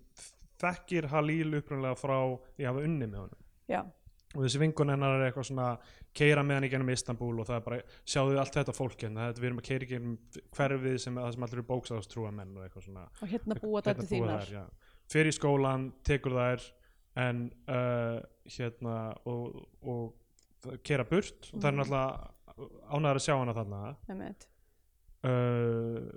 þekkir 0.62 1.10
Halil 1.10 1.58
upprunlega 1.58 1.98
frá 1.98 2.16
ég 2.60 2.70
hafa 2.70 2.86
unni 2.86 3.08
með 3.08 3.24
honum. 3.24 3.42
Já, 3.70 3.82
og 4.32 4.46
þessi 4.46 4.60
vinkon 4.62 4.88
hennar 4.92 5.18
er 5.18 5.26
eitthvað 5.28 5.48
svona 5.50 5.66
keira 6.16 6.44
með 6.44 6.58
hann 6.58 6.66
í 6.66 6.70
gennum 6.72 6.92
Istanbul 6.92 7.34
og 7.42 7.48
það 7.48 7.58
er 7.58 7.64
bara 7.66 7.80
sjáðu 8.08 8.38
allt 8.40 8.56
þetta 8.56 8.74
fólk 8.76 9.04
hérna, 9.04 9.26
þetta 9.30 9.42
við 9.42 9.48
erum 9.50 9.60
að 9.60 9.66
keira 9.68 9.86
í 9.86 9.90
gennum 9.90 10.14
hverfið 10.56 10.96
sem, 11.04 11.18
sem 11.34 11.46
allir 11.46 11.58
eru 11.58 11.66
bóksáðstrúa 11.68 12.32
menn 12.36 12.54
og 12.56 12.64
eitthvað 12.66 12.86
svona. 12.86 13.04
Og 13.20 13.32
hérna 13.32 13.58
búa 13.60 13.82
hérna 13.82 13.92
dættu 13.92 14.08
búa 14.08 14.38
þínar. 14.38 14.48
já. 14.52 14.64
Fer 15.12 15.28
í 15.28 15.34
skólan, 15.36 15.90
tekur 16.06 16.34
þær 16.38 16.64
en 17.22 17.42
uh, 17.68 18.18
hérna 18.48 18.96
og, 19.28 19.58
og 19.84 20.78
kera 20.86 21.04
burt. 21.04 21.50
Og 21.52 21.60
það 21.60 21.68
er 21.68 21.76
Mhm. 21.76 21.82
náttúrulega 21.82 22.30
ánæður 22.92 23.18
að 23.20 23.24
sjá 23.26 23.34
hana 23.38 23.54
þarna. 23.56 23.82
Uh, 25.22 26.08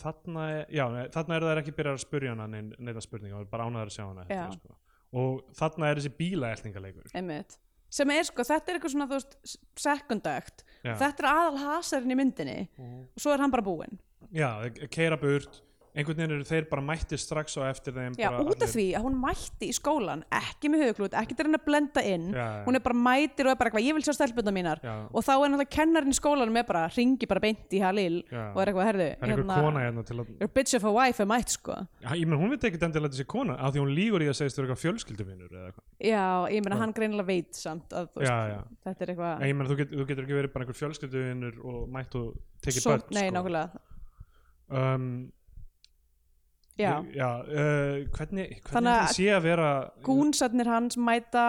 þarna 0.00 0.44
já, 0.72 0.84
þarna 1.12 1.36
er 1.36 1.44
það 1.44 1.58
ekki 1.60 1.74
byrjað 1.76 1.98
að 1.98 2.04
spyrja 2.06 2.30
hana 2.32 2.46
neina 2.48 2.78
neina 2.80 3.02
spurninga, 3.04 3.36
það 3.36 3.44
er 3.44 3.50
bara 3.52 3.66
ánæður 3.68 3.90
að 3.90 3.96
sjá 3.98 4.04
hana 4.08 4.24
eftir, 4.24 4.54
sko. 4.62 4.76
og 5.20 5.42
þarna 5.58 5.90
er 5.90 6.00
þessi 6.00 6.12
bílaeltingaleikur 6.22 7.12
einmitt. 7.20 7.58
Sem 7.94 8.10
er 8.10 8.24
sko, 8.26 8.42
þetta 8.48 8.72
er 8.72 8.78
eitthvað 8.80 8.94
svona 8.94 9.06
þú 9.10 9.18
veist, 9.20 10.64
Já. 10.82 10.94
þetta 10.98 11.22
er 11.22 11.28
aðal 11.30 11.60
hasarinn 11.62 12.10
í 12.14 12.16
myndinni 12.18 12.56
og 12.80 13.20
svo 13.22 13.34
er 13.36 13.44
hann 13.44 13.52
bara 13.54 13.62
búinn. 13.68 14.00
Já, 14.34 14.48
keira 14.90 15.20
burt 15.20 15.60
einhvern 15.94 16.18
veginn 16.18 16.34
eru 16.34 16.46
þeir 16.48 16.64
bara 16.70 16.82
mættir 16.82 17.20
strax 17.22 17.54
á 17.54 17.62
eftir 17.68 17.94
þeim 17.94 18.16
Já, 18.18 18.28
út 18.34 18.62
af 18.66 18.70
því 18.72 18.86
að 18.98 19.04
hún 19.06 19.16
mætti 19.22 19.68
í 19.70 19.74
skólan 19.76 20.24
ekki 20.34 20.70
með 20.72 20.80
höfuklút, 20.88 21.14
ekki 21.20 21.36
til 21.38 21.46
henni 21.46 21.60
að 21.60 21.66
blenda 21.68 22.02
inn 22.02 22.26
Já, 22.34 22.40
já. 22.42 22.62
hún 22.66 22.74
er 22.74 22.82
bara 22.82 22.98
mætir 22.98 23.46
og 23.46 23.52
er 23.52 23.58
bara 23.60 23.68
eitthvað, 23.70 23.86
ég 23.86 23.94
vil 23.94 24.04
sjá 24.06 24.14
stelpuna 24.18 24.52
mínar. 24.54 24.78
Og 25.14 25.20
þá 25.22 25.32
er 25.34 25.38
náttúrulega 25.52 25.74
kennarinn 25.76 26.14
í 26.14 26.18
skólanum 26.18 26.58
er 26.58 26.66
bara, 26.66 26.82
ringi 26.96 27.26
bara 27.30 27.42
beint 27.44 27.68
í 27.70 27.78
Halil 27.84 28.16
og 28.26 28.58
er 28.58 28.66
eitthvað, 28.72 28.88
herðu, 28.90 29.08
er 29.14 29.16
einhver 29.28 29.46
kona 29.54 29.84
hérna 29.84 30.02
að 30.02 30.10
your 30.42 30.50
bitch 30.50 30.74
of 30.74 30.84
a 30.88 30.92
wife 30.94 31.22
er 31.22 31.28
mætt 31.30 31.50
sko. 31.54 31.74
Já, 32.02 32.10
ég 32.18 32.26
menn 32.26 32.40
hún 32.42 32.50
veit 32.50 32.64
ekki 32.66 32.82
endilega 32.82 33.06
að 33.12 33.14
þessi 33.14 33.28
kona 33.30 33.54
af 33.54 33.68
því 33.74 33.78
hún 33.84 33.94
lígur 33.94 34.20
í 34.24 34.28
að 34.32 34.38
segist 34.40 34.58
eitthvað 34.58 34.82
fjölskylduvinur 34.82 35.50
eða 35.52 35.66
eitthvað. 35.70 35.86
Já, 36.10 36.26
ég 36.50 36.60
meina 36.66 36.80
hann 36.82 36.94
greinilega 36.96 37.30
veit 37.30 37.54
samt 37.54 37.94
að 37.94 38.10
þú 38.16 38.20
þetta 38.82 39.00
er 39.06 39.08
eitthvað 39.14 39.34
Já, 46.74 47.04
já 47.14 47.28
uh, 47.46 48.02
hvernig, 48.16 48.56
hvernig 48.66 49.10
sé 49.14 49.28
að 49.30 49.44
vera 49.46 49.68
gúnsarnir 50.02 50.66
hans 50.66 50.96
mæta 50.98 51.44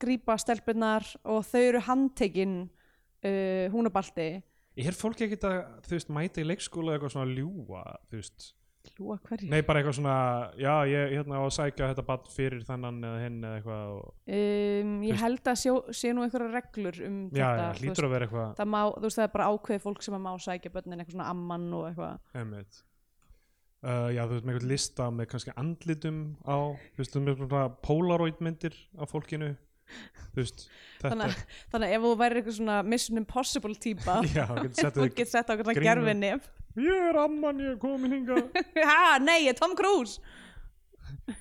grípa 0.00 0.38
stelpunar 0.40 1.04
og 1.28 1.42
þau 1.44 1.60
eru 1.60 1.82
handtekinn 1.84 2.54
uh, 2.64 3.66
hún 3.74 3.90
og 3.90 3.92
Balti 3.92 4.30
er 4.78 4.94
fólk 4.96 5.20
ekkert 5.26 5.44
að 5.48 5.58
þú 5.88 5.96
veist 5.96 6.14
mæta 6.14 6.40
í 6.40 6.46
leikskóla 6.48 6.94
eitthvað 6.96 7.12
svona 7.16 7.28
að 7.28 7.36
ljúga 7.42 7.82
þú 8.08 8.22
veist? 8.22 8.48
Lúa 8.96 9.18
hverju? 9.20 9.50
nei 9.52 9.60
bara 9.66 9.82
eitthvað 9.82 9.98
svona 9.98 10.16
já 10.56 10.72
ég 10.88 11.12
hérna 11.18 11.40
á 11.40 11.44
að 11.44 11.54
sækja 11.58 11.90
þetta 11.90 12.04
bann 12.08 12.28
fyrir 12.32 12.64
þennan 12.64 13.00
eða 13.04 13.22
hinn 13.26 13.38
eða 13.44 13.58
eitthvað 13.58 13.92
og, 13.98 14.08
Um, 14.28 14.92
ég 15.04 15.12
veist- 15.12 15.22
held 15.24 15.50
að 15.52 15.60
sjó, 15.60 15.74
sé 15.92 16.12
nú 16.14 16.24
einhverja 16.24 16.50
reglur 16.54 17.00
um 17.04 17.18
já 17.28 17.44
þetta 17.44 17.68
já 17.68 18.20
eitthvað 18.22 18.54
það 18.56 18.70
má, 18.72 18.80
veist 19.02 19.18
það 19.20 19.26
er 19.28 19.34
bara 19.36 19.50
ákveðið 19.52 19.84
fólk 19.84 20.02
sem 20.06 20.16
að 20.16 20.24
má 20.24 20.32
sækja 20.40 20.72
börnin 20.72 20.98
eitthvað 21.02 21.16
svona 21.18 21.28
amman 21.34 21.72
og 21.74 21.88
eitthvað. 21.90 22.18
Uh, 23.78 24.08
já, 24.10 24.24
þú 24.26 24.32
veist, 24.34 24.44
með 24.48 24.54
eitthvað 24.56 24.70
lista 24.72 25.04
með 25.14 25.26
kannski 25.30 25.52
andlitum 25.54 26.16
á, 26.42 26.56
þú 26.96 26.98
veist, 26.98 27.18
með 27.22 27.36
svona 27.44 27.60
polaroid 27.86 28.40
myndir 28.42 28.74
af 28.98 29.12
fólkinu. 29.14 29.52
Þú 30.34 30.40
veist, 30.42 30.64
þetta 30.98 31.12
þannig, 31.14 31.30
að- 31.30 31.44
þannig 31.72 31.86
að 31.88 31.94
ef 31.94 32.02
þú 32.04 32.10
væri 32.20 32.40
eitthvað 32.40 32.56
svona 32.58 32.78
Mission 32.84 33.20
Impossible 33.22 33.76
típa 33.80 34.16
já, 34.34 34.44
þú 34.50 34.64
getur 34.66 35.30
sett 35.30 35.46
á 35.48 35.52
eitthvað 35.54 35.78
grímu. 35.78 35.86
gerfi 35.86 36.14
nef 36.18 36.50
ég 36.78 37.06
er 37.12 37.16
amman, 37.22 37.62
ég 37.64 37.70
er 37.76 37.78
komin 37.80 38.12
hinga 38.18 38.36
ha, 38.90 39.18
nei, 39.22 39.38
ég 39.46 39.54
er 39.54 39.58
Tom 39.62 39.72
Cruise. 39.78 40.18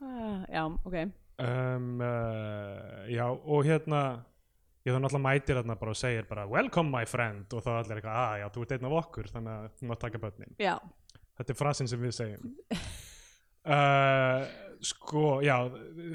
Ah, 0.00 0.44
já, 0.52 0.62
ok. 0.84 0.94
Um, 1.38 2.00
uh, 2.00 3.10
já, 3.10 3.26
og 3.26 3.64
hérna 3.66 4.24
ég 4.86 4.94
þá 4.94 5.00
náttúrulega 5.02 5.24
mætir 5.24 5.58
þarna 5.58 5.78
bara 5.80 5.92
og 5.92 5.98
segir 5.98 6.28
bara 6.28 6.46
welcome 6.50 6.92
my 6.92 7.06
friend. 7.10 7.48
Og 7.50 7.64
þá 7.64 7.72
er 7.72 7.80
allir 7.80 8.00
eitthvað, 8.00 8.20
að 8.22 8.38
já, 8.40 8.46
þú 8.54 8.62
ert 8.62 8.76
einn 8.76 8.88
af 8.88 8.98
okkur 9.00 9.32
þannig 9.32 9.56
að 9.56 9.66
þú 9.80 9.88
mátt 9.90 10.04
taka 10.04 10.22
börnin. 10.22 10.54
Já, 10.62 10.76
þetta 11.40 11.54
er 11.54 11.58
frasin 11.62 11.90
sem 11.90 12.04
við 12.04 12.14
segjum. 12.20 12.52
Uh, 13.66 14.46
sko, 14.90 15.24
já 15.44 15.56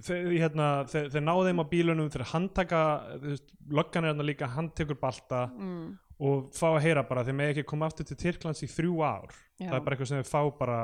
þeir, 0.06 0.30
hérna, 0.38 0.70
þeir, 0.92 1.10
þeir 1.16 1.26
náðu 1.26 1.50
þeim 1.50 1.64
á 1.64 1.66
bílunum 1.74 2.14
þeir 2.14 2.28
handtaka, 2.32 2.86
þú 3.18 3.34
veist, 3.34 3.52
löggan 3.82 4.06
er 4.06 4.14
hérna 4.14 4.28
líka 4.28 4.50
handtekur 4.54 5.00
balta 5.02 5.48
mm, 5.50 5.88
og 6.22 6.52
fá 6.56 6.68
að 6.70 6.84
heyra 6.86 7.04
bara, 7.10 7.26
þeir 7.28 7.38
með 7.40 7.54
ekki 7.56 7.68
koma 7.74 7.90
aftur 7.90 8.08
til 8.08 8.20
Tyrklands 8.22 8.64
í 8.64 8.70
þrjú 8.72 9.02
ár. 9.04 9.36
Já. 9.58 9.68
það 9.68 9.76
er 9.78 9.84
bara 9.86 9.98
eitthvað 9.98 10.12
sem 10.14 10.22
þeir 10.22 10.32
fá 10.32 10.58
bara 10.62 10.80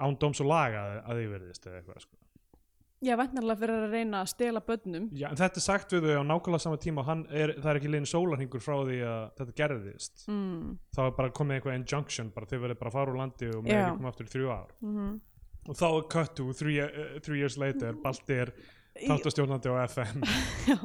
án 0.00 0.16
dóms 0.18 0.40
og 0.42 0.48
laga 0.48 0.86
að 1.04 1.20
því 1.20 1.30
verðist 1.34 1.66
eða 1.68 1.80
eitthvað 1.82 2.04
sko. 2.06 2.16
Já, 3.04 3.14
væntanlega 3.20 3.60
fyrir 3.62 3.86
að 3.86 3.96
reyna 3.96 4.20
að 4.24 4.30
stela 4.34 4.62
börnum. 4.64 5.08
Já, 5.16 5.28
en 5.30 5.40
þetta 5.40 5.64
sagt 5.64 5.96
við 5.96 6.10
þau 6.10 6.20
á 6.20 6.24
nákvæmlega 6.30 6.64
sama 6.66 6.82
tíma 6.82 7.04
og 7.04 7.24
er, 7.32 7.54
það 7.56 7.72
er 7.72 7.80
ekki 7.80 7.94
liðin 7.94 8.12
sólarhingur 8.12 8.64
frá 8.64 8.76
því 8.82 9.00
að 9.08 9.24
þetta 9.40 9.56
gerðist. 9.62 10.28
Mm, 10.28 10.76
þá 10.96 11.02
er 11.06 11.16
bara 11.18 11.34
komið 11.40 11.58
eitthvað 11.58 11.80
injunction 11.80 12.30
bara 12.36 12.50
þau 12.50 12.58
verður 12.58 12.80
bara 12.84 12.92
að 12.92 12.98
fara 12.98 13.14
úr 13.14 13.20
landi 13.22 13.50
og 13.54 13.64
með 13.64 13.76
ekki 13.78 13.98
koma 13.98 14.12
aftur 14.14 14.30
í 14.30 14.34
þrjú 14.36 14.54
ár. 14.54 14.78
Mm 14.84 15.18
og 15.68 15.76
þá 15.76 15.86
er 15.88 16.54
three, 16.56 16.80
uh, 16.80 17.18
three 17.20 17.40
years 17.40 17.58
later 17.60 17.96
Balti 18.02 18.38
er 18.44 18.52
þáttastjórnandi 19.00 19.70
á 19.70 19.76
FM 19.86 20.24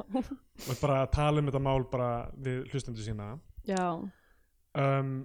og 0.70 0.76
bara 0.80 1.06
tala 1.12 1.42
um 1.42 1.48
þetta 1.48 1.62
mál 1.62 1.86
bara 1.90 2.10
við 2.32 2.68
hlustendur 2.70 3.04
sína. 3.04 3.34
Já, 3.66 3.98
um, 4.78 5.16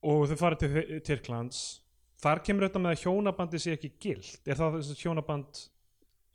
og 0.00 0.24
þau 0.30 0.38
fara 0.40 0.58
til 0.58 1.00
Tyrklands. 1.06 1.82
Þar 2.20 2.42
kemur 2.44 2.66
þetta 2.66 2.82
með 2.82 2.96
að 2.96 3.04
hjónabandi 3.04 3.60
sé 3.60 3.76
ekki 3.76 3.92
gilt. 4.00 4.40
Er 4.48 4.58
það 4.58 4.78
þess 4.78 4.94
að 4.94 5.04
hjónaband 5.04 5.60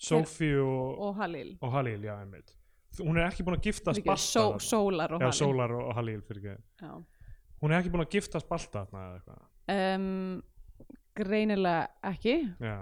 Sophie 0.05 0.61
og, 0.61 0.99
og 1.07 1.15
Halil. 1.19 1.55
og 1.61 1.73
Halil, 1.75 2.07
já, 2.07 2.15
hún 3.01 3.19
er 3.19 3.27
ekki 3.27 3.45
búin 3.45 3.57
að 3.57 3.65
giftast 3.67 3.99
Fyrirgefðu, 3.99 4.11
Balta 4.11 4.43
þarna. 4.45 4.65
Sólar 4.69 5.15
og 5.15 5.23
já, 5.23 5.25
Halil. 5.25 5.39
Sólar 5.39 5.75
og, 5.75 5.87
Halil 5.97 6.21
hún 7.61 7.71
er 7.71 7.79
ekki 7.79 7.93
búin 7.95 8.05
að 8.05 8.13
giftast 8.15 8.51
Balta 8.51 8.85
um, 9.71 10.43
greinilega 11.15 11.89
ekki. 12.11 12.37
Já, 12.61 12.77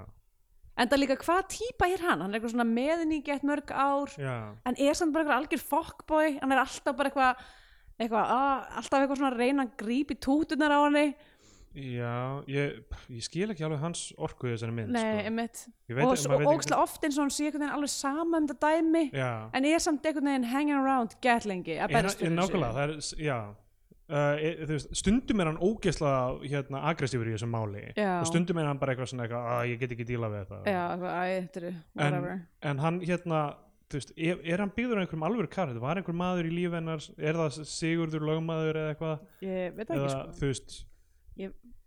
en 0.74 0.90
það 0.90 1.04
líka 1.04 1.20
hvað 1.22 1.44
típa 1.54 1.90
er 1.94 2.02
hann? 2.02 2.22
Hann 2.24 2.32
er 2.34 2.40
eitthvað 2.40 2.56
svona 2.56 2.70
meðin 2.70 3.14
í 3.14 3.20
gett 3.26 3.44
mörg 3.46 3.74
ár. 3.74 4.14
Já, 4.18 4.38
en 4.66 4.80
er 4.80 4.98
samt 4.98 5.14
bara 5.14 5.26
eitthvað 5.26 5.42
algjör 5.42 5.68
fokkbói 5.74 6.40
hann 6.42 6.56
er 6.56 6.64
alltaf 6.64 6.98
bara 6.98 7.12
eitthvað 7.12 7.44
eitthvað, 8.02 8.32
að, 8.34 8.66
alltaf 8.80 9.04
eitthvað 9.04 9.22
svona 9.22 9.38
reyna 9.38 9.68
að 9.68 9.76
grípa 9.84 10.16
í 10.16 10.20
tútunar 10.24 10.74
á 10.74 10.80
henni 10.82 11.06
já 11.74 12.44
ég, 12.48 12.84
ég 13.10 13.24
skil 13.26 13.50
ekki 13.50 13.66
alveg 13.66 13.82
hans 13.82 14.04
orku 14.22 14.48
í 14.50 14.54
þessari 14.54 14.76
mynd 14.78 14.94
nei, 14.94 15.02
sko. 15.02 15.72
Ég 15.90 15.98
og, 15.98 16.12
og 16.14 16.44
veit 16.44 16.48
ekki- 16.70 16.78
oft 16.84 17.08
eins 17.08 17.18
og 17.18 17.24
hann 17.26 17.34
sé 17.34 17.48
einhvern 17.48 17.64
veginn 17.66 17.76
alveg 17.80 17.90
sama 17.94 18.38
um 18.38 18.48
þetta 18.48 18.70
dæmi 18.78 19.04
já, 19.12 19.32
en 19.54 19.66
er 19.66 19.80
samt 19.84 20.06
einhvern 20.06 20.30
veginn 20.30 20.48
hanging 20.52 20.78
around 20.78 21.18
gett 21.22 21.48
lengi 21.50 21.80
að 21.80 21.90
er, 21.90 21.96
berjast 21.98 22.22
er 22.22 22.28
fyrir 22.28 22.38
nákvæmlega 22.40 22.74
það 22.78 22.84
er, 22.90 22.96
s- 23.02 23.16
já. 23.18 23.40
Uh, 24.14 24.36
e, 24.36 24.66
veist, 24.68 24.90
stundum 25.00 25.40
er 25.40 25.48
hann 25.48 25.58
ógeðslega 25.64 26.44
hérna, 26.52 26.82
aggressífur 26.92 27.30
í 27.32 27.34
þessum 27.34 27.54
máli. 27.56 27.86
Já. 27.96 28.20
og 28.20 28.28
stundum 28.28 28.60
er 28.60 28.68
hann 28.68 28.78
bara 28.78 28.94
eitthvað 28.94 29.10
svona 29.10 29.24
eitthvað, 29.26 29.46
að 29.56 29.70
ég 29.72 29.80
get 29.80 29.94
ekki 29.96 30.06
díla 30.06 30.30
við 30.30 30.44
þetta. 30.44 30.60
Já, 30.68 30.82
er 31.24 31.70
whatever. 31.96 32.42
en 32.62 32.78
hann 32.84 33.00
hérna 33.02 33.40
veist, 33.94 34.12
er, 34.18 34.40
er 34.44 34.64
hann 34.64 34.72
byggður 34.76 35.00
á 35.00 35.02
einhverjum 35.06 35.26
alvöru 35.28 35.50
karakter? 35.50 35.82
Var 35.84 36.02
einhver 36.02 36.18
maður 36.20 36.50
í 36.50 36.54
líf 36.54 36.76
hennar? 36.78 37.06
Er 37.18 37.40
það 37.40 37.60
Sigurður 37.70 38.26
lögmaður 38.30 38.80
eða 38.82 38.94
eitthvað? 38.94 39.24
Ég 39.46 39.78
veit 39.78 39.88
það 39.88 39.96
eða 39.96 40.04
ekki 40.04 40.14
sko 40.14 40.48
veist 40.48 40.74
Ég 40.74 40.82
ég- 40.82 40.90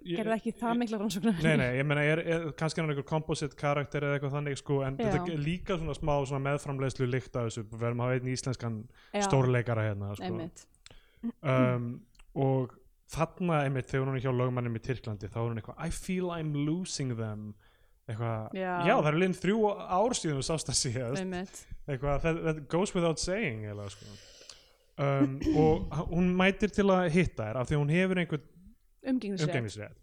gerði 0.07 0.35
ekki 0.37 0.53
það 0.61 0.79
mikla 0.81 1.01
rannsóknar 1.01 1.43
Nei, 1.45 1.57
nei, 1.61 1.69
ég 1.79 1.87
meina, 1.89 2.05
er, 2.07 2.23
er, 2.23 2.47
kannski 2.59 2.81
er 2.81 2.87
hann 2.87 2.95
einhver 2.95 3.07
composite 3.09 3.59
karakter 3.59 4.07
eða 4.07 4.19
eitthvað 4.19 4.35
þannig, 4.37 4.61
sko, 4.61 4.81
en 4.87 4.99
Já. 5.01 5.11
þetta 5.15 5.35
er 5.35 5.43
líka 5.43 5.79
svona 5.81 5.97
smá 5.99 6.13
svona 6.29 6.43
meðframleiðslu 6.47 7.09
líkt 7.11 7.39
af 7.39 7.49
þessu, 7.49 7.65
við 7.71 7.85
verðum 7.85 8.03
að 8.03 8.11
hafa 8.11 8.21
einn 8.21 8.33
íslenskan 8.35 8.81
Já. 9.17 9.23
stórleikara 9.27 9.87
hérna, 9.89 10.13
sko. 10.21 10.41
Um, 11.43 11.89
og 12.37 12.77
þarna, 13.13 13.63
einmitt, 13.67 13.89
þegar 13.91 14.11
hún 14.11 14.19
er 14.19 14.27
hjá 14.27 14.35
lögmannum 14.35 14.79
í 14.79 14.85
Tyrklandi, 14.85 15.31
þá 15.33 15.41
er 15.43 15.49
hún 15.49 15.61
eitthvað, 15.63 15.81
I 15.83 15.95
feel 15.95 16.31
I'm 16.35 16.55
losing 16.67 17.17
them, 17.19 17.51
eitthvað, 18.07 18.55
Já. 18.57 18.95
það 18.95 19.11
er 19.11 19.21
liðin 19.23 19.39
þrjú 19.43 19.75
ár 19.75 20.17
síðan 20.19 20.41
þú 20.41 20.47
sást 20.51 20.73
að 20.73 20.81
síðast, 20.85 21.67
eitthvað, 21.87 22.25
that, 22.25 22.43
that 22.47 22.65
goes 22.73 22.95
without 22.95 23.23
saying, 23.23 23.67
eða, 23.73 23.91
sko. 23.95 24.17
Um, 24.97 25.35
og 25.61 25.91
hún 26.09 26.31
mætir 26.39 26.71
til 26.73 26.87
að 26.89 27.11
hitta 27.13 27.51
þér 27.51 27.59
af 27.61 27.67
því 27.69 27.75
að 27.77 27.81
hún 27.83 27.91
hefur 27.93 28.21
einhvern 28.23 28.45
umgengnisrétt. 29.13 30.03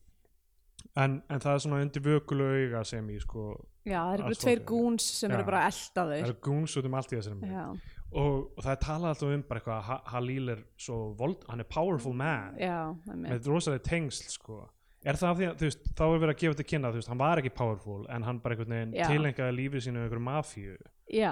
En, 0.99 1.21
en 1.31 1.39
það 1.41 1.55
er 1.55 1.61
svona 1.63 1.79
undir 1.81 2.03
vökulu 2.05 2.45
auga 2.53 2.83
sem 2.85 3.07
í 3.09 3.15
sko, 3.23 3.43
já, 3.87 3.97
það 4.03 4.23
eru 4.27 4.37
tveir 4.43 4.61
gúns 4.67 5.05
sem 5.21 5.31
Já. 5.31 5.35
eru 5.37 5.45
bara 5.47 5.61
að 5.63 5.69
elta 5.71 6.03
það 6.09 6.15
eru 6.19 6.35
gúns 6.43 6.75
út 6.77 6.87
um 6.89 6.97
allt 6.99 7.13
í 7.13 7.17
þessari 7.17 7.37
mynd. 7.39 7.85
Og, 8.13 8.35
það 8.61 8.71
er 8.75 8.81
talað 8.83 9.09
alltaf 9.09 9.31
um 9.33 9.43
bara 9.47 9.61
eitthvað 9.61 9.77
að 9.79 9.87
Ha- 9.87 10.11
Halil 10.13 10.49
er 10.53 10.59
svo 10.77 10.97
vold, 11.17 11.45
hann 11.49 11.63
er 11.63 11.69
powerful 11.71 12.13
man. 12.13 12.59
Já, 12.61 12.75
með 13.09 13.47
rosalega 13.49 13.83
tengsl 13.87 14.27
sko. 14.35 14.59
Er 15.03 15.17
það 15.19 15.29
af 15.31 15.39
því 15.39 15.47
að 15.47 15.55
þú 15.61 15.67
veist, 15.67 15.87
þá 15.97 16.03
er 16.05 16.19
verið 16.21 16.33
að 16.33 16.41
gefa 16.43 16.53
þetta 16.55 16.67
kynna 16.69 16.91
þú 16.93 16.99
veist, 17.01 17.09
hann 17.11 17.21
var 17.23 17.41
ekki 17.41 17.53
powerful 17.57 18.05
en 18.13 18.23
hann 18.27 18.37
bara 18.43 18.55
einhvern 18.55 18.75
veginn 18.75 18.93
tilengaði 19.09 19.55
lífið 19.57 19.85
sínu 19.87 20.03
einhverju 20.03 20.23
mafíu. 20.27 20.75
Já, 21.11 21.31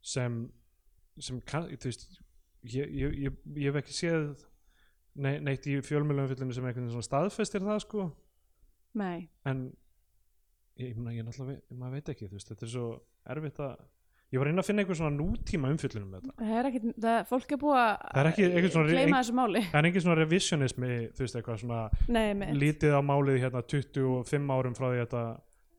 sem 0.00 0.38
sem 1.18 1.40
kann, 1.48 1.66
þú 1.74 1.90
veist 1.90 2.06
ég, 2.62 2.86
ég, 2.92 3.18
ég, 3.26 3.42
ég 3.56 3.72
hef 3.72 3.80
ekki 3.82 3.96
séð 3.98 4.46
nei, 5.16 5.34
neitt 5.40 5.66
í 5.70 5.78
fjölmjölumfyllinu 5.84 6.54
sem 6.56 6.64
einhvern 6.68 6.88
veginn 6.90 7.06
staðfestir 7.06 7.64
það 7.64 7.82
sko. 7.84 8.06
Nei. 8.96 9.28
En 9.48 9.66
ég, 10.80 10.92
ég, 10.92 10.96
ég 11.18 11.26
náttúrulega 11.26 11.76
maður 11.76 11.98
veit 11.98 12.10
ekki 12.14 12.28
þú 12.30 12.38
veist, 12.38 12.50
þetta 12.52 12.66
er 12.66 12.72
svo 12.72 12.88
erfitt 13.34 13.60
að 13.64 13.76
ég 14.34 14.40
var 14.40 14.48
að 14.48 14.50
reyna 14.50 14.62
að 14.64 14.68
finna 14.68 14.82
einhver 14.82 14.98
svona 14.98 15.14
nútíma 15.16 15.70
umfyllunum 15.72 16.10
með 16.12 16.24
þetta. 16.26 16.36
Það 16.42 16.58
er 16.60 16.68
ekkit, 16.70 16.86
það, 17.04 17.18
fólk 17.30 17.52
er 17.54 17.60
búið 17.62 17.82
ekki- 18.32 18.72
svona- 18.74 18.94
gleyma 18.96 19.20
þessu 19.22 19.36
máli. 19.38 19.62
Það 19.70 19.80
er 19.80 19.88
engin 19.90 20.04
svona 20.06 20.18
revisionismi 20.20 20.92
þú 21.14 21.24
veist 21.24 21.38
eitthvað 21.40 21.60
svona 21.62 21.80
nei, 22.08 22.52
lítið 22.58 22.96
á 22.98 23.00
málið 23.06 23.40
hérna 23.44 23.62
25 23.74 24.50
árum 24.56 24.74
frá 24.78 24.86
því 24.90 24.98
að 24.98 25.04
þetta 25.06 25.24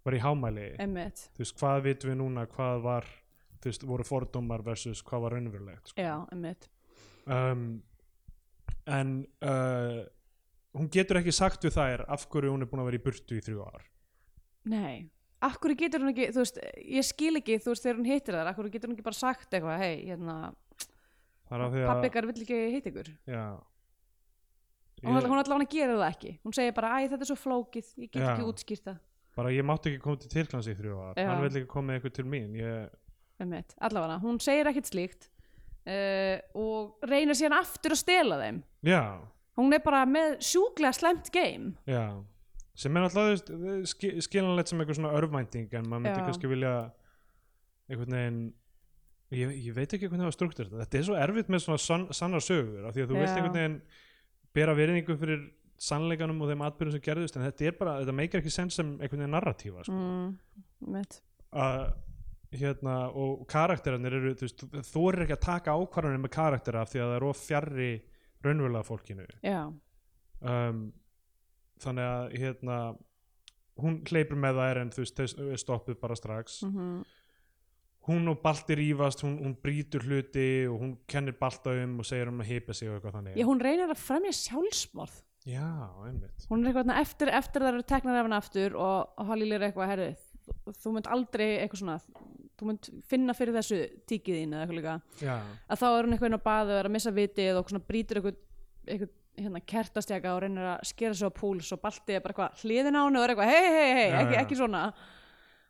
var 0.08 0.14
í 0.16 0.22
hámæli. 0.24 0.68
Einmitt. 0.80 1.26
Þú 1.36 1.44
veist 1.44 1.58
hvað 1.60 1.82
vitum 1.90 2.12
við 2.14 2.18
núna 2.22 2.48
hvað 2.48 2.82
var 2.88 3.10
þú 3.60 3.72
veist 3.72 3.84
voru 3.90 4.04
fordómar 4.08 4.64
versus 4.64 5.04
hvað 5.04 5.22
var 5.26 5.36
raunverulegt 5.36 5.92
sko. 5.92 6.02
já, 6.02 6.16
einmitt. 6.32 6.70
Um, 7.28 7.82
en 8.88 9.14
uh, 9.46 10.02
hún 10.78 10.90
getur 10.94 11.20
ekki 11.22 11.34
sagt 11.36 11.66
við 11.68 11.78
þær 11.78 12.06
af 12.14 12.26
hverju 12.32 12.54
hún 12.54 12.66
er 12.66 12.72
búin 12.72 12.84
að 12.84 12.92
vera 12.92 13.00
í 13.00 13.06
burtu 13.06 13.38
í 13.38 13.44
þrjú 13.44 13.64
ár. 13.68 13.86
Nei, 14.68 15.08
akkur 15.46 15.76
getur 15.80 16.04
hún 16.04 16.14
ekki 16.14 16.30
þú 16.36 16.44
veist, 16.44 16.60
ég 16.84 17.08
skil 17.08 17.34
ekki, 17.40 17.60
þú 17.64 17.74
veist, 17.74 17.86
þegar 17.86 18.00
hún 18.02 18.12
hittir 18.12 18.38
þar 18.38 18.52
akkur 18.52 18.70
getur 18.74 18.92
hún 18.92 18.98
ekki 18.98 19.08
bara 19.08 19.20
sagt 19.20 19.54
eitthvað, 19.54 19.82
hei, 19.84 19.96
hérna 20.10 20.38
er 21.48 21.64
af 21.64 21.74
að 21.74 21.88
pappi 21.88 22.12
ykkar 22.12 22.30
vill 22.30 22.44
ekki 22.44 22.62
hitt 22.76 22.90
ykkur? 22.92 23.12
Já, 23.30 23.44
ég, 25.02 25.08
hún 25.08 25.40
allavega 25.40 25.70
gerir 25.72 25.96
það 25.96 26.10
ekki. 26.10 26.34
Hún 26.44 26.56
segir 26.58 26.76
bara, 26.78 26.98
æ, 26.98 27.08
þetta 27.14 27.24
er 27.24 27.32
svo 27.32 27.40
flókið 27.40 27.92
ég 28.04 28.12
get 28.12 28.24
Já. 28.24 28.30
ekki 28.34 28.48
útskýrt 28.52 28.88
það. 28.90 29.02
Bara 29.38 29.54
ég 29.54 29.66
mátti 29.70 29.92
ekki 29.92 30.02
koma 30.02 30.20
til 30.20 30.32
Tyrklands 30.34 30.68
í 30.68 30.74
þrjú 30.76 30.96
ár. 30.98 31.18
Já. 31.20 31.28
hann 31.30 31.44
vil 31.44 31.52
ekki 31.54 31.70
koma 31.70 31.96
eitthvað 31.96 32.16
til 32.18 32.26
mín. 32.26 32.56
Ég, 32.58 32.96
allavega, 33.38 34.18
hún 34.24 34.40
segir 34.42 34.70
ekkert 34.72 34.90
slíkt 34.90 35.30
uh, 35.88 36.38
og 36.60 37.10
reynir 37.10 37.38
síðan 37.38 37.60
aftur 37.62 37.96
að 37.96 38.04
stela 38.04 38.40
þeim 38.44 38.62
já, 38.88 39.02
hún 39.60 39.76
er 39.76 39.84
bara 39.86 40.06
með 40.10 40.38
sjúklega 40.48 40.96
slæmt 40.96 41.32
game 41.34 41.76
já 41.90 42.20
sem 42.78 42.94
er 42.94 43.08
alltaf 43.08 43.42
sk 43.90 44.14
skiljanlegt 44.28 44.70
sem 44.70 44.82
eitthvað 44.82 45.00
svona 45.00 45.18
örvænting 45.18 45.72
en 45.74 45.90
maður 45.90 46.04
myndi 46.04 46.20
Já. 46.20 46.26
kannski 46.28 46.52
vilja 46.52 46.74
einhvern 47.90 48.18
veginn 48.18 48.42
ég, 49.34 49.54
ég 49.66 49.76
veit 49.76 49.88
ekki 49.90 50.10
hvernig 50.10 50.26
það 50.26 50.30
var 50.30 50.36
struktur 50.36 50.74
þetta 50.74 51.00
er 51.00 51.08
svo 51.08 51.18
erfitt 51.18 51.50
með 51.50 51.64
svona 51.66 51.82
sann, 51.82 52.06
sannar 52.14 52.44
sögur 52.46 52.86
af 52.86 52.94
því 52.94 53.06
að 53.06 53.14
þú 53.14 53.18
vilt 53.18 53.32
Já. 53.32 53.38
einhvern 53.40 53.58
veginn 53.58 53.80
bera 54.58 54.76
veriðingu 54.78 55.18
fyrir 55.22 55.48
sannleikanum 55.88 56.42
og 56.42 56.52
þeim 56.52 56.66
atbyrðum 56.68 56.98
sem 56.98 57.06
gerðust 57.06 57.38
en 57.38 57.46
þetta 57.48 57.70
er 57.70 57.80
bara, 57.80 57.96
þetta 58.02 58.18
meikir 58.20 58.42
ekki 58.42 58.54
sens 58.54 58.78
sem 58.78 58.94
einhvern 58.98 59.24
veginn 59.24 59.36
narratífa 59.38 59.86
sko. 59.86 59.98
mm, 59.98 61.02
að 61.58 61.82
hérna 62.54 62.98
og 63.12 63.44
karakterarnir 63.52 64.16
eru 64.20 64.36
þú 64.38 64.48
veist, 64.48 64.64
þú 64.92 65.04
er 65.12 65.20
ekki 65.26 65.36
að 65.36 65.44
taka 65.48 65.76
ákvarðanir 65.76 66.24
með 66.24 66.34
karaktera 66.38 66.84
af 66.84 66.94
því 66.94 67.02
að 67.02 67.12
það 67.12 67.18
er 67.18 67.28
of 67.28 67.44
fjarrri 67.44 67.92
raunverulega 68.46 68.88
fólkinu. 68.88 69.28
Um, 70.38 70.82
þannig 71.82 72.08
að 72.08 72.36
hérna 72.38 72.80
hún 73.78 74.02
hleypur 74.08 74.40
með 74.42 74.62
þær 74.62 74.82
en 74.82 74.92
þú 74.94 75.04
veist 75.04 75.24
er 75.24 75.62
stoppuð 75.62 76.00
bara 76.02 76.18
strax. 76.18 76.62
Mm 76.68 77.06
hún 78.08 78.28
og 78.32 78.40
Balti 78.40 78.76
rífast, 78.76 79.24
hún, 79.26 79.38
hún 79.44 79.56
brýtur 79.60 80.06
hluti 80.08 80.68
og 80.72 80.80
hún 80.82 80.94
kennir 81.12 81.36
Balta 81.40 81.74
um 81.76 82.00
og 82.00 82.08
segir 82.08 82.32
um 82.32 82.40
að 82.40 82.52
hipa 82.54 82.76
sig 82.76 82.90
og 82.90 82.98
eitthvað 82.98 83.18
þannig. 83.20 83.36
Já, 83.36 83.46
hún 83.50 83.64
reynir 83.64 83.92
að 83.92 84.00
fremja 84.00 84.34
sjálfsmorð. 84.38 85.18
Já 85.48 85.68
einmitt. 86.08 86.48
Hún 86.50 86.64
er 86.64 86.72
eitthvað 86.72 86.94
eftir, 87.02 87.32
eftir 87.36 87.64
það 87.64 87.74
eru 87.74 87.86
teknar 87.92 88.20
af 88.20 88.26
henni 88.28 88.40
aftur 88.40 88.80
og, 88.80 89.28
Halil 89.30 89.52
er 89.56 89.68
eitthvað, 89.68 89.92
herri 89.92 90.10
þú 90.80 90.96
munt 90.96 91.10
aldrei 91.12 91.48
eitthvað 91.58 91.82
svona 91.82 91.98
þú 92.58 92.68
munt 92.72 92.90
finna 93.08 93.36
fyrir 93.38 93.56
þessu 93.58 93.80
tíkið 94.10 94.40
þín 94.42 94.56
eða 94.56 94.66
eitthvað 94.66 94.80
líka. 94.80 94.96
Já, 95.22 95.36
að 95.68 95.82
þá 95.82 95.88
er 95.90 96.08
hún 96.08 96.16
eitthvað 96.16 96.32
inn 96.32 96.40
á 96.42 96.48
baðu 96.48 96.74
og 96.74 96.80
er 96.82 96.90
að 96.90 96.96
missa 96.98 97.14
vitið 97.14 97.60
og 97.62 97.74
brýtur 97.88 98.20
eitthvað, 98.22 98.40
eitthvað 98.88 99.14
hérna, 99.38 99.62
kertastjaka 99.70 100.34
og 100.34 100.42
reynir 100.44 100.72
að 100.74 100.88
skera 100.90 101.18
sig 101.18 101.30
á 101.30 101.32
púls 101.38 101.70
og 101.76 101.82
balti 101.84 102.16
er 102.18 102.24
bara 102.26 102.34
eitthvað 102.34 102.64
hliðin 102.64 102.98
á 102.98 103.02
henni 103.04 103.20
og 103.20 103.26
er 103.28 103.34
eitthvað 103.34 103.52
hei 103.54 103.68
hei 103.76 103.92
hei, 103.98 104.08
ekki, 104.24 104.40
ekki 104.42 104.58
svona. 104.58 104.82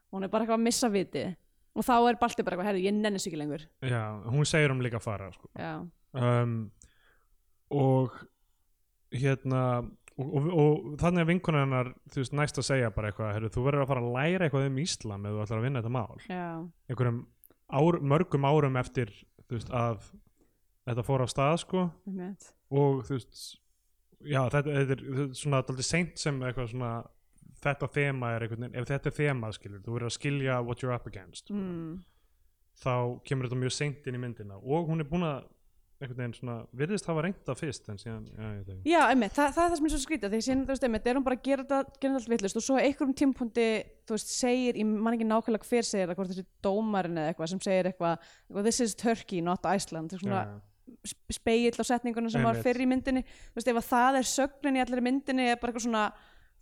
Og 0.08 0.18
hún 0.18 0.28
er 0.28 0.32
bara 0.32 0.46
eitthvað 0.46 0.62
að 0.62 0.66
missa 0.70 0.90
vitið. 0.94 1.36
Og 1.78 1.86
þá 1.86 1.94
er 1.98 2.20
balti 2.22 2.46
bara 2.46 2.56
eitthvað, 2.56 2.70
herri, 2.72 2.86
ég 2.88 2.96
nenni 2.96 3.20
sig 3.22 3.32
ekki 3.34 3.42
lengur. 3.42 3.68
Já, 3.86 4.02
hún 4.32 4.48
segir 4.50 4.74
um 4.74 4.82
líka 4.82 5.02
að 5.02 5.06
fara 5.06 5.28
sko. 5.36 5.52
um, 6.18 6.56
og 7.76 8.16
hérna 9.14 9.62
og, 10.18 10.28
og, 10.28 10.48
og 10.50 10.86
þannig 11.02 11.24
að 11.24 11.32
vinkunar 11.32 11.66
hennar 11.66 11.90
þú 12.12 12.22
veist 12.24 12.36
næst 12.38 12.62
að 12.62 12.68
segja 12.72 12.94
bara 12.96 13.12
eitthvað 13.12 13.34
heru, 13.36 13.52
þú 13.54 13.66
verður 13.68 13.84
að 13.84 13.92
fara 13.92 14.04
að 14.04 14.16
læra 14.16 14.48
eitthvað 14.48 14.70
um 14.70 14.80
Íslam 14.84 15.28
ef 15.28 15.36
þú 15.36 15.44
ætlar 15.44 15.62
að 15.62 15.68
vinna 15.68 15.84
þetta 15.84 15.94
mál. 15.98 16.24
Já, 16.26 16.48
einhverjum 16.90 17.20
ár, 17.68 18.00
mörgum 18.14 18.48
árum 18.48 18.80
eftir 18.82 19.14
þú 19.46 19.60
veist 19.60 19.72
að 19.76 20.10
þetta 20.88 21.06
fór 21.08 21.24
á 21.24 21.28
stað 21.32 21.56
sko. 21.64 21.86
Einmitt. 22.08 22.50
og 22.74 23.06
þú 23.08 23.18
veist 23.18 23.44
já 24.26 24.42
þetta, 24.50 24.64
þetta 24.66 24.98
er 24.98 25.04
þetta 25.06 25.28
er 25.28 25.38
svona 25.38 25.62
alltaf 25.62 25.86
seint 25.86 26.22
sem 26.22 26.42
eitthvað 26.42 26.72
svona 26.74 26.92
þetta 27.62 27.90
þema 27.94 28.32
er 28.34 28.46
einhvern 28.46 28.66
veginn 28.66 28.80
ef 28.80 28.88
þetta 28.90 29.12
er 29.12 29.18
þema 29.18 29.52
skilur 29.56 29.84
þú 29.86 29.96
verður 29.96 30.12
að 30.12 30.16
skilja 30.18 30.58
what 30.66 30.84
you're 30.84 30.96
up 30.96 31.08
against 31.10 31.52
mm. 31.54 32.00
þá 32.82 32.94
kemur 33.28 33.48
þetta 33.48 33.62
mjög 33.62 33.76
seint 33.78 34.10
inn 34.10 34.18
í 34.18 34.22
myndina. 34.22 34.58
Og 34.62 34.90
hún 34.90 35.04
er 35.04 35.10
búin 35.10 35.28
að 35.28 35.46
einhvern 35.98 36.20
veginn 36.22 36.36
svona 36.38 36.56
virðist 36.78 37.08
hafa 37.10 37.24
reynda 37.26 37.56
fyrst 37.58 37.88
en 37.90 37.98
síðan 37.98 38.26
já, 38.30 38.44
ég 38.46 38.58
veit 38.60 38.70
ekki 38.76 38.92
Já, 38.92 39.00
einmitt, 39.10 39.34
það, 39.34 39.48
það 39.56 39.64
er 39.64 39.72
það 39.72 39.78
sem 39.80 39.88
er 39.88 39.94
svo 39.94 40.02
skrítið 40.04 40.34
því 40.36 40.42
síðan, 40.46 40.62
þú 40.68 40.74
veist, 40.74 40.86
einmitt, 40.88 41.08
er 41.10 41.18
hún 41.18 41.26
bara 41.26 41.38
að 41.40 41.44
gera 41.48 41.66
þetta 41.66 41.80
gera 41.88 42.14
þetta 42.14 42.22
allt 42.22 42.32
vitlaust 42.34 42.60
og 42.60 42.66
svo 42.68 42.78
einhverjum 42.82 43.16
tímpúndi 43.22 43.68
þú 44.06 44.18
veist, 44.18 44.34
segir, 44.36 44.78
ég 44.78 44.92
man 44.94 45.18
ekki 45.18 45.28
nákvæmlega 45.32 45.70
hver 45.72 45.90
segir 45.90 46.12
það 46.12 46.20
hvort 46.22 46.34
þessi 46.34 46.46
dómarinn 46.68 47.18
eða 47.18 47.34
eitthvað 47.34 47.52
sem 47.56 47.64
segir 47.66 47.90
eitthvað, 47.90 48.30
this 48.70 48.82
is 48.86 48.96
Turkey, 48.96 49.42
not 49.42 49.66
Iceland 49.66 50.14
það 50.14 50.20
er 50.20 50.26
svona 50.28 50.46
Já, 50.46 50.56
speill 51.34 51.82
á 51.82 51.86
setningunum 51.90 52.32
sem 52.32 52.46
var 52.46 52.56
Einmitt. 52.56 52.66
fyrr 52.70 52.86
í 52.86 52.88
myndinni 52.94 53.26
þú 53.28 53.58
veist, 53.58 53.74
ef 53.74 53.82
að 53.82 53.90
það 53.90 54.22
er 54.22 54.30
sögnin 54.38 54.78
í 54.78 54.84
allir 54.86 55.04
myndinni 55.04 55.50
er 55.52 55.60
bara 55.60 55.74
eitthvað 55.74 55.88
svona, 55.90 56.06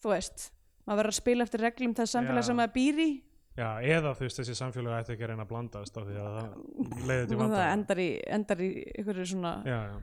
þú 0.01 0.15
veist 0.15 0.49
maður 0.85 0.99
verður 1.01 1.13
að 1.13 1.19
spila 1.19 1.45
eftir 1.45 1.63
reglum 1.65 1.93
þess 1.97 2.15
samfélag 2.15 2.43
Já. 2.43 2.47
sem 2.49 2.57
maður 2.59 2.73
býr 2.79 3.01
í 3.03 3.09
já, 3.55 3.69
eða 3.95 4.11
þú 4.17 4.25
veist 4.27 4.41
þessi 4.41 4.55
samfélag 4.59 4.97
ætti 4.99 5.15
ekki 5.15 5.25
að 5.27 5.31
reyna 5.33 5.45
að 5.45 5.51
blandast 5.53 5.97
af 6.01 6.09
því 6.09 6.17
að 6.21 6.35
það 6.39 7.07
leiði 7.09 7.29
til 7.31 7.39
og 7.39 7.53
það 7.55 7.65
endar 7.71 8.01
í, 8.03 8.09
endar 8.37 8.63
í 8.65 8.69
einhverju 8.97 9.27
svona 9.31 9.53
já, 9.67 9.77
já, 9.91 9.95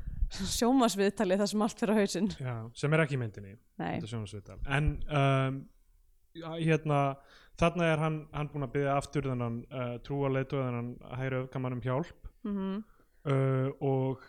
sjómasviðtali 0.57 1.39
það 1.43 1.51
sem 1.53 1.65
allt 1.67 1.83
fyrir 1.85 2.01
hausinn. 2.01 2.31
Já, 2.41 2.57
sem 2.83 2.97
er 2.97 3.05
ekki 3.05 3.19
í 3.19 3.23
myndinni 3.23 3.55
Nei, 3.83 3.91
þetta 3.99 4.13
sjónasvital 4.15 4.59
en 4.79 4.91
um, 5.21 5.61
hérna 6.57 7.01
þarna 7.61 7.91
er 7.93 8.01
hann, 8.01 8.21
hann 8.33 8.49
búinn 8.53 8.65
að 8.67 8.73
byggja 8.79 8.95
aftur 8.97 9.29
þennan 9.29 9.59
uh, 9.69 9.97
trúa 10.07 10.31
leitu 10.33 10.57
þennan 10.57 10.95
hægri 11.21 11.43
öfgamann 11.45 11.77
um 11.77 11.85
hjálp. 11.85 12.31
Mm 12.49 12.81
uh, 13.29 13.69
og 13.81 14.25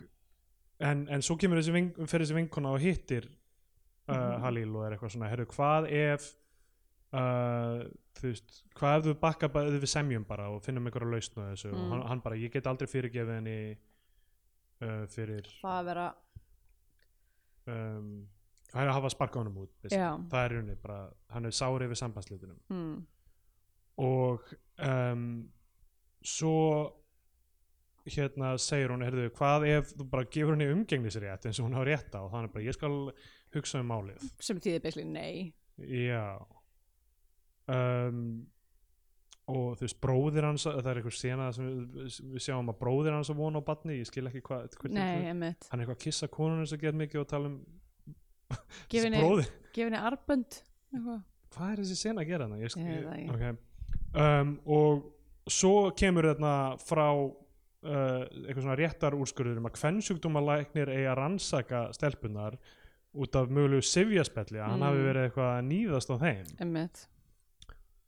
en, 0.84 1.06
en 1.08 1.22
svo 1.24 1.36
kemur 1.40 1.58
þessi, 1.58 1.72
ving, 1.74 1.88
fyrir 2.04 2.26
þessi 2.26 2.36
vinkona 2.36 2.74
og 2.74 2.82
hittir 2.84 3.26
uh, 3.30 4.14
Mhm. 4.14 4.42
Halil 4.44 4.74
og 4.76 4.82
er 4.84 4.94
eitthvað 4.98 5.14
svona 5.14 5.28
herru, 5.32 5.46
hvað 5.48 5.86
ef 5.96 6.26
uh, 7.16 7.80
þú 8.18 8.30
veist, 8.30 8.58
hvað 8.78 8.98
ef 8.98 9.06
þú 9.08 9.14
bakka 9.24 9.48
ef 9.62 9.74
við 9.82 9.90
semjum 9.90 10.24
bara 10.28 10.48
og 10.54 10.62
finnum 10.64 10.86
einhverja 10.90 11.10
lausn 11.14 11.40
á 11.40 11.44
þessu 11.52 11.72
og 11.72 11.78
Mm. 11.80 11.90
hann, 11.92 12.02
hann 12.12 12.20
bara, 12.24 12.36
ég 12.40 12.52
get 12.54 12.66
aldrei 12.70 12.86
fyrirgefið 12.90 13.34
henni 13.38 13.56
uh, 14.82 15.06
fyrir 15.10 15.48
það 15.60 15.78
að 15.80 15.88
vera 15.90 16.06
um, 17.66 18.10
það 18.70 18.82
er 18.82 18.90
að 18.90 18.96
hafa 18.98 19.12
sparka 19.14 19.40
honum 19.42 19.58
út 19.64 19.88
það 19.88 20.40
er 20.44 20.54
runni, 20.58 20.76
bara, 20.82 20.98
hann 21.34 21.48
er 21.48 21.56
sári 21.56 21.88
við 21.90 22.00
sambandslutunum 22.02 22.58
mm, 22.68 22.96
og 24.04 24.52
um, 24.82 25.26
svo 26.24 26.54
hérna 28.04 28.54
segir 28.60 28.92
hún 28.92 29.04
heyrðu, 29.04 29.30
hvað 29.38 29.64
ef 29.70 29.94
þú 29.96 30.06
bara 30.12 30.26
gefur 30.28 30.52
henni 30.58 30.66
umgengnisrétt 30.74 31.46
eins 31.48 31.60
og 31.62 31.68
hún 31.70 31.76
hafa 31.78 31.86
rétt 31.88 32.12
á? 32.12 32.20
Þannig 32.28 32.50
bara 32.52 32.64
ég 32.66 32.76
skal 32.76 32.96
hugsa 33.54 33.80
um 33.80 33.88
málið. 33.88 34.26
Sem 34.44 34.58
þýðir 34.60 34.82
beisli 34.84 35.04
nei. 35.08 35.54
Já 35.80 36.36
um, 37.72 38.46
og 39.52 39.74
þú 39.76 39.84
veist 39.84 39.98
bróðir 40.00 40.46
hans 40.48 40.64
það 40.64 40.86
er 40.88 40.98
eitthvað 41.02 41.16
sena 41.18 41.50
sem 41.52 41.66
við, 41.68 42.18
við 42.32 42.44
sjáum 42.46 42.70
að 42.72 42.78
bróðir 42.80 43.12
hans 43.18 43.28
að 43.32 43.40
vona 43.42 43.60
á 43.60 43.68
batni 43.68 43.98
ég 43.98 44.08
skil 44.08 44.24
ekki 44.30 44.40
hvað 44.46 44.78
hann 44.80 44.96
er 45.02 45.56
eitthvað 45.60 45.90
að 45.98 46.02
kissa 46.06 46.28
konunum 46.32 46.66
sem 46.70 46.80
get 46.80 46.96
mikið 46.96 47.20
og 47.24 47.28
tala 47.28 47.50
um 47.52 47.58
Gef 48.92 49.04
henni- 49.04 49.20
bróðir 49.20 49.50
gefa 49.74 49.88
henni 49.90 50.00
arbönd 50.00 50.58
eitthvað. 50.94 51.20
hvað 51.56 51.72
er 51.74 51.82
þessi 51.84 51.98
sena 52.00 52.24
að 52.24 52.30
gera 52.32 52.46
þarna? 52.48 52.60
Ég, 52.64 52.72
sk- 52.72 52.88
Ég 52.88 53.32
okay. 53.34 53.56
um, 54.24 54.54
og 54.64 55.50
svo 55.52 55.74
kemur 55.98 56.30
þarna 56.32 56.54
frá 56.80 57.06
uh, 57.12 58.24
eitthvað 58.48 58.62
svona 58.64 58.78
réttar 58.80 59.16
úrskurður 59.18 59.60
um 59.60 59.68
að 59.68 59.76
kvennsjúkdómalæknir 59.80 60.92
eigi 60.94 61.08
að 61.10 61.18
rannsaka 61.20 61.82
stelpunar 61.96 62.56
út 63.14 63.36
af 63.38 63.52
mögulegu 63.52 63.84
sifjaspelli 63.86 64.56
að 64.58 64.70
hann 64.72 64.80
Mm. 64.80 64.86
hafi 64.88 65.04
verið 65.10 65.26
eitthvað 65.28 65.50
að 65.52 65.66
nýðast 65.68 66.10
á 66.10 66.16
þeim 66.24 66.54
emmitt 66.64 67.04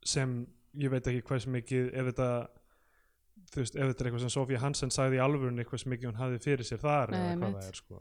sem 0.07 0.39
ég 0.77 0.93
veit 0.93 1.09
ekki 1.11 1.41
sem 1.43 1.57
mikið 1.57 1.91
ef 1.93 2.11
þetta 2.11 2.31
þú 3.51 3.63
veist, 3.63 3.77
ef 3.77 3.91
þetta 3.91 4.03
er 4.03 4.09
eitthvað 4.09 4.25
sem 4.25 4.35
Sofía 4.35 4.63
Hansen 4.63 4.93
sagði 4.95 5.19
í 5.19 5.23
alvörun 5.23 5.61
eitthvað 5.63 5.83
sem 5.83 5.93
mikið 5.95 6.11
hún 6.11 6.21
hafði 6.21 6.41
fyrir 6.45 6.69
sér 6.69 6.83
þar 6.83 7.13
Nei, 7.15 7.19
eða 7.21 7.37
hvað 7.41 7.57
það 7.57 7.69
er 7.71 7.81
sko. 7.81 8.01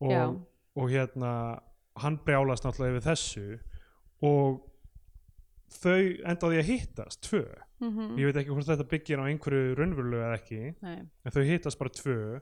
Og, 0.00 0.38
og 0.80 0.92
hérna 0.92 1.32
hann 2.00 2.20
brjálast 2.24 2.66
náttúrulega 2.66 2.96
yfir 2.96 3.06
þessu 3.08 3.46
og 4.26 4.62
þau 5.80 5.98
endaði 6.32 6.62
að 6.62 6.70
hittast 6.70 7.20
tvö. 7.28 7.44
Mm 7.80 8.18
ég 8.20 8.28
veit 8.28 8.36
ekki 8.36 8.52
hvort 8.52 8.68
þetta 8.68 8.88
byggir 8.90 9.20
á 9.20 9.24
einhverju 9.24 9.76
raunverulegu 9.78 10.24
eða 10.24 10.36
ekki 10.36 10.62
nei, 10.84 10.98
en 11.24 11.32
þau 11.32 11.44
hittast 11.48 11.78
bara 11.80 11.94
tvö 11.96 12.40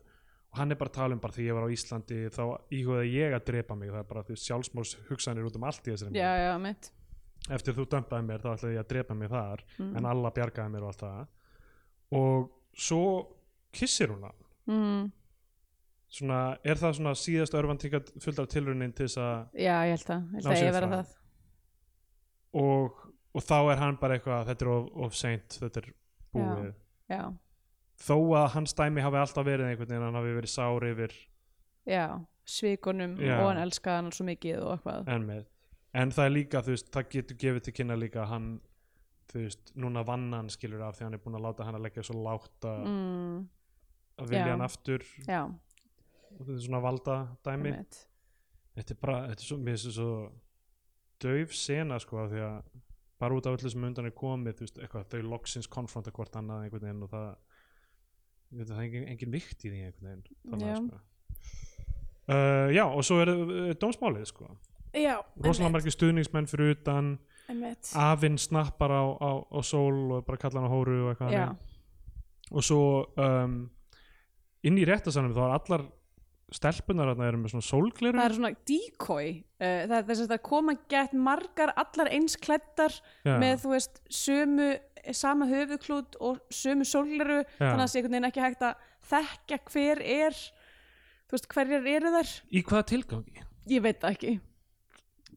og 0.49 0.57
hann 0.59 0.73
er 0.73 0.79
bara 0.81 0.91
að 0.91 0.97
tala 0.97 1.15
um 1.15 1.21
bara 1.21 1.33
því 1.33 1.45
ég 1.47 1.55
var 1.55 1.67
á 1.69 1.75
Íslandi 1.75 2.21
þá 2.33 2.45
íhugaði 2.73 3.13
ég 3.15 3.35
að 3.37 3.45
drepa 3.47 3.77
mig. 3.77 3.91
Það 3.93 4.01
er 4.01 4.09
bara 4.09 4.23
því 4.27 4.39
sjálfsmórs 4.43 4.97
hugsanir 5.11 5.45
út 5.47 5.57
um 5.57 5.67
allt 5.69 5.87
í 5.87 5.93
þessari 5.93 6.19
já, 6.19 6.31
já, 6.41 6.55
emmitt 6.57 6.91
eftir 7.55 7.77
þú 7.77 7.87
dömpaði 7.93 8.27
mér 8.29 8.45
þá 8.45 8.51
ætlaði 8.55 8.77
ég 8.77 8.85
að 8.85 8.91
drepa 8.93 9.17
mig 9.17 9.31
þar 9.33 9.65
mm. 9.79 9.93
en 9.99 10.09
alla 10.13 10.33
bjargaði 10.37 10.75
mér 10.75 10.87
og 10.87 10.93
allt 10.93 11.05
það 11.05 12.19
og 12.19 12.49
svo 12.79 13.03
kissir 13.75 14.13
hún 14.13 14.27
hann 14.29 14.39
mm. 14.69 15.11
svona, 16.19 16.41
er 16.65 16.81
það 16.81 16.97
svona 17.01 17.15
síðast 17.19 17.57
örfan 17.59 17.81
tíka 17.81 18.03
fullt 18.21 18.43
af 18.43 18.51
tilraunin 18.53 18.95
til 18.97 19.09
þess 19.09 19.23
að 19.23 19.61
já, 19.65 19.75
ég 19.89 19.97
held 19.97 20.15
að, 20.15 20.23
ég 20.23 20.39
held 20.39 20.53
að 20.53 20.63
ég 20.63 20.79
fram. 20.79 20.97
það 20.97 21.17
og, 22.63 23.03
og 23.35 23.45
þá 23.45 23.59
er 23.61 23.83
hann 23.83 24.01
bara 24.01 24.19
eitthvað 24.19 24.49
þetta 24.53 24.67
er 24.67 24.73
of, 24.75 24.89
of 25.07 25.19
seint, 25.19 25.61
þetta 25.61 25.85
er 25.85 25.93
búið 26.37 26.73
já, 27.13 27.23
þó 28.09 28.17
að 28.41 28.49
hans 28.57 28.77
dæmi 28.79 29.05
hafi 29.05 29.23
alltaf 29.23 29.47
verið 29.49 29.73
einhvern 29.73 29.93
veginn 29.93 30.09
hann 30.09 30.21
hafi 30.21 30.35
verið 30.39 30.55
sár 30.55 30.89
yfir 30.89 31.15
já, 31.89 32.05
svikunum 32.49 33.17
Já. 33.21 33.39
og 33.41 33.51
hann 33.51 33.63
elskaði 33.63 34.03
hann 34.03 34.13
svo 34.17 34.29
mikið 34.29 34.61
og 34.65 34.75
eitthvað 34.77 35.15
en 35.15 35.29
með 35.29 35.47
en 35.99 36.15
það 36.15 36.29
er 36.29 36.35
líka, 36.35 36.63
þú 36.65 36.75
veist, 36.75 36.91
það 36.95 37.13
getur 37.15 37.39
gefið 37.45 37.65
til 37.67 37.75
kynna 37.79 37.99
líka 37.99 38.23
að 38.25 38.33
hann, 38.33 38.49
þú 39.33 39.45
veist, 39.45 39.73
núna 39.85 40.05
vann 40.07 40.27
hann 40.37 40.51
skilur 40.53 40.85
af 40.87 40.99
því 40.99 41.07
hann 41.07 41.19
er 41.19 41.23
búin 41.25 41.39
að 41.39 41.47
láta 41.49 41.69
hann 41.69 41.79
að 41.79 41.87
leggja 41.89 42.05
svo 42.07 42.19
lágt 42.25 42.69
að 42.69 42.85
mm. 42.89 43.39
að 44.19 44.35
vilja 44.35 44.45
Já. 44.45 44.53
hann 44.53 44.67
aftur 44.69 45.07
já, 45.27 45.41
og 45.49 46.43
þetta 46.43 46.59
er 46.59 46.67
svona 46.67 46.85
valda 46.85 47.17
dæmi 47.47 47.73
emmitt 47.73 48.03
þetta 48.79 48.95
er 48.95 49.01
bara, 49.03 49.23
þetta 49.33 49.45
er 49.45 49.51
svo, 49.51 49.59
mér 49.59 49.75
finnst 49.75 49.89
þetta 49.89 49.99
svo 49.99 50.13
dauf 51.19 51.57
sena 51.59 51.99
sko 52.03 52.23
af 52.23 52.31
því 52.33 52.45
að 52.47 52.59
bara 53.19 53.35
út 53.35 53.49
af 53.51 53.59
öllu 53.59 53.73
sem 53.73 53.87
undan 53.89 54.07
er 54.07 54.15
komið 54.15 54.59
þú 54.61 54.67
veist, 54.67 54.81
eitthvað, 54.85 55.09
þau 55.11 55.31
loksins 55.33 55.71
konfronta 55.71 56.15
hvort 56.15 56.37
annað 56.39 56.67
einhvern 56.69 56.87
veginn 56.87 57.07
og 57.07 57.11
það 57.11 57.29
veit 58.49 58.69
að 58.69 58.75
það 58.75 58.79
er 58.79 58.87
engin, 58.87 59.09
engin 59.13 59.35
vikt 59.35 59.65
í 59.65 59.73
því 59.73 59.81
einhvern 59.89 60.11
veginn 60.11 60.27
þannig, 60.53 60.69
Já. 60.69 60.77
sko. 60.79 61.01
uh, 62.31 62.69
já, 62.77 62.85
og 62.87 63.03
svo 63.09 63.19
er 63.25 63.33
uh, 63.35 63.73
dómsmálið 63.83 64.29
sko 64.31 64.53
rosalega 64.95 65.73
margir 65.75 65.95
stuðningsmenn 65.95 66.49
fyrir 66.51 66.77
utan. 66.77 67.17
Afinn 67.97 68.37
snappar 68.41 68.93
á, 68.93 69.05
á, 69.25 69.31
á 69.49 69.61
sól 69.65 70.19
og 70.19 70.27
bara 70.27 70.41
kalla 70.41 70.61
hann 70.61 70.69
á 70.69 70.73
hóru 70.73 70.99
og 71.07 71.15
eitthvað 71.15 71.57
og 72.49 72.65
svo 72.65 72.83
um, 73.21 73.63
inn 74.65 74.81
í 74.81 74.85
réttasanum 74.89 75.35
þá 75.37 75.41
er 75.45 75.55
allar 75.57 75.87
stelpunar 76.55 77.11
þarna 77.11 77.27
eru 77.29 77.41
með 77.43 77.53
svona 77.53 77.67
sólgleru 77.67 78.17
það 78.17 78.27
er 78.27 78.37
svona 78.39 78.53
decoy. 78.71 79.27
Uh, 79.61 79.81
það 79.91 80.07
þess 80.11 80.23
að 80.25 80.31
það 80.33 80.43
koma 80.49 80.75
gett 80.93 81.17
margar 81.29 81.73
allar 81.77 82.13
eins 82.17 82.39
klættar 82.41 82.95
Já. 83.27 83.35
með 83.37 83.65
þú 83.65 83.73
veist 83.75 84.01
sömu 84.09 84.69
sama 85.17 85.49
höfuðklút 85.49 86.17
og 86.25 86.41
sömu 86.53 86.87
sólgleru 86.89 87.43
þannig 87.59 87.75
að 87.75 87.83
það 87.83 87.91
sé 87.93 88.01
einhvern 88.01 88.17
veginn 88.17 88.31
ekki 88.31 88.45
hægt 88.45 88.65
að 88.65 88.87
þekka 89.09 89.61
hver 89.73 90.03
er 90.05 90.41
þú 91.29 91.37
veist 91.37 91.51
hverjar 91.53 91.91
eru 91.95 92.15
þar 92.17 92.33
í 92.49 92.65
hvaða 92.65 92.89
tilgangi? 92.95 93.45
ég 93.69 93.85
veit 93.85 94.01
það 94.01 94.17
ekki 94.17 94.35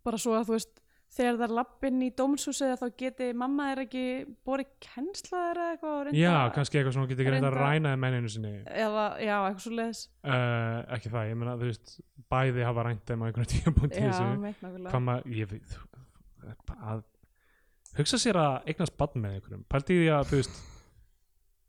bara 0.06 0.18
svo 0.22 0.32
að 0.38 0.46
þú 0.50 0.54
veist 0.58 0.74
þegar 1.12 1.36
það 1.42 1.44
er 1.44 1.54
lappinn 1.58 2.04
í 2.06 2.08
dómshúsið 2.16 2.70
þá 2.80 2.86
geti 3.02 3.26
mamma 3.36 3.66
þeir 3.72 3.82
ekki 3.84 4.04
borið 4.48 4.70
kennsla 4.86 5.42
þeirra 5.42 5.66
eitthvað 5.74 6.12
Já, 6.16 6.36
kannski 6.56 6.78
eitthvað 6.80 6.94
sem 6.96 7.02
hún 7.04 7.10
ekki 7.12 7.26
reynda 7.28 7.50
að 7.50 7.56
reynda- 7.58 7.66
rænaði 7.68 8.00
menninu 8.06 8.30
sinni. 8.32 8.52
Eða, 8.64 9.06
já, 9.20 9.36
eitthvað 9.50 9.66
svo 9.66 9.74
leiðis 9.76 10.02
uh, 10.24 10.78
ekki 10.96 11.12
það, 11.12 11.28
ég 11.34 11.38
meina, 11.42 11.58
þú 11.60 11.68
veist 11.72 11.88
bæði 12.32 12.64
hafa 12.70 12.86
rænt 12.88 13.04
þeim 13.12 13.22
á 13.22 13.26
einhvern 13.28 13.52
tíu 13.56 13.70
búin 13.76 13.92
til 13.92 14.06
já, 14.08 14.14
meitt 14.46 14.60
nákvæmlega. 14.64 14.94
Hugsa 17.98 18.16
sér 18.24 18.38
að 18.40 18.54
eignast 18.72 18.96
badn 18.96 19.20
með 19.20 19.34
einhverjum. 19.36 19.64
Pælti 19.68 19.98
í 19.98 20.00
því 20.06 20.12
að 20.16 20.30
þú 20.30 20.36
veist 20.40 20.56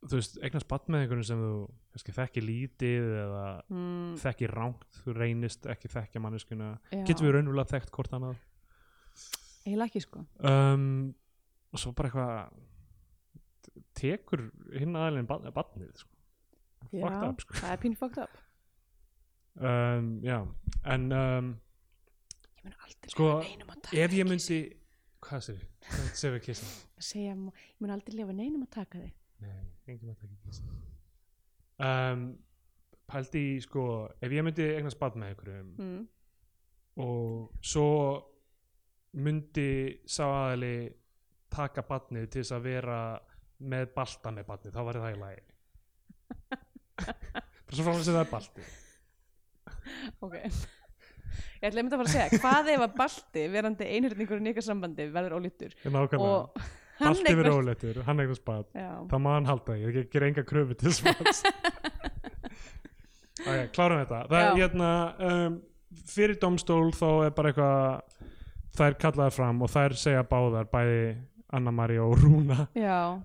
þú 0.03 0.19
veist, 0.19 0.39
eignast 0.43 0.69
badn 0.71 0.95
með 0.95 1.05
einhverjum 1.05 1.27
sem 1.29 1.43
þú 1.43 1.53
kannski 1.95 2.15
þekki 2.17 2.43
lítið 2.43 3.09
eða 3.23 3.45
mm, 3.71 4.15
þekki 4.23 4.49
rangt, 4.51 4.99
þú 5.03 5.15
reynist 5.19 5.69
ekki 5.71 5.91
þekkja 5.93 6.23
manneskuna, 6.25 6.71
getur 7.07 7.29
við 7.29 7.37
raunverulega 7.37 7.71
þekkt 7.77 7.95
hvort 7.95 8.17
annað? 8.19 8.41
Eiginlega 9.63 9.91
ekki 9.93 10.03
sko. 10.03 10.25
Um, 10.43 10.87
og 11.71 11.83
svo 11.83 11.95
bara 11.97 12.11
eitthvað 12.11 13.79
tekur 13.97 14.49
hinn 14.75 14.99
aðeins 14.99 15.31
badnið 15.31 16.03
sko. 16.03 16.11
fucked 16.91 17.29
up 17.29 17.47
sko. 17.47 17.61
það 17.61 17.77
er 17.77 17.83
pín 17.87 17.99
fucked 17.99 18.25
up. 18.25 18.43
Um, 19.63 20.13
já, 20.25 20.41
en 20.89 21.11
um, 21.13 21.55
ég 22.59 22.65
mun 22.67 22.79
aldrei 22.81 23.13
Sko, 23.13 23.27
leyfa 23.29 23.51
neinum 23.51 23.75
að 23.75 23.83
taka 23.85 24.03
ef 24.03 24.15
ég 24.17 24.27
myndi 24.27 24.61
hvað 25.23 25.43
sér, 25.47 25.65
hvað 25.87 26.15
sér 26.19 26.39
við 26.39 26.47
segja, 26.99 27.35
ég 27.37 27.83
mun 27.83 27.93
aldrei 27.93 28.17
lefa 28.17 28.35
neinum 28.35 28.65
að 28.65 28.73
taka 28.81 29.03
þig 29.03 29.19
Nei, 29.43 29.61
enginn 29.91 30.15
að 30.15 30.25
taka 30.25 30.41
kissa 30.47 30.65
um, 31.83 32.27
Pældi 33.13 33.45
í 33.53 33.61
sko 33.61 33.87
ef 34.23 34.33
ég 34.33 34.45
myndi 34.47 34.69
eignast 34.77 35.01
badn 35.01 35.21
með 35.21 35.33
einhverjum 35.33 35.73
mm. 35.77 36.03
og 37.05 37.65
svo 37.73 37.89
myndi 39.21 39.71
sá 40.09 40.25
aðali 40.25 40.77
taka 41.53 41.85
badnið 41.85 42.29
til 42.33 42.41
þess 42.41 42.57
að 42.57 42.69
vera 42.71 43.01
með 43.63 43.91
balta 43.97 44.33
með 44.35 44.47
badnið, 44.49 44.75
þá 44.75 44.87
væri 44.89 45.03
það 45.03 45.17
í 45.17 45.19
lagi. 45.21 45.43
Bara 47.03 47.77
svo 47.77 47.85
frá 47.85 47.93
þess 47.99 48.09
að 48.09 48.17
það 48.17 48.23
er 48.23 48.31
balti. 48.33 48.65
Ok. 50.25 50.37
Ég 51.63 51.69
ætla 51.69 51.81
einmitt 51.81 51.95
að 51.95 52.01
fara 52.03 52.09
að 52.09 52.15
segja 52.15 52.41
hvað 52.43 52.71
ef 52.73 52.85
að 52.85 52.95
Balti 52.99 53.43
verandi 53.53 53.89
einhjörningur 53.97 54.41
í 54.41 54.45
nýka 54.49 54.65
sambandi 54.65 55.07
verður 55.15 55.37
ólítur 55.39 55.77
nákvæmlega, 55.85 56.27
og 56.27 56.59
hann 56.59 56.82
verið 57.03 57.53
eignast- 57.53 57.59
óleittur 57.59 58.03
hann 58.07 58.23
bad, 58.47 58.67
já, 58.75 58.91
það 59.11 59.23
má 59.27 59.31
hann 59.35 59.47
halda 59.51 59.77
ég 59.81 59.93
ger- 59.99 60.09
ger 60.13 60.23
enga 60.29 60.45
kröfu 60.45 60.75
til 60.79 60.93
spads 60.93 61.43
ok, 63.43 63.71
klárum 63.75 64.03
þetta. 64.03 64.23
Það 64.31 64.45
er 64.47 64.61
hérna 64.61 64.91
um, 65.29 65.57
fyrir 66.09 66.39
domstól 66.43 66.93
þá 66.97 67.09
er 67.27 67.35
bara 67.37 67.53
eitthvað 67.53 68.21
þær 68.79 68.99
kallaði 69.03 69.37
fram 69.37 69.63
og 69.65 69.73
þær 69.73 69.97
segja 70.01 70.23
báðar 70.29 70.69
bæði 70.73 71.01
Anna-Maria 71.53 72.05
og 72.07 72.15
Rúna. 72.23 72.67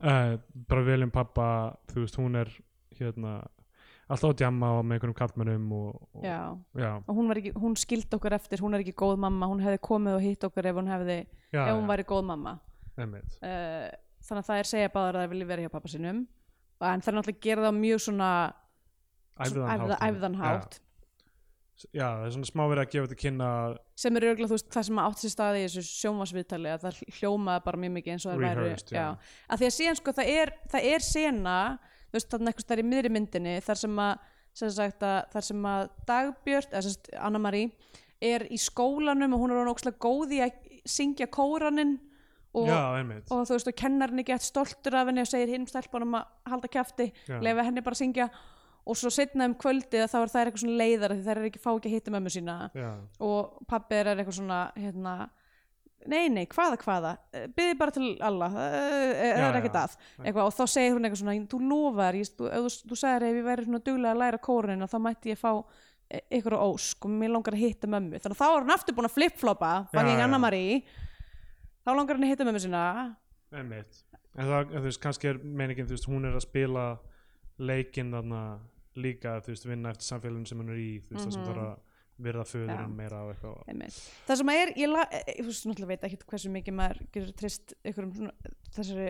Uh, 0.04 0.34
bara 0.68 0.84
viljum 0.88 1.14
pappa 1.14 1.45
þú 1.91 2.04
veist 2.04 2.18
hún 2.20 2.36
er 2.41 2.52
hérna 2.98 3.38
alltaf 4.08 4.32
að 4.32 4.38
djamma 4.41 4.70
og 4.78 4.86
með 4.88 4.98
einhverjum 4.98 5.18
kallmennum 5.20 5.72
og, 5.76 5.95
og 6.16 6.24
já. 6.24 6.40
Já, 6.80 6.91
og 7.04 7.18
hún, 7.18 7.32
hún 7.60 7.76
skildi 7.80 8.16
okkur 8.16 8.36
eftir, 8.38 8.62
hún 8.64 8.76
er 8.78 8.84
ekki 8.84 8.95
góð 8.95 9.18
mamma 9.20 9.49
hún 9.52 9.60
hefði 9.64 9.82
komið 9.84 10.16
og 10.16 10.24
hitt 10.24 10.45
okkur 10.48 10.70
ef 10.72 10.78
hún 10.80 10.88
hefði 10.91 11.18
já, 11.52 11.62
ef 11.66 11.74
hún 11.76 11.90
væri 11.91 12.06
góð 12.08 12.24
mamma 12.30 12.54
þannig 12.98 14.41
að 14.41 14.48
það 14.49 14.60
er 14.64 14.69
segja 14.72 14.90
báðar 14.95 15.15
að 15.19 15.24
það 15.26 15.32
vilja 15.36 15.49
vera 15.52 15.61
hjá 15.68 15.72
pappa 15.78 15.91
sinum 15.94 16.24
en 16.82 17.02
það 17.02 17.11
er 17.11 17.18
náttúrulega 17.18 17.38
að 17.38 17.45
gera 17.48 17.65
það 17.68 17.80
mjög 17.82 18.03
svona 18.07 18.32
æfðan 19.38 19.72
æfða- 19.72 19.88
hátt 19.98 20.06
æfðan 20.07 20.36
hátt. 20.41 20.80
Já, 21.94 22.07
það 22.10 22.24
er 22.26 22.32
svona 22.34 22.48
smá 22.49 22.61
verið 22.72 22.82
að 22.82 22.90
gefa 22.94 23.06
þetta 23.07 23.19
kynna 23.22 23.48
sem 24.02 24.15
er 24.18 24.24
örgulega 24.32 24.49
þú 24.49 24.56
veist 24.57 24.69
það 24.74 24.86
sem 24.88 25.02
átt 25.03 25.19
sér 25.22 25.30
staði 25.34 25.60
í 25.60 25.65
þessu 25.68 25.84
sjónvarsviðtali 26.02 26.72
að 26.74 26.86
það 26.88 27.02
hljómaði 27.19 27.64
bara 27.68 27.78
mjög 27.84 27.94
mikið 27.98 28.14
eins 28.15 28.26
og 28.26 28.32
það 28.32 28.41
væri 28.48 28.72
að 29.53 29.60
því 29.61 29.68
að 29.68 29.76
síðan 29.78 29.99
sko 29.99 30.14
það 30.18 30.32
er, 30.34 30.52
það 30.74 30.88
er 30.94 31.06
sena 31.06 31.57
þú 32.07 32.18
veist 32.18 32.32
þarna 32.34 32.49
eitthvað 32.49 32.65
stær 32.65 32.82
í 32.82 32.88
miðri 32.88 33.11
myndinni 33.14 33.53
þar 33.61 33.82
sem 33.84 34.02
að, 34.07 34.26
sem 34.57 34.74
sagt, 34.74 35.06
að 35.06 35.19
þar 35.36 35.45
sem 35.52 35.69
að 35.69 35.90
Dagbjört, 36.10 36.74
eða 36.74 37.22
Anna-Marie 37.30 37.69
er 38.26 38.48
í 38.49 38.57
skólanum 38.57 39.34
og 39.38 39.44
hún 39.45 39.53
er 39.53 39.69
ókslega 39.69 40.02
góð 40.02 40.34
í 40.34 40.41
að 40.48 40.57
syngja 40.90 41.28
kóraninn 41.30 41.99
og, 42.57 42.67
já, 42.69 42.77
og 43.31 43.41
þú 43.47 43.55
veist 43.55 43.71
og 43.71 43.75
kennarinn 43.79 44.21
er 44.23 44.27
gett 44.31 44.45
stoltur 44.45 44.95
af 44.97 45.09
henni 45.11 45.23
og 45.23 45.29
segir 45.29 45.51
hinn 45.53 45.67
stelpunum 45.69 46.17
að 46.19 46.29
halda 46.51 46.69
kjafti 46.73 47.09
Já. 47.27 47.38
leifa 47.43 47.65
henni 47.67 47.84
bara 47.85 47.97
að 47.97 48.01
syngja. 48.03 48.29
Og 48.88 48.95
svo 48.95 49.09
setna 49.11 49.43
um 49.49 49.55
kvöldið 49.59 50.05
þá 50.07 50.15
er 50.21 50.29
það 50.31 50.45
eitthvað 50.45 50.61
svona 50.63 50.77
leiðar 50.79 51.13
því 51.17 51.23
þær 51.25 51.39
er 51.41 51.47
ekki 51.49 51.59
fá 51.59 51.71
ekki 51.73 51.89
að 51.89 51.95
hitta 51.97 52.13
mömmu 52.15 52.31
sína. 52.31 52.53
Já, 52.71 52.91
og 53.27 53.57
pabbi 53.67 53.97
er 53.99 54.11
eitthvað 54.13 54.38
svona 54.38 54.59
hérna, 54.79 55.15
nei 56.07 56.29
nei, 56.31 56.45
hvaða 56.47 56.77
hvaða? 56.85 57.11
Byggði 57.57 57.73
bara 57.81 57.95
til 57.97 58.11
alla. 58.23 58.47
Það 58.53 58.77
Já, 58.77 59.41
er 59.49 59.57
ekkert 59.59 59.81
að. 59.81 59.97
Eitthvað, 60.23 60.45
og 60.45 60.55
þá 60.55 60.63
segir 60.71 60.95
hún 60.95 61.09
eitthvað 61.09 61.21
svona, 61.25 61.35
þú 61.51 61.59
lofar 61.73 62.19
ég, 62.21 62.31
þú, 62.39 62.47
þú, 62.53 62.71
þú 62.93 62.99
sagðir 63.01 63.27
ef 63.27 63.41
ég 63.41 63.49
væri 63.49 63.67
svona 63.67 63.84
duglega 63.89 64.15
að 64.15 64.23
læra 64.23 64.39
kórunina 64.47 64.88
þá 64.88 64.97
mætti 65.03 65.34
ég 65.34 65.41
fá 65.41 65.51
e- 66.07 66.23
ykkur 66.39 66.55
á 66.55 66.59
ósk 66.63 67.09
og 67.09 67.11
mér 67.19 67.35
langar 67.35 67.57
að 67.59 67.65
hitta 67.65 67.91
mömmu. 67.91 68.23
Þannig 68.23 68.38
að 68.38 68.39
þá 68.39 68.47
er 68.53 68.63
hún 68.63 68.75
aftur 68.77 68.95
búin 68.95 69.09
að 69.11 69.17
flip-flopa 69.19 69.73
fucking 69.91 70.15
já. 70.15 70.23
Anna-Marie 70.29 70.79
þá 71.88 71.91
langar 71.95 72.18
hann 72.19 72.27
að 72.27 72.34
hitta 72.35 72.47
mömmu 72.47 72.59
sína 72.68 72.84
einmitt 73.55 74.01
en 74.38 74.45
það, 74.51 74.72
þú 74.76 74.81
veist, 74.84 75.01
kannski 75.01 75.30
er 75.31 75.38
meiningin, 75.41 75.88
þú 75.88 75.95
veist, 75.95 76.07
hún 76.11 76.27
er 76.27 76.35
að 76.38 76.43
spila 76.45 76.85
leikinn 77.57 78.11
þarna 78.14 78.41
líka, 78.99 79.38
þú 79.45 79.53
veist, 79.53 79.65
vinna 79.69 79.93
eftir 79.95 80.09
samfélagin 80.11 80.47
sem 80.49 80.59
hún 80.61 80.73
er 80.73 80.81
í, 80.81 80.89
þú 81.07 81.15
veist, 81.15 81.26
það 81.30 81.34
sem 81.38 81.41
Mhm. 81.41 81.47
þarf 81.51 81.64
að 81.64 81.77
virða 82.18 82.43
föðurinn 82.49 82.81
Já. 82.81 82.97
meira 82.97 83.18
á 83.22 83.26
eitthvað 83.30 83.57
Einmitt. 83.69 83.97
það 84.27 84.38
sem 84.38 84.47
að 84.51 84.59
er, 84.61 84.69
ég, 84.81 84.89
la, 84.89 85.01
eh, 85.11 85.34
þú 85.38 85.45
veist, 85.45 85.65
náttúrulega 85.69 85.88
veit 85.88 86.05
ekki 86.07 86.18
hversu 86.27 86.49
mikið 86.49 86.73
maður 86.73 87.01
getur 87.14 87.34
trist 87.38 87.73
ykkur 87.85 88.03
um 88.03 88.14
svona, 88.14 88.31
þessari 88.73 89.09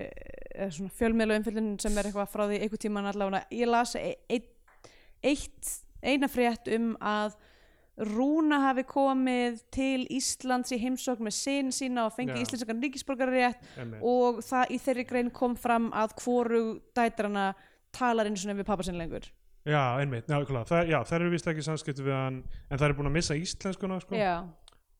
eh, 0.55 0.69
svona 0.69 0.91
fjölmiðlu 0.91 1.37
umfyllun 1.39 1.69
sem 1.79 1.97
er 1.97 2.03
eitthvað 2.09 2.29
frá 2.33 2.43
því 2.47 2.59
einhver 2.61 2.81
tíman 2.83 3.07
allavega, 3.07 3.45
ég 3.51 3.67
las 3.71 3.95
e- 3.95 4.17
eitt, 4.29 4.49
eitt 5.23 5.71
eina 6.03 6.27
frétt 6.27 6.67
um 6.75 6.95
að 6.99 7.35
Rúna 7.97 8.59
hafi 8.67 8.83
komið 8.87 9.63
til 9.73 10.03
Íslands 10.13 10.73
í 10.75 10.77
heimsókn 10.81 11.25
með 11.25 11.35
sin 11.37 11.71
sína 11.73 12.05
og 12.05 12.13
fengið 12.13 12.43
ríkisborgararétt 12.83 13.63
einmitt, 13.77 14.03
og 14.05 14.43
það 14.45 14.75
í 14.75 14.77
þeirri 14.83 15.07
grein 15.09 15.33
kom 15.33 15.57
fram 15.57 15.89
að 15.97 16.13
hvoru 16.21 16.61
dætrana 16.97 17.49
talar 17.95 18.29
einu 18.29 18.37
svona 18.37 18.57
við 18.59 18.69
pappa 18.69 18.85
sinni 18.85 19.01
lengur. 19.01 19.25
Já, 19.67 19.97
einmitt, 19.99 20.29
já, 20.29 20.37
það, 20.69 20.93
já, 20.93 20.99
þær 21.09 21.19
eru 21.19 21.33
vist 21.33 21.49
ekki 21.51 21.65
samskipti 21.65 22.05
við 22.05 22.15
hann, 22.15 22.39
en 22.69 22.79
þær 22.79 22.91
eru 22.91 22.99
búin 23.01 23.09
að 23.09 23.17
missa 23.17 23.35
íslenskuna, 23.35 23.99
sko, 24.03 24.15
Já, 24.15 24.45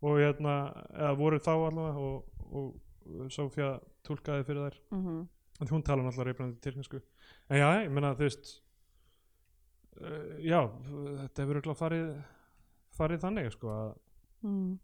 og 0.04 0.20
hérna 0.20 0.58
eða 0.92 1.14
voru 1.22 1.40
þá 1.40 1.54
allavega 1.56 2.10
og, 2.10 2.52
og 2.52 3.32
Sofía 3.32 3.78
túlkaði 4.04 4.44
fyrir 4.50 4.66
þær. 4.66 4.80
Mm 4.92 5.26
en 5.60 5.68
hún 5.72 5.84
tala 5.84 6.04
náttúrulega 6.06 6.32
reyfrandi 6.32 6.62
tyrknesku. 6.62 7.02
En 7.50 7.62
já, 7.62 7.68
ég 7.84 7.94
meina, 7.94 8.14
þú 8.18 8.28
veist 8.28 8.50
uh, 10.02 10.36
já, 10.44 10.60
þetta 10.68 11.44
hefur 11.44 11.56
örugglega 11.56 11.80
farið 11.80 12.10
farið 12.98 13.24
þannig, 13.28 13.52
sko 13.56 13.72
að 13.74 13.88
mm. 14.48 14.76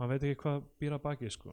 maður 0.00 0.12
veit 0.16 0.24
ekki 0.28 0.40
hvað 0.42 0.62
býr 0.82 0.94
að 0.96 1.02
baki 1.04 1.30
sko. 1.30 1.52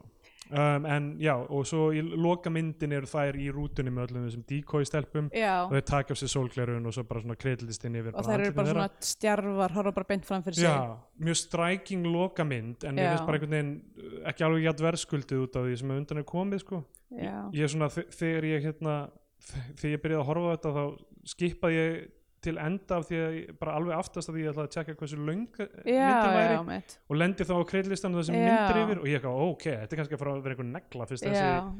um, 0.49 0.85
en 0.89 1.07
já, 1.21 1.33
og 1.37 1.65
svo 1.69 1.89
í 1.93 1.99
loka 2.01 2.49
myndin 2.49 2.95
eru 2.97 3.05
þær 3.11 3.37
í 3.37 3.49
rútunni 3.53 3.91
með 3.93 4.07
öllum 4.07 4.23
þessum 4.25 4.45
decoy 4.49 4.87
stelpum 4.89 5.27
já. 5.35 5.51
og 5.67 5.75
þau 5.75 5.83
taka 5.91 6.15
á 6.15 6.19
sig 6.21 6.31
sólglerun 6.33 6.87
og 6.89 6.95
svo 6.95 7.03
bara 7.09 7.21
svona 7.21 7.37
kredlist 7.37 7.85
inn 7.85 7.99
yfir 7.99 8.15
og 8.15 8.25
þær 8.25 8.33
eru 8.33 8.47
andlitin 8.47 8.57
bara 8.57 8.71
þeirra. 8.71 8.87
svona 8.87 9.09
stjarfar 9.11 9.75
horfa 9.77 9.93
bara 9.99 10.09
beint 10.13 10.25
fram 10.25 10.45
fyrir 10.47 10.57
sig 10.61 10.65
já, 10.65 10.97
mjög 11.27 11.39
striking 11.43 12.07
loka 12.09 12.45
mynd 12.47 12.83
en 12.89 12.95
mér 12.97 13.05
Já. 13.05 13.11
finnst 13.13 13.27
bara 13.29 13.37
einhvern 13.41 13.55
veginn 13.57 13.73
uh, 13.99 14.29
ekki 14.31 14.47
alveg 14.47 14.65
jætt 14.69 14.85
verðskuldið 14.87 15.43
út 15.45 15.59
af 15.61 15.67
því 15.69 15.77
sem 15.83 15.91
er 15.93 16.01
undan 16.03 16.23
er 16.23 16.29
komið 16.33 16.63
sko. 16.65 16.81
já. 17.13 17.35
ég 17.53 17.63
er 17.67 17.73
svona, 17.75 17.91
þe- 17.93 18.07
þegar 18.17 18.49
ég 18.49 18.65
hérna, 18.69 18.95
þe- 19.51 19.67
þegar 19.75 19.93
ég 19.97 20.01
byrjaði 20.07 20.23
að 20.23 20.29
horfa 20.31 20.49
á 20.49 20.53
þetta 20.55 20.73
þá 20.79 20.83
skipaði 21.35 21.77
ég 21.83 21.99
til 22.43 22.55
enda 22.61 22.97
af 22.99 23.05
því 23.09 23.19
að 23.19 23.35
ég, 23.35 23.51
bara 23.59 23.75
alveg 23.79 23.95
aftast 23.99 24.31
að 24.31 24.39
ég 24.39 24.49
ætlaði 24.51 24.69
að 24.69 24.73
tjekka 24.75 24.95
hversu 24.99 25.17
já, 25.19 25.25
myndin 25.27 26.35
væri. 26.35 26.79
já, 26.79 26.97
og 27.09 27.19
lendi 27.19 27.47
þá 27.49 27.53
á 27.59 27.63
kreidlistan 27.71 28.15
það 28.15 28.25
sem 28.29 28.37
Já. 28.37 28.43
myndir 28.47 28.81
yfir 28.83 29.01
og 29.01 29.07
ég 29.09 29.19
ekki, 29.19 29.33
ok, 29.49 29.65
þetta 29.69 29.95
er 29.95 30.01
kannski 30.01 30.17
að 30.17 30.23
fara 30.23 30.33
að 30.35 30.43
vera 30.45 30.55
einhver 30.55 30.69
negla 30.69 31.07
fyrst 31.09 31.27
já, 31.27 31.33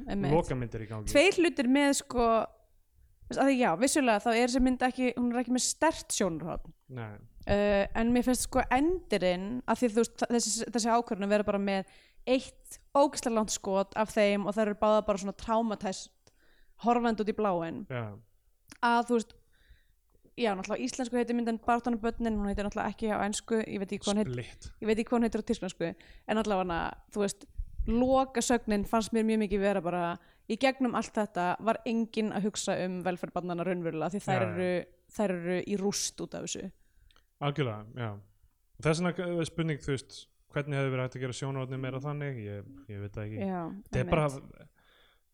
þessi 0.09 0.33
lokamyndir 0.33 0.83
í 0.85 0.89
gangi. 0.89 1.11
Tveir 1.13 1.39
hlutir 1.39 1.71
með 1.71 1.93
sko 2.01 2.27
að 3.37 3.41
því, 3.45 3.55
já, 3.59 3.69
vissulega 3.79 4.23
þá 4.25 4.29
er 4.33 4.43
þessi 4.43 4.63
mynd 4.65 4.85
ekki 4.89 5.09
hún 5.15 5.31
er 5.33 5.41
ekki 5.43 5.55
með 5.55 5.65
stert 5.67 6.15
sjónurhótt 6.17 6.69
uh, 6.97 7.83
en 8.01 8.13
mér 8.13 8.25
finnst 8.25 8.47
sko 8.47 8.63
endurinn 8.73 9.49
að 9.69 9.83
því 9.83 9.91
þú 9.93 10.03
veist, 10.03 10.23
þessi, 10.35 10.69
þessi 10.75 10.93
ákvörðun 10.95 11.31
vera 11.31 11.47
bara 11.47 11.61
með 11.61 11.91
eitt 12.29 12.79
ógislega 12.97 13.35
langt 13.37 13.53
skot 13.53 13.93
af 13.99 14.11
þeim 14.15 14.47
og 14.47 14.55
það 14.57 14.65
eru 14.65 14.79
báða 14.81 15.05
bara 15.07 15.21
svona 15.21 15.37
traumatæst 15.39 16.33
horfandi 16.83 17.23
út 17.23 17.31
í 17.31 17.37
bláin 17.37 17.83
að 17.89 19.05
þú 19.09 19.19
veist 19.19 19.35
já, 20.39 20.53
náttúrulega 20.55 20.85
íslensku 20.87 21.19
heitir 21.19 21.37
myndin 21.37 21.59
Bartónu 21.65 21.99
börnin, 22.01 22.39
hún 22.39 22.49
heitir 22.49 22.67
náttúrulega 22.67 22.93
ekki 22.93 23.11
á 23.11 23.17
ensku 23.25 23.59
ég 23.61 23.81
veit 23.81 23.91
ekki 23.91 24.05
hvað 24.05 24.13
hún 24.13 24.23
heitir 24.23 24.71
ég 24.79 24.89
veit 24.89 24.97
ekki 24.97 25.09
hvað 25.09 25.17
hún 25.17 25.27
heitir 25.27 25.43
á 25.43 25.49
tísknansku 25.51 25.89
en 25.91 26.41
allavega, 26.41 26.79
þú 27.13 27.25
veist 27.25 27.45
loka 27.89 28.43
sögnin 28.45 28.85
fannst 28.87 29.13
mér 29.15 29.27
mjög 29.27 29.43
mikið 29.45 29.63
vera 29.63 29.83
bara 29.83 30.03
í 30.49 30.57
gegnum 30.59 30.97
allt 30.97 31.13
þetta 31.15 31.51
var 31.65 31.81
enginn 31.89 32.33
að 32.35 32.49
hugsa 32.49 32.75
um 32.85 32.99
velferðbarnana 33.05 33.65
raunverulega 33.67 34.15
því 34.15 34.23
þær 34.25 34.39
Já, 34.39 34.47
eru, 34.47 34.71
þær 35.17 35.35
eru 35.35 35.59
í 35.61 35.77
rúst 35.79 36.23
út 36.25 36.35
af 36.37 36.45
þessu. 36.47 36.71
Algjörlega, 37.39 37.85
já. 37.95 38.09
Þess 38.79 39.01
vegna 39.03 39.39
er 39.41 39.49
spurning, 39.49 39.81
þú 39.83 39.93
veist 39.93 40.17
hvernig 40.53 40.79
hefði 40.79 40.93
verið 40.93 41.05
hægt 41.05 41.17
að 41.17 41.23
gera 41.23 41.37
sjónarotni 41.39 41.79
meira 41.81 42.01
þannig 42.03 42.41
ég, 42.41 42.69
ég 42.89 43.03
veit 43.03 43.13
það 43.15 43.25
ekki, 43.27 43.49
já, 43.51 43.61
þetta 43.85 44.01
er 44.01 44.09
bara 44.09 44.29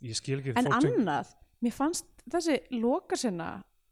ég 0.05 0.19
skil 0.19 0.39
ekki 0.41 0.53
en 0.53 0.67
fólk 0.67 0.83
sem 0.83 0.97
annað, 0.99 1.31
mér 1.63 1.75
fannst 1.75 2.25
þessi 2.33 2.57
loka 2.75 3.19
sinna 3.19 3.49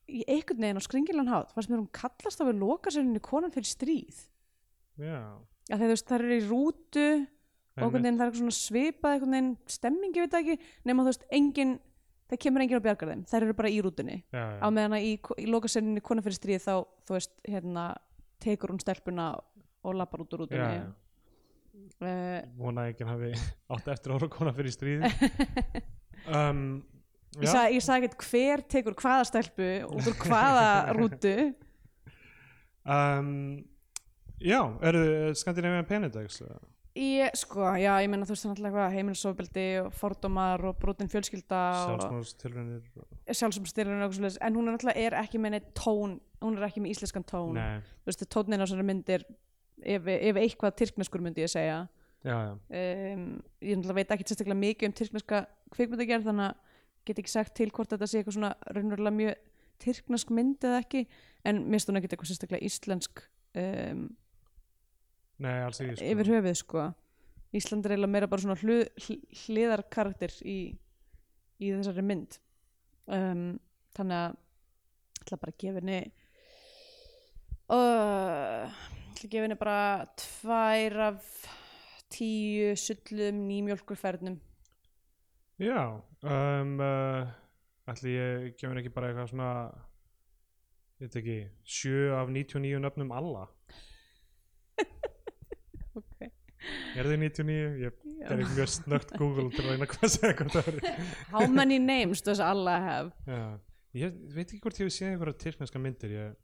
í 0.09 0.23
einhvern 0.27 0.65
veginn 0.65 0.81
á 0.81 0.83
skringilan 0.83 1.31
hátt 1.31 1.53
fannst 1.55 1.71
mér 1.71 1.81
hún 1.81 1.91
kallast 1.95 2.41
á 2.41 2.47
við 2.47 2.59
loka 2.61 2.91
sinni 2.93 3.21
konan 3.23 3.53
fyrir 3.53 3.69
stríð. 3.69 4.25
Já, 4.99 5.39
Já, 5.69 5.77
þegar 5.77 5.87
þú 5.87 5.93
veist, 5.93 6.09
þær 6.09 6.25
eru 6.25 6.35
í 6.35 6.43
rútu 6.49 7.07
og 7.13 7.85
einhvern 7.85 8.03
veginn 8.03 8.17
það 8.19 8.25
er 8.25 8.29
eitthvað 8.29 8.41
svona 8.41 8.57
svipað 8.57 9.15
einhvern 9.15 9.35
veginn 9.37 9.53
stemming, 9.77 10.17
ég 10.17 10.25
veit 10.25 10.33
það 10.33 10.43
ekki 10.43 10.71
nema 10.89 11.05
þú 11.05 11.11
veist, 11.13 11.23
engin, 11.39 11.71
það 12.29 12.41
kemur 12.45 12.65
enginn 12.65 12.81
á 12.83 12.85
bjargar 12.87 13.13
þeim. 13.13 13.23
Þær 13.31 13.45
eru 13.47 13.55
bara 13.61 13.71
í 13.71 13.79
rútunni. 13.85 14.17
Já, 14.35 14.43
á 14.59 14.67
meðan 14.75 14.97
í, 14.99 15.13
í 15.39 15.47
lokasenninni 15.49 16.03
kona 16.03 16.25
fyrir 16.25 16.37
stríð 16.37 16.65
þá, 16.67 16.75
þú 17.07 17.17
veist, 17.17 17.33
hérna 17.47 17.87
tekur 18.43 18.73
hún 18.73 18.83
stelpuna 18.83 19.31
og 19.83 19.97
lappar 19.97 20.23
út 20.23 20.35
úr 20.35 20.43
já, 20.43 20.43
rútunni. 20.43 20.75
já. 20.77 20.85
uh, 22.03 22.39
vona 22.59 22.87
ekki 22.91 23.07
hafi 23.07 23.31
átt 23.73 23.87
eftir 23.95 24.15
ára 24.15 24.29
kona 24.31 24.53
fyrir 24.55 24.75
stríði 24.75 25.09
um, 26.37 26.83
ég, 27.37 27.47
já, 27.47 27.51
sa, 27.51 27.63
sagði 27.87 28.09
ekkert 28.09 28.27
hver 28.29 28.65
tekur 28.75 28.97
hvaða 28.99 29.29
stelpu 29.29 29.69
út 29.89 30.09
úr 30.11 30.19
hvaða 30.25 30.67
rútu. 30.97 31.35
Um, 32.83 33.63
já 34.43 34.59
eru 34.83 35.31
Skandinavian 35.39 35.87
Penedex 35.87 36.41
ég, 36.93 37.31
sko, 37.39 37.63
já, 37.79 37.93
ég 38.03 38.09
meina 38.11 38.25
þú 38.27 38.35
veist 38.35 38.45
náttúrulega 38.45 38.83
eitthvað 38.83 38.97
heimilisofbeldi 38.97 39.65
og 39.81 39.93
fordómar 39.97 40.65
og 40.67 40.75
brotin 40.81 41.09
fjölskylda 41.09 41.61
og 41.79 41.87
sjálfsmálstilrænir 41.87 42.83
sjálfsumstyrlun 43.39 43.97
og 43.97 44.03
eitthvað 44.03 44.19
svoleiðis, 44.19 44.37
en 44.45 44.59
hún 44.59 44.67
er 44.67 44.75
náttúrulega 44.75 45.07
er 45.07 45.17
ekki 45.23 45.41
með 45.41 45.55
neitt 45.55 45.71
tón, 45.79 46.19
hún 46.43 46.59
er 46.59 46.67
ekki 46.67 46.83
með 46.83 46.93
íslenskan 46.93 47.25
tón. 47.29 47.57
Nei, 47.57 47.81
þú 48.03 48.11
veist, 48.11 48.27
tónin 48.35 48.61
á 48.61 48.67
svona 48.69 48.85
myndir 48.85 49.25
ef, 49.81 50.11
ef 50.11 50.41
eitthvað 50.43 50.77
tyrkneskur 50.83 51.23
myndi 51.23 51.45
ég 51.45 51.53
segja. 51.53 51.79
Já, 52.23 52.35
já, 52.37 52.53
um, 52.53 53.25
ég 53.59 53.79
náttúrulega 53.79 53.97
veit 53.99 54.13
ekki 54.15 54.29
sérstaklega 54.29 54.59
mikið 54.61 54.89
um 54.89 54.95
tyrkneska 54.99 55.41
kvikmyndagerð 55.73 56.29
þannig 56.29 56.51
að 56.51 56.62
get 57.07 57.19
ekki 57.21 57.33
sagt 57.33 57.55
til 57.57 57.71
hvort 57.73 57.91
þetta 57.93 58.09
sé 58.09 58.19
eitthvað 58.19 58.37
svona 58.37 58.53
raunverulega 58.75 59.17
mjög 59.17 59.49
tyrknesk 59.83 60.33
mynd 60.33 60.63
eða 60.63 60.81
ekki 60.83 61.05
en 61.49 61.63
minnst 61.67 61.89
hún 61.89 61.99
ekki 61.99 62.11
eitthvað 62.11 62.31
sérstaklega 62.31 62.67
íslensk 62.67 63.23
um, 63.59 64.05
nei, 65.43 65.57
alls 65.63 65.81
ekki 65.83 65.97
sko. 65.97 66.11
yfir 66.13 66.31
höfuð 66.35 66.59
sko. 66.59 66.85
Ísland 67.53 67.85
er 67.85 67.93
eiginlega 67.93 68.09
meira 68.15 68.29
bara 68.29 68.41
svona 68.41 68.57
hlu, 68.57 68.79
hl, 69.05 69.17
hliðarkarakter 69.43 70.31
í, 70.49 70.57
í 71.61 71.67
þessari 71.69 72.01
mynd. 72.09 72.39
Um, 73.13 73.59
þannig 73.93 74.17
að 74.17 74.31
ég 74.33 75.25
ætla 75.25 75.39
bara 75.41 75.53
að 75.53 75.59
gefa 75.61 75.81
henni 75.81 75.97
uh, 77.71 78.71
ég 78.71 79.11
ætla 79.11 79.27
að 79.27 79.33
gefa 79.35 79.43
henni 79.45 79.59
bara 79.59 80.07
tvær 80.19 80.97
af 81.09 81.27
tíu 82.13 82.73
sullum 82.79 83.43
nýmjólkurferðnum 83.49 84.39
já 85.61 85.81
um, 86.23 86.79
uh, 86.81 87.33
ætli 87.91 88.13
ég 88.15 88.53
gefur 88.57 88.79
ekki 88.81 88.91
bara 88.93 89.11
eitthvað 89.11 89.29
svona 89.33 89.49
ég 91.01 91.07
veit 91.07 91.17
ekki 91.21 91.37
7 91.75 92.13
af 92.19 92.31
99 92.31 92.81
nöfnum 92.83 93.11
alla 93.15 93.43
okay. 95.99 96.31
er 96.97 97.09
þið 97.11 97.19
99? 97.27 97.59
ég 97.83 97.99
gerði 98.23 98.49
mjög 98.55 98.71
snögt 98.77 99.13
Google 99.19 99.49
til 99.53 99.65
að 99.65 99.73
reyna 99.73 99.89
hvað 99.91 100.07
að 100.07 100.15
segja 100.15 100.33
hvort 100.39 100.57
það 100.57 100.71
er 100.71 101.13
How 101.33 101.47
many 101.51 101.77
names 101.81 102.23
does 102.23 102.41
Allah 102.43 102.79
have? 102.87 103.11
Já, 103.27 103.43
ég 104.05 104.19
veit 104.33 104.47
ekki 104.47 104.63
hvort 104.63 104.79
ég 104.79 104.89
hef 104.89 104.95
séð 104.95 105.11
einhverja 105.13 105.39
tyrkneska 105.45 105.81
myndir 105.81 106.15
ég, 106.17 106.35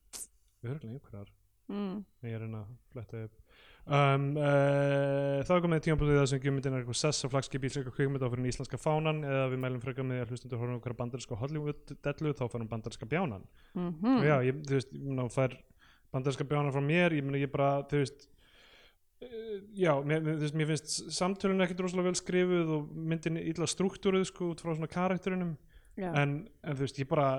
örgulega 0.65 0.95
einhverjar 0.97 1.35
Mm. 1.69 1.99
ég 2.25 2.33
er 2.33 2.39
reyna 2.41 2.63
að 2.63 2.69
fletta 2.89 3.19
upp 3.27 3.48
um, 3.85 4.25
uh, 4.37 5.39
þá 5.45 5.51
er 5.55 5.63
komið 5.65 5.83
tímabútið 5.85 6.19
það 6.19 6.27
sem 6.31 6.41
gefur 6.43 6.55
myndin 6.55 6.75
er 6.75 6.83
eitthvað 6.83 6.99
sess 6.99 7.25
að 7.25 7.33
flagskip 7.35 7.67
íslenska 7.69 7.93
kvikmynda 7.95 8.27
á 8.27 8.31
fyrir 8.31 8.43
den 8.43 8.51
íslenska 8.51 8.79
fánan 8.81 9.21
eða 9.27 9.45
við 9.53 9.61
mælum 9.63 9.83
frekar 9.83 10.07
með 10.09 10.23
að 10.23 10.33
hlustundur 10.33 10.61
horfum 10.61 10.79
okkar 10.79 10.97
bandarinska 10.99 11.39
Hollywood-dellu 11.43 12.33
þá 12.35 12.43
farum 12.47 12.71
bandarinska 12.73 13.09
bjánan. 13.09 13.47
Mm 13.77 14.19
og 14.19 14.27
já, 14.27 14.35
ég, 14.49 14.59
þú 14.67 14.77
veist, 14.77 14.93
hún 15.05 15.31
fær 15.33 15.55
bandarinska 16.13 16.49
bjánan 16.49 16.75
frá 16.75 16.83
mér, 16.83 17.17
ég 17.17 17.25
meina 17.25 17.41
ég 17.41 17.53
bara 17.53 17.71
þú 17.89 18.03
veist 18.03 18.27
uh, 19.23 19.57
já, 19.77 19.93
mér, 20.03 20.27
þú 20.27 20.37
veist, 20.43 20.59
mér 20.59 20.71
finnst 20.73 20.99
samtölun 21.17 21.65
ekkert 21.65 21.85
rosalega 21.85 22.11
vel 22.11 22.19
skrifuð 22.19 22.75
og 22.77 22.93
myndin 22.93 23.41
illa 23.41 23.69
struktúruð 23.69 24.29
sko 24.29 24.53
út 24.53 24.63
frá 24.63 24.73
svona 24.73 24.91
karakterinum 24.91 25.57
en, 25.99 26.35
en 26.63 26.77
þú 26.77 26.85
veist, 26.85 26.99
ég 27.01 27.09
bara 27.09 27.29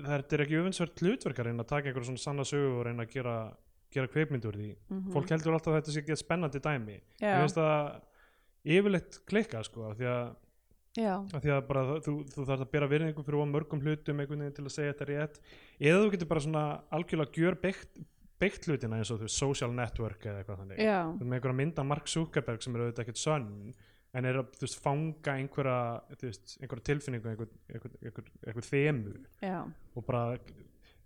það 0.00 0.14
er, 0.16 0.44
ekki 0.44 0.60
öfunnsvert 0.60 1.02
hlutverk 1.04 1.40
að 1.40 1.50
reyna 1.50 1.64
að 1.64 1.72
taka 1.72 1.90
einhverja 1.90 2.08
svona 2.08 2.22
sanna 2.22 2.46
sögu 2.48 2.78
og 2.78 2.86
reyna 2.86 3.04
að 3.04 3.14
gera 3.16 3.34
gera 3.94 4.06
kveikmynd 4.10 4.44
úr 4.46 4.56
því, 4.60 4.68
Mhm. 4.90 5.10
fólk 5.14 5.28
heldur 5.34 5.56
alltaf 5.56 5.72
að 5.74 5.80
þetta 5.80 5.94
sé 5.94 6.02
ekki 6.04 6.16
spennandi 6.20 6.60
dæmi, 6.60 7.00
já. 7.20 7.26
ég 7.34 7.40
finnst 7.42 7.56
það 7.56 8.00
yfirleitt 8.64 9.18
klikka 9.26 9.62
sko 9.64 9.90
af 9.90 9.96
því 9.98 10.06
að, 10.10 10.30
af 11.34 11.42
því 11.42 11.50
að 11.54 11.66
bara 11.68 11.82
þú, 12.04 12.14
þú 12.34 12.44
þarf 12.48 12.64
að 12.66 12.70
bera 12.74 12.88
virðingu 12.90 13.24
fyrir 13.24 13.46
mörgum 13.50 13.80
hlutum 13.84 14.20
einhvern 14.20 14.42
veginn 14.44 14.56
til 14.56 14.64
að 14.66 14.74
segja 14.74 14.92
þetta 14.94 15.06
rétt 15.10 15.38
eða 15.80 16.00
þú 16.04 16.10
getur 16.14 16.28
bara 16.32 16.40
svona 16.40 16.64
algjörlega 16.90 17.32
gjör 17.40 17.60
beitt, 17.62 18.00
beitt 18.40 18.66
hlutina 18.66 18.98
eins 18.98 19.10
og 19.12 19.20
þú 19.20 19.28
veist 19.28 19.38
social 19.38 19.70
network 19.72 20.26
eða 20.26 20.42
eitthvað 20.42 20.60
þannig 20.64 20.78
já. 20.82 20.98
þú 21.06 21.20
veist 21.20 21.30
með 21.30 21.38
einhverja 21.40 21.58
mynda 21.60 21.86
Mark 21.86 22.06
Zuckerberg 22.10 22.62
sem 22.62 22.74
er 22.76 22.80
auðvitað 22.84 23.04
ekkert 23.06 23.22
sönn 23.22 23.74
en 24.12 24.24
er 24.26 24.40
að 24.40 24.50
þú 24.58 24.66
veist, 24.66 24.80
fanga 24.82 25.36
einhverja, 25.38 25.78
veist, 26.20 26.56
einhverja 26.60 26.86
tilfinningu 26.90 27.30
einhver, 27.30 27.48
einhver, 27.70 27.92
einhver, 28.02 28.30
einhver 28.46 28.66
þemu 28.66 29.14
já. 29.40 29.60
og 29.94 30.06
bara 30.06 30.38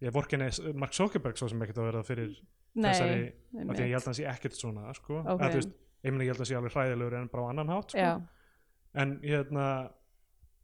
ég 0.00 0.10
vorkinni 0.16 0.48
Mark 0.74 0.96
Zuckerberg 0.96 1.36
svo 1.36 1.48
sem 1.52 1.60
ekkert 1.60 1.82
að 1.84 1.90
vera 1.92 2.02
fyrir 2.02 2.32
þessari, 2.74 3.26
af 3.54 3.76
því 3.76 3.82
að 3.82 3.88
ég 3.88 3.94
held 3.94 4.02
að 4.02 4.08
hann 4.10 4.18
sé 4.18 4.24
ekkert 4.30 4.56
svona 4.58 4.94
sko, 4.94 5.18
Ok. 5.22 5.40
að, 5.40 5.50
þú 5.50 5.60
veist, 5.60 5.74
ég 6.04 6.12
meina 6.12 6.24
ég 6.24 6.32
held 6.32 6.40
að 6.40 6.42
hann 6.44 6.50
sé 6.52 6.56
alveg 6.58 6.72
hræðilegur 6.74 7.14
en 7.20 7.28
bara 7.28 7.42
á 7.44 7.50
annan 7.52 7.68
hátt 7.68 7.90
sko. 7.94 8.26
en 8.94 9.20
hérna 9.22 9.66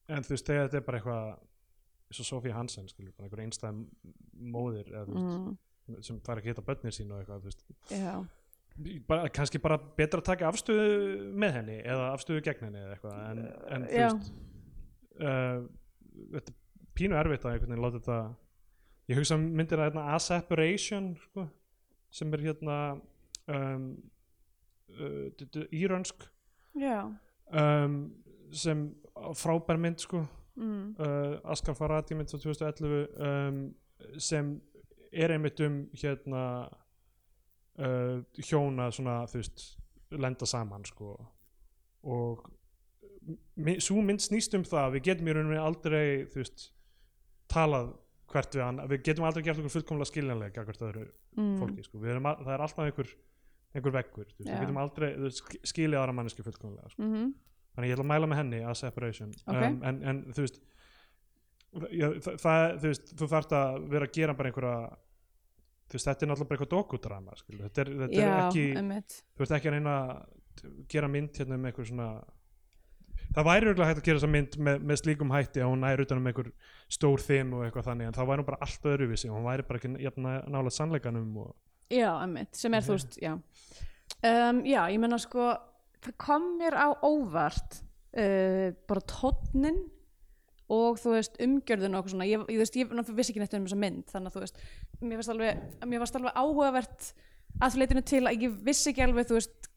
en 0.08 0.22
þú 0.26 0.30
veist, 0.34 0.46
þegar 0.46 0.68
þetta 0.68 0.76
er 0.76 0.86
bara 0.88 0.98
eitthvað 0.98 1.38
eins 2.10 2.20
og 2.20 2.26
Sofía 2.26 2.52
Hansen, 2.56 2.88
skilur, 2.88 3.12
bara 3.16 3.28
einhver 3.28 3.44
einstæð 3.44 3.86
móðir 4.40 4.88
eða, 4.90 5.06
þú 5.06 5.14
veist, 5.14 5.58
Mm. 5.90 6.02
sem 6.02 6.20
fær 6.20 6.38
ekki 6.38 6.50
að 6.50 6.54
geta 6.54 6.62
börnir 6.62 6.92
sín 6.94 7.10
og 7.10 7.18
eitthvað, 7.20 7.40
þú 7.40 7.48
veist. 7.50 8.28
Bara, 9.08 9.28
kannski 9.28 9.58
bara 9.60 9.76
betra 9.78 10.20
að 10.20 10.24
taka 10.24 10.46
afstöðu 10.48 11.32
með 11.34 11.52
henni 11.52 11.78
eða 11.82 12.12
afstöðu 12.14 12.42
gegn 12.46 12.64
henni 12.64 12.78
eða 12.78 12.94
eitthvað 12.94 13.16
en, 13.30 13.40
en 13.74 13.82
þú 13.82 13.98
veist 13.98 14.30
uh, 15.20 15.58
þetta 16.32 16.52
er 16.52 16.54
pínu 16.94 17.18
erfitt 17.18 17.44
að 17.44 17.52
einhvern 17.56 17.74
veginn 17.74 17.82
láta 17.84 17.98
þetta 17.98 18.18
ég 19.10 19.18
hugsa 19.20 19.34
um 19.34 19.48
myndir 19.58 19.82
að 19.82 19.90
hérna 19.90 20.06
A-Separation 20.14 21.10
sko, 21.26 21.48
sem 22.10 22.32
er 22.34 22.44
hérna 22.44 22.76
um, 23.48 23.86
uh, 24.98 25.66
írönsk 25.72 26.26
um, 27.52 28.14
sem 28.52 28.94
frábær 29.34 29.78
mynd 29.78 30.02
sko. 30.02 30.24
Mm. 30.56 30.94
uh, 30.98 31.38
Askar 31.52 31.74
Farati 31.74 32.14
mynd 32.14 32.30
frá 32.30 32.38
2011 32.42 33.06
um, 33.16 33.60
sem 34.18 34.60
er 35.12 35.32
einmitt 35.32 35.60
um 35.64 35.82
hérna 35.96 36.42
uh, 37.78 38.20
hjóna 38.36 38.90
svona 38.92 39.22
þú 39.30 39.40
veist 39.40 39.66
lenda 40.10 40.46
saman 40.46 40.84
sko. 40.84 41.14
Og 42.02 42.44
svo 43.78 44.02
mynd 44.02 44.22
snýst 44.24 44.54
um 44.56 44.64
það 44.64 44.84
að 44.84 44.94
við 44.96 45.06
getum 45.08 45.28
í 45.28 45.34
rauninni 45.36 45.60
aldrei 45.60 46.06
þú 46.30 46.42
veist 46.42 46.70
talað 47.50 47.92
hvert 48.30 48.54
við 48.54 48.62
hann, 48.64 48.80
við 48.90 49.02
getum 49.08 49.24
aldrei 49.26 49.42
gert 49.46 49.58
okkur 49.58 49.74
fullkomlega 49.76 50.10
skiljanlega 50.12 50.64
hvert 50.64 50.82
öðru 50.86 51.04
Mm. 51.36 51.56
fólki 51.60 51.84
sko. 51.86 52.00
Erum 52.04 52.24
það 52.30 52.54
er 52.54 52.60
alltaf 52.66 52.84
einhver 52.86 53.10
einhver 53.74 53.92
veggur, 53.94 54.26
við 54.38 54.48
getum 54.60 54.78
aldrei 54.82 55.12
þú 55.14 55.26
veist, 55.28 55.42
sk- 55.44 55.60
skilið 55.70 55.98
aðra 56.00 56.14
manneski 56.18 56.42
fullkomlega 56.42 56.90
sko. 56.90 57.02
Mhm. 57.02 57.34
þannig 57.76 57.88
ég 57.90 57.94
ætla 57.94 58.04
að 58.04 58.10
mæla 58.10 58.26
með 58.30 58.36
henni 58.40 58.60
að 58.66 58.76
separation 58.80 59.30
Ok. 59.46 59.56
um, 59.62 59.82
en, 59.84 60.02
en 60.02 60.24
þú 60.34 60.40
veist 60.42 60.60
það, 61.70 62.16
það, 62.42 62.64
þú 62.82 62.88
veist 62.90 63.12
þú 63.20 63.28
þarft 63.30 63.52
að 63.54 63.76
vera 63.92 64.08
að 64.08 64.12
gera 64.16 64.34
bara 64.34 64.50
einhverja 64.50 64.80
þú 65.90 65.96
veist, 65.98 66.06
þetta 66.08 66.22
er 66.26 66.30
náttúrulega 66.30 66.48
bara 66.50 66.58
eitthvað 66.58 66.74
dokudrama 66.74 67.36
þetta, 67.38 67.80
er, 67.84 67.92
þetta 68.00 68.18
já, 68.18 68.26
er 68.26 68.42
ekki 68.48 68.64
einmitt. 68.80 69.16
þú 69.36 69.44
veist 69.44 69.54
ekki 69.56 69.70
að 69.70 69.76
reyna 69.76 69.94
að 70.00 70.86
gera 70.92 71.08
mynd 71.14 71.38
hérna 71.40 71.54
um 71.60 71.64
einhver 71.70 71.86
svona 71.88 72.08
það 73.34 73.48
væri 73.50 73.70
örgulega 73.70 73.90
hægt 73.90 74.00
að 74.02 74.08
gera 74.08 74.20
þessa 74.20 74.32
mynd 74.34 74.56
með, 74.58 74.84
með 74.90 75.00
slíkum 75.02 75.34
hætti 75.34 75.62
að 75.62 75.70
hún 75.70 75.84
næri 75.84 76.06
utan 76.06 76.20
um 76.20 76.30
einhver 76.30 76.50
stór 76.90 77.22
þim 77.24 77.52
og 77.56 77.66
eitthvað 77.66 77.90
þannig 77.90 78.10
en 78.10 78.16
þá 78.16 78.22
væri 78.22 78.42
hún 78.42 78.48
bara 78.48 78.62
allt 78.66 78.88
öðruvísi. 78.92 79.30
Og 79.30 79.38
hún 79.38 79.46
væri 79.46 79.66
bara 79.68 79.80
ekki 79.80 79.92
nála 80.50 80.72
sannleikanum 80.74 81.36
og 81.44 81.52
já, 81.90 82.10
einmitt, 82.16 82.52
sem 82.58 82.74
er 82.74 82.86
þú 82.86 82.96
veist 82.96 83.20
já. 83.22 83.32
Um, 84.20 84.64
já, 84.66 84.82
ég 84.90 84.98
menna 85.02 85.18
sko 85.22 85.52
það 86.04 86.18
kom 86.20 86.50
mér 86.58 86.76
á 86.76 86.88
óvart 87.06 87.80
uh, 87.80 88.68
bara 88.90 89.06
tónnin 89.10 89.80
og 90.70 91.00
þú 91.02 91.16
veist 91.16 91.40
umgjörðin 91.42 91.96
og 91.96 92.02
okkur 92.02 92.14
svona, 92.14 92.28
ég, 92.30 92.44
ég, 92.46 92.58
þú 92.58 92.62
veist, 92.62 92.78
ég 92.78 93.16
vissi 93.16 93.32
ekki 93.32 93.42
neitt 93.42 93.56
um 93.58 93.66
þessa 93.66 93.80
mynd 93.80 94.12
þannig 94.12 94.30
að 94.30 94.36
þú 94.36 94.44
veist, 94.44 94.60
mér 95.02 95.20
varst 95.20 95.32
alveg 95.34 95.88
mér 95.90 96.02
varst 96.02 96.18
alveg 96.18 96.38
áhugavert 96.38 97.08
að 97.58 97.72
því 97.72 97.82
leitinu 97.82 98.04
til 98.06 98.22
að 98.22 98.44
ég 98.46 98.60
vissi 98.68 98.92
ekki 98.92 99.04
alveg, 99.06 99.26
þú 99.26 99.38
veist 99.38 99.70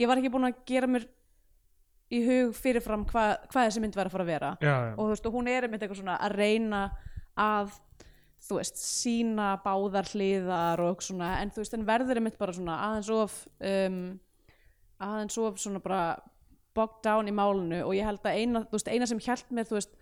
ég 0.00 0.10
var 0.10 0.20
ekki 0.20 0.32
búin 0.34 0.48
að 0.50 0.60
gera 0.68 0.90
mér 0.90 1.06
í 2.10 2.22
hug 2.26 2.56
fyrirfram 2.58 3.04
hva, 3.10 3.26
hvað 3.50 3.68
þessi 3.68 3.82
mynd 3.84 3.98
var 3.98 4.08
að 4.10 4.16
fara 4.16 4.26
að 4.26 4.32
vera. 4.32 4.50
Já, 4.58 4.72
já, 4.72 4.94
og 4.96 5.04
þú 5.04 5.12
veist, 5.12 5.28
og 5.28 5.36
hún 5.36 5.50
er 5.50 5.66
einmitt 5.66 5.84
eitthvað 5.84 6.00
svona 6.02 6.18
að 6.18 6.36
reyna 6.40 6.82
að 7.38 7.76
þú 8.40 8.58
veist, 8.58 8.80
sína 8.80 9.52
báðar 9.64 10.10
hliðar 10.14 10.82
og 10.82 11.04
svona, 11.04 11.36
en 11.42 11.52
þú 11.54 11.62
veist, 11.62 11.76
en 11.76 11.86
verður 11.88 12.20
einmitt 12.20 12.40
bara 12.40 12.56
svona 12.56 12.78
aðeins 12.88 13.10
of 13.14 13.36
um, 13.70 14.02
aðeins 15.00 15.38
of 15.40 15.60
svona 15.60 15.82
bara 15.84 16.02
bogged 16.76 17.02
down 17.04 17.28
í 17.30 17.34
málinu. 17.34 17.82
Og 17.84 17.94
ég 17.98 18.08
held 18.08 18.24
að 18.24 18.40
eina, 18.40 18.64
veist, 18.72 18.90
eina 18.90 19.08
sem 19.08 19.20
hjælt 19.22 19.52
mér, 19.54 19.68
þú 19.68 19.78
veist 19.78 19.94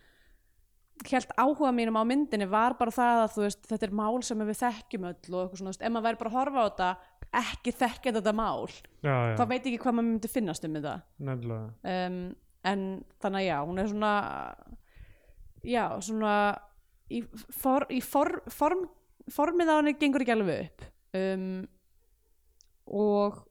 held 1.07 1.33
áhuga 1.39 1.71
mínum 1.75 1.99
á 1.99 2.03
myndinni 2.07 2.49
var 2.51 2.75
bara 2.79 2.95
það 2.95 3.23
að 3.23 3.39
veist, 3.45 3.63
þetta 3.69 3.87
er 3.87 3.95
mál 4.01 4.19
sem 4.27 4.43
við 4.43 4.59
þekkjum 4.63 5.07
öll 5.09 5.15
og 5.15 5.41
eitthvað 5.43 5.61
svona, 5.61 5.75
ef 5.79 5.93
maður 5.95 6.07
væri 6.09 6.21
bara 6.23 6.31
að 6.31 6.39
horfa 6.39 6.59
á 6.59 6.67
þetta 6.69 6.91
ekki 7.39 7.75
þekkja 7.77 8.15
þetta 8.19 8.35
mál 8.37 8.69
já, 9.05 9.13
já, 9.13 9.35
þá 9.37 9.43
veit 9.51 9.61
ekki 9.61 9.81
hvað 9.83 9.97
maður 9.99 10.09
myndi 10.09 10.31
finnast 10.33 10.65
um 10.65 10.79
þetta. 10.79 10.95
Nefnilega. 11.29 11.95
Um, 11.95 12.21
en 12.69 12.85
þannig 13.23 13.43
að 13.43 13.49
já, 13.49 13.57
hún 13.69 13.83
er 13.83 13.91
svona 13.93 14.13
já, 15.65 15.85
svona 16.09 16.37
í, 17.13 17.23
for, 17.57 17.87
í 17.93 18.01
for, 18.05 18.33
form, 18.53 18.87
formið 19.33 19.73
á 19.73 19.77
henni 19.79 19.97
gengur 20.01 20.25
ekki 20.25 20.35
alveg 20.35 20.65
upp. 20.69 20.89
Um, 21.19 21.53
og 22.89 23.45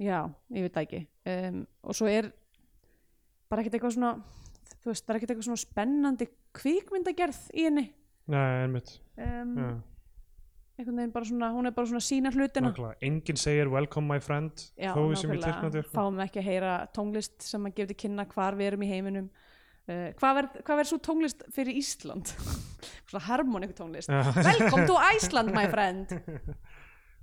já, 0.00 0.24
ég 0.56 0.66
veit 0.66 0.76
það 0.76 0.84
ekki. 0.86 1.02
Um, 1.30 1.64
og 1.86 1.96
svo 1.96 2.10
er 2.10 2.30
bara 3.50 3.62
ekkert 3.62 3.78
eitthvað 3.78 3.96
svona 3.96 4.14
þú 4.80 4.92
veist, 4.92 5.04
það 5.04 5.12
er 5.12 5.18
ekkert 5.18 5.32
eitthvað 5.34 5.48
svona 5.48 5.62
spennandi 5.62 6.28
kvikmyndagerð 6.56 7.40
í 7.54 7.66
henni 7.68 7.86
Nei, 8.30 8.62
einmitt 8.64 8.92
um, 9.18 9.54
já. 9.58 9.68
einhvern 10.80 10.96
veginn 11.00 11.12
bara 11.14 11.28
svona, 11.28 11.48
hún 11.54 11.68
er 11.70 11.74
bara 11.76 11.90
svona 11.90 12.02
sína 12.04 12.30
hlutina 12.34 12.70
Nákvæmlega. 12.70 12.98
enginn 13.08 13.40
segir 13.40 13.70
welcome 13.72 14.06
my 14.08 14.20
friend 14.22 14.66
Já, 14.78 14.92
þó 14.94 15.02
við 15.10 15.20
sem 15.22 15.34
í. 15.34 15.40
Tyrklandi 15.44 15.82
fáum 15.92 16.20
ekki 16.24 16.40
að 16.42 16.48
heyra 16.50 16.74
tónlist 16.96 17.38
sem 17.46 17.66
að 17.68 17.76
gefa 17.80 17.92
til 17.92 17.98
kynna 18.04 18.26
hvar 18.32 18.58
við 18.58 18.70
erum 18.72 18.84
í 18.86 18.90
heiminum 18.90 19.28
uh, 19.30 20.08
hvað 20.20 20.38
verð 20.40 20.58
hvað 20.66 20.80
verð 20.82 20.90
svo 20.92 21.00
tónlist 21.10 21.46
fyrir 21.56 21.80
Ísland 21.82 22.32
svona 23.10 23.24
harmoníku 23.28 23.76
tónlist 23.82 24.10
Já. 24.12 24.22
welcome 24.40 24.86
to 24.90 24.98
Iceland 25.14 25.52
my 25.56 25.66
friend 25.74 26.14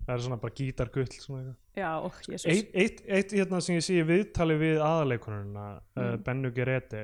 það 0.07 0.13
er 0.15 0.21
svona 0.23 0.37
bara 0.39 0.55
gítargull 0.55 1.09
svona 1.19 1.55
eitthvað. 1.75 2.45
eitt, 2.53 2.69
eitt, 2.79 3.01
eitt 3.07 3.33
hérna 3.35 3.59
sem 3.63 3.75
ég 3.79 3.83
sé 3.85 4.03
viðtali 4.07 4.55
við 4.61 4.79
aðaleikonuna 4.83 5.65
uh, 5.77 5.81
Mm. 5.97 6.21
Bennu 6.27 6.51
Gerete 6.55 7.01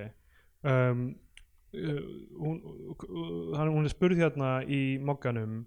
um, 0.63 1.01
uh, 1.09 1.32
hún, 1.73 2.59
uh, 2.63 3.57
hann- 3.57 3.71
hún 3.73 3.85
er 3.85 3.89
spurð 3.93 4.17
hérna 4.21 4.63
í 4.65 4.99
mokkanum 5.01 5.65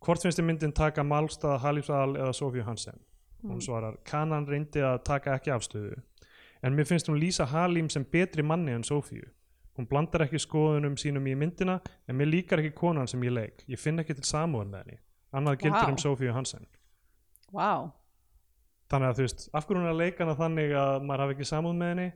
hvort 0.00 0.22
finnst 0.22 0.38
þið 0.38 0.44
myndin 0.48 0.72
taka 0.74 1.02
Málstað, 1.02 1.60
Halífsal 1.60 2.16
eða 2.16 2.32
Sofíu 2.34 2.64
Hansen 2.64 2.98
hún 3.44 3.58
Mm. 3.58 3.60
svarar, 3.60 3.96
Kanan 4.04 4.46
reyndi 4.46 4.80
að 4.80 5.02
taka 5.04 5.34
ekki 5.38 5.50
afstöðu 5.52 5.96
en 6.62 6.74
mér 6.76 6.86
finnst 6.86 7.08
hún 7.08 7.20
lýsa 7.20 7.44
Halím 7.46 7.88
sem 7.90 8.04
betri 8.04 8.42
manni 8.42 8.72
en 8.72 8.82
Sofíu 8.82 9.24
hún 9.76 9.86
blandar 9.88 10.22
ekki 10.26 10.38
skoðunum 10.40 10.96
sínum 10.96 11.26
í 11.28 11.36
myndina 11.36 11.80
en 12.08 12.16
mér 12.16 12.30
líkar 12.30 12.58
ekki 12.62 12.74
konan 12.74 13.06
sem 13.08 13.20
ég 13.22 13.32
leik 13.32 13.64
ég 13.68 13.78
finn 13.78 13.98
ekki 13.98 14.14
til 14.14 14.24
samúðan 14.24 14.70
með 14.70 14.84
henni 14.84 14.98
annað 15.34 15.58
gildir 15.58 15.84
Vá. 15.84 15.90
um 15.90 15.96
Sofíu 15.96 16.32
Hansen 16.32 16.66
wow. 17.52 17.92
þannig 18.90 19.08
að 19.10 19.14
þú 19.18 19.24
veist, 19.26 19.48
af 19.54 19.66
hverju 19.66 19.80
hún 19.80 19.86
er 19.88 19.92
að 19.92 19.98
leika 20.04 20.24
hana 20.24 20.34
þannig 20.36 20.70
að 20.72 21.02
maður 21.04 21.18
hafi 21.24 21.34
ekki 21.34 21.48
samúð 21.52 21.76
með 21.76 21.88
henni 21.94 22.12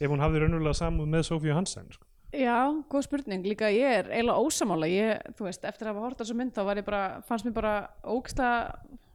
ef 0.00 0.10
hún 0.10 0.20
hafði 0.20 0.40
raunverulega 0.42 0.74
samúð 0.80 1.08
með 1.08 1.22
Sofíu 1.30 1.54
Hansen 1.54 1.86
sko. 1.92 2.05
Já, 2.32 2.58
góð 2.90 3.06
spurning. 3.06 3.46
Líka 3.46 3.70
ég 3.72 4.00
er 4.00 4.10
eiginlega 4.10 4.42
ósamála 4.42 4.90
ég, 4.90 5.24
þú 5.38 5.48
veist, 5.48 5.64
eftir 5.68 5.88
að 5.88 5.94
hafa 5.94 6.04
hort 6.06 6.20
á 6.20 6.22
þessu 6.24 6.38
mynd 6.38 6.54
þá 6.56 6.62
var 6.68 6.80
ég 6.80 6.86
bara, 6.88 7.02
fannst 7.28 7.48
mér 7.48 7.56
bara 7.56 7.74
ógsta 8.02 8.50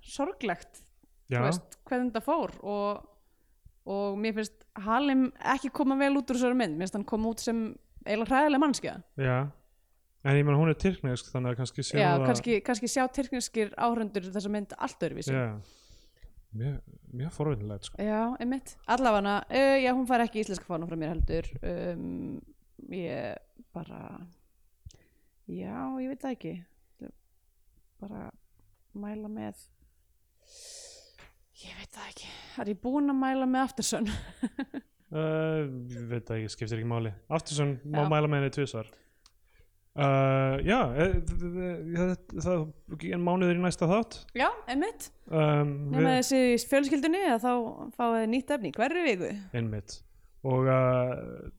sorglegt 0.02 0.84
já, 1.32 1.40
þú 1.40 1.46
veist, 1.48 1.80
hvernig 1.90 2.12
þetta 2.12 2.26
fór. 2.26 2.58
Og, 2.64 3.08
og 3.92 4.20
mér 4.22 4.38
finnst 4.40 4.68
Halim 4.82 5.26
ekki 5.54 5.72
koma 5.76 5.98
vel 6.00 6.14
út 6.16 6.30
úr 6.32 6.40
þessari 6.40 6.60
mynd. 6.62 6.78
Mér 6.78 6.88
finnst 6.88 7.00
hann 7.00 7.10
koma 7.10 7.34
út 7.34 7.44
sem 7.44 7.66
eiginlega 8.06 8.32
hræðilega 8.32 8.64
mannskja 8.64 8.96
já. 9.20 9.36
En 10.22 10.38
ég 10.38 10.46
menn 10.46 10.58
hún 10.60 10.70
er 10.70 10.78
tyrknesk 10.78 11.32
þannig 11.34 11.56
að 11.56 11.62
kannski 11.64 11.84
séu 11.86 11.98
já, 11.98 12.12
það 12.14 12.28
kannski, 12.30 12.58
kannski 12.66 12.90
sjá 12.94 13.04
tyrkneskir 13.10 13.72
áhrendur 13.74 14.28
þessa 14.30 14.52
mynd 14.54 14.76
allt 14.78 15.06
öðruvísi. 15.08 15.34
Já, 15.34 15.56
mjög, 16.62 16.76
mjög 17.18 17.32
forvinnilegt 17.34 17.90
sko. 17.90 17.98
já, 18.06 18.20
einmitt, 18.38 18.76
allavega 18.86 19.40
uh, 19.50 19.78
já, 19.82 19.90
hún 19.98 20.06
fær 20.10 20.26
ekki 20.28 20.44
íslenska 20.44 20.70
fána 20.70 20.90
frá 20.90 21.00
mér 21.02 21.16
heldur. 21.16 21.50
Um, 21.66 22.38
ég 22.90 23.66
bara 23.76 24.02
já, 25.46 25.76
ég 26.02 26.12
veit 26.12 26.24
það 26.24 26.36
ekki. 26.36 26.54
Bara 28.02 28.30
mæla 28.98 29.30
með 29.32 29.66
ég 31.62 31.76
veit 31.78 31.92
það 31.92 32.08
ekki. 32.10 32.32
Er 32.62 32.74
ég 32.74 32.82
búin 32.82 33.14
að 33.14 33.22
mæla 33.22 33.50
með 33.50 33.68
Aftersun? 33.68 34.10
Uh, 35.12 35.66
ég 35.92 36.06
veit 36.08 36.24
það 36.24 36.38
ekki, 36.38 36.50
skiptir 36.54 36.80
ekki 36.80 36.88
máli. 36.88 37.10
Aftursson 37.36 37.74
má 37.84 38.06
mæla 38.08 38.30
með 38.32 38.46
henni 38.46 38.52
tvisar 38.56 38.88
uh, 40.00 40.56
já 40.64 40.78
eh, 40.96 41.18
það, 41.98 42.14
það 42.46 43.18
mánuður 43.20 43.60
í 43.60 43.64
næsta 43.64 43.90
þátt. 43.92 44.20
Já, 44.38 44.48
einmitt. 44.72 45.10
Um, 45.28 45.74
nema 45.92 46.18
þessi 46.20 46.70
fjölskyldunni 46.72 47.24
að 47.28 47.44
þá 47.44 47.52
fáið 47.98 48.28
nýtt 48.32 48.54
efni 48.56 48.74
hverju 48.76 49.04
viku. 49.08 49.32
Einmitt. 49.58 49.98
Og 50.48 50.70
uh, 50.72 51.52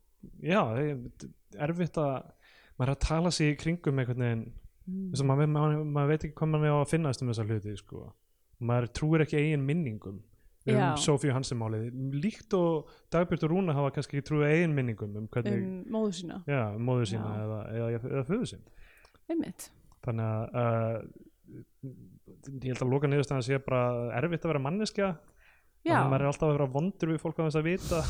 já, 0.43 0.61
er 0.79 1.69
erfitt 1.69 2.01
að 2.01 2.17
maður 2.79 2.89
er 2.89 2.97
að 2.97 3.05
tala 3.07 3.33
sig 3.35 3.53
í 3.53 3.61
kringum 3.61 4.03
einhvern 4.03 4.27
veginn. 4.27 4.45
Að 5.15 5.25
maður, 5.29 5.51
maður, 5.55 5.87
maður 5.87 6.11
veit 6.11 6.27
ekki 6.27 6.37
hvað 6.41 6.53
maður 6.57 6.75
á 6.75 6.79
að 6.81 6.91
finnast 6.91 7.23
um 7.23 7.31
þessa 7.31 7.47
hluti 7.47 7.79
sko. 7.79 8.11
maður 8.63 8.89
trúir 8.99 9.25
ekki 9.25 9.39
eigin 9.39 9.67
minningum 9.67 10.21
um 10.63 10.77
Já. 10.79 10.95
Sofíu 11.03 11.33
Hansen 11.35 11.59
málið 11.59 11.89
líkt 12.23 12.55
og 12.55 12.91
Dagbjörn 13.11 13.47
og 13.49 13.51
Rúna 13.51 13.75
hafa 13.75 13.91
kannski 13.97 14.19
ekki 14.19 14.29
trúið 14.29 14.53
eigin 14.53 14.75
minningum 14.77 15.17
um 15.19 15.25
hvernig, 15.27 15.59
um 15.59 15.81
móðu 15.91 16.13
sína. 16.21 16.39
Já, 16.47 16.61
móður 16.79 17.09
sína 17.11 17.33
eða, 17.41 17.59
eða, 17.73 17.89
eða 18.13 18.23
föðu 18.29 18.51
sín. 18.53 18.63
Einmitt. 19.27 19.67
Þannig 20.07 20.29
að 20.29 20.63
uh, 20.63 21.59
ég 22.63 22.69
held 22.71 22.85
að 22.85 22.93
loka 22.93 23.11
niðurstæðan 23.11 23.47
sé 23.49 23.59
bara 23.67 23.83
erfitt 24.21 24.47
að 24.47 24.55
vera 24.55 24.63
manneskja. 24.69 25.11
Já, 25.83 25.91
þannig 25.91 26.05
að 26.05 26.13
maður 26.13 26.25
er 26.25 26.31
alltaf 26.31 26.49
að 26.49 26.57
vera 26.57 26.71
vondur 26.79 27.13
við 27.13 27.21
fólk 27.25 27.43
að 27.43 27.51
þess 27.51 27.61
að 27.63 27.69
vita 27.73 28.05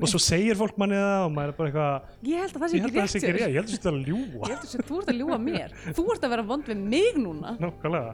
og 0.00 0.06
svo 0.08 0.18
segir 0.22 0.56
fólk 0.56 0.76
manni 0.80 0.96
það 0.96 1.22
og 1.26 1.32
maður 1.36 1.50
er 1.52 1.56
bara 1.58 1.68
eitthvað 1.68 1.94
ég 2.30 2.38
held 2.40 2.54
að 2.54 2.60
það 2.62 2.68
sé 2.70 2.74
ekki 2.78 2.88
að 2.88 2.94
það 2.94 3.00
rétt 3.04 3.12
þér. 3.24 3.36
ég 3.36 3.42
held 3.58 3.64
að 3.64 3.68
það 3.68 3.76
sé 3.76 3.88
að 3.90 3.98
ljúa 4.08 4.44
ég 4.48 4.54
held 4.54 4.64
að 4.64 4.70
sé- 4.72 4.84
þú 4.88 4.94
ert 5.02 5.08
að 5.12 5.18
ljúa 5.20 5.36
mér. 5.44 5.68
Þú 5.98 6.02
ert 6.14 6.22
að 6.24 6.32
vera 6.34 6.44
vond 6.48 6.64
við 6.70 6.78
mig 6.94 7.14
núna. 7.20 7.50
Nákvæmlega. 7.60 8.12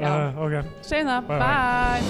Uh, 0.00 0.28
ok, 0.46 0.54
segjum 0.86 1.08
það, 1.10 1.22
Bye, 1.28 1.38
bye, 1.44 2.00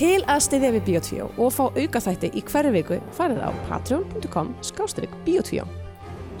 Til 0.00 0.22
að 0.32 0.38
styðja 0.46 0.70
við 0.78 0.82
Bíotvíó 0.86 1.24
og 1.36 1.50
fá 1.52 1.64
auka 1.76 2.00
þætti 2.00 2.30
í 2.32 2.42
hverju 2.48 2.70
viku 2.78 2.96
farið 3.18 3.42
á 3.44 3.50
patreon.com 3.68 4.54
skástrík 4.64 5.12
Bíotvíó 5.26 5.66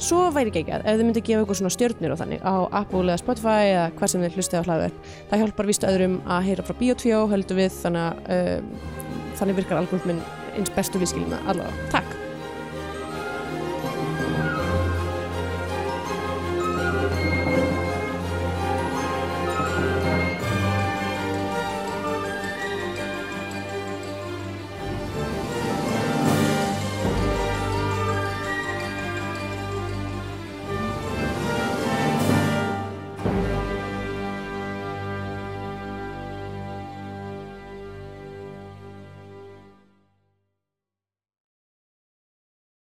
Svo 0.00 0.30
væri 0.32 0.52
geggjað 0.54 0.86
ef 0.88 0.96
þið 0.96 1.04
myndi 1.04 1.22
gefa 1.26 1.44
ykkur 1.44 1.58
svona 1.58 1.72
stjörnir 1.74 2.14
og 2.14 2.20
þannig 2.22 2.40
á 2.40 2.54
Apple 2.80 3.02
eða 3.04 3.20
Spotify 3.20 3.66
eða 3.74 3.82
hvað 3.98 4.12
sem 4.12 4.24
þið 4.24 4.38
hlustið 4.38 4.64
á 4.64 4.66
hlaðverð. 4.68 5.12
Það 5.28 5.42
hjálpar 5.42 5.68
víst 5.68 5.86
öðrum 5.90 6.16
að 6.24 6.48
heyra 6.48 6.64
frá 6.64 6.78
Bíotvíó, 6.80 7.20
höldum 7.34 7.60
við, 7.60 7.76
þannig 7.82 8.06
að 8.06 8.32
uh, 8.38 8.96
þannig 9.42 9.60
virkar 9.60 9.82
algoritminn 9.82 10.24
eins 10.56 10.72
bestu 10.76 11.04
við 11.04 11.12
skiljum 11.12 11.36
það 11.36 11.54
allavega. 11.54 11.92
Takk! 11.92 12.19